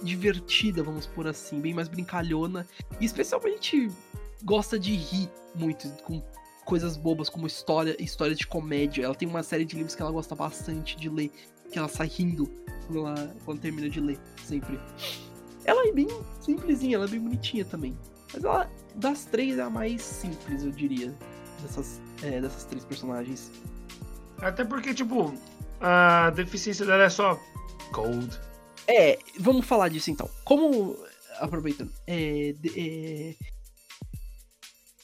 divertida, 0.02 0.84
vamos 0.84 1.06
por 1.08 1.28
assim, 1.28 1.60
bem 1.60 1.74
mais 1.74 1.88
brincalhona, 1.88 2.68
e 3.00 3.06
especialmente 3.06 3.90
gosta 4.44 4.78
de 4.78 4.94
rir 4.94 5.30
muito 5.56 5.88
com 6.04 6.22
coisas 6.66 6.98
bobas 6.98 7.30
como 7.30 7.48
história, 7.48 7.96
histórias 8.02 8.38
de 8.38 8.48
comédia. 8.48 9.06
Ela 9.06 9.16
tem 9.16 9.28
uma 9.28 9.44
série 9.44 9.66
de 9.66 9.76
livros 9.76 9.96
que 9.96 10.02
ela 10.02 10.12
gosta 10.12 10.36
bastante 10.36 10.98
de 10.98 11.10
ler, 11.10 11.32
que 11.72 11.78
ela 11.78 11.88
sai 11.88 12.08
rindo 12.08 12.50
quando, 12.86 13.00
ela, 13.00 13.36
quando 13.46 13.60
termina 13.60 13.90
de 13.90 14.00
ler, 14.00 14.20
sempre. 14.44 14.80
Ela 15.66 15.88
é 15.88 15.92
bem 15.92 16.08
simplesinha, 16.42 16.96
ela 16.96 17.06
é 17.06 17.08
bem 17.08 17.20
bonitinha 17.20 17.64
também. 17.64 17.98
Mas 18.34 18.44
ela, 18.44 18.72
das 18.96 19.26
três, 19.26 19.58
é 19.58 19.62
a 19.62 19.70
mais 19.70 20.02
simples, 20.02 20.64
eu 20.64 20.72
diria, 20.72 21.14
dessas, 21.62 22.02
é, 22.22 22.42
dessas 22.42 22.66
três 22.66 22.84
personagens. 22.84 23.52
Até 24.40 24.66
porque, 24.66 24.94
tipo, 24.94 25.34
a 25.80 26.30
deficiência 26.32 26.86
dela 26.86 27.04
é 27.04 27.10
só 27.10 27.40
cold. 27.92 28.40
É, 28.88 29.18
vamos 29.40 29.66
falar 29.66 29.90
disso 29.90 30.12
então. 30.12 30.30
Como. 30.44 30.98
Aproveitando. 31.40 31.92
É. 32.08 32.54
é, 32.76 33.36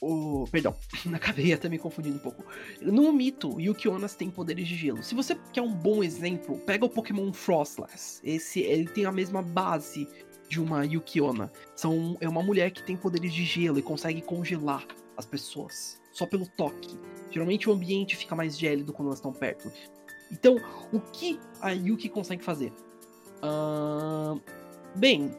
o, 0.00 0.48
perdão, 0.50 0.74
acabei 1.12 1.52
até 1.52 1.68
me 1.68 1.78
confundindo 1.78 2.16
um 2.16 2.20
pouco. 2.20 2.44
No 2.80 3.12
mito, 3.12 3.60
Yukionas 3.60 4.14
tem 4.14 4.30
poderes 4.30 4.66
de 4.66 4.74
gelo. 4.74 5.02
Se 5.02 5.14
você 5.14 5.36
quer 5.52 5.60
um 5.60 5.72
bom 5.72 6.02
exemplo, 6.02 6.58
pega 6.60 6.86
o 6.86 6.88
Pokémon 6.88 7.32
Frostless. 7.32 8.20
Esse, 8.24 8.60
ele 8.60 8.88
tem 8.88 9.04
a 9.04 9.12
mesma 9.12 9.42
base 9.42 10.08
de 10.50 10.60
uma 10.60 10.84
Yukiona. 10.84 11.50
São, 11.76 12.18
é 12.20 12.28
uma 12.28 12.42
mulher 12.42 12.72
que 12.72 12.82
tem 12.82 12.96
poderes 12.96 13.32
de 13.32 13.44
gelo 13.44 13.78
e 13.78 13.82
consegue 13.82 14.20
congelar 14.20 14.84
as 15.16 15.24
pessoas. 15.24 16.00
Só 16.10 16.26
pelo 16.26 16.44
toque. 16.44 16.98
Geralmente 17.30 17.70
o 17.70 17.72
ambiente 17.72 18.16
fica 18.16 18.34
mais 18.34 18.58
gélido 18.58 18.92
quando 18.92 19.06
elas 19.06 19.20
estão 19.20 19.32
perto. 19.32 19.70
Então, 20.30 20.56
o 20.92 20.98
que 20.98 21.38
a 21.60 21.70
Yuki 21.70 22.08
consegue 22.08 22.42
fazer? 22.42 22.72
Ahn, 23.40 24.40
bem, 24.96 25.30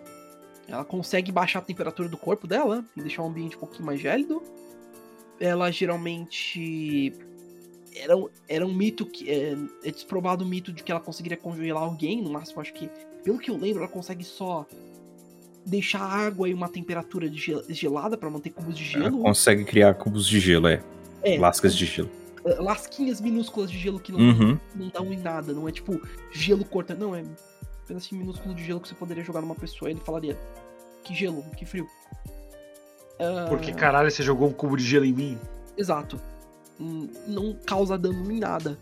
ela 0.65 0.85
consegue 0.85 1.29
baixar 1.29 1.59
a 1.59 1.61
temperatura 1.61 2.07
do 2.07 2.17
corpo 2.17 2.47
dela 2.47 2.85
e 2.95 3.01
deixar 3.01 3.23
o 3.23 3.27
ambiente 3.27 3.57
um 3.57 3.59
pouquinho 3.59 3.85
mais 3.85 3.99
gélido. 3.99 4.41
Ela 5.41 5.69
geralmente. 5.71 7.13
Era, 7.93 8.13
era 8.47 8.65
um 8.65 8.73
mito 8.73 9.05
que. 9.05 9.29
É, 9.29 9.51
é 9.51 9.93
o 10.23 10.45
mito 10.45 10.71
de 10.71 10.83
que 10.83 10.91
ela 10.91 11.01
conseguiria 11.01 11.37
congelar 11.37 11.83
alguém. 11.83 12.21
No 12.21 12.29
máximo, 12.29 12.61
acho 12.61 12.73
que. 12.73 12.89
Pelo 13.23 13.37
que 13.37 13.51
eu 13.51 13.57
lembro, 13.57 13.83
ela 13.83 13.91
consegue 13.91 14.23
só 14.23 14.65
deixar 15.65 16.01
a 16.01 16.07
água 16.27 16.49
em 16.49 16.53
uma 16.53 16.67
temperatura 16.69 17.29
de 17.29 17.37
gel- 17.37 17.63
gelada 17.69 18.17
para 18.17 18.29
manter 18.29 18.49
cubos 18.51 18.77
de 18.77 18.95
Ela 18.95 19.05
gelo. 19.05 19.19
consegue 19.21 19.63
criar 19.63 19.93
cubos 19.95 20.27
de 20.27 20.39
gelo, 20.39 20.67
é. 20.67 20.81
É, 21.23 21.37
Lascas 21.37 21.75
de 21.75 21.85
gelo. 21.85 22.09
lasquinhas 22.59 23.21
minúsculas 23.21 23.69
de 23.69 23.77
gelo 23.77 23.99
que 23.99 24.11
não 24.11 24.19
Uhum. 24.19 24.59
não 24.75 24.87
dão 24.89 25.13
em 25.13 25.17
nada, 25.19 25.53
não 25.53 25.69
é 25.69 25.71
tipo 25.71 26.01
gelo 26.31 26.65
corta, 26.65 26.95
não, 26.95 27.15
é 27.15 27.23
apenas 27.83 28.03
assim 28.03 28.17
minúsculo 28.17 28.55
de 28.55 28.63
gelo 28.63 28.79
que 28.79 28.87
você 28.87 28.95
poderia 28.95 29.23
jogar 29.23 29.41
numa 29.41 29.53
pessoa 29.55 29.89
e 29.89 29.93
ele 29.93 29.99
falaria 29.99 30.35
que 31.03 31.13
gelo, 31.13 31.43
que 31.55 31.65
frio. 31.65 31.87
Ah, 33.19 33.45
Porque, 33.47 33.71
caralho, 33.73 34.09
você 34.09 34.23
jogou 34.23 34.47
um 34.49 34.53
cubo 34.53 34.75
de 34.75 34.83
gelo 34.83 35.05
em 35.05 35.13
mim? 35.13 35.37
Exato. 35.77 36.19
Hum, 36.79 37.07
Não 37.27 37.53
causa 37.65 37.97
dano 37.97 38.31
em 38.31 38.39
nada. 38.39 38.77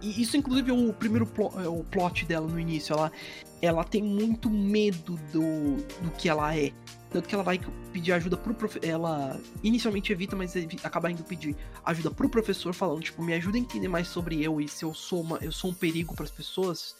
E 0.00 0.22
isso, 0.22 0.36
inclusive, 0.36 0.70
é 0.70 0.74
o 0.74 0.92
primeiro 0.92 1.26
plo- 1.26 1.52
é 1.62 1.68
o 1.68 1.84
plot 1.84 2.24
dela 2.24 2.46
no 2.46 2.58
início. 2.58 2.94
Ela, 2.94 3.12
ela 3.60 3.84
tem 3.84 4.02
muito 4.02 4.48
medo 4.48 5.18
do, 5.32 5.76
do 6.02 6.10
que 6.16 6.28
ela 6.28 6.56
é. 6.56 6.72
Tanto 7.10 7.26
que 7.26 7.34
ela 7.34 7.42
vai 7.44 7.58
pedir 7.92 8.12
ajuda 8.12 8.36
pro 8.36 8.54
professor. 8.54 8.86
Ela 8.86 9.40
inicialmente 9.62 10.12
evita, 10.12 10.36
mas 10.36 10.54
acaba 10.84 11.10
indo 11.10 11.24
pedir 11.24 11.56
ajuda 11.84 12.10
pro 12.10 12.28
professor, 12.28 12.74
falando, 12.74 13.00
tipo, 13.02 13.22
me 13.22 13.32
ajuda 13.34 13.56
a 13.56 13.60
entender 13.60 13.88
mais 13.88 14.08
sobre 14.08 14.42
eu 14.42 14.60
e 14.60 14.68
se 14.68 14.84
eu 14.84 14.92
sou, 14.92 15.22
uma, 15.22 15.38
eu 15.38 15.50
sou 15.50 15.70
um 15.70 15.74
perigo 15.74 16.14
pras 16.14 16.30
pessoas. 16.30 16.94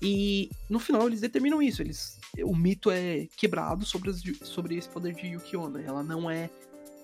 E 0.00 0.50
no 0.68 0.78
final 0.78 1.06
eles 1.06 1.20
determinam 1.20 1.60
isso. 1.60 1.82
Eles, 1.82 2.18
o 2.44 2.54
mito 2.56 2.90
é 2.90 3.26
quebrado 3.36 3.84
sobre, 3.84 4.10
as- 4.10 4.22
sobre 4.42 4.76
esse 4.76 4.88
poder 4.88 5.14
de 5.14 5.26
Yukiona. 5.26 5.82
Ela 5.82 6.02
não 6.02 6.30
é 6.30 6.48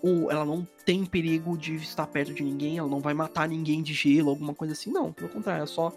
ou 0.03 0.31
ela 0.31 0.45
não 0.45 0.67
tem 0.85 1.05
perigo 1.05 1.57
de 1.59 1.75
estar 1.77 2.07
perto 2.07 2.33
de 2.33 2.45
ninguém, 2.45 2.79
ela 2.79 2.89
não 2.89 3.01
vai 3.01 3.15
matar 3.15 3.49
ninguém 3.49 3.83
de 3.83 3.93
gelo, 3.93 4.31
alguma 4.31 4.55
coisa 4.55 4.73
assim. 4.73 4.93
Não, 4.93 5.13
pelo 5.13 5.29
contrário, 5.29 5.65
é 5.65 5.67
só. 5.67 5.93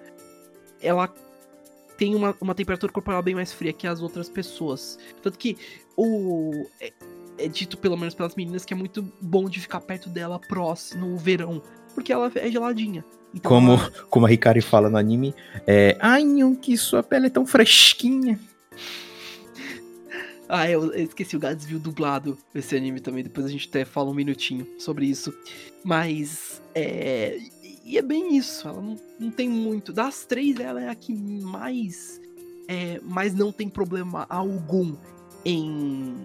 Ela 0.82 1.14
tem 2.00 2.16
uma, 2.16 2.34
uma 2.40 2.56
temperatura 2.56 2.92
corporal 2.92 3.22
bem 3.22 3.36
mais 3.36 3.52
fria 3.52 3.74
que 3.74 3.86
as 3.86 4.02
outras 4.02 4.30
pessoas. 4.30 4.98
Tanto 5.22 5.38
que 5.38 5.58
o. 5.98 6.66
É, 6.80 6.94
é 7.38 7.48
dito, 7.48 7.78
pelo 7.78 7.98
menos 7.98 8.16
pelas 8.16 8.36
meninas, 8.36 8.64
que 8.64 8.74
é 8.74 8.78
muito 8.78 9.06
bom 9.22 9.50
de 9.50 9.60
ficar 9.60 9.82
perto 9.82 10.10
dela 10.10 10.40
próximo 10.40 11.06
no 11.06 11.18
verão. 11.18 11.62
Porque 11.94 12.14
ela 12.14 12.32
é 12.36 12.50
geladinha. 12.50 13.04
Então 13.36 13.50
Como, 13.50 13.74
ela- 13.74 13.92
como 14.10 14.26
a 14.26 14.32
Hikari 14.32 14.62
fala 14.62 14.90
no 14.90 14.98
anime, 14.98 15.36
é. 15.68 15.98
Ai, 16.00 16.24
que 16.62 16.78
sua 16.78 17.04
pele 17.04 17.28
é 17.28 17.30
tão 17.30 17.46
fresquinha. 17.46 18.40
Ah, 20.52 20.68
eu 20.68 20.92
esqueci 20.96 21.36
o 21.36 21.40
Gadsville 21.40 21.80
dublado 21.80 22.36
esse 22.56 22.76
anime 22.76 23.00
também. 23.00 23.22
Depois 23.24 23.46
a 23.46 23.50
gente 23.50 23.68
até 23.70 23.86
fala 23.86 24.10
um 24.10 24.16
minutinho 24.16 24.66
sobre 24.80 25.06
isso. 25.06 25.32
Mas. 25.84 26.60
É. 26.74 27.38
E 27.90 27.98
é 27.98 28.02
bem 28.04 28.38
isso. 28.38 28.68
Ela 28.68 28.80
não, 28.82 28.96
não 29.20 29.32
tem 29.32 29.50
muito. 29.50 29.92
Das 29.92 30.24
três, 30.24 30.60
ela 30.60 30.80
é 30.82 30.90
a 30.90 30.94
que 30.96 31.12
mais. 31.42 32.22
É, 32.68 33.00
mas 33.04 33.34
não 33.34 33.52
tem 33.52 33.68
problema 33.68 34.28
algum 34.30 34.96
em. 35.44 36.16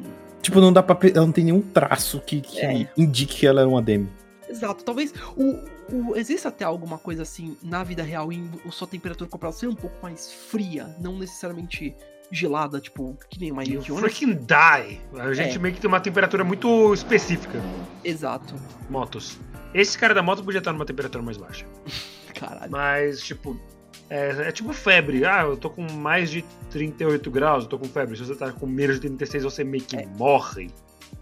Tipo, 0.42 0.60
não 0.60 0.70
dá 0.70 0.82
pra. 0.82 0.98
Ela 1.08 1.24
não 1.24 1.32
tem 1.32 1.44
nenhum 1.44 1.62
traço 1.62 2.20
que, 2.20 2.42
que 2.42 2.60
É. 2.60 2.86
indique 2.98 3.36
que 3.36 3.46
ela 3.46 3.62
é 3.62 3.64
uma 3.64 3.80
Demi. 3.80 4.08
Exato. 4.46 4.84
Talvez. 4.84 5.14
O, 5.36 5.58
o, 5.90 6.16
existe 6.16 6.46
até 6.46 6.64
alguma 6.66 6.98
coisa 6.98 7.22
assim 7.22 7.56
na 7.62 7.82
vida 7.82 8.02
real 8.02 8.30
em 8.30 8.50
sua 8.70 8.86
temperatura 8.86 9.28
corporal 9.30 9.52
ser 9.54 9.66
um 9.68 9.74
pouco 9.74 9.96
mais 10.02 10.30
fria. 10.30 10.94
Não 11.00 11.18
necessariamente 11.18 11.94
gelada, 12.30 12.78
tipo, 12.80 13.16
que 13.30 13.40
nem 13.40 13.50
uma 13.52 13.64
You 13.64 13.80
Jonas. 13.80 14.00
freaking 14.02 14.34
die. 14.34 15.00
A 15.18 15.32
gente 15.32 15.56
É. 15.56 15.58
meio 15.58 15.74
que 15.74 15.80
tem 15.80 15.88
uma 15.88 16.00
temperatura 16.00 16.44
muito 16.44 16.92
específica. 16.92 17.58
Exato. 18.02 18.54
Motos. 18.90 19.38
Esse 19.74 19.98
cara 19.98 20.14
da 20.14 20.22
moto 20.22 20.42
podia 20.44 20.58
estar 20.58 20.72
numa 20.72 20.86
temperatura 20.86 21.22
mais 21.22 21.36
baixa. 21.36 21.66
Caralho. 22.34 22.70
Mas, 22.70 23.20
tipo, 23.22 23.58
é, 24.08 24.48
é 24.48 24.52
tipo 24.52 24.72
febre. 24.72 25.24
Ah, 25.24 25.42
eu 25.42 25.56
tô 25.56 25.68
com 25.70 25.82
mais 25.92 26.30
de 26.30 26.42
38 26.70 27.30
graus, 27.30 27.64
eu 27.64 27.70
tô 27.70 27.78
com 27.78 27.86
febre. 27.88 28.16
Se 28.16 28.24
você 28.24 28.34
tá 28.36 28.52
com 28.52 28.66
menos 28.66 28.96
de 28.96 29.02
36, 29.08 29.42
você 29.44 29.64
meio 29.64 29.82
que 29.84 29.96
É. 29.96 30.06
morre. 30.06 30.70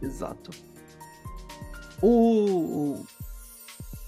Exato. 0.02 0.50
O. 2.02 3.04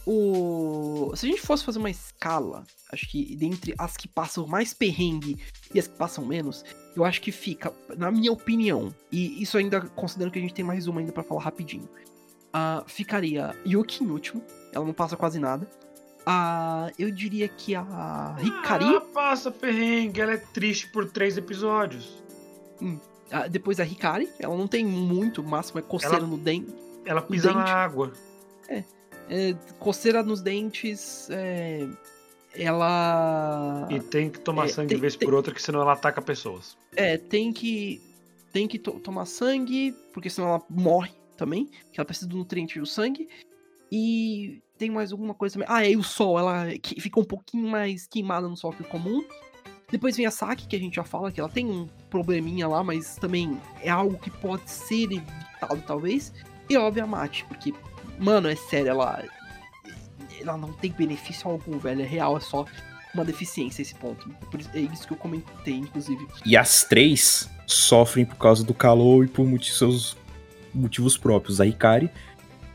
O. 0.07 1.13
Se 1.17 1.27
a 1.27 1.29
gente 1.31 1.41
fosse 1.41 1.65
fazer 1.65 1.79
uma 1.79 1.89
escala, 1.91 2.65
acho 2.93 3.09
que 3.09 3.35
dentre 3.37 3.75
as 3.79 3.97
que 3.97 4.07
passam 4.07 4.47
mais 4.47 4.75
perrengue 4.75 5.39
e 5.73 5.79
as 5.79 5.87
que 5.87 5.97
passam 5.97 6.25
menos, 6.27 6.65
eu 6.95 7.05
acho 7.05 7.21
que 7.23 7.33
fica, 7.33 7.73
na 7.97 8.11
minha 8.11 8.31
opinião, 8.33 8.95
e 9.11 9.43
isso 9.43 9.57
ainda 9.57 9.81
considerando 9.81 10.33
que 10.33 10.39
a 10.39 10.43
gente 10.43 10.53
tem 10.55 10.65
mais 10.65 10.87
uma 10.87 11.01
ainda 11.01 11.13
pra 11.13 11.23
falar 11.23 11.43
rapidinho. 11.43 11.89
Ah, 12.55 12.85
ficaria 12.87 13.55
Yuki 13.67 14.05
em 14.05 14.11
último, 14.11 14.41
ela 14.73 14.85
não 14.85 14.95
passa 14.95 15.17
quase 15.17 15.39
nada. 15.41 15.69
Ah, 16.25 16.91
eu 16.99 17.11
diria 17.11 17.47
que 17.49 17.75
a 17.75 18.35
Hikari, 18.43 18.85
Ela 18.87 19.01
passa 19.03 19.51
perrengue, 19.51 20.21
ela 20.23 20.33
é 20.33 20.37
triste 20.39 20.89
por 20.89 21.11
três 21.11 21.37
episódios. 21.37 22.23
ah, 23.31 23.47
depois 23.49 23.79
a 23.81 23.85
Hikari, 23.85 24.31
ela 24.39 24.57
não 24.57 24.67
tem 24.67 24.87
muito, 24.87 25.43
o 25.43 25.45
máximo 25.45 25.81
é 25.81 25.83
coceira 25.83 26.17
Ela- 26.17 26.27
no 26.27 26.39
dente. 26.39 26.73
Ela 27.05 27.21
pisa 27.21 27.53
na 27.53 27.59
dente. 27.59 27.71
água. 27.71 28.13
É, 29.29 29.55
coceira 29.79 30.23
nos 30.23 30.41
dentes, 30.43 31.29
é, 31.31 31.87
ela 32.55 33.87
E 33.91 34.01
tem 34.01 34.31
que 34.31 34.39
tomar 34.39 34.67
É, 34.67 34.69
sangue 34.69 34.89
tem- 34.89 34.97
de 34.97 35.01
vez 35.01 35.17
tem- 35.17 35.27
por 35.29 35.35
outra, 35.35 35.53
que 35.55 35.61
senão 35.63 35.81
ela 35.81 35.93
ataca 35.93 36.21
pessoas. 36.23 36.77
é, 36.95 37.17
tem 37.19 37.53
que 37.53 38.01
tem 38.53 38.69
que 38.69 38.79
to- 38.79 39.01
tomar 39.01 39.25
sangue, 39.27 39.93
porque 40.13 40.31
senão 40.31 40.49
ela 40.51 40.63
morre 40.71 41.13
também, 41.37 41.67
que 41.93 41.99
ela 42.01 42.05
precisa 42.05 42.29
do 42.29 42.37
nutriente 42.37 42.79
do 42.79 42.87
sangue. 42.87 43.29
E 43.91 44.63
tem 44.79 44.91
mais 44.91 45.13
alguma 45.13 45.35
coisa 45.35 45.55
também. 45.55 45.69
Ah, 45.71 45.85
é 45.85 45.93
e 45.93 45.97
o 45.97 46.03
sol, 46.03 46.39
ela 46.39 46.67
fica 46.99 47.21
um 47.21 47.25
pouquinho 47.25 47.69
mais 47.69 48.07
queimada 48.07 48.49
no 48.49 48.57
sol 48.57 48.73
que 48.73 48.83
o 48.83 48.87
comum. 48.87 49.25
Depois 49.91 50.17
vem 50.17 50.27
a 50.27 50.31
Saki, 50.31 50.67
que 50.67 50.75
a 50.75 50.79
gente 50.79 50.97
já 50.97 51.05
fala 51.05 51.31
que 51.31 51.39
ela 51.39 51.49
tem 51.49 51.67
um 51.67 51.87
probleminha 52.11 52.67
lá, 52.67 52.83
mas 52.83 53.17
também 53.17 53.61
é 53.83 53.91
algo 53.91 54.19
que 54.19 54.31
pode 54.31 54.69
ser 54.69 55.05
evitado, 55.05 55.83
talvez. 55.87 56.33
E 56.69 56.77
óbvio 56.77 57.05
a 57.05 57.07
Mate, 57.07 57.45
porque, 57.45 57.73
mano, 58.19 58.49
é 58.49 58.57
sério, 58.57 58.89
ela. 58.89 59.23
Ela 60.41 60.57
não 60.57 60.73
tem 60.73 60.91
benefício 60.91 61.49
algum, 61.49 61.79
velho. 61.79 62.03
É 62.03 62.05
real, 62.05 62.37
é 62.37 62.41
só 62.41 62.67
uma 63.15 63.25
deficiência 63.25 63.83
esse 63.83 63.95
ponto. 63.95 64.29
É 64.75 64.81
isso 64.81 65.07
que 65.07 65.13
eu 65.13 65.17
comentei, 65.17 65.75
inclusive. 65.75 66.27
E 66.45 66.57
as 66.57 66.85
três 66.85 67.49
sofrem 67.67 68.27
por 68.27 68.37
causa 68.37 68.65
do 68.65 68.75
calor 68.75 69.25
e 69.25 69.29
por 69.29 69.47
seus 69.63 70.17
motivos 70.75 71.17
próprios. 71.17 71.61
A 71.61 71.67
Hikari, 71.67 72.11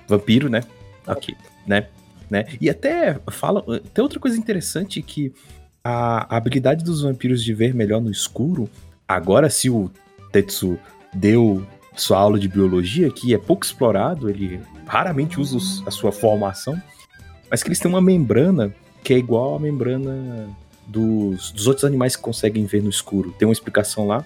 vampiro, 0.08 0.50
né? 0.50 0.62
Ok, 1.06 1.36
né? 1.68 1.88
né? 2.30 2.46
E 2.62 2.70
até 2.70 3.20
fala. 3.32 3.64
Tem 3.94 4.02
outra 4.02 4.20
coisa 4.20 4.38
interessante 4.38 5.02
que 5.02 5.34
a, 5.84 6.36
habilidade 6.36 6.84
dos 6.84 7.02
vampiros 7.02 7.44
de 7.44 7.54
ver 7.54 7.74
melhor 7.74 8.02
no 8.02 8.12
escuro. 8.12 8.70
Agora, 9.08 9.50
se 9.50 9.70
o 9.70 9.90
Tetsu 10.32 10.78
deu 11.14 11.66
sua 11.96 12.20
aula 12.20 12.40
de 12.40 12.48
biologia, 12.48 13.10
que 13.10 13.34
é 13.34 13.38
pouco 13.38 13.66
explorado, 13.66 14.30
ele 14.30 14.62
raramente 14.86 15.40
usa 15.40 15.58
a 15.86 15.92
sua 15.92 16.12
formação, 16.12 16.80
mas 17.50 17.62
que 17.62 17.70
eles 17.70 17.80
têm 17.80 17.90
uma 17.90 18.02
membrana 18.02 18.74
que 19.04 19.14
é 19.14 19.18
igual 19.18 19.56
à 19.56 19.60
membrana 19.60 20.48
dos, 20.86 21.52
dos 21.52 21.68
outros 21.68 21.86
animais 21.86 22.16
que 22.16 22.22
conseguem 22.22 22.66
ver 22.66 22.82
no 22.82 22.90
escuro. 22.90 23.34
Tem 23.38 23.48
uma 23.48 23.54
explicação 23.54 24.08
lá. 24.08 24.24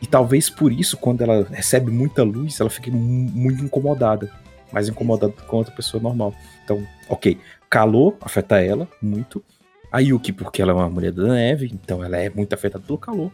E 0.00 0.06
talvez 0.06 0.50
por 0.50 0.70
isso, 0.72 0.96
quando 0.96 1.22
ela 1.22 1.46
recebe 1.50 1.90
muita 1.90 2.22
luz, 2.22 2.60
ela 2.60 2.68
fique 2.70 2.90
mu- 2.90 3.30
muito 3.30 3.64
incomodada. 3.64 4.30
Mais 4.72 4.88
incomodada 4.88 5.32
do 5.32 5.42
que 5.42 5.54
outra 5.54 5.74
pessoa 5.74 6.02
normal. 6.02 6.34
Então, 6.64 6.86
ok. 7.08 7.38
Calor 7.70 8.16
afeta 8.20 8.60
ela 8.60 8.88
muito. 9.00 9.42
A 9.90 10.00
Yuki, 10.00 10.32
porque 10.32 10.60
ela 10.60 10.72
é 10.72 10.74
uma 10.74 10.90
mulher 10.90 11.12
da 11.12 11.22
neve, 11.28 11.70
então 11.72 12.02
ela 12.04 12.16
é 12.16 12.28
muito 12.28 12.52
afetada 12.52 12.84
pelo 12.84 12.98
calor. 12.98 13.30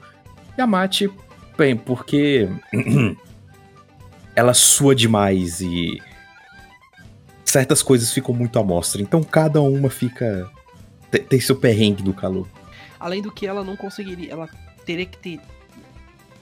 E 0.56 0.60
a 0.60 0.66
Mati, 0.66 1.10
bem, 1.56 1.74
porque 1.76 2.48
ela 4.36 4.54
sua 4.54 4.94
demais 4.94 5.60
e 5.60 5.98
certas 7.44 7.82
coisas 7.82 8.12
ficam 8.12 8.34
muito 8.34 8.58
à 8.58 8.62
mostra. 8.64 9.00
Então 9.02 9.22
cada 9.22 9.60
uma 9.60 9.90
fica. 9.90 10.50
te- 11.10 11.18
tem 11.20 11.40
seu 11.40 11.56
perrengue 11.56 12.02
do 12.02 12.12
calor. 12.12 12.46
Além 12.98 13.22
do 13.22 13.32
que 13.32 13.46
ela 13.46 13.64
não 13.64 13.76
conseguiria. 13.76 14.32
Ela 14.32 14.48
teria 14.84 15.06
que 15.06 15.16
ter. 15.18 15.40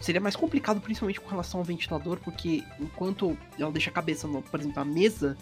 Seria 0.00 0.20
mais 0.20 0.36
complicado, 0.36 0.80
principalmente 0.80 1.20
com 1.20 1.28
relação 1.28 1.58
ao 1.60 1.64
ventilador, 1.64 2.18
porque 2.20 2.62
enquanto 2.80 3.36
ela 3.58 3.72
deixa 3.72 3.90
a 3.90 3.92
cabeça, 3.92 4.28
no, 4.28 4.40
por 4.42 4.60
exemplo, 4.60 4.76
na 4.78 4.84
mesa 4.84 5.36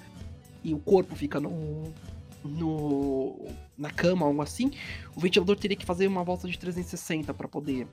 e 0.65 0.73
o 0.73 0.79
corpo 0.79 1.15
fica 1.15 1.39
no. 1.39 1.93
no 2.45 3.47
na 3.77 3.91
cama, 3.91 4.25
algo 4.25 4.41
assim, 4.41 4.71
o 5.15 5.21
ventilador 5.21 5.57
teria 5.57 5.77
que 5.77 5.85
fazer 5.85 6.07
uma 6.07 6.25
volta 6.25 6.49
de 6.49 6.59
360 6.59 7.35
para 7.35 7.47
poder 7.47 7.87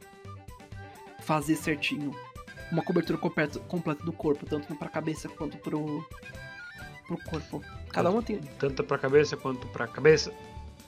fazer 1.22 1.56
certinho 1.56 2.16
uma 2.72 2.82
cobertura 2.82 3.18
completa, 3.18 3.60
completa 3.60 4.04
do 4.04 4.12
corpo, 4.14 4.46
tanto 4.46 4.74
pra 4.76 4.88
cabeça 4.90 5.28
quanto 5.30 5.58
pro, 5.58 6.04
pro 7.06 7.18
corpo. 7.26 7.62
Cada 7.90 8.10
uma 8.10 8.24
tem 8.24 8.38
Tanto 8.58 8.84
pra 8.84 8.98
cabeça 8.98 9.36
quanto 9.38 9.68
pra 9.68 9.86
cabeça. 9.88 10.34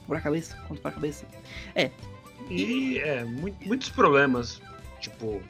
pra 0.07 0.19
cabeça 0.21 0.55
quanto 0.67 0.82
pra 0.82 0.91
cabeça. 0.91 1.26
E 2.49 2.97
é, 2.99 3.23
mu- 3.26 3.55
muitos 3.65 3.89
problemas. 3.89 4.61
Tipo. 4.99 5.41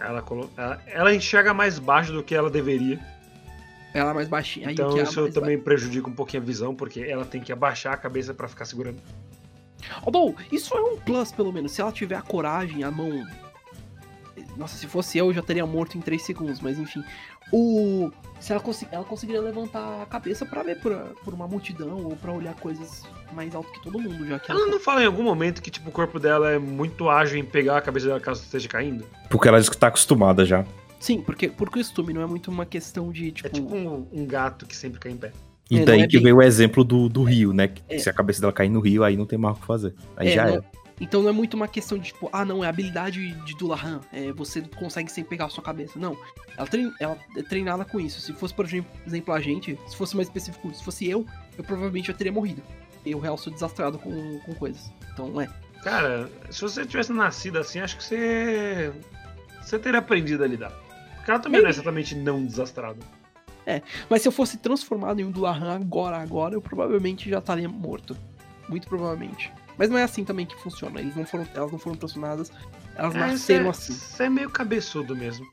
Ela, 0.00 0.22
colo- 0.22 0.50
ela, 0.56 0.82
ela 0.86 1.14
enxerga 1.14 1.52
mais 1.54 1.78
baixo 1.78 2.12
do 2.12 2.22
que 2.22 2.34
ela 2.34 2.50
deveria. 2.50 2.98
Ela 3.94 4.10
é 4.10 4.14
mais 4.14 4.28
baixinha. 4.28 4.70
Então 4.70 4.96
é 4.98 5.02
isso 5.02 5.30
também 5.32 5.58
prejudica 5.58 6.08
um 6.08 6.12
pouquinho 6.12 6.42
a 6.42 6.46
visão, 6.46 6.74
porque 6.74 7.00
ela 7.00 7.24
tem 7.24 7.40
que 7.40 7.52
abaixar 7.52 7.94
a 7.94 7.96
cabeça 7.96 8.34
pra 8.34 8.46
ficar 8.48 8.64
segurando. 8.64 8.98
Although, 10.02 10.34
isso 10.50 10.74
é 10.76 10.80
um 10.80 10.98
plus, 10.98 11.30
pelo 11.32 11.52
menos. 11.52 11.72
Se 11.72 11.80
ela 11.80 11.92
tiver 11.92 12.16
a 12.16 12.22
coragem, 12.22 12.82
a 12.84 12.90
mão. 12.90 13.24
Nossa, 14.56 14.76
se 14.76 14.86
fosse 14.86 15.16
eu, 15.18 15.26
eu 15.26 15.34
já 15.34 15.42
teria 15.42 15.64
morto 15.66 15.96
em 15.96 16.00
3 16.00 16.20
segundos, 16.22 16.60
mas 16.60 16.78
enfim. 16.78 17.02
O. 17.52 18.10
Se 18.38 18.52
ela, 18.52 18.60
consi- 18.60 18.86
ela 18.92 19.04
conseguiria 19.04 19.40
levantar 19.40 20.02
a 20.02 20.06
cabeça 20.06 20.44
pra 20.44 20.62
ver 20.62 20.78
por, 20.80 20.92
por 21.24 21.32
uma 21.32 21.48
multidão 21.48 22.04
ou 22.04 22.16
pra 22.16 22.30
olhar 22.32 22.54
coisas 22.54 23.02
mais 23.32 23.54
alto 23.54 23.72
que 23.72 23.82
todo 23.82 23.98
mundo, 23.98 24.26
já 24.26 24.38
que 24.38 24.50
ela. 24.50 24.60
Ela 24.60 24.70
não 24.70 24.78
fala 24.78 25.02
em 25.02 25.06
algum 25.06 25.22
momento 25.22 25.62
que 25.62 25.70
tipo, 25.70 25.88
o 25.88 25.92
corpo 25.92 26.18
dela 26.20 26.50
é 26.50 26.58
muito 26.58 27.08
ágil 27.08 27.38
em 27.38 27.44
pegar 27.44 27.78
a 27.78 27.80
cabeça 27.80 28.06
dela 28.06 28.20
caso 28.20 28.42
esteja 28.42 28.68
caindo? 28.68 29.04
Porque 29.30 29.48
ela 29.48 29.58
está 29.58 29.86
acostumada 29.88 30.44
já. 30.44 30.64
Sim, 31.00 31.22
porque 31.22 31.48
por 31.48 31.70
costume, 31.70 32.12
não 32.12 32.20
é 32.22 32.26
muito 32.26 32.50
uma 32.50 32.66
questão 32.66 33.10
de, 33.10 33.32
tipo. 33.32 33.48
É 33.48 33.50
tipo 33.50 33.74
um, 33.74 34.06
um 34.12 34.26
gato 34.26 34.66
que 34.66 34.76
sempre 34.76 35.00
cai 35.00 35.12
em 35.12 35.16
pé. 35.16 35.32
E 35.70 35.78
É, 35.80 35.84
daí 35.84 36.00
é 36.02 36.06
que 36.06 36.16
bem- 36.18 36.24
veio 36.24 36.36
o 36.36 36.42
exemplo 36.42 36.84
do, 36.84 37.08
do 37.08 37.22
rio, 37.24 37.52
né? 37.52 37.68
Que 37.68 37.82
É. 37.88 37.98
Se 37.98 38.08
a 38.08 38.12
cabeça 38.12 38.40
dela 38.40 38.52
cair 38.52 38.68
no 38.68 38.80
rio, 38.80 39.02
aí 39.02 39.16
não 39.16 39.26
tem 39.26 39.38
mais 39.38 39.56
o 39.56 39.60
que 39.60 39.66
fazer. 39.66 39.94
Aí 40.16 40.28
É, 40.28 40.32
já 40.32 40.46
não- 40.46 40.54
é. 40.56 40.60
Então 41.00 41.22
não 41.22 41.28
é 41.28 41.32
muito 41.32 41.54
uma 41.54 41.68
questão 41.68 41.98
de, 41.98 42.06
tipo, 42.06 42.28
ah, 42.32 42.44
não, 42.44 42.64
é 42.64 42.68
habilidade 42.68 43.32
de 43.44 43.54
Dulahan, 43.56 44.00
é, 44.12 44.32
você 44.32 44.62
consegue 44.62 45.10
sem 45.10 45.22
pegar 45.22 45.46
a 45.46 45.48
sua 45.48 45.62
cabeça. 45.62 45.98
Não, 45.98 46.16
ela, 46.56 46.66
trein, 46.66 46.92
ela 46.98 47.18
é 47.36 47.42
treinada 47.42 47.84
com 47.84 48.00
isso. 48.00 48.20
Se 48.20 48.32
fosse, 48.32 48.54
por 48.54 48.64
exemplo, 48.64 49.34
a 49.34 49.40
gente, 49.40 49.78
se 49.86 49.96
fosse 49.96 50.16
mais 50.16 50.28
específico, 50.28 50.72
se 50.74 50.82
fosse 50.82 51.08
eu, 51.08 51.26
eu 51.58 51.64
provavelmente 51.64 52.08
já 52.08 52.14
teria 52.14 52.32
morrido. 52.32 52.62
Eu, 53.04 53.18
real, 53.18 53.36
sou 53.36 53.52
desastrado 53.52 53.98
com, 53.98 54.38
com 54.40 54.54
coisas. 54.54 54.90
Então, 55.12 55.40
é. 55.40 55.48
Cara, 55.82 56.28
se 56.50 56.62
você 56.62 56.84
tivesse 56.84 57.12
nascido 57.12 57.58
assim, 57.58 57.78
acho 57.78 57.96
que 57.96 58.02
você. 58.02 58.92
Você 59.62 59.78
teria 59.78 60.00
aprendido 60.00 60.42
a 60.42 60.46
lidar. 60.46 60.72
Porque 61.16 61.30
ela 61.30 61.40
também 61.40 61.60
não 61.60 61.68
é 61.68 61.70
exatamente 61.70 62.14
não 62.14 62.44
desastrada. 62.44 62.98
Mas 64.08 64.22
se 64.22 64.28
eu 64.28 64.32
fosse 64.32 64.56
transformado 64.56 65.20
em 65.20 65.24
um 65.24 65.30
Dulahan 65.30 65.74
agora, 65.74 66.16
agora, 66.16 66.54
eu 66.54 66.62
provavelmente 66.62 67.28
já 67.28 67.38
estaria 67.38 67.68
morto. 67.68 68.16
Muito 68.68 68.88
provavelmente. 68.88 69.52
Mas 69.78 69.90
não 69.90 69.98
é 69.98 70.02
assim 70.02 70.24
também 70.24 70.46
que 70.46 70.56
funciona. 70.56 71.00
Eles 71.00 71.14
não 71.16 71.26
foram, 71.26 71.46
elas 71.54 71.70
não 71.72 71.78
foram 71.78 71.96
transformadas, 71.96 72.50
elas 72.94 73.14
É, 73.14 73.18
nasceram 73.18 73.70
assim. 73.70 73.92
Você 73.92 74.24
é 74.24 74.28
meio 74.30 74.50
cabeçudo 74.50 75.14
mesmo. 75.14 75.46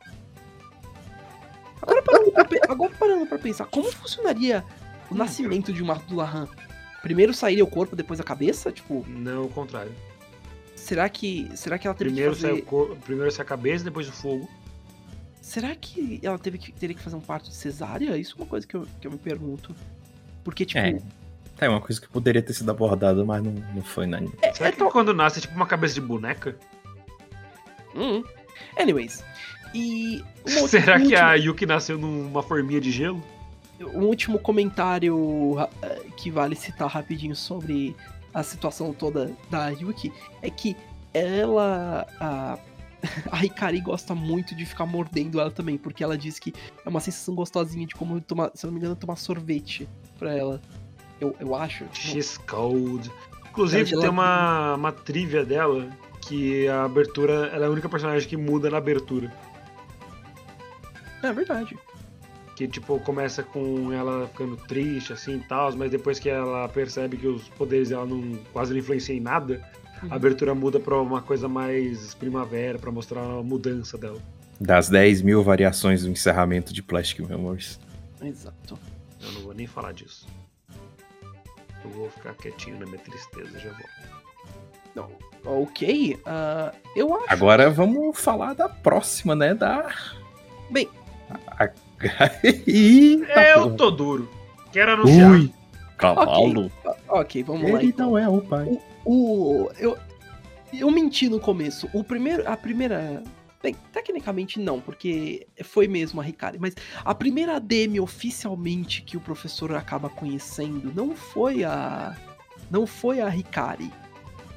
Agora 1.82 2.02
parando, 2.02 2.32
pra, 2.32 2.48
agora 2.70 2.94
parando 2.98 3.26
pra 3.26 3.38
pensar, 3.38 3.66
como 3.66 3.92
funcionaria 3.92 4.64
o 5.12 5.16
nascimento 5.16 5.74
de 5.74 5.84
uma 5.84 5.96
Dulahan? 5.96 6.48
Primeiro 7.02 7.34
sairia 7.34 7.64
o 7.64 7.68
corpo, 7.68 7.96
depois 7.96 8.20
a 8.22 8.24
cabeça? 8.24 8.72
Tipo, 8.72 9.06
Não 9.08 9.44
o 9.44 9.50
contrário. 9.50 9.92
será 10.76 11.10
que. 11.10 11.50
Será 11.56 11.78
que 11.78 11.86
ela 11.86 11.94
teve 11.94 12.12
Primeiro 12.12 12.34
que 12.34 12.40
sai, 12.42 12.50
fazer. 12.52 12.62
o 12.62 12.66
cor... 12.66 12.96
Primeiro 13.04 13.30
sai 13.32 13.44
a 13.44 13.48
cabeça, 13.50 13.84
depois 13.84 14.08
o 14.08 14.12
fogo. 14.14 14.50
Será 15.42 15.76
que 15.76 16.22
ela 16.24 16.40
teve 16.40 16.58
que, 16.58 16.72
teria 16.72 16.96
que 16.96 17.02
fazer 17.02 17.18
um 17.18 17.22
parto 17.22 17.50
de 17.50 17.56
cesárea? 17.56 18.18
Isso 18.18 18.36
é 18.38 18.42
uma 18.42 18.48
coisa 18.48 18.66
que 18.66 18.76
eu, 18.76 18.88
que 19.02 19.06
eu 19.08 19.12
me 19.12 19.18
pergunto. 19.18 19.76
Porque, 20.46 20.66
tipo. 20.66 20.80
É. 20.80 20.98
É 21.66 21.70
uma 21.70 21.82
coisa 21.82 22.00
que 22.00 22.08
poderia 22.08 22.42
ter 22.42 22.54
sido 22.54 22.70
abordada, 22.72 23.24
mas 23.24 23.44
não, 23.44 23.52
não 23.74 23.82
foi, 23.82 24.06
né? 24.06 24.20
Será 24.54 24.70
é 24.70 24.72
que 24.72 24.78
tão- 24.78 24.90
quando 24.90 25.14
nasce 25.14 25.40
é 25.40 25.42
tipo 25.42 25.56
uma 25.56 25.66
cabeça 25.66 25.94
de 25.96 26.02
boneca? 26.02 26.56
Hum. 27.96 28.24
Anyways. 28.78 29.24
E. 29.74 30.24
Será 30.68 31.00
que 31.00 31.16
a 31.16 31.34
Yuki 31.36 31.66
nasceu 31.66 31.98
numa 31.98 32.44
forminha 32.44 32.82
de 32.82 32.92
gelo? 32.92 33.22
um 33.96 34.06
último 34.06 34.40
comentário 34.40 35.56
eh, 35.82 36.02
que 36.16 36.32
vale 36.32 36.56
citar 36.56 36.88
rapidinho 36.88 37.36
sobre 37.36 37.94
a 38.34 38.42
situação 38.42 38.94
toda 38.94 39.32
da 39.50 39.70
Yuki 39.70 40.12
é 40.42 40.50
que 40.50 40.76
ela. 41.14 42.08
A, 42.20 42.58
a 43.32 43.44
Hikari 43.46 43.82
gosta 43.82 44.16
muito 44.16 44.56
de 44.56 44.66
ficar 44.66 44.86
mordendo 44.86 45.40
ela 45.40 45.52
também, 45.52 45.78
porque 45.78 46.04
ela 46.04 46.18
diz 46.18 46.40
que 46.40 46.54
é 46.86 46.90
uma 46.90 47.02
sensação 47.02 47.36
gostosinha 47.36 47.86
de 47.86 47.94
como 47.94 48.22
tomar, 48.22 48.52
se 48.54 48.66
eu 48.66 48.70
não 48.70 48.74
me 48.74 48.80
engano, 48.80 48.96
tomar 48.96 49.18
sorvete 49.18 49.88
pra 50.18 50.34
ela. 50.34 50.62
Eu, 51.24 51.36
eu 51.40 51.56
acho. 51.56 51.86
She's 51.94 52.38
cold. 52.38 53.10
Inclusive, 53.50 53.98
tem 54.00 54.10
uma, 54.10 54.76
uma 54.76 54.92
trivia 54.92 55.46
dela 55.46 55.88
que 56.22 56.68
a 56.68 56.84
abertura. 56.84 57.50
Ela 57.54 57.66
é 57.66 57.68
a 57.68 57.72
única 57.72 57.88
personagem 57.88 58.28
que 58.28 58.36
muda 58.36 58.70
na 58.70 58.78
abertura. 58.78 59.32
É 61.22 61.32
verdade. 61.32 61.78
Que, 62.56 62.68
tipo, 62.68 63.00
começa 63.00 63.42
com 63.42 63.92
ela 63.92 64.28
ficando 64.28 64.58
triste, 64.58 65.14
assim 65.14 65.38
e 65.38 65.40
tal, 65.40 65.74
mas 65.76 65.90
depois 65.90 66.20
que 66.20 66.30
ela 66.30 66.68
percebe 66.70 67.18
que 67.18 67.28
os 67.28 67.48
poderes 67.50 67.90
dela 67.90 68.06
não, 68.06 68.38
quase 68.52 68.72
não 68.74 68.80
influenciam 68.80 69.18
em 69.18 69.22
nada, 69.22 69.62
Uhum. 70.04 70.12
a 70.12 70.16
abertura 70.16 70.54
muda 70.54 70.80
pra 70.82 71.00
uma 71.00 71.22
coisa 71.22 71.48
mais 71.48 72.14
primavera, 72.16 72.78
pra 72.78 72.92
mostrar 72.92 73.22
a 73.22 73.42
mudança 73.42 73.98
dela. 73.98 74.20
Das 74.60 74.90
10 74.90 75.22
mil 75.22 75.42
variações 75.42 76.04
do 76.04 76.10
encerramento 76.10 76.74
de 76.74 76.84
Plastic 76.84 77.22
Memories. 77.26 77.80
Exato. 78.22 78.78
Eu 79.22 79.32
não 79.32 79.42
vou 79.44 79.54
nem 79.54 79.66
falar 79.66 79.94
disso. 79.94 80.28
Eu 81.84 81.90
vou 81.92 82.10
ficar 82.10 82.34
quietinho 82.36 82.80
na 82.80 82.86
minha 82.86 83.00
tristeza, 83.00 83.60
já 83.60 83.70
vou. 83.70 83.86
Não, 84.96 85.10
ok. 85.46 86.20
ah, 86.26 86.72
eu 86.96 87.14
acho. 87.16 87.26
Agora 87.30 87.70
vamos 87.70 88.20
falar 88.20 88.54
da 88.54 88.70
próxima, 88.70 89.36
né? 89.36 89.54
Da. 89.54 89.90
Bem. 90.70 90.88
A... 91.48 91.70
Eita, 92.44 93.42
Eu 93.42 93.64
porra. 93.64 93.76
tô 93.76 93.92
duro. 93.92 94.30
Quero 94.72 94.94
anunciar. 94.94 95.32
Ui, 95.32 95.52
cavalo. 95.98 96.72
Ok, 97.08 97.44
vamos 97.44 97.72
lá. 97.72 97.80
Ele 97.80 97.88
então. 97.88 98.12
não 98.12 98.18
é 98.18 98.28
o 98.28 98.42
pai. 98.42 98.80
O. 99.06 99.70
Eu, 99.78 99.98
eu 100.74 100.92
menti 100.92 101.30
no 101.30 101.40
começo. 101.40 101.90
O 101.94 102.04
primeiro. 102.04 102.48
A 102.50 102.56
primeira. 102.56 103.24
Bem, 103.64 103.78
tecnicamente 103.94 104.60
não, 104.60 104.82
porque 104.82 105.48
foi 105.64 105.88
mesmo 105.88 106.20
a 106.20 106.28
Hikari, 106.28 106.60
mas 106.60 106.76
a 107.06 107.16
primeira 107.16 107.62
DM 107.62 107.98
oficialmente 108.02 109.02
que 109.02 109.16
o 109.16 109.22
professor 109.22 109.74
acaba 109.74 110.10
conhecendo 110.10 110.92
não 110.94 111.16
foi 111.16 111.64
a. 111.64 112.14
Não 112.70 112.86
foi 112.86 113.22
a 113.22 113.34
Hikari. 113.34 113.90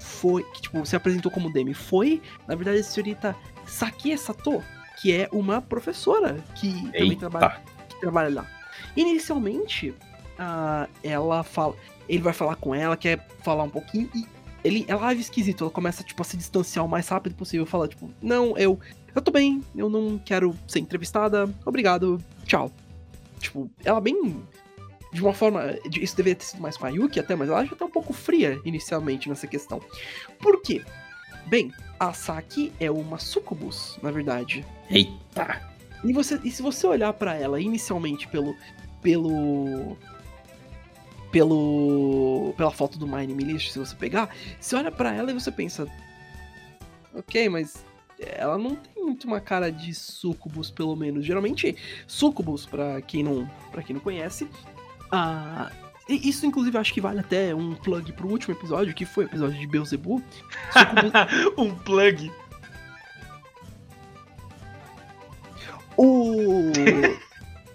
Foi. 0.00 0.42
Que, 0.42 0.62
tipo, 0.62 0.84
se 0.84 0.96
apresentou 0.96 1.30
como 1.30 1.52
DM. 1.52 1.72
Foi, 1.72 2.20
na 2.48 2.56
verdade, 2.56 2.80
a 2.80 2.82
senhorita 2.82 3.36
Sakie 3.64 4.18
Sato, 4.18 4.60
que 5.00 5.12
é 5.12 5.28
uma 5.30 5.62
professora 5.62 6.42
que 6.56 6.72
também 6.90 7.16
trabalha 7.16 7.46
Eita. 7.46 7.86
que 7.88 8.00
trabalha 8.00 8.34
lá. 8.34 8.50
Inicialmente, 8.96 9.94
ah, 10.36 10.88
ela 11.04 11.44
fala. 11.44 11.76
Ele 12.08 12.22
vai 12.22 12.32
falar 12.32 12.56
com 12.56 12.74
ela, 12.74 12.96
quer 12.96 13.24
falar 13.44 13.62
um 13.62 13.70
pouquinho 13.70 14.10
e 14.12 14.35
ele, 14.64 14.84
ela 14.88 15.12
é 15.12 15.14
esquisito, 15.14 15.64
ela 15.64 15.70
começa 15.70 16.02
tipo, 16.02 16.20
a 16.20 16.24
se 16.24 16.36
distanciar 16.36 16.84
o 16.84 16.88
mais 16.88 17.08
rápido 17.08 17.34
possível. 17.34 17.66
Fala, 17.66 17.88
tipo, 17.88 18.10
não, 18.20 18.56
eu. 18.56 18.78
Eu 19.14 19.22
tô 19.22 19.30
bem, 19.30 19.62
eu 19.74 19.88
não 19.88 20.18
quero 20.18 20.54
ser 20.68 20.80
entrevistada. 20.80 21.48
Obrigado, 21.64 22.22
tchau. 22.44 22.70
Tipo, 23.38 23.70
ela 23.84 24.00
bem. 24.00 24.42
De 25.12 25.22
uma 25.22 25.32
forma. 25.32 25.74
Isso 26.00 26.16
deveria 26.16 26.36
ter 26.36 26.44
sido 26.44 26.60
mais 26.60 26.76
com 26.76 26.86
a 26.86 26.90
Yuki 26.90 27.18
até, 27.18 27.34
mas 27.34 27.48
ela 27.48 27.64
já 27.64 27.74
tá 27.74 27.84
um 27.84 27.90
pouco 27.90 28.12
fria 28.12 28.60
inicialmente 28.64 29.28
nessa 29.28 29.46
questão. 29.46 29.80
Por 30.38 30.60
quê? 30.60 30.82
Bem, 31.46 31.72
a 31.98 32.12
Saki 32.12 32.72
é 32.80 32.90
uma 32.90 33.18
sucubus, 33.18 33.98
na 34.02 34.10
verdade. 34.10 34.64
Eita. 34.90 35.62
E, 36.04 36.12
você, 36.12 36.38
e 36.44 36.50
se 36.50 36.60
você 36.60 36.86
olhar 36.86 37.12
pra 37.12 37.34
ela 37.34 37.60
inicialmente 37.60 38.28
pelo. 38.28 38.54
pelo. 39.00 39.96
Pelo. 41.36 42.54
pela 42.56 42.70
foto 42.70 42.98
do 42.98 43.06
Name 43.06 43.44
List, 43.44 43.70
se 43.70 43.78
você 43.78 43.94
pegar, 43.94 44.34
você 44.58 44.74
olha 44.74 44.90
pra 44.90 45.12
ela 45.12 45.30
e 45.30 45.34
você 45.34 45.52
pensa. 45.52 45.86
Ok, 47.12 47.46
mas 47.50 47.84
ela 48.18 48.56
não 48.56 48.74
tem 48.74 49.04
muito 49.04 49.26
uma 49.26 49.38
cara 49.38 49.70
de 49.70 49.92
sucubus, 49.92 50.70
pelo 50.70 50.96
menos. 50.96 51.26
Geralmente, 51.26 51.76
sucubus, 52.06 52.64
pra 52.64 53.02
quem 53.02 53.22
não, 53.22 53.46
pra 53.70 53.82
quem 53.82 53.92
não 53.92 54.00
conhece, 54.00 54.48
ah, 55.12 55.70
e 56.08 56.26
isso 56.26 56.46
inclusive 56.46 56.78
acho 56.78 56.94
que 56.94 57.02
vale 57.02 57.20
até 57.20 57.54
um 57.54 57.74
plug 57.74 58.14
pro 58.14 58.28
último 58.28 58.54
episódio, 58.54 58.94
que 58.94 59.04
foi 59.04 59.24
o 59.24 59.28
episódio 59.28 59.58
de 59.60 59.66
Beelzebub. 59.66 60.22
Sucubus 60.72 61.12
um 61.58 61.74
plug. 61.74 62.32
O. 65.98 66.72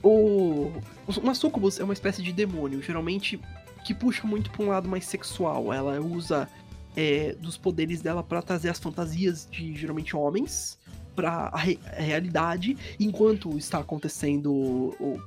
o. 0.01 0.71
Uma 1.17 1.33
sucubus 1.33 1.79
é 1.79 1.83
uma 1.83 1.93
espécie 1.93 2.21
de 2.21 2.31
demônio, 2.31 2.81
geralmente 2.81 3.39
que 3.85 3.93
puxa 3.93 4.25
muito 4.27 4.51
pra 4.51 4.63
um 4.63 4.69
lado 4.69 4.87
mais 4.87 5.05
sexual. 5.05 5.73
Ela 5.73 5.99
usa 5.99 6.47
é, 6.95 7.33
dos 7.39 7.57
poderes 7.57 8.01
dela 8.01 8.21
pra 8.23 8.41
trazer 8.41 8.69
as 8.69 8.79
fantasias 8.79 9.47
de 9.49 9.75
geralmente 9.75 10.15
homens 10.15 10.77
pra 11.15 11.49
a, 11.51 11.57
re- 11.57 11.79
a 11.97 12.01
realidade, 12.01 12.77
enquanto 12.99 13.57
está 13.57 13.79
acontecendo 13.79 14.51
o- 14.51 15.19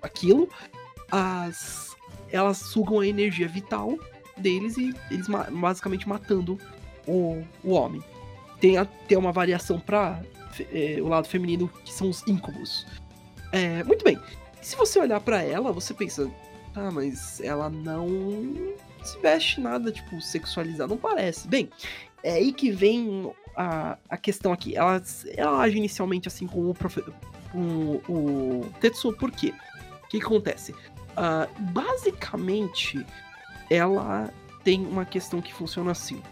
aquilo, 0.00 0.48
as 1.10 1.92
elas 2.30 2.56
sugam 2.58 3.00
a 3.00 3.06
energia 3.06 3.46
vital 3.46 3.98
deles 4.38 4.78
e 4.78 4.94
eles 5.10 5.28
ma- 5.28 5.44
basicamente 5.50 6.08
matando 6.08 6.58
o, 7.06 7.44
o 7.62 7.72
homem. 7.72 8.02
Tem, 8.58 8.78
a- 8.78 8.86
tem 8.86 9.18
uma 9.18 9.32
variação 9.32 9.78
fe- 10.52 10.66
é, 10.72 11.02
o 11.02 11.08
lado 11.08 11.28
feminino, 11.28 11.68
que 11.84 11.92
são 11.92 12.08
os 12.08 12.26
íncubos. 12.26 12.86
É, 13.52 13.84
muito 13.84 14.02
bem. 14.02 14.18
Se 14.62 14.76
você 14.76 14.98
olhar 15.00 15.20
pra 15.20 15.42
ela, 15.42 15.72
você 15.72 15.92
pensa, 15.92 16.30
tá, 16.72 16.90
mas 16.90 17.40
ela 17.40 17.68
não 17.68 18.06
se 19.02 19.18
veste 19.20 19.60
nada, 19.60 19.90
tipo, 19.90 20.20
sexualizado, 20.20 20.90
não 20.94 20.96
parece. 21.00 21.48
Bem, 21.48 21.68
é 22.22 22.34
aí 22.34 22.52
que 22.52 22.70
vem 22.70 23.32
a, 23.56 23.98
a 24.08 24.16
questão 24.16 24.52
aqui. 24.52 24.76
Ela, 24.76 25.02
ela 25.36 25.60
age 25.60 25.76
inicialmente 25.76 26.28
assim 26.28 26.46
com 26.46 26.70
o, 26.70 26.74
profe- 26.74 27.04
com 27.50 28.00
o 28.08 28.70
Tetsuo, 28.80 29.12
por 29.12 29.30
quê? 29.32 29.52
O 30.04 30.08
que, 30.08 30.18
acontece? 30.22 30.74
Ah, 31.16 31.48
basicamente, 31.58 33.04
ela 33.68 34.32
tem 34.62 34.86
uma 34.86 35.04
questão 35.04 35.40
que 35.42 35.52
funciona 35.52 35.90
assim. 35.90 36.22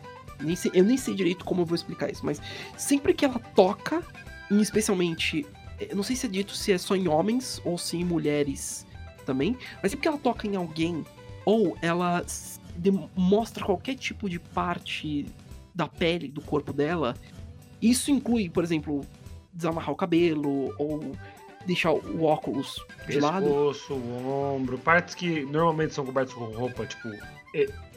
Nem 0.40 0.54
sei- 0.54 0.70
eu 0.72 0.84
nem 0.84 0.96
sei 0.96 1.14
direito 1.14 1.44
como 1.44 1.62
eu 1.62 1.66
vou 1.66 1.74
explicar 1.74 2.10
isso, 2.10 2.24
mas 2.24 2.40
sempre 2.76 3.12
que 3.12 3.24
ela 3.24 3.38
toca, 3.54 4.02
especialmente, 4.50 5.44
eu 5.88 5.96
não 5.96 6.02
sei 6.02 6.14
se 6.16 6.26
é 6.26 6.28
dito 6.28 6.54
se 6.54 6.72
é 6.72 6.78
só 6.78 6.94
em 6.94 7.08
homens 7.08 7.60
ou 7.64 7.78
se 7.78 7.96
em 7.96 8.04
mulheres 8.04 8.86
também, 9.24 9.56
mas 9.82 9.92
sempre 9.92 10.02
que 10.02 10.08
ela 10.08 10.18
toca 10.18 10.46
em 10.46 10.56
alguém, 10.56 11.04
ou 11.44 11.76
ela 11.80 12.24
mostra 13.16 13.64
qualquer 13.64 13.94
tipo 13.94 14.28
de 14.28 14.38
parte 14.38 15.26
da 15.74 15.86
pele 15.86 16.28
do 16.28 16.40
corpo 16.40 16.72
dela, 16.72 17.14
isso 17.80 18.10
inclui, 18.10 18.48
por 18.48 18.64
exemplo, 18.64 19.04
desamarrar 19.52 19.90
o 19.90 19.96
cabelo 19.96 20.74
ou 20.78 21.12
deixar 21.66 21.92
o 21.92 22.24
óculos 22.24 22.84
de 23.06 23.20
lado. 23.20 23.46
Pescoço, 23.46 23.94
o 23.94 24.54
ombro, 24.54 24.78
partes 24.78 25.14
que 25.14 25.42
normalmente 25.44 25.94
são 25.94 26.04
cobertas 26.04 26.34
com 26.34 26.44
roupa, 26.46 26.86
tipo, 26.86 27.08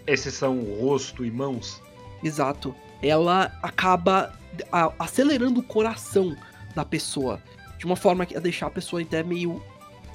exceção 0.05 0.59
rosto 0.79 1.25
e 1.25 1.31
mãos. 1.31 1.81
Exato. 2.23 2.75
Ela 3.01 3.51
acaba 3.61 4.33
acelerando 4.99 5.59
o 5.59 5.63
coração 5.63 6.35
da 6.75 6.85
pessoa. 6.85 7.41
De 7.83 7.85
uma 7.85 7.97
forma 7.97 8.25
que 8.25 8.33
a 8.33 8.39
deixar 8.39 8.67
a 8.67 8.69
pessoa 8.69 9.01
até 9.01 9.21
meio 9.21 9.61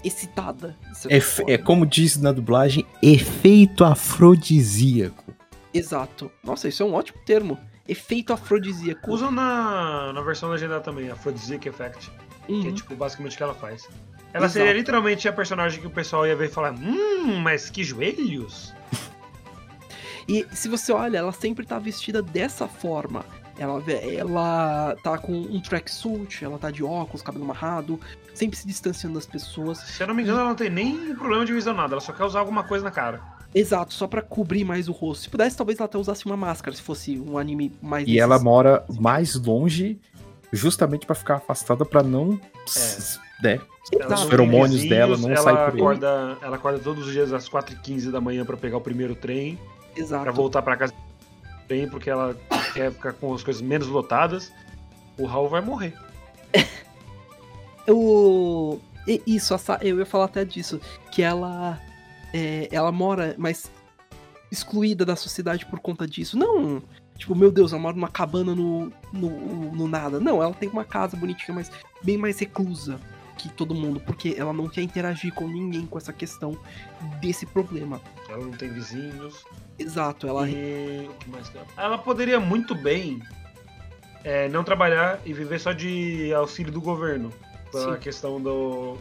excitada. 0.02 0.74
É, 1.10 1.52
é 1.52 1.58
como 1.58 1.84
diz 1.84 2.16
na 2.16 2.32
dublagem, 2.32 2.82
efeito 3.02 3.84
afrodisíaco. 3.84 5.34
Exato. 5.74 6.32
Nossa, 6.42 6.66
isso 6.66 6.82
é 6.82 6.86
um 6.86 6.94
ótimo 6.94 7.18
termo. 7.26 7.58
Efeito 7.86 8.32
afrodisíaco. 8.32 9.12
Usam 9.12 9.30
na, 9.30 10.14
na 10.14 10.22
versão 10.22 10.48
legendada 10.48 10.80
também, 10.80 11.10
Aphrodisiac 11.10 11.68
Effect, 11.68 12.10
que 12.46 12.52
é 12.52 12.54
Uhum. 12.54 12.74
tipo 12.74 12.96
basicamente 12.96 13.34
o 13.34 13.36
que 13.36 13.42
ela 13.42 13.54
faz. 13.54 13.86
Ela 14.32 14.46
Exato. 14.46 14.52
seria 14.52 14.72
literalmente 14.72 15.28
a 15.28 15.32
personagem 15.34 15.78
que 15.78 15.86
o 15.86 15.90
pessoal 15.90 16.26
ia 16.26 16.34
ver 16.34 16.46
e 16.48 16.50
falar: 16.50 16.72
Hum, 16.72 17.36
mas 17.42 17.68
que 17.68 17.84
joelhos! 17.84 18.72
E 20.30 20.46
se 20.52 20.68
você 20.68 20.92
olha, 20.92 21.16
ela 21.16 21.32
sempre 21.32 21.64
tá 21.64 21.78
vestida 21.78 22.20
dessa 22.20 22.68
forma. 22.68 23.24
Ela, 23.58 23.82
ela 23.90 24.96
tá 25.02 25.18
com 25.18 25.32
um 25.32 25.60
tracksuit, 25.60 26.44
ela 26.44 26.58
tá 26.58 26.70
de 26.70 26.84
óculos, 26.84 27.22
cabelo 27.22 27.44
amarrado, 27.44 27.98
sempre 28.32 28.56
se 28.56 28.66
distanciando 28.66 29.16
das 29.16 29.26
pessoas. 29.26 29.78
Se 29.78 30.02
eu 30.02 30.06
não 30.06 30.14
me 30.14 30.22
engano, 30.22 30.38
ela 30.40 30.48
não 30.50 30.54
tem 30.56 30.70
nem 30.70 31.14
problema 31.16 31.44
de 31.44 31.52
visão 31.52 31.74
nada, 31.74 31.94
ela 31.94 32.00
só 32.00 32.12
quer 32.12 32.24
usar 32.24 32.38
alguma 32.40 32.62
coisa 32.62 32.84
na 32.84 32.90
cara. 32.90 33.20
Exato, 33.54 33.94
só 33.94 34.06
pra 34.06 34.22
cobrir 34.22 34.62
mais 34.64 34.88
o 34.88 34.92
rosto. 34.92 35.22
Se 35.24 35.30
pudesse, 35.30 35.56
talvez 35.56 35.78
ela 35.78 35.86
até 35.86 35.98
usasse 35.98 36.24
uma 36.26 36.36
máscara, 36.36 36.76
se 36.76 36.82
fosse 36.82 37.18
um 37.18 37.36
anime 37.38 37.72
mais 37.82 38.06
E 38.06 38.18
ela 38.20 38.34
desses- 38.34 38.44
mora 38.44 38.84
mais 39.00 39.34
longe, 39.34 39.98
justamente 40.52 41.04
pra 41.06 41.14
ficar 41.16 41.36
afastada 41.36 41.84
pra 41.84 42.02
não. 42.02 42.38
s- 42.66 43.18
Né, 43.42 43.60
Ela 43.98 44.14
Os 44.16 44.24
feromônios 44.24 44.84
dela 44.88 45.16
não 45.16 45.30
ela 45.30 45.38
saem 45.42 45.56
por 45.56 45.74
aí. 45.74 45.80
acorda, 45.80 46.36
Ela 46.42 46.56
acorda 46.56 46.78
todos 46.78 47.06
os 47.06 47.12
dias 47.12 47.32
às 47.32 47.48
4h15 47.48 48.10
da 48.10 48.20
manhã 48.20 48.44
pra 48.44 48.56
pegar 48.56 48.76
o 48.76 48.80
primeiro 48.80 49.14
trem, 49.14 49.58
pra 49.94 50.02
Exato. 50.02 50.32
voltar 50.32 50.60
pra 50.60 50.76
casa 50.76 50.92
trem, 51.66 51.88
porque 51.88 52.10
ela 52.10 52.36
quer 52.78 52.92
ficar 52.92 53.12
com 53.14 53.34
as 53.34 53.42
coisas 53.42 53.60
menos 53.60 53.88
lotadas. 53.88 54.52
O 55.18 55.26
Raul 55.26 55.48
vai 55.48 55.60
morrer. 55.60 55.94
O... 57.90 58.78
Isso, 59.26 59.54
eu 59.80 59.98
ia 59.98 60.04
falar 60.04 60.26
até 60.26 60.44
disso. 60.44 60.78
Que 61.10 61.22
ela. 61.22 61.80
é, 62.34 62.68
ela 62.70 62.92
mora 62.92 63.34
mais 63.38 63.70
excluída 64.52 65.06
da 65.06 65.16
sociedade 65.16 65.64
por 65.64 65.80
conta 65.80 66.06
disso. 66.06 66.36
Não 66.36 66.82
Tipo, 67.16 67.34
meu 67.34 67.50
Deus, 67.50 67.72
ela 67.72 67.80
mora 67.80 67.96
numa 67.96 68.08
cabana 68.08 68.54
no, 68.54 68.92
no, 69.10 69.72
no 69.72 69.88
nada. 69.88 70.20
Não, 70.20 70.42
ela 70.42 70.52
tem 70.52 70.68
uma 70.68 70.84
casa 70.84 71.16
bonitinha, 71.16 71.54
mas 71.54 71.70
bem 72.02 72.18
mais 72.18 72.38
reclusa 72.38 73.00
que 73.36 73.48
todo 73.48 73.74
mundo, 73.74 74.00
porque 74.00 74.34
ela 74.36 74.52
não 74.52 74.68
quer 74.68 74.82
interagir 74.82 75.32
com 75.32 75.48
ninguém 75.48 75.86
com 75.86 75.96
essa 75.98 76.12
questão 76.12 76.56
desse 77.20 77.44
problema. 77.44 78.00
Ela 78.28 78.44
não 78.44 78.52
tem 78.52 78.70
vizinhos. 78.70 79.44
Exato, 79.78 80.26
ela 80.26 80.48
E 80.48 81.08
ela- 81.76 81.98
poderia 81.98 82.40
muito 82.40 82.74
bem 82.74 83.22
é, 84.24 84.48
não 84.48 84.64
trabalhar 84.64 85.20
e 85.24 85.32
viver 85.32 85.58
só 85.60 85.72
de 85.72 86.32
auxílio 86.34 86.72
do 86.72 86.80
governo. 86.80 87.32
Pela 87.70 87.94
Sim. 87.94 88.00
questão 88.00 88.40
do. 88.40 88.96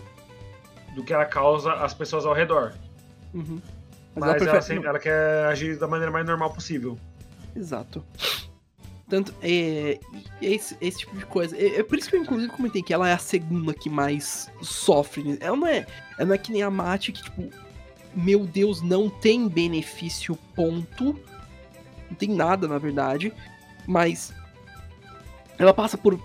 do 0.93 1.03
que 1.03 1.13
ela 1.13 1.25
causa 1.25 1.73
às 1.73 1.93
pessoas 1.93 2.25
ao 2.25 2.33
redor. 2.33 2.73
Uhum. 3.33 3.61
Mas, 4.15 4.31
Mas, 4.33 4.41
ela 4.41 4.51
ela, 4.51 4.61
sempre- 4.61 4.87
ela 4.87 4.99
quer 4.99 5.45
agir 5.45 5.77
da 5.77 5.87
maneira 5.87 6.11
mais 6.11 6.25
normal 6.25 6.51
possível. 6.53 6.97
Exato. 7.55 8.03
Tanto, 9.09 9.33
é, 9.41 9.99
esse, 10.41 10.75
esse 10.81 10.99
tipo 10.99 11.15
de 11.17 11.25
coisa. 11.25 11.55
É, 11.55 11.77
é 11.79 11.83
por 11.83 11.97
isso 11.97 12.09
que 12.09 12.15
eu, 12.17 12.21
inclusive, 12.21 12.51
comentei 12.51 12.81
que 12.83 12.93
ela 12.93 13.07
é 13.07 13.13
a 13.13 13.17
segunda 13.17 13.73
que 13.73 13.89
mais 13.89 14.51
sofre. 14.61 15.37
Ela 15.39 15.55
não 15.55 15.67
é, 15.67 15.85
ela 16.17 16.27
não 16.27 16.33
é 16.35 16.37
que 16.37 16.51
nem 16.51 16.61
a 16.61 16.69
Mate, 16.69 17.11
que, 17.13 17.23
tipo, 17.23 17.49
meu 18.18 18.45
Deus, 18.45 18.81
não 18.81 19.10
tem 19.10 19.48
benefício, 19.48 20.35
ponto. 20.56 21.19
Não 22.10 22.15
tem 22.18 22.30
nada, 22.30 22.68
na 22.68 22.77
verdade. 22.77 23.31
Mas 23.85 24.34
ela 25.57 25.73
passa 25.73 25.98
por 25.98 26.19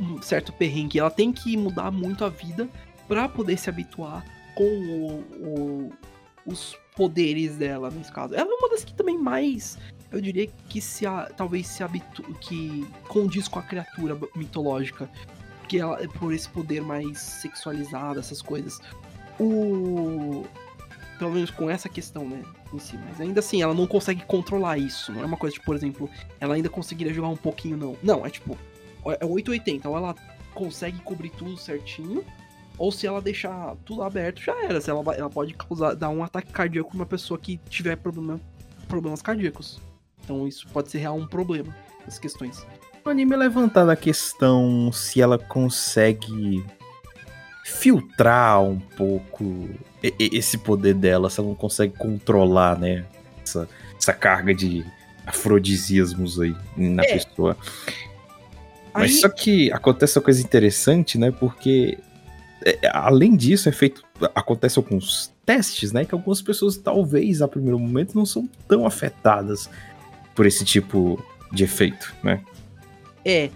um 0.00 0.20
certo 0.22 0.52
perrengue. 0.52 0.98
Ela 0.98 1.10
tem 1.10 1.32
que 1.32 1.56
mudar 1.56 1.90
muito 1.90 2.24
a 2.24 2.28
vida 2.28 2.68
pra 3.06 3.28
poder 3.28 3.58
se 3.58 3.68
habituar 3.68 4.24
com 4.54 4.64
o- 4.64 5.20
o- 5.46 5.92
os 6.46 6.76
poderes 6.96 7.56
dela, 7.56 7.90
nesse 7.90 8.10
caso. 8.12 8.34
Ela 8.34 8.50
é 8.50 8.54
uma 8.54 8.68
das 8.70 8.84
que 8.84 8.94
também 8.94 9.18
mais 9.18 9.78
eu 10.12 10.20
diria 10.20 10.46
que 10.68 10.80
se 10.80 11.04
a- 11.06 11.28
talvez 11.36 11.66
se 11.66 11.82
habitu 11.82 12.22
que 12.40 12.86
condiz 13.08 13.48
com 13.48 13.58
a 13.58 13.62
criatura 13.62 14.16
mitológica, 14.36 15.10
que 15.68 15.80
ela 15.80 16.00
é 16.00 16.06
por 16.06 16.32
esse 16.32 16.48
poder 16.48 16.82
mais 16.82 17.18
sexualizado, 17.18 18.20
essas 18.20 18.40
coisas. 18.40 18.78
O 19.40 20.44
pelo 21.18 21.32
menos 21.32 21.50
com 21.50 21.68
essa 21.70 21.88
questão, 21.88 22.28
né, 22.28 22.42
em 22.72 22.78
si, 22.78 22.98
mas 23.08 23.20
ainda 23.20 23.40
assim, 23.40 23.62
ela 23.62 23.74
não 23.74 23.86
consegue 23.86 24.24
controlar 24.24 24.78
isso, 24.78 25.12
não 25.12 25.22
é 25.22 25.24
uma 25.24 25.36
coisa 25.36 25.54
tipo, 25.54 25.66
por 25.66 25.76
exemplo, 25.76 26.10
ela 26.40 26.54
ainda 26.54 26.68
conseguiria 26.68 27.12
jogar 27.12 27.28
um 27.28 27.36
pouquinho 27.36 27.76
não. 27.76 27.96
Não, 28.02 28.26
é 28.26 28.30
tipo, 28.30 28.58
é 29.06 29.24
880, 29.24 29.88
ou 29.88 29.96
ela 29.96 30.14
consegue 30.54 30.98
cobrir 31.00 31.30
tudo 31.30 31.56
certinho, 31.56 32.24
ou 32.76 32.90
se 32.90 33.06
ela 33.06 33.20
deixar 33.20 33.76
tudo 33.84 34.02
aberto, 34.02 34.40
já 34.40 34.54
era. 34.64 34.80
Se 34.80 34.90
ela, 34.90 35.02
ela 35.14 35.30
pode 35.30 35.54
causar, 35.54 35.94
dar 35.94 36.08
um 36.08 36.24
ataque 36.24 36.52
cardíaco 36.52 36.90
numa 36.94 37.06
pessoa 37.06 37.38
que 37.38 37.58
tiver 37.68 37.96
problema, 37.96 38.40
problemas 38.88 39.22
cardíacos. 39.22 39.80
Então 40.22 40.48
isso 40.48 40.66
pode 40.68 40.90
ser 40.90 40.98
real 40.98 41.16
um 41.16 41.26
problema, 41.26 41.74
as 42.06 42.18
questões. 42.18 42.66
O 43.04 43.10
anime 43.10 43.34
é 43.34 43.36
levantado 43.36 43.90
a 43.90 43.96
questão 43.96 44.90
se 44.90 45.20
ela 45.20 45.38
consegue 45.38 46.64
filtrar 47.64 48.62
um 48.62 48.78
pouco 48.78 49.68
esse 50.18 50.58
poder 50.58 50.94
dela, 50.94 51.30
se 51.30 51.40
ela 51.40 51.48
não 51.48 51.54
consegue 51.56 51.94
controlar, 51.96 52.78
né? 52.78 53.04
Essa, 53.42 53.68
essa 53.98 54.12
carga 54.12 54.54
de 54.54 54.84
afrodisíasmos 55.26 56.38
aí 56.40 56.54
na 56.76 57.02
É. 57.02 57.14
pessoa. 57.18 57.56
Mas 58.92 59.12
Aí- 59.12 59.18
só 59.18 59.28
que 59.28 59.72
acontece 59.72 60.18
uma 60.18 60.24
coisa 60.24 60.40
interessante, 60.42 61.18
né? 61.18 61.30
Porque 61.30 61.98
é, 62.64 62.78
além 62.92 63.34
disso, 63.36 63.68
é 63.68 63.72
feito. 63.72 64.02
Acontece 64.34 64.78
alguns 64.78 65.32
testes, 65.44 65.90
né? 65.92 66.04
Que 66.04 66.14
algumas 66.14 66.40
pessoas, 66.40 66.76
talvez, 66.76 67.42
a 67.42 67.48
primeiro 67.48 67.78
momento, 67.78 68.14
não 68.14 68.24
são 68.24 68.48
tão 68.68 68.86
afetadas 68.86 69.68
por 70.34 70.46
esse 70.46 70.64
tipo 70.64 71.22
de 71.52 71.64
efeito, 71.64 72.14
né? 72.22 72.40
É. 73.24 73.50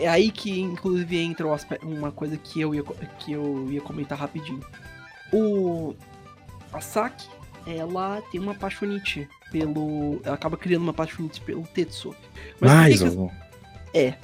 É 0.00 0.08
aí 0.08 0.30
que, 0.30 0.60
inclusive, 0.60 1.18
entra 1.18 1.46
uma 1.82 2.10
coisa 2.10 2.36
que 2.36 2.60
eu 2.60 2.74
ia, 2.74 2.82
que 3.18 3.32
eu 3.32 3.70
ia 3.70 3.80
comentar 3.80 4.18
rapidinho. 4.18 4.60
O. 5.32 5.94
A 6.72 6.80
Saki, 6.80 7.28
ela 7.66 8.20
tem 8.32 8.40
uma 8.40 8.52
apaixonite 8.52 9.28
pelo. 9.50 10.20
Ela 10.24 10.34
acaba 10.34 10.56
criando 10.56 10.82
uma 10.82 10.90
apaixonite 10.90 11.40
pelo 11.40 11.62
Tetsu. 11.62 12.14
Mas 12.60 12.70
que 12.70 12.76
Mais 12.76 12.98
que 12.98 13.04
as- 13.04 13.10
algum. 13.10 13.30
É, 13.92 14.14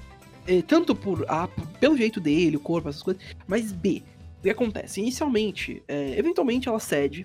tanto 0.67 0.95
por 0.95 1.25
A, 1.29 1.49
pelo 1.79 1.97
jeito 1.97 2.21
dele, 2.21 2.57
o 2.57 2.61
corpo, 2.61 2.89
essas 2.89 3.03
coisas, 3.03 3.23
mas 3.47 3.71
B, 3.71 4.03
o 4.39 4.43
que 4.43 4.51
acontece? 4.51 5.01
Inicialmente, 5.01 5.81
é, 5.87 6.19
eventualmente 6.19 6.69
ela 6.69 6.81
cede, 6.81 7.25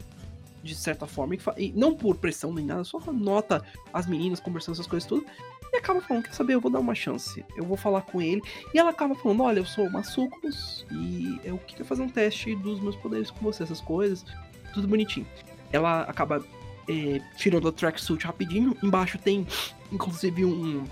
de 0.61 0.75
certa 0.75 1.07
forma, 1.07 1.33
e, 1.33 1.39
e 1.57 1.73
não 1.75 1.95
por 1.95 2.17
pressão 2.17 2.53
nem 2.53 2.65
nada, 2.65 2.83
só 2.83 2.99
nota 3.11 3.63
as 3.91 4.05
meninas 4.05 4.39
conversando 4.39 4.75
essas 4.75 4.85
coisas 4.85 5.07
tudo, 5.09 5.25
e 5.75 5.79
acaba 5.79 6.01
falando, 6.01 6.23
quer 6.23 6.33
saber, 6.33 6.53
eu 6.53 6.61
vou 6.61 6.71
dar 6.71 6.79
uma 6.79 6.95
chance, 6.95 7.43
eu 7.55 7.63
vou 7.63 7.77
falar 7.77 8.01
com 8.01 8.21
ele, 8.21 8.41
e 8.73 8.79
ela 8.79 8.89
acaba 8.89 9.15
falando, 9.15 9.43
olha, 9.43 9.59
eu 9.59 9.65
sou 9.65 9.85
uma 9.87 10.03
Sucubus, 10.03 10.85
e 10.91 11.39
eu 11.43 11.57
queria 11.57 11.85
fazer 11.85 12.01
um 12.01 12.09
teste 12.09 12.55
dos 12.55 12.79
meus 12.79 12.95
poderes 12.95 13.29
com 13.31 13.39
você, 13.41 13.63
essas 13.63 13.81
coisas, 13.81 14.25
tudo 14.73 14.87
bonitinho. 14.87 15.27
Ela 15.71 16.01
acaba 16.01 16.43
é, 16.87 17.21
tirando 17.37 17.67
a 17.67 17.71
tracksuit 17.71 18.25
rapidinho, 18.25 18.75
embaixo 18.83 19.17
tem, 19.17 19.45
inclusive, 19.91 20.45
um... 20.45 20.83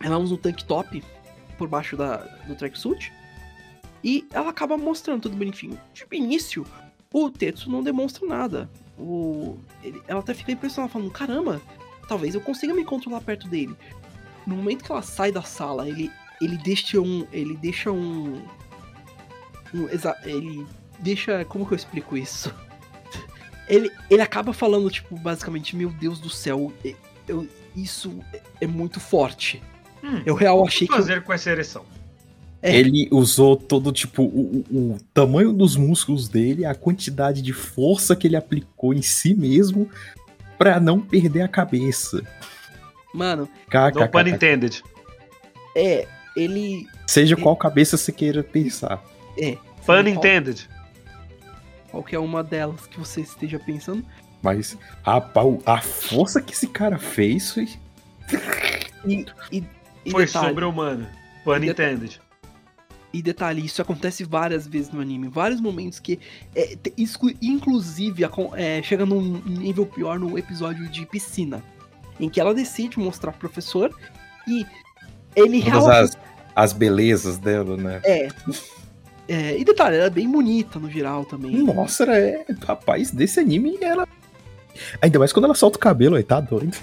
Ela 0.00 0.18
usa 0.18 0.34
um 0.34 0.36
tank 0.36 0.62
top 0.64 1.02
por 1.56 1.68
baixo 1.68 1.96
da, 1.96 2.16
do 2.46 2.54
tracksuit. 2.54 3.12
E 4.02 4.26
ela 4.32 4.50
acaba 4.50 4.76
mostrando 4.76 5.22
tudo 5.22 5.36
bonitinho. 5.36 5.80
Tipo, 5.94 6.14
início, 6.14 6.66
o 7.12 7.30
Tetsu 7.30 7.70
não 7.70 7.82
demonstra 7.82 8.26
nada. 8.26 8.68
O, 8.98 9.56
ele- 9.82 10.02
ela 10.06 10.20
até 10.20 10.34
fica 10.34 10.52
impressionada, 10.52 10.92
falando: 10.92 11.10
caramba, 11.10 11.62
talvez 12.08 12.34
eu 12.34 12.40
consiga 12.40 12.74
me 12.74 12.84
controlar 12.84 13.20
perto 13.20 13.48
dele. 13.48 13.76
No 14.46 14.56
momento 14.56 14.84
que 14.84 14.92
ela 14.92 15.02
sai 15.02 15.32
da 15.32 15.42
sala, 15.42 15.88
ele, 15.88 16.10
ele 16.40 16.56
deixa 16.58 17.00
um. 17.00 17.26
Ele 17.32 17.56
deixa 17.56 17.90
um. 17.90 18.42
um 19.74 19.88
exa- 19.88 20.16
ele 20.24 20.66
deixa. 20.98 21.44
Como 21.44 21.66
que 21.66 21.72
eu 21.72 21.76
explico 21.76 22.16
isso? 22.16 22.52
Ele, 23.66 23.90
ele 24.10 24.20
acaba 24.20 24.52
falando, 24.52 24.90
tipo, 24.90 25.16
basicamente, 25.16 25.74
meu 25.74 25.88
Deus 25.88 26.18
do 26.18 26.28
céu, 26.28 26.70
e- 26.84 26.94
eu, 27.26 27.48
isso 27.74 28.20
é 28.60 28.66
muito 28.66 29.00
forte. 29.00 29.62
Hum, 30.02 30.20
Eu 30.26 30.34
real 30.34 30.62
achei 30.66 30.86
que 30.86 30.92
que. 30.92 30.98
fazer 31.00 31.22
com 31.22 31.32
essa 31.32 31.48
ereção? 31.50 31.82
É. 32.60 32.76
Ele 32.76 33.08
usou 33.10 33.56
todo, 33.56 33.90
tipo, 33.90 34.22
o- 34.22 34.62
o 34.70 34.98
tamanho 35.14 35.50
dos 35.50 35.76
músculos 35.76 36.28
dele, 36.28 36.66
a 36.66 36.74
quantidade 36.74 37.40
de 37.40 37.54
força 37.54 38.14
que 38.14 38.26
ele 38.26 38.36
aplicou 38.36 38.92
em 38.92 39.00
si 39.00 39.32
mesmo 39.32 39.88
pra 40.58 40.78
não 40.80 41.00
perder 41.00 41.42
a 41.42 41.48
cabeça. 41.48 42.18
No 43.12 43.18
Mano, 43.18 43.46
pun 43.46 43.90
KKK. 43.92 44.30
intended. 44.30 44.82
é. 45.76 46.06
Ele. 46.36 46.88
Seja 47.06 47.36
qual 47.36 47.54
cabeça 47.56 47.96
você 47.96 48.10
queira 48.10 48.42
pensar. 48.42 49.00
É. 49.38 49.52
Pun 49.52 49.84
qual- 49.86 50.08
intended. 50.08 50.68
Qualquer 51.92 52.18
uma 52.18 52.42
delas 52.42 52.86
que 52.88 52.98
você 52.98 53.20
esteja 53.20 53.56
pensando. 53.60 54.04
Mas, 54.42 54.76
rapaz, 55.04 55.46
a 55.64 55.80
força 55.80 56.42
que 56.42 56.52
esse 56.52 56.66
cara 56.66 56.98
fez 56.98 57.52
foi. 57.52 57.68
E, 59.06 59.24
e, 59.52 59.64
e 60.04 60.10
Foi 60.10 60.26
detalhe, 60.26 60.48
sobre-humana. 60.48 61.08
Pun 61.44 61.56
intended. 61.62 62.20
E 63.14 63.22
detalhe, 63.22 63.64
isso 63.64 63.80
acontece 63.80 64.24
várias 64.24 64.66
vezes 64.66 64.90
no 64.90 65.00
anime. 65.00 65.28
Vários 65.28 65.60
momentos 65.60 66.00
que. 66.00 66.18
É, 66.54 66.76
isso, 66.96 67.18
inclusive, 67.40 68.24
é, 68.56 68.82
chega 68.82 69.06
num 69.06 69.40
nível 69.46 69.86
pior 69.86 70.18
no 70.18 70.36
episódio 70.36 70.88
de 70.88 71.06
piscina. 71.06 71.62
Em 72.18 72.28
que 72.28 72.40
ela 72.40 72.52
decide 72.52 72.98
mostrar 72.98 73.30
pro 73.30 73.40
professor 73.48 73.94
e 74.48 74.66
ele 75.36 75.62
Todas 75.62 75.84
real. 75.86 75.90
as, 76.04 76.18
as 76.56 76.72
belezas 76.72 77.38
dela, 77.38 77.76
né? 77.76 78.00
É. 78.04 78.28
É, 79.28 79.58
e 79.58 79.64
detalhe, 79.64 79.96
ela 79.96 80.06
é 80.06 80.10
bem 80.10 80.28
bonita 80.30 80.78
no 80.78 80.90
geral 80.90 81.24
também. 81.24 81.56
Nossa, 81.62 82.02
era, 82.02 82.18
é, 82.18 82.44
rapaz, 82.66 83.10
desse 83.10 83.40
anime 83.40 83.78
ela. 83.80 84.06
Ainda 85.00 85.18
mais 85.18 85.32
quando 85.32 85.44
ela 85.46 85.54
solta 85.54 85.76
o 85.78 85.80
cabelo 85.80 86.16
aí, 86.16 86.22
tá 86.24 86.40
doido. 86.40 86.76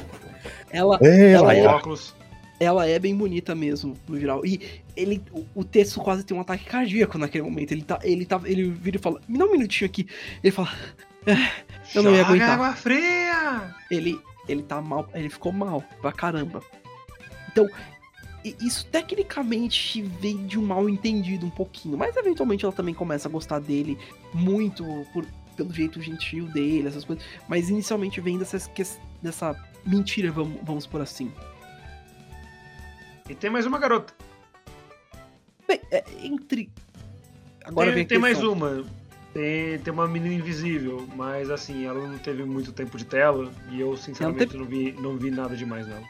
Ela, 0.71 0.97
É, 1.01 1.31
Ela 1.33 1.53
ela 1.53 1.55
é- 1.55 1.59
é. 1.59 1.67
Óculos. 1.67 2.15
ela 2.59 2.87
é 2.87 2.97
bem 2.97 3.15
bonita 3.15 3.53
mesmo, 3.53 3.95
no 4.07 4.19
geral. 4.19 4.45
E 4.45 4.59
ele, 4.95 5.21
o, 5.31 5.45
o 5.55 5.63
Tetsu 5.63 5.99
quase 6.01 6.23
tem 6.23 6.35
um 6.35 6.41
ataque 6.41 6.65
cardíaco 6.65 7.17
naquele 7.17 7.43
momento. 7.43 7.71
Ele 7.71 7.81
tá, 7.83 7.99
ele 8.03 8.25
tá, 8.25 8.39
ele 8.45 8.69
vira 8.69 8.97
e 8.97 8.99
fala, 8.99 9.21
me 9.27 9.37
dá 9.37 9.45
um 9.45 9.51
minutinho 9.51 9.89
aqui. 9.89 10.07
Ele 10.43 10.51
fala, 10.51 10.69
Eu 11.95 12.03
não 12.03 12.13
ia 12.15 12.25
aguentar. 12.25 12.51
água 12.51 12.73
fria! 12.73 13.75
ele, 13.89 14.19
ele 14.47 14.63
tá 14.63 14.81
mal, 14.81 15.09
ele 15.13 15.29
ficou 15.29 15.51
mal 15.51 15.83
pra 16.01 16.11
caramba. 16.11 16.61
Então, 17.51 17.67
isso 18.43 18.85
tecnicamente 18.87 20.01
vem 20.01 20.47
de 20.47 20.57
um 20.57 20.65
mal 20.65 20.89
entendido 20.89 21.45
um 21.45 21.49
pouquinho, 21.49 21.97
mas 21.97 22.15
eventualmente 22.15 22.65
ela 22.65 22.73
também 22.73 22.93
começa 22.93 23.27
a 23.27 23.31
gostar 23.31 23.59
dele 23.59 23.97
muito 24.33 24.83
por, 25.13 25.25
pelo 25.55 25.71
jeito 25.73 26.01
gentil 26.01 26.47
dele, 26.47 26.87
essas 26.87 27.05
coisas. 27.05 27.23
Mas 27.47 27.69
inicialmente 27.69 28.19
vem 28.19 28.37
dessas, 28.39 28.65
ques- 28.67 28.99
dessa 29.21 29.55
mentira, 29.85 30.31
vamos, 30.31 30.59
vamos 30.63 30.87
por 30.87 31.01
assim. 31.01 31.31
E 33.29 33.35
tem 33.35 33.49
mais 33.49 33.65
uma 33.65 33.77
garota. 33.77 34.13
Bem, 35.71 35.81
é, 35.91 36.03
entre. 36.23 36.69
Agora 37.63 37.93
tem 37.93 38.05
tem 38.05 38.17
mais 38.19 38.41
uma. 38.43 38.83
Tem, 39.33 39.79
tem 39.79 39.93
uma 39.93 40.05
menina 40.07 40.35
invisível, 40.35 41.07
mas 41.15 41.49
assim, 41.49 41.85
ela 41.85 42.05
não 42.05 42.17
teve 42.17 42.43
muito 42.43 42.73
tempo 42.73 42.97
de 42.97 43.05
tela 43.05 43.49
e 43.69 43.79
eu 43.79 43.95
sinceramente 43.95 44.57
não, 44.57 44.65
vi, 44.65 44.91
não 44.99 45.17
vi 45.17 45.31
nada 45.31 45.55
demais 45.55 45.87
nela. 45.87 46.03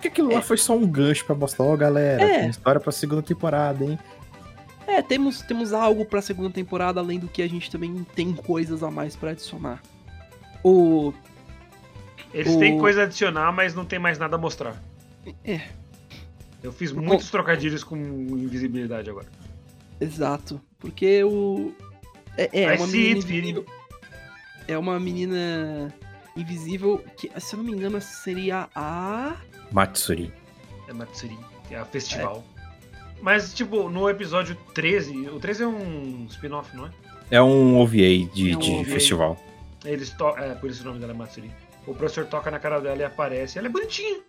que 0.00 0.08
aquilo 0.08 0.32
lá 0.32 0.40
foi 0.40 0.56
só 0.56 0.74
um 0.74 0.86
gancho 0.86 1.26
pra 1.26 1.34
mostrar, 1.34 1.66
ó, 1.66 1.76
galera, 1.76 2.22
É. 2.22 2.38
tem 2.40 2.48
história 2.50 2.80
pra 2.80 2.90
segunda 2.92 3.22
temporada, 3.22 3.84
hein? 3.84 3.98
É, 4.86 5.02
temos, 5.02 5.42
temos 5.42 5.74
algo 5.74 6.06
pra 6.06 6.22
segunda 6.22 6.48
temporada, 6.48 6.98
além 7.00 7.18
do 7.18 7.28
que 7.28 7.42
a 7.42 7.48
gente 7.48 7.70
também 7.70 8.06
tem 8.14 8.32
coisas 8.32 8.82
a 8.82 8.90
mais 8.90 9.14
pra 9.14 9.32
adicionar. 9.32 9.82
O. 10.64 11.12
Eles 12.32 12.54
O- 12.54 12.58
têm 12.58 12.78
coisa 12.78 13.02
a 13.02 13.04
adicionar, 13.04 13.52
mas 13.52 13.74
não 13.74 13.84
tem 13.84 13.98
mais 13.98 14.18
nada 14.18 14.36
a 14.36 14.38
mostrar. 14.38 14.80
É, 15.44 15.60
Eu 16.62 16.72
fiz 16.72 16.90
O- 16.92 17.00
muitos 17.00 17.30
trocadilhos 17.30 17.84
com 17.84 17.96
invisibilidade 17.96 19.08
agora. 19.10 19.26
exato. 20.00 20.60
Porque 20.78 21.22
o. 21.24 21.72
É, 22.36 22.50
é 22.62 22.74
I 22.74 22.76
uma 22.76 22.86
menina 22.86 23.18
invisível. 23.18 23.66
É 24.68 24.78
uma 24.78 25.00
menina 25.00 25.94
invisível 26.36 27.04
que, 27.16 27.30
se 27.40 27.54
eu 27.54 27.58
não 27.58 27.64
me 27.64 27.72
engano, 27.72 28.00
seria 28.00 28.68
a. 28.74 29.36
Matsuri. 29.72 30.32
É 30.88 30.92
Matsuri, 30.92 31.36
que 31.68 31.74
é 31.74 31.78
a 31.78 31.84
festival. 31.84 32.44
Mas, 33.22 33.54
tipo, 33.54 33.88
no 33.88 34.08
episódio 34.10 34.54
13, 34.74 35.28
o 35.30 35.40
13 35.40 35.62
é 35.62 35.66
um 35.66 36.26
spin-off, 36.28 36.76
não 36.76 36.86
é? 36.86 36.90
É 37.30 37.42
um 37.42 37.78
OVA 37.80 37.96
de, 37.96 38.52
É 38.52 38.56
um 38.56 38.58
de 38.58 38.70
OVA. 38.72 38.84
festival. 38.84 39.42
Eles 39.84 40.10
to... 40.10 40.28
É, 40.36 40.54
por 40.54 40.68
isso 40.70 40.82
o 40.82 40.86
nome 40.86 41.00
dela 41.00 41.12
é 41.12 41.16
Matsuri. 41.16 41.50
O 41.86 41.94
professor 41.94 42.26
toca 42.26 42.50
na 42.50 42.58
cara 42.58 42.78
dela 42.80 42.98
e 43.00 43.04
aparece. 43.04 43.58
Ela 43.58 43.68
é 43.68 43.70
bonitinha. 43.70 44.20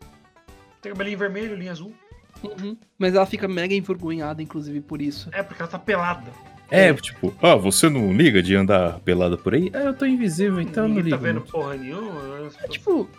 Tem 0.82 0.92
cabelinho 0.92 1.18
vermelho, 1.18 1.56
linha 1.56 1.72
azul. 1.72 1.94
Uhum. 2.44 2.78
Mas 2.98 3.16
ela 3.16 3.26
fica 3.26 3.48
mega 3.48 3.74
envergonhada, 3.74 4.42
inclusive, 4.42 4.82
por 4.82 5.02
isso. 5.02 5.30
É, 5.34 5.42
porque 5.44 5.62
ela 5.62 5.70
tá 5.72 5.80
pelada. 5.80 6.32
É, 6.70 6.94
tipo, 6.94 7.34
ah, 7.42 7.56
você 7.56 7.90
não 7.90 8.12
liga 8.14 8.44
de 8.44 8.54
andar 8.54 9.00
pelada 9.00 9.38
por 9.38 9.54
aí? 9.54 9.72
Ah, 9.74 9.80
eu 9.84 9.94
tô 9.94 10.06
invisível, 10.06 10.60
então 10.60 10.84
eu 10.84 10.90
não 10.90 10.96
Ninguém 10.98 11.12
ligo. 11.12 11.18
tá 11.18 11.24
vendo 11.24 11.36
muito. 11.40 11.52
porra 11.52 11.76
nenhuma. 11.78 12.52
É 12.62 12.68
tipo. 12.68 13.10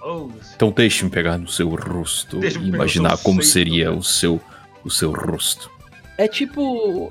Então 0.55 0.71
deixe-me 0.71 1.11
pegar 1.11 1.39
no 1.39 1.49
seu 1.49 1.69
rosto 1.71 2.45
e 2.45 2.69
imaginar 2.69 3.17
como 3.19 3.43
seria 3.43 3.91
né? 3.91 3.97
o 3.97 4.03
seu, 4.03 4.39
o 4.85 4.91
seu 4.91 5.13
rosto. 5.13 5.71
é 6.19 6.29
tipo. 6.29 7.11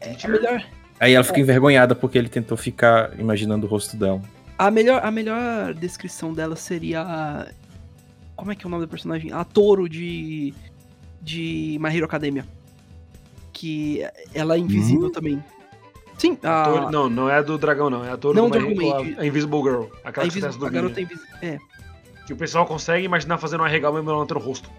É 0.00 0.10
Teacher? 0.10 0.30
melhor, 0.30 0.64
Aí 1.00 1.14
ela 1.14 1.24
fica 1.24 1.40
envergonhada 1.40 1.96
porque 1.96 2.16
ele 2.16 2.28
tentou 2.28 2.56
ficar 2.56 3.18
imaginando 3.18 3.66
o 3.66 3.68
rosto 3.68 3.96
dela. 3.96 4.22
a 4.56 4.70
melhor, 4.70 5.00
a 5.04 5.10
melhor 5.10 5.74
descrição 5.74 6.32
dela 6.32 6.54
seria. 6.54 7.00
a- 7.02 7.48
Como 8.36 8.52
é 8.52 8.54
que 8.54 8.64
é 8.64 8.68
o 8.68 8.70
nome 8.70 8.84
da 8.84 8.88
personagem? 8.88 9.32
A 9.32 9.42
Toro 9.42 9.88
de. 9.88 10.54
De 11.22 11.78
My 11.80 11.94
Hero 11.96 12.04
Academia. 12.04 12.44
Que 13.52 14.04
ela 14.34 14.56
é 14.56 14.58
invisível 14.58 15.10
também. 15.10 15.42
Sim, 16.18 16.36
a, 16.42 16.62
Ator- 16.62 16.90
Não, 16.90 17.08
não 17.08 17.30
é 17.30 17.36
a 17.38 17.42
do 17.42 17.56
dragão, 17.56 17.88
não. 17.88 18.04
É 18.04 18.10
a 18.10 18.14
ator 18.14 18.34
Não, 18.34 18.48
do 18.50 18.58
Dragon 18.58 18.74
Maid. 18.74 19.16
a, 19.18 19.22
a 19.22 19.26
Invisible 19.26 19.62
Girl. 19.62 19.84
a, 20.04 20.08
Aquela 20.08 20.26
que 20.28 20.32
invis- 20.38 20.44
acontece 20.44 20.58
do 20.58 20.66
a 20.66 20.70
garota 20.70 20.94
Vinha. 20.94 21.06
invisível. 21.06 21.36
É. 21.42 21.58
Que 22.26 22.32
o 22.32 22.36
pessoal 22.36 22.66
consegue 22.66 23.04
imaginar 23.04 23.38
fazendo 23.38 23.62
um 23.62 23.64
arregal 23.64 23.92
mesmo 23.92 24.08
ela 24.10 24.18
não 24.20 24.26
ter 24.26 24.36
o 24.36 24.40
rosto. 24.40 24.70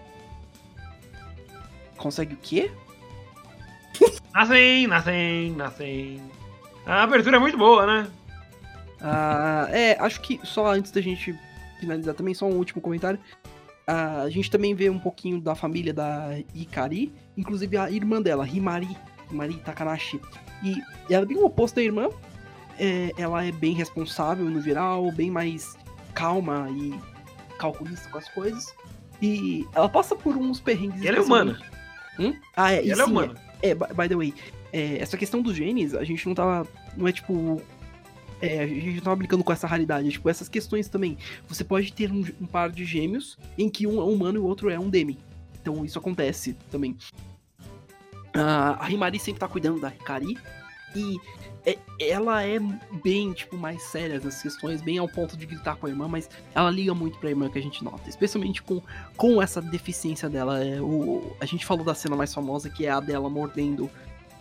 Consegue 1.96 2.34
o 2.34 2.38
quê? 2.40 2.70
Nothing, 4.34 4.86
nothing, 4.88 5.50
nothing. 5.56 6.20
A 6.86 7.02
abertura 7.04 7.36
é 7.36 7.40
muito 7.40 7.56
boa, 7.56 7.86
né? 7.86 8.06
Ah, 9.00 9.68
é, 9.70 9.96
acho 10.00 10.20
que 10.20 10.40
só 10.44 10.66
antes 10.72 10.90
da 10.90 11.00
gente 11.00 11.34
finalizar 11.78 12.14
também, 12.14 12.34
só 12.34 12.46
um 12.46 12.56
último 12.56 12.80
comentário. 12.82 13.18
Ah, 13.86 14.22
a 14.22 14.30
gente 14.30 14.50
também 14.50 14.74
vê 14.74 14.88
um 14.88 14.98
pouquinho 14.98 15.40
da 15.40 15.54
família 15.54 15.92
da 15.92 16.30
Ikari, 16.54 17.12
inclusive 17.36 17.76
a 17.76 17.90
irmã 17.90 18.20
dela, 18.22 18.48
Himari, 18.48 18.96
Himari 19.30 19.54
Takanashi. 19.58 20.20
E 20.62 20.80
ela 21.10 21.24
é 21.24 21.26
bem 21.26 21.36
o 21.36 21.44
oposto 21.44 21.76
da 21.76 21.82
irmã. 21.82 22.08
É, 22.78 23.10
ela 23.18 23.44
é 23.44 23.52
bem 23.52 23.74
responsável 23.74 24.46
no 24.46 24.60
geral, 24.60 25.10
bem 25.12 25.30
mais 25.30 25.76
calma 26.14 26.68
e 26.70 26.94
calculista 27.58 28.08
com 28.08 28.18
as 28.18 28.28
coisas. 28.30 28.74
E 29.20 29.66
ela 29.74 29.88
passa 29.88 30.16
por 30.16 30.36
uns 30.36 30.60
perrengues. 30.60 31.02
E 31.02 31.06
ela 31.08 31.18
é 31.18 31.20
humana. 31.20 31.58
Hum? 32.18 32.34
Ah, 32.56 32.72
é, 32.72 32.84
E 32.84 32.90
ela 32.90 33.02
é 33.02 33.04
sim, 33.04 33.10
humana. 33.10 33.34
é, 33.62 33.74
by, 33.74 33.86
by 33.94 34.08
the 34.08 34.16
way, 34.16 34.34
é, 34.72 34.98
essa 34.98 35.16
questão 35.16 35.40
dos 35.40 35.54
genes, 35.56 35.94
a 35.94 36.02
gente 36.04 36.26
não 36.26 36.34
tava. 36.34 36.66
Não 36.96 37.06
é 37.06 37.12
tipo. 37.12 37.60
É, 38.44 38.62
a 38.62 38.66
gente 38.66 39.00
tava 39.00 39.16
brincando 39.16 39.42
com 39.42 39.52
essa 39.52 39.66
raridade. 39.66 40.10
Tipo, 40.10 40.28
essas 40.28 40.48
questões 40.48 40.88
também. 40.88 41.16
Você 41.48 41.64
pode 41.64 41.92
ter 41.92 42.12
um, 42.12 42.24
um 42.40 42.46
par 42.46 42.70
de 42.70 42.84
gêmeos 42.84 43.38
em 43.56 43.68
que 43.68 43.86
um 43.86 44.00
é 44.00 44.04
humano 44.04 44.38
e 44.38 44.40
o 44.40 44.44
outro 44.44 44.70
é 44.70 44.78
um 44.78 44.90
demi. 44.90 45.18
Então 45.60 45.84
isso 45.84 45.98
acontece 45.98 46.54
também. 46.70 46.96
Ah, 48.34 48.76
a 48.80 48.90
Himari 48.90 49.18
sempre 49.18 49.40
tá 49.40 49.48
cuidando 49.48 49.80
da 49.80 49.88
Hikari. 49.88 50.36
E 50.94 51.16
é- 51.66 51.78
ela 51.98 52.44
é 52.44 52.58
bem, 53.02 53.32
tipo, 53.32 53.56
mais 53.56 53.82
séria 53.82 54.16
nessas 54.16 54.42
questões, 54.42 54.82
bem 54.82 54.98
ao 54.98 55.08
ponto 55.08 55.36
de 55.36 55.46
gritar 55.46 55.76
com 55.76 55.86
a 55.86 55.90
irmã, 55.90 56.06
mas 56.06 56.28
ela 56.54 56.70
liga 56.70 56.94
muito 56.94 57.18
pra 57.18 57.30
irmã 57.30 57.48
que 57.48 57.58
a 57.58 57.62
gente 57.62 57.82
nota. 57.82 58.08
Especialmente 58.08 58.62
com, 58.62 58.82
com 59.16 59.40
essa 59.40 59.62
deficiência 59.62 60.28
dela. 60.28 60.62
É, 60.62 60.80
o, 60.80 61.34
a 61.40 61.46
gente 61.46 61.64
falou 61.64 61.84
da 61.84 61.94
cena 61.94 62.14
mais 62.14 62.34
famosa, 62.34 62.68
que 62.68 62.84
é 62.84 62.90
a 62.90 63.00
dela 63.00 63.30
mordendo 63.30 63.90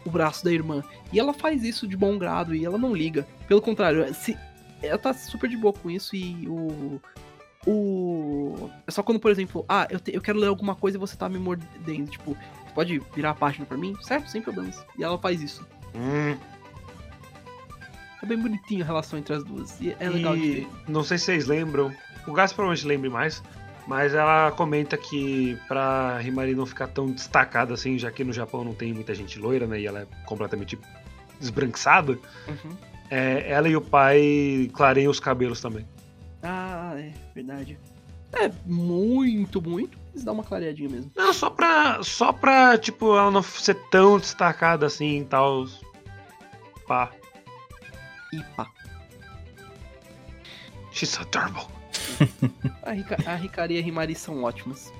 o 0.05 0.09
braço 0.09 0.43
da 0.43 0.51
irmã. 0.51 0.83
E 1.11 1.19
ela 1.19 1.33
faz 1.33 1.63
isso 1.63 1.87
de 1.87 1.95
bom 1.97 2.17
grado 2.17 2.53
e 2.55 2.65
ela 2.65 2.77
não 2.77 2.93
liga. 2.95 3.27
Pelo 3.47 3.61
contrário, 3.61 4.13
se, 4.13 4.37
ela 4.81 4.97
tá 4.97 5.13
super 5.13 5.49
de 5.49 5.57
boa 5.57 5.73
com 5.73 5.89
isso 5.89 6.15
e 6.15 6.47
o. 6.47 7.01
O. 7.65 8.69
É 8.85 8.91
só 8.91 9.01
quando, 9.01 9.19
por 9.19 9.31
exemplo, 9.31 9.63
ah, 9.69 9.87
eu, 9.89 9.99
te- 9.99 10.13
eu 10.13 10.21
quero 10.21 10.37
ler 10.37 10.47
alguma 10.47 10.75
coisa 10.75 10.97
e 10.97 10.99
você 10.99 11.15
tá 11.15 11.29
me 11.29 11.39
mordendo. 11.39 12.09
Tipo, 12.11 12.31
você 12.33 12.73
pode 12.75 13.01
virar 13.15 13.29
a 13.31 13.35
página 13.35 13.65
pra 13.65 13.77
mim? 13.77 13.95
Certo? 14.01 14.29
Sem 14.29 14.41
problemas. 14.41 14.83
E 14.97 15.03
ela 15.03 15.17
faz 15.17 15.41
isso. 15.41 15.65
Hum. 15.95 16.35
É 18.21 18.25
bem 18.25 18.37
bonitinho 18.37 18.83
a 18.83 18.85
relação 18.85 19.17
entre 19.19 19.33
as 19.33 19.43
duas. 19.43 19.79
E 19.81 19.95
é 19.99 20.09
legal 20.09 20.35
de 20.35 20.43
e 20.43 20.51
ver. 20.61 20.67
não 20.87 21.03
sei 21.03 21.17
se 21.17 21.25
vocês 21.25 21.45
lembram. 21.47 21.93
O 22.27 22.31
Gas 22.33 22.53
provavelmente 22.53 22.85
lembre 22.87 23.09
mais. 23.09 23.41
Mas 23.85 24.13
ela 24.13 24.51
comenta 24.51 24.97
que 24.97 25.57
pra 25.67 26.19
Himari 26.23 26.55
não 26.55 26.65
ficar 26.65 26.87
tão 26.87 27.07
destacada 27.11 27.73
assim, 27.73 27.97
já 27.97 28.09
que 28.11 28.23
no 28.23 28.31
Japão 28.31 28.63
não 28.63 28.73
tem 28.73 28.93
muita 28.93 29.13
gente 29.13 29.37
loira, 29.37 29.67
né? 29.67 29.81
E 29.81 29.87
ela 29.87 30.01
é 30.01 30.07
completamente 30.25 30.79
esbranquiçada. 31.41 32.13
Uhum. 32.47 32.77
é, 33.09 33.51
ela 33.51 33.67
e 33.67 33.75
o 33.75 33.81
pai 33.81 34.69
clareiam 34.73 35.11
os 35.11 35.19
cabelos 35.19 35.59
também. 35.59 35.85
Ah, 36.41 36.93
é 36.97 37.11
verdade. 37.35 37.77
É 38.33 38.51
muito, 38.65 39.61
muito, 39.61 39.97
mas 40.13 40.23
dá 40.23 40.31
uma 40.31 40.43
clareadinha 40.43 40.89
mesmo. 40.89 41.11
Não, 41.15 41.31
só 41.31 41.49
pra. 41.49 42.01
Só 42.03 42.31
pra, 42.31 42.77
tipo, 42.77 43.15
ela 43.17 43.29
não 43.29 43.43
ser 43.43 43.75
tão 43.91 44.17
destacada 44.17 44.85
assim 44.87 45.19
e 45.21 45.25
tal. 45.25 45.65
Pá. 46.87 47.11
E 48.31 48.41
pá. 48.55 48.67
She's 50.91 51.09
so 51.09 51.21
adorable. 51.21 51.67
A, 52.81 52.91
Rica, 52.91 53.17
a 53.25 53.35
Hikari 53.35 53.75
e 53.75 53.77
a 53.77 53.81
Himari 53.81 54.15
são 54.15 54.43
ótimas. 54.43 54.93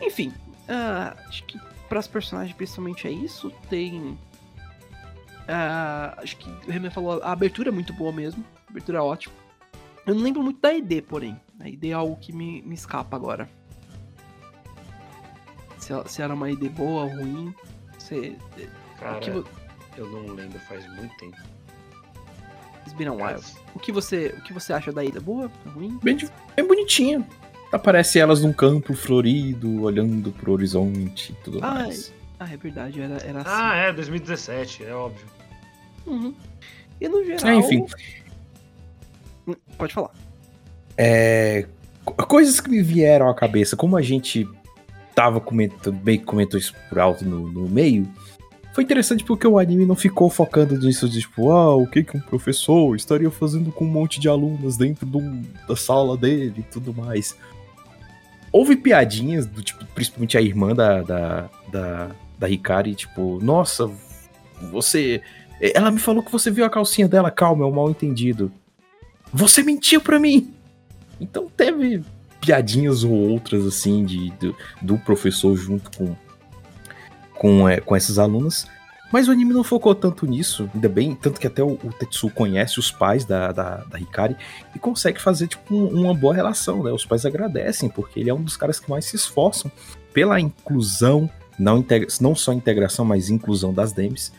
Enfim, 0.00 0.32
ah, 0.68 1.16
acho 1.28 1.44
que 1.44 1.58
para 1.88 1.98
as 1.98 2.06
personagens 2.06 2.54
principalmente 2.54 3.06
é 3.06 3.10
isso. 3.10 3.50
Tem. 3.68 4.18
ah, 5.48 6.14
acho 6.18 6.36
que 6.36 6.48
o 6.48 6.70
Renan 6.70 6.90
falou, 6.90 7.22
a 7.22 7.32
abertura 7.32 7.70
é 7.70 7.72
muito 7.72 7.92
boa 7.92 8.12
mesmo. 8.12 8.44
A 8.66 8.70
abertura 8.70 8.98
é 8.98 9.00
ótima. 9.00 9.34
Eu 10.06 10.14
não 10.14 10.22
lembro 10.22 10.42
muito 10.42 10.60
da 10.60 10.72
ID, 10.72 11.02
porém. 11.02 11.38
A 11.60 11.68
ID 11.68 11.86
é 11.86 11.92
algo 11.92 12.16
que 12.16 12.32
me, 12.32 12.62
me 12.62 12.74
escapa 12.74 13.16
agora. 13.16 13.48
Se, 15.78 15.92
se 16.06 16.22
era 16.22 16.34
uma 16.34 16.50
ID 16.50 16.70
boa 16.70 17.04
ou 17.04 17.08
ruim. 17.08 17.54
Se, 17.98 18.36
Cara, 18.98 19.20
que, 19.20 19.30
eu 19.30 20.10
não 20.10 20.34
lembro 20.34 20.58
faz 20.60 20.86
muito 20.94 21.14
tempo. 21.16 21.36
It's 22.88 22.96
been 22.96 23.08
a 23.08 23.12
while. 23.12 23.40
O 23.74 23.78
que 23.78 23.92
você, 23.92 24.34
o 24.38 24.40
que 24.42 24.52
você 24.52 24.72
acha 24.72 24.90
da 24.90 25.04
ida? 25.04 25.20
Boa? 25.20 25.50
Ruim? 25.74 25.98
Bem, 26.02 26.16
bem 26.56 26.66
bonitinha. 26.66 27.22
Aparece 27.70 28.18
elas 28.18 28.42
num 28.42 28.52
campo 28.52 28.94
florido, 28.94 29.82
olhando 29.82 30.32
pro 30.32 30.52
horizonte 30.52 31.32
e 31.32 31.34
tudo 31.44 31.58
Ai. 31.62 31.82
mais. 31.82 32.12
Ah, 32.40 32.50
é 32.50 32.56
verdade, 32.56 32.98
era, 33.02 33.16
era 33.18 33.40
assim. 33.40 33.50
Ah, 33.50 33.74
é, 33.76 33.92
2017, 33.92 34.84
é 34.84 34.94
óbvio. 34.94 35.26
Uhum. 36.06 36.34
E 36.98 37.08
no 37.08 37.22
geral. 37.22 37.46
É, 37.46 37.54
enfim. 37.56 37.84
Hum, 39.46 39.54
Pode 39.76 39.92
falar. 39.92 40.10
É, 40.96 41.66
co- 42.06 42.14
coisas 42.26 42.60
que 42.60 42.70
me 42.70 42.82
vieram 42.82 43.28
à 43.28 43.34
cabeça, 43.34 43.76
como 43.76 43.96
a 43.98 44.02
gente 44.02 44.48
tava 45.14 45.38
comentando, 45.40 45.94
bem 45.96 46.18
que 46.18 46.24
comentou 46.24 46.58
isso 46.58 46.74
por 46.88 46.98
alto 46.98 47.22
no, 47.24 47.50
no 47.52 47.68
meio, 47.68 48.08
foi 48.78 48.84
interessante 48.84 49.24
porque 49.24 49.44
o 49.44 49.58
anime 49.58 49.84
não 49.84 49.96
ficou 49.96 50.30
focando 50.30 50.78
nisso 50.78 51.08
de 51.08 51.18
tipo, 51.22 51.50
ah, 51.50 51.74
o 51.74 51.84
que 51.84 52.04
que 52.04 52.16
um 52.16 52.20
professor 52.20 52.94
estaria 52.94 53.28
fazendo 53.28 53.72
com 53.72 53.84
um 53.84 53.88
monte 53.90 54.20
de 54.20 54.28
alunas 54.28 54.76
dentro 54.76 55.04
do- 55.04 55.42
da 55.66 55.74
sala 55.74 56.16
dele 56.16 56.54
e 56.58 56.62
tudo 56.62 56.94
mais. 56.94 57.36
Houve 58.52 58.76
piadinhas 58.76 59.46
do 59.46 59.64
tipo, 59.64 59.84
principalmente 59.96 60.38
a 60.38 60.40
irmã 60.40 60.76
da, 60.76 61.02
da, 61.02 61.50
da, 61.72 62.10
da 62.38 62.48
Hikari, 62.48 62.94
tipo, 62.94 63.40
nossa, 63.42 63.90
você. 64.70 65.22
Ela 65.60 65.90
me 65.90 65.98
falou 65.98 66.22
que 66.22 66.30
você 66.30 66.48
viu 66.48 66.64
a 66.64 66.70
calcinha 66.70 67.08
dela, 67.08 67.32
calma, 67.32 67.64
é 67.64 67.66
um 67.66 67.72
mal 67.72 67.90
entendido. 67.90 68.52
Você 69.34 69.60
mentiu 69.60 70.00
pra 70.00 70.20
mim! 70.20 70.54
Então 71.20 71.48
teve 71.56 72.00
piadinhas 72.40 73.02
ou 73.02 73.10
outras, 73.10 73.66
assim, 73.66 74.04
de, 74.04 74.30
do, 74.38 74.54
do 74.80 74.98
professor 74.98 75.56
junto 75.56 75.90
com, 75.98 76.14
com, 77.38 77.68
é, 77.68 77.80
com 77.80 77.94
essas 77.96 78.18
alunas. 78.18 78.66
Mas 79.10 79.26
o 79.26 79.30
anime 79.30 79.54
não 79.54 79.64
focou 79.64 79.94
tanto 79.94 80.26
nisso, 80.26 80.68
ainda 80.74 80.86
bem, 80.88 81.14
tanto 81.14 81.40
que 81.40 81.46
até 81.46 81.62
o, 81.62 81.70
o 81.82 81.92
Tetsu 81.98 82.28
conhece 82.28 82.78
os 82.78 82.90
pais 82.92 83.24
da, 83.24 83.50
da, 83.52 83.76
da 83.84 83.98
Hikari 83.98 84.36
e 84.76 84.78
consegue 84.78 85.18
fazer, 85.18 85.46
tipo, 85.48 85.74
um- 85.74 86.02
uma 86.04 86.12
boa 86.12 86.34
relação, 86.34 86.82
né? 86.82 86.92
Os 86.92 87.06
pais 87.06 87.24
agradecem, 87.24 87.88
porque 87.88 88.20
ele 88.20 88.28
é 88.28 88.34
um 88.34 88.42
dos 88.42 88.54
caras 88.54 88.78
que 88.78 88.90
mais 88.90 89.06
se 89.06 89.16
esforçam 89.16 89.72
pela 90.12 90.38
inclusão, 90.38 91.30
não, 91.58 91.78
integra 91.78 92.06
não 92.20 92.34
só 92.34 92.52
integração, 92.52 93.02
mas 93.04 93.30
inclusão 93.30 93.72
das 93.72 93.92
Demis. 93.92 94.30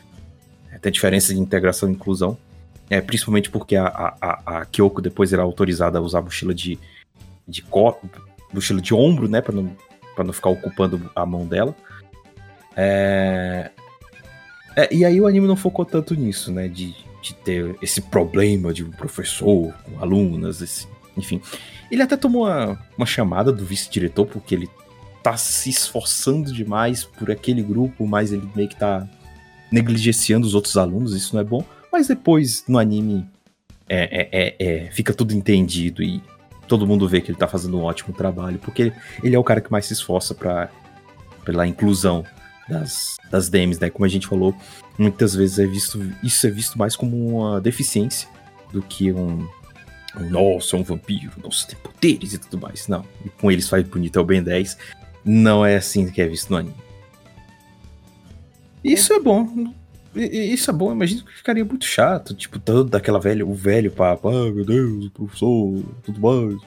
É, 0.71 0.77
Tem 0.77 0.91
diferença 0.91 1.33
de 1.33 1.39
integração 1.39 1.89
e 1.89 1.93
inclusão. 1.93 2.37
É, 2.91 3.01
principalmente 3.01 3.49
porque 3.49 3.75
a, 3.75 3.87
a, 3.87 4.15
a, 4.21 4.57
a 4.59 4.65
Kyoko 4.65 5.01
depois 5.01 5.33
era 5.33 5.41
autorizada 5.41 5.97
a 5.97 6.01
usar 6.01 6.21
mochila 6.21 6.53
de, 6.53 6.77
de 7.47 7.63
co- 7.63 7.97
mochila 8.53 8.79
de 8.81 8.93
ombro, 8.93 9.27
né? 9.27 9.41
Pra 9.41 9.53
não, 9.53 9.75
não 10.23 10.33
ficar 10.33 10.49
ocupando 10.49 11.09
a 11.15 11.25
mão 11.25 11.45
dela. 11.47 11.75
É, 12.81 13.71
é, 14.75 14.93
e 14.95 15.03
aí 15.03 15.19
o 15.19 15.27
anime 15.27 15.47
não 15.47 15.57
focou 15.57 15.83
tanto 15.83 16.15
nisso, 16.15 16.49
né? 16.51 16.67
De, 16.69 16.95
de 17.21 17.33
ter 17.43 17.75
esse 17.81 18.01
problema 18.01 18.73
de 18.73 18.83
um 18.85 18.91
professor 18.91 19.73
com 19.83 19.99
alunas, 20.01 20.61
esse- 20.61 20.87
enfim. 21.17 21.41
Ele 21.91 22.01
até 22.01 22.15
tomou 22.15 22.45
uma, 22.45 22.79
uma 22.97 23.05
chamada 23.05 23.51
do 23.51 23.65
vice-diretor, 23.65 24.25
porque 24.25 24.55
ele 24.55 24.69
tá 25.21 25.35
se 25.35 25.69
esforçando 25.69 26.53
demais 26.53 27.03
por 27.03 27.29
aquele 27.29 27.61
grupo, 27.61 28.07
mas 28.07 28.31
ele 28.31 28.47
meio 28.55 28.69
que 28.69 28.77
tá 28.77 29.05
negligenciando 29.69 30.47
os 30.47 30.55
outros 30.55 30.77
alunos, 30.77 31.13
isso 31.13 31.35
não 31.35 31.41
é 31.41 31.43
bom. 31.43 31.63
Mas 31.91 32.07
depois, 32.07 32.63
no 32.67 32.79
anime, 32.79 33.27
é, 33.89 34.21
é- 34.21 34.29
é- 34.31 34.55
é, 34.85 34.91
fica 34.91 35.13
tudo 35.13 35.33
entendido 35.33 36.01
e 36.01 36.21
todo 36.67 36.87
mundo 36.87 37.07
vê 37.09 37.19
que 37.19 37.31
ele 37.31 37.37
tá 37.37 37.47
fazendo 37.47 37.77
um 37.77 37.83
ótimo 37.83 38.13
trabalho, 38.13 38.59
porque 38.59 38.83
ele, 38.83 38.93
ele 39.21 39.35
é 39.35 39.39
o 39.39 39.43
cara 39.43 39.59
que 39.59 39.69
mais 39.71 39.87
se 39.87 39.93
esforça 39.93 40.33
pra, 40.33 40.69
pela 41.43 41.67
inclusão 41.67 42.23
das, 42.69 43.15
das 43.29 43.49
DMs, 43.49 43.81
né? 43.81 43.89
Como 43.89 44.05
a 44.05 44.09
gente 44.09 44.27
falou, 44.27 44.55
muitas 44.97 45.33
vezes 45.35 45.59
é 45.59 45.65
visto, 45.65 45.99
isso 46.23 46.45
é 46.47 46.49
visto 46.49 46.77
mais 46.77 46.95
como 46.95 47.17
uma 47.27 47.59
deficiência 47.59 48.29
do 48.71 48.81
que 48.81 49.11
um, 49.11 49.47
um 50.17 50.29
nossa, 50.29 50.77
um 50.77 50.83
vampiro, 50.83 51.31
nossa, 51.43 51.67
tem 51.67 51.77
poderes 51.77 52.33
e 52.33 52.37
tudo 52.37 52.61
mais. 52.61 52.87
Não, 52.87 53.03
e 53.25 53.29
com 53.29 53.51
eles 53.51 53.67
faz 53.67 53.85
bonito 53.87 54.17
é 54.17 54.21
o 54.21 54.25
Ben 54.25 54.43
10. 54.43 54.77
Não 55.25 55.65
é 55.65 55.75
assim 55.75 56.09
que 56.09 56.21
é 56.21 56.27
visto 56.27 56.49
no 56.49 56.57
anime. 56.57 56.75
Isso 58.83 59.11
é 59.13 59.19
bom. 59.19 59.73
Isso 60.15 60.71
é 60.71 60.73
bom, 60.73 60.91
imagino 60.91 61.23
que 61.23 61.33
ficaria 61.33 61.63
muito 61.63 61.85
chato, 61.85 62.33
tipo, 62.33 62.57
tanto 62.57 62.85
daquela 62.85 63.19
velha, 63.19 63.45
o 63.45 63.53
velho 63.53 63.91
papo, 63.91 64.27
ah, 64.29 64.51
meu 64.51 64.65
Deus, 64.65 65.05
o 65.05 65.11
professor, 65.11 65.83
tudo 66.03 66.19
mais, 66.19 66.59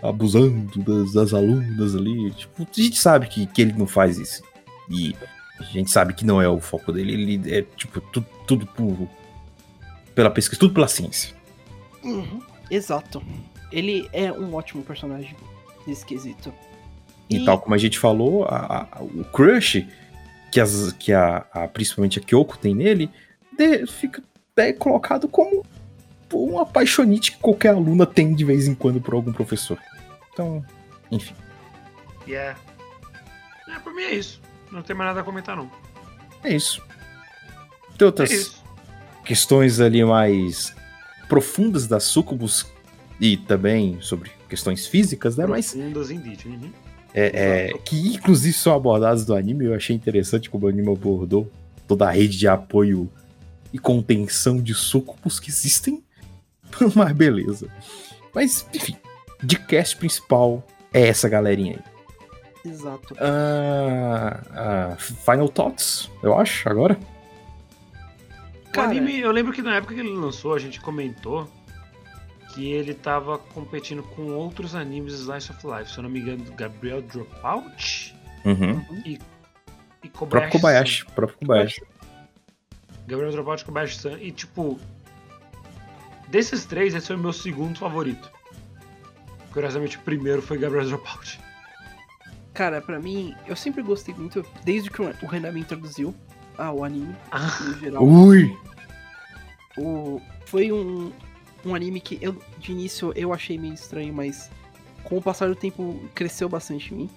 abusando 0.00 0.82
das, 0.84 1.12
das 1.12 1.34
alunas 1.34 1.96
ali. 1.96 2.30
Tipo, 2.30 2.62
a 2.62 2.80
gente 2.80 2.98
sabe 2.98 3.26
que, 3.26 3.46
que 3.46 3.62
ele 3.62 3.72
não 3.72 3.86
faz 3.86 4.18
isso. 4.18 4.42
E 4.88 5.14
a 5.58 5.62
gente 5.64 5.90
sabe 5.90 6.12
que 6.14 6.24
não 6.24 6.40
é 6.40 6.48
o 6.48 6.60
foco 6.60 6.92
dele, 6.92 7.12
ele 7.36 7.54
é, 7.54 7.62
tipo, 7.76 8.00
tudo, 8.00 8.26
tudo 8.46 8.66
por, 8.66 9.08
pela 10.14 10.30
pesquisa, 10.30 10.58
tudo 10.60 10.74
pela 10.74 10.88
ciência. 10.88 11.34
Uhum, 12.02 12.40
exato. 12.70 13.22
Ele 13.72 14.08
é 14.12 14.30
um 14.32 14.54
ótimo 14.54 14.82
personagem 14.82 15.34
nesse 15.86 16.04
quesito. 16.04 16.52
E, 17.28 17.38
E- 17.38 17.44
tal 17.44 17.58
como 17.58 17.74
a 17.74 17.78
gente 17.78 17.98
falou, 17.98 18.44
a- 18.44 18.88
a- 18.92 19.02
o 19.02 19.24
crush 19.24 19.86
que, 20.52 20.60
as, 20.60 20.92
que 20.92 21.12
a, 21.12 21.44
a- 21.52 21.66
principalmente 21.68 22.18
a 22.18 22.22
Kyoko 22.22 22.56
tem 22.56 22.74
nele 22.74 23.10
de- 23.58 23.86
fica 23.86 24.22
é, 24.56 24.72
colocado 24.72 25.26
como 25.28 25.64
um 26.32 26.58
apaixonite 26.58 27.32
que 27.32 27.38
qualquer 27.38 27.70
aluna 27.74 28.06
tem 28.06 28.34
de 28.34 28.44
vez 28.44 28.66
em 28.68 28.74
quando 28.74 29.00
por 29.00 29.14
algum 29.14 29.32
professor. 29.32 29.78
Então, 30.32 30.64
enfim. 31.10 31.34
Yeah. 32.26 32.58
É, 33.68 33.78
por 33.80 33.94
mim 33.94 34.02
é 34.02 34.14
isso. 34.14 34.40
Não 34.70 34.82
tem 34.82 34.94
mais 34.96 35.08
nada 35.10 35.20
a 35.20 35.24
comentar, 35.24 35.56
não. 35.56 35.70
É 36.42 36.54
isso. 36.54 36.82
Tem 37.96 38.06
outras 38.06 38.30
É 38.30 38.34
isso. 38.34 38.62
questões 39.24 39.80
ali 39.80 40.04
mais 40.04 40.74
profundas 41.28 41.86
das 41.86 42.04
sucubus 42.04 42.66
e 43.20 43.36
também 43.36 43.98
sobre 44.00 44.30
questões 44.48 44.86
físicas, 44.86 45.36
né? 45.36 45.46
Mas 45.46 45.72
Profundas 45.72 46.10
indeed. 46.10 46.44
Uhum. 46.46 46.70
é, 47.14 47.70
é, 47.72 47.78
que 47.78 48.14
inclusive 48.14 48.52
são 48.52 48.74
abordadas 48.74 49.24
do 49.24 49.34
anime. 49.34 49.64
Eu 49.64 49.74
achei 49.74 49.96
interessante 49.96 50.50
como 50.50 50.66
o 50.66 50.68
anime 50.68 50.92
abordou 50.92 51.50
toda 51.88 52.06
a 52.06 52.10
rede 52.10 52.36
de 52.38 52.46
apoio 52.46 53.10
e 53.72 53.78
contenção 53.78 54.60
de 54.60 54.74
sucubus 54.74 55.40
que 55.40 55.48
existem. 55.50 56.02
Mas 56.94 57.12
beleza. 57.12 57.68
Mas, 58.34 58.66
enfim, 58.74 58.96
de 59.42 59.58
cast 59.58 59.96
principal 59.96 60.64
é 60.92 61.08
essa 61.08 61.28
galerinha 61.28 61.72
aí. 61.76 61.95
Exato. 62.68 63.14
Ah, 63.20 64.42
ah, 64.92 64.96
Final 64.96 65.48
Thoughts, 65.48 66.10
eu 66.22 66.38
acho, 66.38 66.68
agora. 66.68 66.98
Cara- 68.72 68.88
O 68.88 68.90
anime, 68.90 69.20
eu 69.20 69.30
lembro 69.32 69.52
que 69.52 69.62
na 69.62 69.76
época 69.76 69.94
que 69.94 70.00
ele 70.00 70.10
lançou, 70.10 70.54
a 70.54 70.58
gente 70.58 70.80
comentou 70.80 71.48
que 72.52 72.70
ele 72.72 72.94
tava 72.94 73.38
competindo 73.38 74.02
com 74.02 74.32
outros 74.32 74.74
animes 74.74 75.14
Slice 75.14 75.50
of 75.52 75.66
Life. 75.66 75.90
Se 75.92 75.98
eu 75.98 76.02
não 76.02 76.10
me 76.10 76.20
engano, 76.20 76.44
Gabriel 76.56 77.02
Dropout 77.02 78.14
Uhum. 78.44 78.84
e 79.04 79.18
O 80.04 80.08
Kobayashi. 80.10 80.18
próprio 80.18 80.50
Kobayashi. 80.50 81.04
próprio 81.14 81.38
Kobayashi. 81.38 81.82
Gabriel 83.06 83.32
Dropout 83.32 83.62
e 83.62 83.66
Kobayashi 83.66 83.98
San. 83.98 84.18
E 84.20 84.32
tipo, 84.32 84.78
desses 86.28 86.64
três, 86.64 86.94
esse 86.94 87.06
foi 87.06 87.16
o 87.16 87.18
meu 87.18 87.32
segundo 87.32 87.78
favorito. 87.78 88.30
Curiosamente, 89.52 89.96
o 89.96 90.00
primeiro 90.00 90.42
foi 90.42 90.58
Gabriel 90.58 90.86
Dropout. 90.86 91.40
Cara, 92.56 92.80
pra 92.80 92.98
mim, 92.98 93.34
eu 93.46 93.54
sempre 93.54 93.82
gostei 93.82 94.14
muito, 94.14 94.42
desde 94.64 94.90
que 94.90 95.02
o 95.02 95.26
Renan 95.26 95.52
me 95.52 95.60
introduziu 95.60 96.14
ao 96.56 96.82
anime, 96.82 97.14
Ah, 97.30 97.58
no 97.62 97.78
geral. 97.78 98.02
Ui! 98.02 98.56
O, 99.76 100.22
foi 100.46 100.72
um, 100.72 101.12
um 101.66 101.74
anime 101.74 102.00
que 102.00 102.18
eu, 102.22 102.34
de 102.58 102.72
início, 102.72 103.12
eu 103.14 103.30
achei 103.34 103.58
meio 103.58 103.74
estranho, 103.74 104.14
mas 104.14 104.50
com 105.04 105.18
o 105.18 105.22
passar 105.22 105.48
do 105.48 105.54
tempo 105.54 106.00
cresceu 106.14 106.48
bastante 106.48 106.94
em 106.94 106.96
mim. 106.96 107.10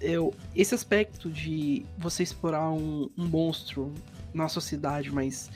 Eu, 0.00 0.34
esse 0.56 0.74
aspecto 0.74 1.30
de 1.30 1.86
você 1.96 2.24
explorar 2.24 2.68
um, 2.70 3.08
um 3.16 3.26
monstro 3.28 3.94
na 4.32 4.48
sociedade, 4.48 5.12
mas 5.12 5.50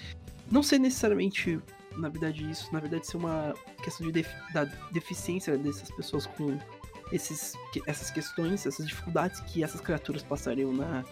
não 0.48 0.62
ser 0.62 0.78
necessariamente, 0.78 1.58
na 1.96 2.08
verdade, 2.08 2.48
isso, 2.48 2.72
na 2.72 2.78
verdade, 2.78 3.04
ser 3.04 3.16
uma 3.16 3.52
questão 3.82 4.06
de 4.06 4.12
def- 4.12 4.52
da 4.52 4.62
deficiência 4.92 5.58
dessas 5.58 5.90
pessoas 5.90 6.24
com 6.26 6.56
esses, 7.12 7.54
essas 7.86 8.10
questões, 8.10 8.66
essas 8.66 8.86
dificuldades 8.86 9.40
que 9.40 9.62
essas 9.62 9.80
criaturas 9.80 10.22
passariam 10.22 10.72
na, 10.72 11.04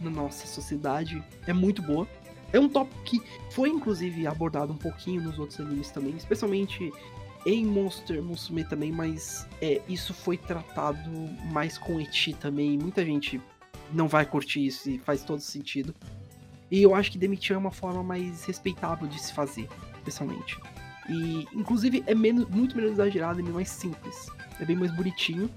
na 0.00 0.10
nossa 0.10 0.46
sociedade, 0.46 1.22
é 1.46 1.52
muito 1.52 1.82
boa. 1.82 2.06
É 2.52 2.60
um 2.60 2.68
tópico 2.68 3.02
que 3.02 3.20
foi 3.50 3.68
inclusive 3.68 4.26
abordado 4.26 4.72
um 4.72 4.76
pouquinho 4.76 5.22
nos 5.22 5.38
outros 5.38 5.58
animes 5.60 5.90
também, 5.90 6.16
especialmente 6.16 6.92
em 7.44 7.64
Monster 7.64 8.22
Musume 8.22 8.64
também, 8.64 8.90
mas 8.90 9.46
é, 9.60 9.80
isso 9.88 10.12
foi 10.12 10.36
tratado 10.36 11.10
mais 11.52 11.78
com 11.78 12.00
eti 12.00 12.34
também. 12.34 12.76
Muita 12.76 13.04
gente 13.04 13.40
não 13.92 14.08
vai 14.08 14.26
curtir 14.26 14.66
isso 14.66 14.90
e 14.90 14.98
faz 14.98 15.22
todo 15.22 15.40
sentido. 15.40 15.94
E 16.70 16.82
eu 16.82 16.94
acho 16.94 17.12
que 17.12 17.18
demitir 17.18 17.54
é 17.54 17.58
uma 17.58 17.70
forma 17.70 18.02
mais 18.02 18.44
respeitável 18.44 19.06
de 19.06 19.20
se 19.20 19.32
fazer, 19.32 19.68
especialmente. 19.98 20.58
E 21.08 21.46
inclusive 21.52 22.02
é 22.06 22.14
menos, 22.14 22.48
muito 22.48 22.76
menos 22.76 22.92
exagerado 22.92 23.38
e 23.38 23.42
mais 23.44 23.68
simples. 23.68 24.28
É 24.60 24.64
bem 24.64 24.76
mais 24.76 24.92
bonitinho. 24.92 25.50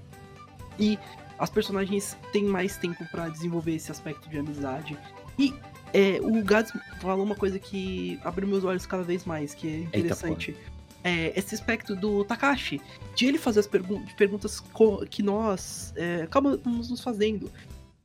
E 0.78 0.98
as 1.38 1.50
personagens 1.50 2.16
têm 2.32 2.44
mais 2.44 2.76
tempo 2.76 3.04
pra 3.10 3.28
desenvolver 3.28 3.74
esse 3.74 3.90
aspecto 3.90 4.28
de 4.28 4.38
amizade. 4.38 4.98
E 5.38 5.54
é, 5.92 6.20
o 6.20 6.42
Gads 6.44 6.72
falou 7.00 7.24
uma 7.24 7.34
coisa 7.34 7.58
que 7.58 8.20
abriu 8.22 8.46
meus 8.46 8.64
olhos 8.64 8.86
cada 8.86 9.02
vez 9.02 9.24
mais, 9.24 9.54
que 9.54 9.88
é 9.92 9.98
interessante. 9.98 10.56
é, 11.02 11.32
esse 11.38 11.54
aspecto 11.54 11.96
do 11.96 12.24
Takashi, 12.24 12.80
de 13.14 13.26
ele 13.26 13.38
fazer 13.38 13.60
as 13.60 13.66
pergun 13.66 14.04
perguntas 14.16 14.62
que 15.08 15.22
nós 15.22 15.92
é, 15.96 16.22
acabamos 16.22 16.90
nos 16.90 17.00
fazendo. 17.02 17.50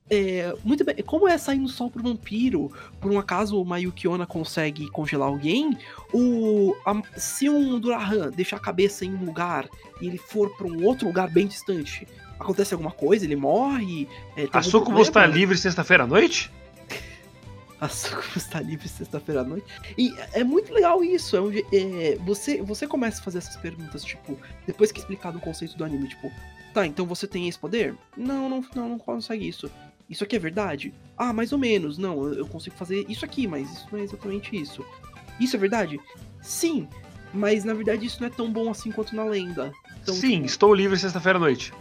É, 0.09 0.53
muito 0.63 0.83
bem, 0.85 0.95
como 1.03 1.27
é 1.27 1.35
sair 1.37 1.57
no 1.57 1.67
sol 1.67 1.89
pro 1.89 2.03
vampiro? 2.03 2.71
Por 3.01 3.11
um 3.11 3.17
acaso 3.17 3.59
uma 3.59 3.79
Yukiona 3.79 4.25
consegue 4.25 4.87
congelar 4.91 5.27
alguém? 5.27 5.75
O, 6.13 6.75
a- 6.85 7.01
se 7.19 7.49
um 7.49 7.79
Durahan 7.79 8.29
deixar 8.29 8.57
a 8.57 8.59
cabeça 8.59 9.03
em 9.03 9.13
um 9.15 9.25
lugar 9.25 9.67
e 9.99 10.07
ele 10.07 10.17
for 10.19 10.55
pra 10.57 10.67
um 10.67 10.85
outro 10.85 11.07
lugar 11.07 11.27
bem 11.29 11.47
distante, 11.47 12.07
acontece 12.39 12.73
alguma 12.75 12.91
coisa? 12.91 13.25
Ele 13.25 13.35
morre? 13.35 14.07
É, 14.37 14.47
a 14.53 14.61
Sucubus 14.61 15.07
tá 15.07 15.13
problema? 15.21 15.35
livre 15.39 15.57
sexta-feira 15.57 16.03
à 16.03 16.07
noite? 16.07 16.51
A 17.81 17.89
Sucubus 17.89 18.45
tá 18.45 18.61
livre 18.61 18.87
sexta-feira 18.87 19.41
à 19.41 19.43
noite. 19.43 19.65
E 19.97 20.13
é 20.33 20.43
muito 20.43 20.71
legal 20.71 21.03
isso. 21.03 21.35
É 21.35 21.41
um 21.41 21.51
é, 21.51 22.15
você, 22.23 22.61
você 22.61 22.85
começa 22.85 23.21
a 23.21 23.23
fazer 23.23 23.39
essas 23.39 23.55
perguntas, 23.57 24.03
tipo, 24.03 24.37
depois 24.67 24.91
que 24.91 24.99
explicado 24.99 25.39
o 25.39 25.41
conceito 25.41 25.75
do 25.75 25.83
anime, 25.83 26.07
tipo, 26.07 26.31
tá, 26.75 26.85
então 26.85 27.07
você 27.07 27.25
tem 27.27 27.47
esse 27.49 27.57
poder? 27.57 27.95
Não, 28.15 28.47
não, 28.47 28.63
não, 28.75 28.89
não 28.89 28.99
consegue 28.99 29.47
isso. 29.47 29.69
Isso 30.09 30.23
aqui 30.23 30.35
é 30.35 30.39
verdade? 30.39 30.93
Ah, 31.17 31.33
mais 31.33 31.51
ou 31.51 31.57
menos. 31.57 31.97
Não, 31.97 32.31
eu- 32.33 32.45
consigo 32.47 32.75
fazer 32.75 33.05
isso 33.09 33.25
aqui, 33.25 33.47
mas 33.47 33.71
isso 33.71 33.87
não 33.91 33.99
é 33.99 34.03
exatamente 34.03 34.55
isso. 34.55 34.85
Isso 35.39 35.55
é 35.55 35.59
verdade? 35.59 35.99
Sim, 36.41 36.87
mas 37.33 37.63
na 37.63 37.73
verdade 37.73 38.05
isso 38.05 38.19
não 38.21 38.27
é 38.27 38.31
tão 38.31 38.51
bom 38.51 38.69
assim 38.69 38.91
quanto 38.91 39.15
na 39.15 39.23
lenda. 39.25 39.73
Então, 40.01 40.13
Sim, 40.13 40.31
tipo, 40.35 40.45
estou 40.45 40.73
livre 40.73 40.97
sexta-feira 40.97 41.37
à 41.37 41.39
noite. 41.39 41.73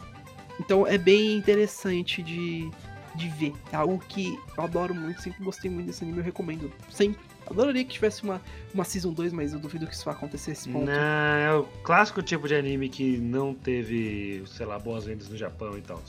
então 0.59 0.86
é 0.86 0.96
bem 0.96 1.36
interessante 1.36 2.22
de, 2.22 2.70
de 3.14 3.28
ver. 3.28 3.52
É 3.70 3.76
algo 3.76 3.98
que 4.09 4.38
eu 4.56 4.64
adoro 4.64 4.94
muito, 4.94 5.20
sempre 5.20 5.44
gostei 5.44 5.70
muito 5.70 5.86
desse 5.88 6.02
anime, 6.02 6.18
eu 6.18 6.24
recomendo. 6.24 6.72
Sempre. 6.90 7.20
Adoraria 7.46 7.84
que 7.84 7.92
tivesse 7.92 8.22
uma, 8.24 8.40
uma 8.72 8.84
Season 8.84 9.12
2, 9.12 9.30
mas 9.34 9.52
eu 9.52 9.59
duvido 9.60 9.86
que 9.86 9.94
isso 9.94 10.06
vai 10.06 10.14
acontecer 10.14 10.52
esse 10.52 10.66
ponto. 10.66 10.86
Não, 10.86 10.92
é 10.94 11.55
o 11.55 11.64
clássico 11.82 12.22
tipo 12.22 12.48
de 12.48 12.55
anime 12.55 12.88
que 12.88 13.18
não 13.18 13.52
teve, 13.52 14.42
sei 14.46 14.64
lá, 14.64 14.78
boas 14.78 15.05
vendas 15.05 15.28
no 15.28 15.36
Japão 15.36 15.76
e 15.76 15.82
tal. 15.82 16.01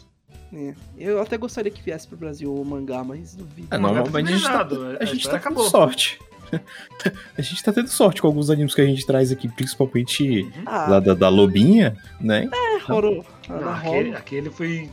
É. 0.56 0.74
Eu 0.98 1.22
até 1.22 1.38
gostaria 1.38 1.70
que 1.72 1.82
viesse 1.82 2.08
pro 2.08 2.16
Brasil 2.18 2.54
o 2.54 2.64
mangá, 2.64 3.04
mas 3.04 3.36
duvido. 3.36 3.68
É, 3.70 3.78
Não, 3.78 3.94
normalmente 3.94 4.32
a 4.34 4.38
gente 4.38 4.44
tá, 4.44 4.66
finalizado, 4.66 4.98
a 5.02 5.06
gente 5.06 5.18
história 5.18 5.40
tá 5.40 5.50
tendo 5.50 5.60
acabou. 5.60 5.70
sorte. 5.70 6.20
a 7.38 7.42
gente 7.42 7.64
tá 7.64 7.74
tendo 7.74 7.88
sorte 7.90 8.22
com 8.22 8.28
alguns 8.28 8.50
animes 8.50 8.74
que 8.74 8.80
a 8.82 8.86
gente 8.86 9.06
traz 9.06 9.32
aqui, 9.32 9.50
principalmente 9.50 10.50
Ah, 10.66 10.88
lá 10.92 11.00
da, 11.00 11.14
da 11.14 11.28
Lobinha, 11.28 11.98
né? 12.22 12.50
é. 12.54 12.88
Não, 12.88 13.60
da 13.60 13.76
aquele, 13.76 14.16
aquele 14.16 14.50
foi. 14.50 14.90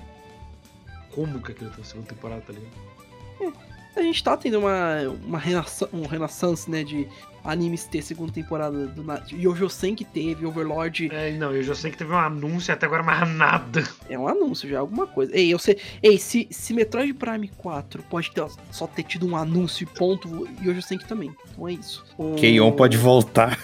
Como 1.12 1.40
que 1.40 1.52
aquele 1.52 1.70
foi 1.70 1.82
a 1.82 1.86
segunda 1.86 2.08
temporada, 2.08 2.40
tá 2.40 2.52
ligado? 2.52 3.62
A 3.94 4.02
gente 4.02 4.22
tá 4.22 4.36
tendo 4.36 4.58
uma, 4.58 5.00
uma 5.24 5.38
renaça, 5.38 5.88
um 5.92 6.06
renaissance, 6.06 6.70
né, 6.70 6.82
de 6.82 7.06
animes 7.44 7.84
ter 7.84 8.02
segunda 8.02 8.32
temporada 8.32 8.86
do 8.86 9.04
Yojo 9.32 9.68
Senki 9.68 10.04
teve, 10.04 10.46
Overlord 10.46 11.10
É, 11.12 11.32
não, 11.32 11.52
eu 11.52 11.62
já 11.62 11.74
sei 11.74 11.90
que 11.90 11.98
teve 11.98 12.12
um 12.12 12.18
anúncio 12.18 12.72
até 12.72 12.86
agora, 12.86 13.02
mas 13.02 13.28
nada. 13.28 13.82
é 14.08 14.18
um 14.18 14.28
anúncio, 14.28 14.68
já 14.68 14.78
alguma 14.78 15.06
coisa. 15.06 15.36
Ei, 15.36 15.52
eu 15.52 15.58
sei. 15.58 15.76
Ei, 16.02 16.18
se, 16.18 16.46
se 16.50 16.72
Metroid 16.72 17.12
Prime 17.14 17.48
4 17.48 18.02
pode 18.04 18.30
ter, 18.30 18.44
só 18.70 18.86
ter 18.86 19.02
tido 19.02 19.26
um 19.26 19.36
anúncio 19.36 19.84
e 19.84 19.86
ponto, 19.86 20.48
Yojo 20.62 20.82
Senki 20.82 21.06
também. 21.06 21.34
Então 21.50 21.68
é 21.68 21.72
isso. 21.72 22.04
O... 22.16 22.34
Keion 22.34 22.72
pode 22.72 22.96
voltar. 22.96 23.58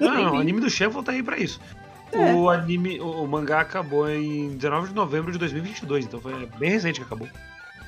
Não, 0.00 0.14
Maybe. 0.14 0.30
o 0.36 0.36
anime 0.36 0.60
do 0.60 0.70
Shuffle 0.70 1.02
tá 1.02 1.12
aí 1.12 1.22
pra 1.22 1.38
isso. 1.38 1.60
É. 2.12 2.32
O 2.32 2.48
anime, 2.48 3.00
o, 3.00 3.24
o 3.24 3.26
mangá 3.26 3.60
acabou 3.60 4.08
em 4.08 4.56
19 4.56 4.88
de 4.88 4.94
novembro 4.94 5.32
de 5.32 5.38
2022, 5.38 6.04
então 6.04 6.20
foi 6.20 6.46
bem 6.58 6.70
recente 6.70 7.00
que 7.00 7.06
acabou. 7.06 7.28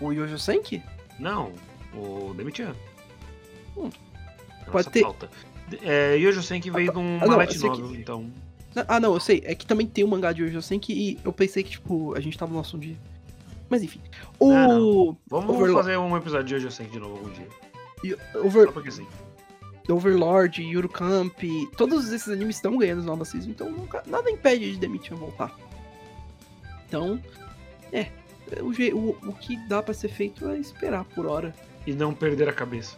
O 0.00 0.12
Yojo 0.12 0.38
Senki? 0.38 0.82
Não, 1.18 1.52
o 1.94 2.34
Demitian. 2.34 2.74
Hum. 3.76 3.90
Nossa 4.60 4.70
Pode 4.70 4.90
ter- 4.90 5.02
falta. 5.02 5.30
É, 5.82 6.16
Yojo 6.16 6.43
Senki 6.43 6.70
veio 6.70 6.93
de 6.93 6.98
um 6.98 7.18
ah, 7.20 7.26
não, 7.26 7.36
light 7.36 7.59
novel, 7.59 7.94
então... 7.94 8.30
Ah, 8.86 9.01
não, 9.01 9.14
eu 9.14 9.20
sei. 9.20 9.43
É 9.44 9.55
que 9.55 9.66
também 9.66 9.86
tem 9.86 10.05
o 10.05 10.09
mangá 10.09 10.32
de 10.32 10.43
Yojo 10.43 10.60
Senki 10.62 10.93
e 10.93 11.18
eu 11.24 11.32
pensei 11.32 11.62
que, 11.62 11.70
tipo, 11.70 12.14
a 12.14 12.20
gente 12.20 12.36
tava 12.36 12.52
no 12.52 12.60
assunto 12.60 12.82
de. 12.82 12.97
Mas 13.70 13.82
enfim. 13.82 14.01
O. 14.38 14.52
Ah, 14.52 14.68
não. 14.68 15.16
Vamos 15.28 15.56
Overlord. 15.56 15.72
fazer 15.74 15.97
um 15.97 16.14
episódio 16.16 16.44
de 16.47 16.55
Yojo 16.56 16.70
Senki 16.70 16.90
de 16.93 16.98
novo 17.01 17.16
algum 17.16 17.30
dia. 17.30 17.48
e- 18.05 18.38
Over, 18.38 18.66
Só 18.66 18.72
porque 18.72 18.90
sim. 18.90 19.06
Overlord, 19.88 20.62
Yuru 20.62 20.88
Camp, 20.88 21.38
todos 21.76 22.12
esses 22.12 22.28
animes 22.28 22.56
estão 22.56 22.76
ganhando 22.76 23.02
nova 23.02 23.24
season, 23.24 23.51
então 23.51 23.70
nunca, 23.70 24.02
nada 24.06 24.28
impede 24.30 24.72
de 24.72 24.78
Demitian 24.78 25.14
voltar. 25.16 25.56
Então, 26.86 27.20
é, 27.93 28.10
o, 28.60 28.97
o, 28.97 29.10
o 29.31 29.32
que 29.35 29.56
dá 29.68 29.82
pra 29.82 29.93
ser 29.94 30.09
feito 30.09 30.48
é 30.48 30.59
esperar 30.59 31.05
por 31.05 31.27
hora. 31.27 31.55
E 31.86 31.93
não 31.93 32.14
perder 32.14 32.48
a 32.48 32.52
cabeça. 32.52 32.97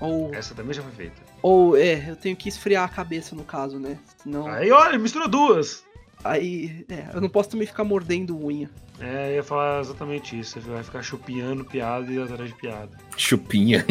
Ou, 0.00 0.34
Essa 0.34 0.54
também 0.54 0.74
já 0.74 0.82
foi 0.82 0.92
feita. 0.92 1.22
ou 1.40 1.76
é, 1.76 2.10
eu 2.10 2.16
tenho 2.16 2.36
que 2.36 2.48
esfriar 2.48 2.84
a 2.84 2.88
cabeça 2.88 3.34
no 3.34 3.44
caso, 3.44 3.78
né? 3.78 3.98
Senão, 4.22 4.46
Aí, 4.46 4.70
olha, 4.70 4.98
misturou 4.98 5.28
duas! 5.28 5.84
aí, 6.22 6.84
é, 6.88 7.14
eu 7.14 7.20
não 7.20 7.28
posso 7.28 7.50
também 7.50 7.66
ficar 7.66 7.84
mordendo 7.84 8.36
unha. 8.44 8.68
É, 9.00 9.30
eu 9.30 9.34
ia 9.36 9.42
falar 9.42 9.80
exatamente 9.80 10.38
isso. 10.38 10.60
Você 10.60 10.68
vai 10.70 10.82
ficar 10.82 11.02
chupinhando 11.02 11.64
piada 11.64 12.10
e 12.12 12.20
atrás 12.20 12.48
de 12.50 12.56
piada. 12.56 12.96
Chupinha. 13.16 13.84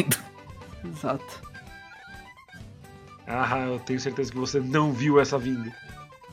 Exato. 0.84 1.42
Ah, 3.26 3.66
eu 3.68 3.78
tenho 3.80 3.98
certeza 4.00 4.30
que 4.32 4.38
você 4.38 4.60
não 4.60 4.92
viu 4.92 5.18
essa 5.20 5.38
vinda. 5.38 5.72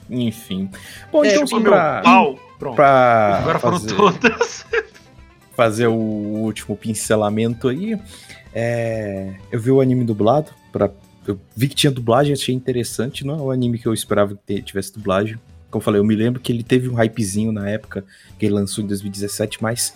Enfim. 0.10 0.70
Bom, 1.12 1.24
É, 1.24 1.34
então 1.34 1.48
sim, 1.48 1.56
meu 1.60 1.72
pra, 1.72 2.02
pau! 2.02 2.38
Pronto. 2.62 2.76
pra 2.76 3.40
Agora 3.40 3.58
foram 3.58 3.80
fazer, 3.80 3.96
todas. 3.96 4.66
fazer 5.58 5.88
o 5.88 5.96
último 5.96 6.78
pincelamento 6.78 7.68
aí, 7.68 8.00
é, 8.54 9.34
eu 9.52 9.60
vi 9.60 9.72
o 9.72 9.82
anime 9.82 10.06
dublado, 10.06 10.52
pra, 10.72 10.92
eu 11.26 11.40
vi 11.56 11.68
que 11.68 11.74
tinha 11.74 11.90
dublagem, 11.90 12.34
achei 12.34 12.54
interessante, 12.54 13.26
não 13.26 13.34
é 13.34 13.42
o 13.42 13.50
anime 13.50 13.80
que 13.80 13.88
eu 13.88 13.94
esperava 13.96 14.38
que 14.46 14.62
tivesse 14.62 14.94
dublagem. 14.94 15.40
Como 15.72 15.82
eu 15.82 15.84
falei, 15.84 16.00
eu 16.00 16.06
me 16.06 16.16
lembro 16.16 16.40
que 16.40 16.52
ele 16.52 16.62
teve 16.62 16.88
um 16.88 16.94
hypezinho 16.94 17.52
na 17.52 17.68
época 17.68 18.06
que 18.38 18.46
ele 18.46 18.54
lançou 18.54 18.84
em 18.84 18.88
2017, 18.88 19.58
mas 19.60 19.96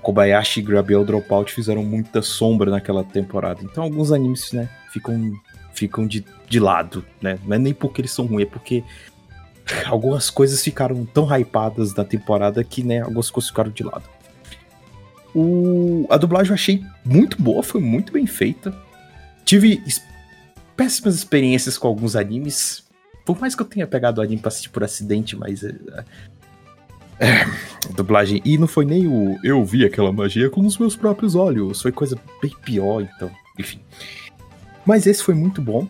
Kobayashi 0.00 0.60
e 0.60 0.62
Gabriel 0.62 1.04
Dropout 1.04 1.52
fizeram 1.52 1.82
muita 1.82 2.22
sombra 2.22 2.70
naquela 2.70 3.02
temporada. 3.02 3.62
Então 3.64 3.82
alguns 3.82 4.12
animes, 4.12 4.52
né, 4.52 4.68
ficam, 4.92 5.32
ficam 5.74 6.06
de, 6.06 6.24
de 6.48 6.60
lado, 6.60 7.04
né? 7.20 7.36
Não 7.44 7.56
é 7.56 7.58
nem 7.58 7.74
porque 7.74 8.00
eles 8.00 8.12
são 8.12 8.26
ruins, 8.26 8.46
é 8.46 8.50
porque 8.50 8.84
algumas 9.86 10.30
coisas 10.30 10.62
ficaram 10.62 11.04
tão 11.04 11.26
hypadas 11.26 11.94
na 11.94 12.04
temporada 12.04 12.62
que, 12.62 12.82
né, 12.82 13.00
algumas 13.00 13.30
coisas 13.30 13.50
ficaram 13.50 13.70
de 13.70 13.82
lado. 13.82 14.04
O, 15.34 16.06
a 16.10 16.16
dublagem 16.16 16.50
eu 16.50 16.54
achei 16.54 16.84
muito 17.04 17.40
boa, 17.40 17.62
foi 17.62 17.80
muito 17.80 18.12
bem 18.12 18.26
feita. 18.26 18.74
Tive 19.44 19.82
péssimas 20.76 21.14
experiências 21.14 21.78
com 21.78 21.86
alguns 21.86 22.16
animes. 22.16 22.84
Por 23.24 23.38
mais 23.38 23.54
que 23.54 23.62
eu 23.62 23.66
tenha 23.66 23.86
pegado 23.86 24.20
o 24.20 24.24
anime 24.24 24.40
pra 24.40 24.48
assistir 24.48 24.70
por 24.70 24.82
acidente, 24.82 25.36
mas. 25.36 25.62
é, 25.62 25.74
é, 27.20 27.44
dublagem. 27.94 28.40
E 28.44 28.58
não 28.58 28.66
foi 28.66 28.84
nem 28.84 29.06
o 29.06 29.38
eu 29.44 29.64
vi 29.64 29.84
aquela 29.84 30.10
magia 30.10 30.50
com 30.50 30.62
os 30.62 30.78
meus 30.78 30.96
próprios 30.96 31.34
olhos. 31.34 31.80
Foi 31.80 31.92
coisa 31.92 32.18
bem 32.42 32.52
pior, 32.64 33.02
então. 33.02 33.30
Enfim. 33.58 33.80
Mas 34.84 35.06
esse 35.06 35.22
foi 35.22 35.34
muito 35.34 35.60
bom. 35.60 35.86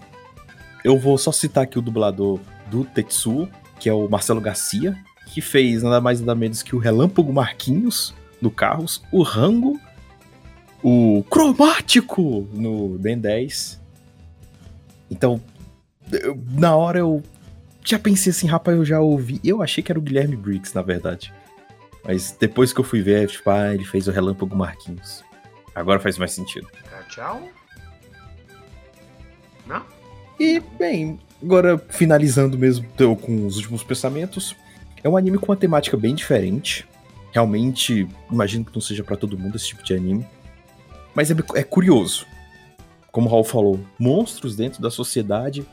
Eu 0.84 0.98
vou 0.98 1.16
só 1.16 1.30
citar 1.30 1.64
aqui 1.64 1.78
o 1.78 1.82
dublador 1.82 2.40
do 2.70 2.84
Tetsuo, 2.84 3.48
que 3.80 3.88
é 3.88 3.92
o 3.92 4.08
Marcelo 4.08 4.40
Garcia, 4.40 4.96
que 5.26 5.40
fez 5.40 5.82
nada 5.82 6.00
mais 6.00 6.20
nada 6.20 6.34
menos 6.34 6.62
que 6.62 6.76
o 6.76 6.78
Relâmpago 6.78 7.32
Marquinhos 7.32 8.14
no 8.40 8.50
Carros, 8.50 9.02
o 9.10 9.22
Rango, 9.22 9.80
o 10.82 11.24
Cromático 11.30 12.48
no 12.52 12.90
Ben 12.98 13.18
10. 13.18 13.80
Então, 15.10 15.40
eu- 16.12 16.40
na 16.52 16.76
hora 16.76 16.98
eu 17.00 17.22
já 17.84 17.98
pensei 17.98 18.30
assim, 18.30 18.46
rapaz, 18.46 18.76
eu 18.76 18.84
já 18.84 19.00
ouvi. 19.00 19.40
Eu 19.42 19.62
achei 19.62 19.82
que 19.82 19.90
era 19.90 19.98
o 19.98 20.02
Guilherme 20.02 20.36
Briggs, 20.36 20.74
na 20.74 20.82
verdade. 20.82 21.32
Mas 22.04 22.34
depois 22.38 22.72
que 22.72 22.80
eu 22.80 22.84
fui 22.84 23.02
ver, 23.02 23.28
tipo, 23.28 23.48
ah, 23.50 23.74
ele 23.74 23.84
fez 23.84 24.06
o 24.08 24.10
Relâmpago 24.10 24.54
Marquinhos. 24.56 25.22
Agora 25.74 25.98
faz 26.00 26.16
mais 26.18 26.32
sentido. 26.32 26.68
Tchau. 27.08 27.42
Não? 29.66 29.84
E, 30.38 30.60
bem, 30.78 31.18
agora 31.42 31.78
finalizando 31.88 32.58
mesmo 32.58 32.86
com 33.20 33.46
os 33.46 33.56
últimos 33.56 33.82
pensamentos, 33.82 34.54
é 35.02 35.08
um 35.08 35.16
anime 35.16 35.38
com 35.38 35.46
uma 35.46 35.56
temática 35.56 35.96
bem 35.96 36.14
diferente. 36.14 36.86
Realmente, 37.32 38.08
imagino 38.30 38.64
que 38.64 38.74
não 38.74 38.80
seja 38.80 39.04
pra 39.04 39.16
todo 39.16 39.38
mundo 39.38 39.56
esse 39.56 39.68
tipo 39.68 39.82
de 39.82 39.94
anime. 39.94 40.26
Mas 41.14 41.30
é, 41.30 41.34
é 41.54 41.62
curioso. 41.62 42.26
Como 43.10 43.28
o 43.28 43.30
Raul 43.30 43.44
falou, 43.44 43.80
monstros 43.98 44.54
dentro 44.56 44.80
da 44.80 44.90
sociedade 44.90 45.66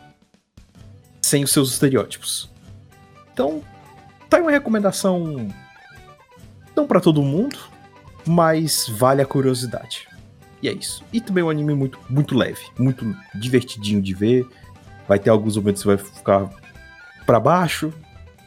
sem 1.22 1.44
os 1.44 1.52
seus 1.52 1.72
estereótipos. 1.74 2.50
Então, 3.34 3.62
tá 4.30 4.38
aí 4.38 4.44
uma 4.44 4.52
recomendação 4.52 5.48
não 6.76 6.88
pra 6.88 7.00
todo 7.00 7.22
mundo, 7.22 7.58
mas 8.26 8.88
vale 8.88 9.22
a 9.22 9.26
curiosidade. 9.26 10.08
E 10.62 10.70
é 10.70 10.74
isso. 10.74 11.04
E 11.12 11.22
também 11.22 11.42
é 11.42 11.46
um 11.46 11.50
anime 11.50 11.74
muito, 11.74 12.00
muito 12.10 12.36
leve, 12.36 12.62
muito 12.80 13.16
divertidinho 13.36 14.02
de 14.02 14.14
ver. 14.14 14.48
Vai 15.08 15.20
ter 15.20 15.30
alguns 15.30 15.56
momentos 15.58 15.82
que 15.82 15.90
você 15.90 15.96
vai 15.96 16.06
ficar 16.06 16.50
pra 17.26 17.40
baixo, 17.40 17.94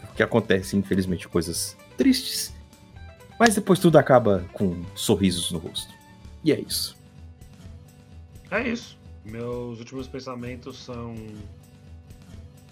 porque 0.03 0.23
acontece, 0.23 0.77
infelizmente, 0.77 1.27
coisas 1.29 1.77
tristes. 1.97 2.53
Mas 3.39 3.55
depois 3.55 3.79
tudo 3.79 3.97
acaba 3.97 4.45
com 4.53 4.83
sorrisos 4.95 5.51
no 5.51 5.59
rosto. 5.59 5.93
E 6.45 6.53
é 6.53 6.61
isso. 6.61 6.97
É 8.51 8.67
isso. 8.69 8.99
Meus 9.25 9.79
últimos 9.79 10.07
pensamentos 10.09 10.79
são. 10.85 11.15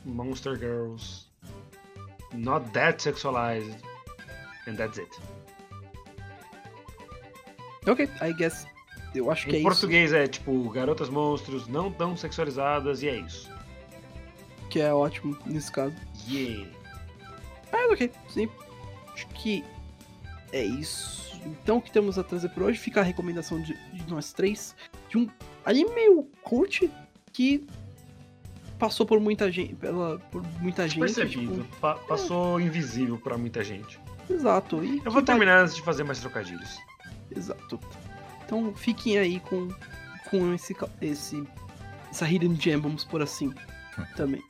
Monster 0.05 0.59
Girls. 0.59 1.27
Not 2.35 2.71
that 2.73 3.03
sexualized. 3.03 3.77
And 4.67 4.75
that's 4.77 4.99
it. 4.99 5.11
Ok, 7.87 8.09
I 8.21 8.33
guess. 8.35 8.67
Eu 9.15 9.31
acho 9.31 9.47
que 9.47 9.53
é 9.53 9.55
Em 9.55 9.57
isso. 9.61 9.69
português 9.69 10.13
é 10.13 10.27
tipo, 10.27 10.69
garotas 10.71 11.09
monstros 11.09 11.67
não 11.67 11.91
tão 11.91 12.15
sexualizadas 12.17 13.03
e 13.03 13.09
é 13.09 13.17
isso. 13.21 13.51
Que 14.69 14.81
é 14.81 14.93
ótimo 14.93 15.37
nesse 15.47 15.71
caso. 15.73 15.95
Yeah. 16.29 16.69
Mas 17.73 17.91
ok, 17.93 18.11
sim. 18.29 18.49
Acho 19.15 19.27
que 19.29 19.65
é 20.53 20.63
isso. 20.65 21.41
Então 21.47 21.79
o 21.79 21.83
que 21.83 21.91
temos 21.91 22.19
a 22.19 22.25
trazer 22.25 22.49
por 22.51 22.65
hoje 22.65 22.79
fica 22.79 23.01
a 23.01 23.03
recomendação 23.03 23.61
de, 23.63 23.75
de 23.93 24.11
nós 24.11 24.33
três 24.33 24.75
de 25.09 25.17
um 25.19 25.29
anime 25.65 25.91
meio 25.95 26.23
cult 26.43 26.91
que 27.33 27.67
passou 28.79 29.07
por 29.07 29.19
muita 29.21 29.51
gente, 29.51 29.75
pela, 29.77 30.19
por 30.31 30.43
muita 30.61 30.87
gente. 30.89 31.01
Percebido. 31.01 31.63
tipo, 31.65 31.77
Pa- 31.81 31.95
passou 31.95 32.61
invisível 32.61 33.19
pra 33.19 33.37
muita 33.39 33.63
gente. 33.65 33.99
exato. 34.29 34.85
E 34.85 35.01
Eu 35.05 35.11
vou 35.11 35.23
terminar 35.23 35.63
antes 35.63 35.75
de 35.77 35.83
fazer 35.83 36.05
mais 36.05 36.19
trocadilhos. 36.21 36.79
Exato. 37.35 37.79
Então 38.45 38.75
fiquem 38.75 39.19
aí 39.19 39.41
com, 39.41 39.69
com 40.31 40.53
esse, 40.55 40.77
esse 41.01 41.45
essa 42.11 42.27
hidden 42.27 42.55
gem, 42.57 42.77
vamos 42.79 43.05
por 43.05 43.21
assim, 43.23 43.53
também. 44.17 44.43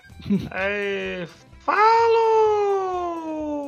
É, 0.51 1.27
falou! 1.61 2.59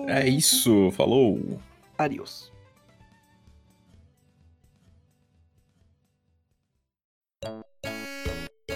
É 0.08 0.28
isso, 0.28 0.90
falou. 0.92 1.60
Adios. 1.96 2.50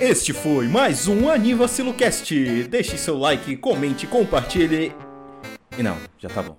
Este 0.01 0.33
foi 0.33 0.69
mais 0.69 1.09
um 1.09 1.29
Anivacilo 1.29 1.95
Cast. 1.95 2.65
Deixe 2.65 2.99
seu 2.99 3.17
like, 3.19 3.57
comente, 3.57 4.07
compartilhe. 4.07 4.93
E 5.79 5.83
não, 5.83 5.97
já 6.19 6.29
tá 6.29 6.43
bom. 6.43 6.59